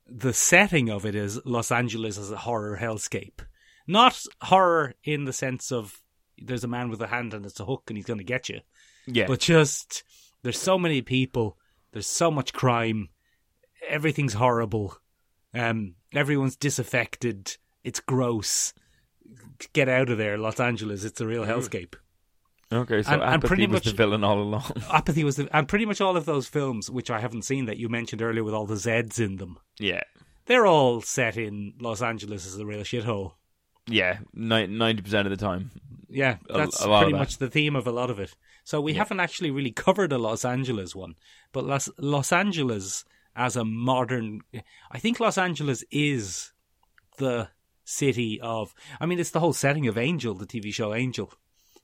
the 0.08 0.34
setting 0.34 0.90
of 0.90 1.06
it 1.06 1.16
is 1.16 1.40
Los 1.46 1.72
Angeles 1.72 2.18
as 2.18 2.30
a 2.30 2.38
horror 2.38 2.78
hellscape. 2.82 3.40
Not 3.88 4.20
horror 4.42 4.94
in 5.04 5.26
the 5.26 5.34
sense 5.34 5.72
of 5.72 6.02
there's 6.38 6.64
a 6.64 6.68
man 6.68 6.90
with 6.90 7.02
a 7.02 7.08
hand 7.08 7.34
and 7.34 7.46
it's 7.46 7.60
a 7.60 7.66
hook 7.66 7.84
and 7.88 7.98
he's 7.98 8.06
going 8.06 8.18
to 8.18 8.24
get 8.24 8.50
you. 8.50 8.60
yeah, 9.08 9.26
But 9.28 9.40
just 9.40 10.04
there's 10.44 10.60
so 10.60 10.78
many 10.78 11.02
people, 11.02 11.58
there's 11.92 12.08
so 12.08 12.30
much 12.32 12.52
crime, 12.54 13.10
everything's 13.88 14.34
horrible. 14.34 14.98
Um, 15.54 15.96
everyone's 16.14 16.56
disaffected. 16.58 17.56
It's 17.84 18.00
gross. 18.00 18.74
Get 19.74 19.88
out 19.88 20.10
of 20.10 20.18
there, 20.18 20.38
Los 20.38 20.60
Angeles. 20.60 21.04
It's 21.04 21.22
a 21.22 21.28
real 21.28 21.46
hellscape. 21.46 21.96
okay. 22.74 23.02
So 23.04 23.12
and- 23.14 23.22
and 23.22 23.34
apathy 23.36 23.48
pretty 23.48 23.68
was 23.68 23.84
the 23.84 23.90
much- 23.92 23.96
villain 23.98 24.24
all 24.24 24.42
along. 24.42 24.72
Apathy 24.92 25.24
was, 25.24 25.36
the, 25.38 25.48
and 25.56 25.68
pretty 25.68 25.86
much 25.86 26.02
all 26.02 26.18
of 26.18 26.26
those 26.26 26.48
films, 26.48 26.90
which 26.90 27.10
I 27.10 27.20
haven't 27.20 27.44
seen 27.44 27.66
that 27.66 27.78
you 27.78 27.88
mentioned 27.90 28.22
earlier, 28.22 28.44
with 28.44 28.54
all 28.54 28.66
the 28.66 28.76
Z's 28.78 29.20
in 29.20 29.38
them, 29.38 29.58
yeah, 29.80 30.02
they're 30.48 30.68
all 30.68 31.02
set 31.02 31.38
in 31.38 31.74
Los 31.80 32.02
Angeles 32.02 32.46
as 32.46 32.58
a 32.58 32.66
real 32.66 32.82
shithole. 32.82 33.34
Yeah. 33.88 34.20
Ninety 34.34 35.02
percent 35.02 35.28
of 35.28 35.32
the 35.32 35.44
time. 35.44 35.72
Yeah, 36.10 36.38
that's 36.48 36.82
a 36.82 36.88
lot 36.90 37.04
pretty 37.04 37.18
much 37.18 37.38
the 37.40 37.50
theme 37.50 37.76
of 37.76 37.88
a 37.88 37.92
lot 37.92 38.10
of 38.10 38.20
it. 38.20 38.36
So 38.64 38.80
we 38.82 38.94
haven't 38.94 39.20
actually 39.20 39.52
really 39.52 39.72
covered 39.72 40.12
a 40.14 40.18
Los 40.18 40.46
Angeles 40.46 40.96
one, 40.96 41.16
but 41.52 41.66
Los, 41.66 41.90
Los 41.98 42.32
Angeles 42.32 43.06
as 43.36 43.56
a 43.58 43.66
modern, 43.66 44.42
I 44.92 45.00
think 45.00 45.20
Los 45.20 45.38
Angeles 45.38 45.84
is 45.92 46.54
the 47.18 47.50
city 47.84 48.40
of. 48.42 48.74
I 49.00 49.06
mean, 49.06 49.20
it's 49.20 49.32
the 49.32 49.40
whole 49.42 49.54
setting 49.54 49.88
of 49.88 49.98
Angel, 49.98 50.34
the 50.34 50.46
TV 50.48 50.74
show 50.74 50.94
Angel. 50.94 51.32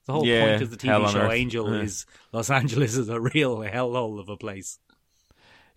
The 0.05 0.13
whole 0.13 0.25
Yeah, 0.25 0.45
point 0.49 0.61
of 0.63 0.71
the 0.71 0.77
TV 0.77 1.11
show 1.11 1.19
earth. 1.19 1.31
Angel 1.33 1.73
Yeah. 1.75 1.81
is 1.81 2.05
Los 2.31 2.49
Angeles 2.49 2.95
is 2.95 3.09
a 3.09 3.19
real 3.19 3.57
hellhole 3.59 4.19
of 4.19 4.29
a 4.29 4.37
place. 4.37 4.79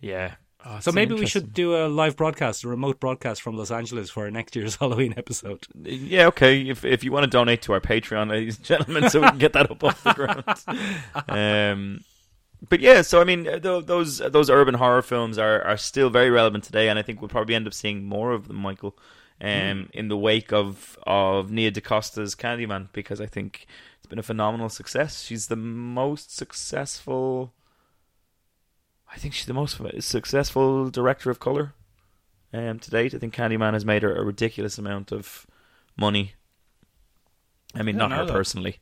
Yeah. 0.00 0.36
Oh, 0.66 0.80
So 0.80 0.92
maybe 0.92 1.14
we 1.14 1.26
should 1.26 1.52
do 1.52 1.74
a 1.76 1.88
live 1.88 2.16
broadcast, 2.16 2.64
a 2.64 2.68
remote 2.68 2.98
broadcast 2.98 3.42
from 3.42 3.56
Los 3.56 3.70
Angeles 3.70 4.10
for 4.10 4.24
our 4.24 4.30
next 4.30 4.56
year's 4.56 4.76
Halloween 4.80 5.14
episode. 5.16 5.66
Yeah, 5.82 6.26
okay. 6.28 6.62
If 6.62 6.84
if 6.84 7.04
you 7.04 7.12
want 7.12 7.24
to 7.24 7.30
donate 7.30 7.62
to 7.62 7.72
our 7.72 7.80
Patreon, 7.80 8.30
ladies 8.30 8.56
and 8.56 8.64
gentlemen, 8.64 9.10
so 9.10 9.20
we 9.20 9.28
can 9.28 9.38
get 9.38 9.52
that 9.52 9.70
up 9.70 9.84
off 9.84 10.02
the 10.02 10.14
ground. 10.14 10.44
Um, 11.28 12.00
but 12.68 12.80
yeah, 12.80 13.02
so 13.02 13.20
I 13.20 13.24
mean, 13.24 13.44
th- 13.44 13.84
those 13.84 14.18
those 14.18 14.48
urban 14.48 14.74
horror 14.74 15.02
films 15.02 15.38
are 15.38 15.62
are 15.62 15.76
still 15.76 16.08
very 16.08 16.30
relevant 16.30 16.64
today, 16.64 16.88
and 16.88 16.98
I 16.98 17.02
think 17.02 17.20
we'll 17.20 17.28
probably 17.28 17.54
end 17.54 17.66
up 17.66 17.74
seeing 17.74 18.04
more 18.04 18.32
of 18.32 18.48
them, 18.48 18.56
Michael, 18.56 18.96
um, 19.40 19.90
in 19.92 20.08
the 20.08 20.16
wake 20.16 20.52
of 20.52 20.98
of 21.06 21.50
Nia 21.50 21.70
DaCosta's 21.72 22.34
Candyman, 22.34 22.88
because 22.92 23.20
I 23.20 23.26
think 23.26 23.66
it's 23.98 24.06
been 24.06 24.18
a 24.18 24.22
phenomenal 24.22 24.68
success. 24.70 25.22
She's 25.22 25.48
the 25.48 25.56
most 25.56 26.34
successful. 26.34 27.52
I 29.14 29.18
think 29.18 29.32
she's 29.32 29.46
the 29.46 29.54
most 29.54 29.80
successful 30.00 30.90
director 30.90 31.30
of 31.30 31.38
color 31.38 31.72
um, 32.52 32.80
to 32.80 32.90
date. 32.90 33.14
I 33.14 33.18
think 33.18 33.34
Candyman 33.34 33.72
has 33.72 33.84
made 33.84 34.02
her 34.02 34.14
a 34.14 34.24
ridiculous 34.24 34.76
amount 34.76 35.12
of 35.12 35.46
money. 35.96 36.34
I 37.74 37.82
mean, 37.82 37.96
I 37.96 38.08
not 38.08 38.12
her 38.12 38.26
that. 38.26 38.32
personally, 38.32 38.80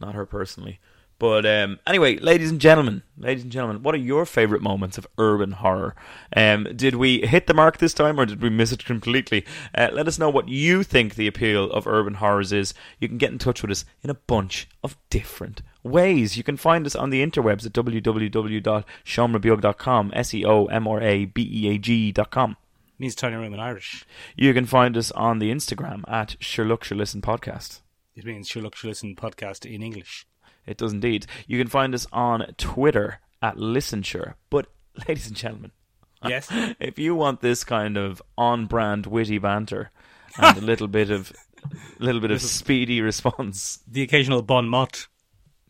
not 0.00 0.14
her 0.14 0.24
personally. 0.24 0.80
But 1.18 1.46
um, 1.46 1.78
anyway, 1.86 2.18
ladies 2.18 2.50
and 2.50 2.60
gentlemen, 2.60 3.02
ladies 3.16 3.42
and 3.42 3.52
gentlemen, 3.52 3.82
what 3.82 3.94
are 3.94 3.98
your 3.98 4.26
favorite 4.26 4.60
moments 4.60 4.98
of 4.98 5.06
urban 5.16 5.52
horror? 5.52 5.94
Um, 6.36 6.68
did 6.76 6.94
we 6.94 7.26
hit 7.26 7.46
the 7.46 7.54
mark 7.54 7.78
this 7.78 7.94
time, 7.94 8.20
or 8.20 8.26
did 8.26 8.42
we 8.42 8.50
miss 8.50 8.72
it 8.72 8.84
completely? 8.84 9.46
Uh, 9.74 9.88
let 9.92 10.08
us 10.08 10.18
know 10.18 10.28
what 10.28 10.48
you 10.48 10.82
think 10.82 11.14
the 11.14 11.26
appeal 11.26 11.70
of 11.70 11.86
urban 11.86 12.14
horrors 12.14 12.52
is. 12.52 12.74
You 13.00 13.08
can 13.08 13.16
get 13.16 13.32
in 13.32 13.38
touch 13.38 13.62
with 13.62 13.70
us 13.70 13.86
in 14.02 14.10
a 14.10 14.14
bunch 14.14 14.68
of 14.84 14.96
different 15.08 15.62
ways. 15.86 16.36
You 16.36 16.42
can 16.42 16.56
find 16.56 16.84
us 16.86 16.96
on 16.96 17.10
the 17.10 17.24
interwebs 17.24 17.64
at 17.66 17.72
www.seomrabeag.com, 17.72 20.10
S-E-O-M-R-A-B-E-A-G.com. 20.14 22.56
means 22.98 23.14
tiny 23.14 23.36
room 23.36 23.54
in 23.54 23.60
Irish. 23.60 24.04
You 24.36 24.52
can 24.54 24.66
find 24.66 24.96
us 24.96 25.10
on 25.12 25.38
the 25.38 25.50
Instagram 25.50 26.02
at 26.10 26.36
Sherlock 26.40 26.84
Podcast. 26.84 27.80
It 28.14 28.24
means 28.24 28.48
Sherlock 28.48 28.74
podcast 28.74 29.66
in 29.66 29.82
English. 29.82 30.26
It 30.66 30.78
does 30.78 30.92
indeed. 30.92 31.26
You 31.46 31.58
can 31.58 31.68
find 31.68 31.94
us 31.94 32.06
on 32.12 32.54
Twitter 32.56 33.20
at 33.42 33.56
ListenSure. 33.56 34.34
But, 34.50 34.66
ladies 35.08 35.28
and 35.28 35.36
gentlemen, 35.36 35.72
Yes. 36.26 36.48
if 36.80 36.98
you 36.98 37.14
want 37.14 37.40
this 37.40 37.62
kind 37.62 37.96
of 37.96 38.20
on-brand 38.38 39.06
witty 39.06 39.38
banter 39.38 39.90
and 40.38 40.58
a 40.58 40.62
little 40.62 40.88
bit 40.88 41.10
of, 41.10 41.30
little 41.98 42.20
bit 42.22 42.30
of 42.30 42.40
speedy 42.40 43.00
response, 43.02 43.80
the 43.86 44.02
occasional 44.02 44.40
bon 44.42 44.68
mot. 44.68 45.06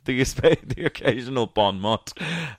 the, 0.34 0.58
the 0.64 0.84
occasional 0.84 1.46
bon 1.46 1.80
mot, 1.80 2.12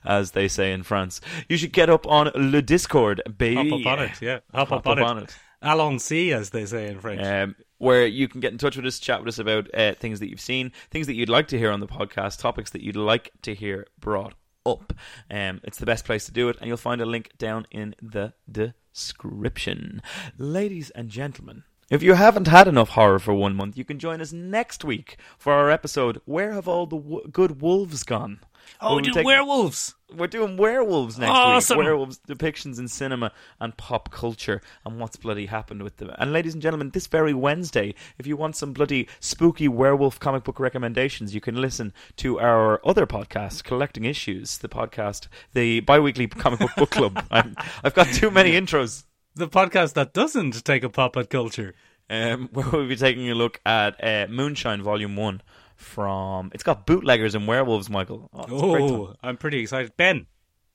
as 0.04 0.32
they 0.32 0.48
say 0.48 0.72
in 0.72 0.82
France, 0.82 1.20
you 1.48 1.56
should 1.56 1.72
get 1.72 1.90
up 1.90 2.06
on 2.06 2.30
Le 2.34 2.62
Discord, 2.62 3.22
baby. 3.36 3.70
Hop 3.70 3.80
up 3.80 3.86
on 3.86 4.04
it, 4.04 4.22
yeah. 4.22 4.38
Hop, 4.54 4.68
Hop 4.68 4.78
up, 4.78 4.86
on, 4.86 4.98
up 4.98 5.08
on 5.08 5.18
it. 5.18 5.24
it. 5.24 5.36
Allons-y, 5.62 6.32
as 6.36 6.50
they 6.50 6.66
say 6.66 6.86
in 6.86 7.00
French. 7.00 7.20
um, 7.24 7.56
where 7.78 8.06
you 8.06 8.28
can 8.28 8.40
get 8.40 8.52
in 8.52 8.58
touch 8.58 8.76
with 8.76 8.86
us, 8.86 8.98
chat 8.98 9.20
with 9.20 9.28
us 9.28 9.38
about 9.38 9.72
uh, 9.74 9.94
things 9.94 10.20
that 10.20 10.28
you've 10.28 10.40
seen, 10.40 10.72
things 10.90 11.06
that 11.06 11.14
you'd 11.14 11.28
like 11.28 11.48
to 11.48 11.58
hear 11.58 11.70
on 11.72 11.80
the 11.80 11.86
podcast, 11.86 12.38
topics 12.38 12.70
that 12.70 12.82
you'd 12.82 12.96
like 12.96 13.32
to 13.42 13.54
hear 13.54 13.86
brought 13.98 14.34
up. 14.66 14.92
Um, 15.30 15.60
it's 15.64 15.78
the 15.78 15.86
best 15.86 16.04
place 16.04 16.26
to 16.26 16.32
do 16.32 16.48
it, 16.48 16.56
and 16.60 16.68
you'll 16.68 16.76
find 16.76 17.00
a 17.00 17.06
link 17.06 17.30
down 17.38 17.66
in 17.70 17.94
the 18.02 18.34
description. 18.50 20.02
Ladies 20.36 20.90
and 20.90 21.08
gentlemen, 21.08 21.64
if 21.90 22.02
you 22.02 22.14
haven't 22.14 22.46
had 22.48 22.68
enough 22.68 22.90
horror 22.90 23.18
for 23.18 23.34
one 23.34 23.54
month, 23.54 23.76
you 23.78 23.84
can 23.84 23.98
join 23.98 24.20
us 24.20 24.32
next 24.32 24.84
week 24.84 25.16
for 25.38 25.52
our 25.52 25.70
episode 25.70 26.20
Where 26.26 26.52
Have 26.52 26.68
All 26.68 26.86
the 26.86 26.96
w- 26.98 27.28
Good 27.30 27.60
Wolves 27.62 28.02
Gone? 28.02 28.40
oh, 28.80 28.88
Where 28.88 28.96
we 28.96 29.02
we 29.02 29.08
do 29.08 29.12
take- 29.14 29.26
werewolves! 29.26 29.94
We're 30.14 30.26
doing 30.26 30.56
werewolves 30.56 31.18
next 31.18 31.32
Awesome. 31.32 31.78
week. 31.78 31.84
Werewolves 31.84 32.18
depictions 32.26 32.78
in 32.78 32.88
cinema 32.88 33.30
and 33.60 33.76
pop 33.76 34.10
culture 34.10 34.62
and 34.86 34.98
what's 34.98 35.16
bloody 35.16 35.44
happened 35.44 35.82
with 35.82 35.98
them. 35.98 36.10
And 36.18 36.32
ladies 36.32 36.54
and 36.54 36.62
gentlemen, 36.62 36.90
this 36.90 37.06
very 37.06 37.34
Wednesday, 37.34 37.94
if 38.18 38.26
you 38.26 38.34
want 38.34 38.56
some 38.56 38.72
bloody 38.72 39.06
spooky 39.20 39.68
werewolf 39.68 40.18
comic 40.18 40.44
book 40.44 40.58
recommendations, 40.60 41.34
you 41.34 41.42
can 41.42 41.56
listen 41.60 41.92
to 42.16 42.40
our 42.40 42.80
other 42.86 43.06
podcast, 43.06 43.64
Collecting 43.64 44.06
Issues, 44.06 44.56
the 44.58 44.68
podcast, 44.68 45.28
the 45.52 45.80
bi-weekly 45.80 46.26
comic 46.26 46.60
book 46.60 46.74
book 46.76 46.90
club. 46.90 47.22
I'm, 47.30 47.54
I've 47.84 47.94
got 47.94 48.06
too 48.06 48.30
many 48.30 48.52
intros. 48.52 49.04
The 49.38 49.48
podcast 49.48 49.94
that 49.94 50.12
doesn't 50.14 50.64
take 50.64 50.82
a 50.82 50.88
pop 50.88 51.16
at 51.16 51.30
culture. 51.30 51.72
Um, 52.10 52.48
where 52.52 52.68
we'll 52.72 52.88
be 52.88 52.96
taking 52.96 53.30
a 53.30 53.34
look 53.36 53.60
at 53.64 54.02
uh, 54.02 54.26
Moonshine 54.28 54.82
Volume 54.82 55.14
1 55.14 55.42
from... 55.76 56.50
It's 56.52 56.64
got 56.64 56.86
bootleggers 56.86 57.36
and 57.36 57.46
werewolves, 57.46 57.88
Michael. 57.88 58.28
Oh, 58.32 58.42
it's 58.42 58.50
a 58.52 58.56
great 58.56 58.80
time. 58.88 59.00
Oh, 59.00 59.14
I'm 59.22 59.36
pretty 59.36 59.60
excited. 59.60 59.96
Ben, 59.96 60.26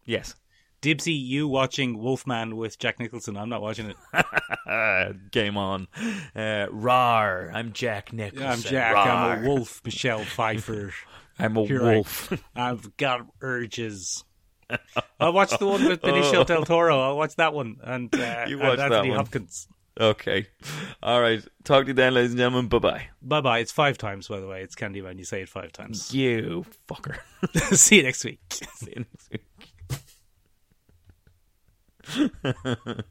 Yes. 0.06 0.35
Dibsy, 0.81 1.14
you 1.27 1.48
watching 1.49 1.98
Wolfman 1.98 2.56
with 2.56 2.80
Jack 2.80 2.99
Nicholson? 2.99 3.35
I'm 3.35 3.49
not 3.49 3.61
watching 3.61 3.94
it. 4.14 5.31
Game 5.31 5.57
on. 5.57 5.88
Uh, 6.34 6.68
rar. 6.72 7.52
I'm 7.53 7.73
Jack 7.73 8.14
Nicholson. 8.14 8.48
I'm 8.48 8.60
Jack. 8.60 8.94
Rar. 8.94 9.07
I'm 9.10 9.44
a 9.44 9.48
wolf. 9.48 9.81
Michelle 9.84 10.23
Pfeiffer. 10.23 10.94
I'm 11.40 11.57
a 11.57 11.65
Here 11.65 11.84
I- 11.84 11.95
wolf. 11.95 12.31
I've 12.56 12.95
got 12.95 13.27
urges. 13.41 14.23
I'll 15.19 15.34
watch 15.34 15.57
the 15.57 15.68
one 15.68 15.85
with 15.85 16.02
Benicio 16.03 16.45
del 16.45 16.64
Toro. 16.65 16.99
I'll 17.02 17.18
watch 17.18 17.35
that 17.38 17.53
one. 17.53 17.77
And, 17.84 18.14
uh, 18.14 18.45
You 18.48 18.60
and 18.60 18.68
watch 18.69 18.77
that 18.77 18.91
Anthony 18.91 19.10
one. 19.10 19.18
Hopkins. 19.19 19.68
okay. 19.99 20.48
All 21.02 21.22
right. 21.22 21.44
Talk 21.64 21.84
to 21.84 21.88
you 21.90 21.94
then, 21.94 22.14
ladies 22.14 22.31
and 22.31 22.40
gentlemen. 22.40 22.68
Bye 22.68 22.80
bye. 22.80 23.07
Bye 23.22 23.41
bye. 23.41 23.60
It's 23.60 23.72
five 23.72 23.98
times, 23.98 24.27
by 24.27 24.40
the 24.40 24.48
way. 24.48 24.61
It's 24.64 24.76
Candyman. 24.76 25.18
You 25.19 25.26
say 25.26 25.41
it 25.44 25.49
five 25.49 25.72
times. 25.72 26.14
You 26.14 26.65
fucker. 26.88 27.18
See 27.76 27.98
you 27.98 28.03
next 28.03 28.23
week. 28.26 28.40
See 28.49 28.94
you 28.95 29.06
next 29.06 29.30
week. 32.90 33.06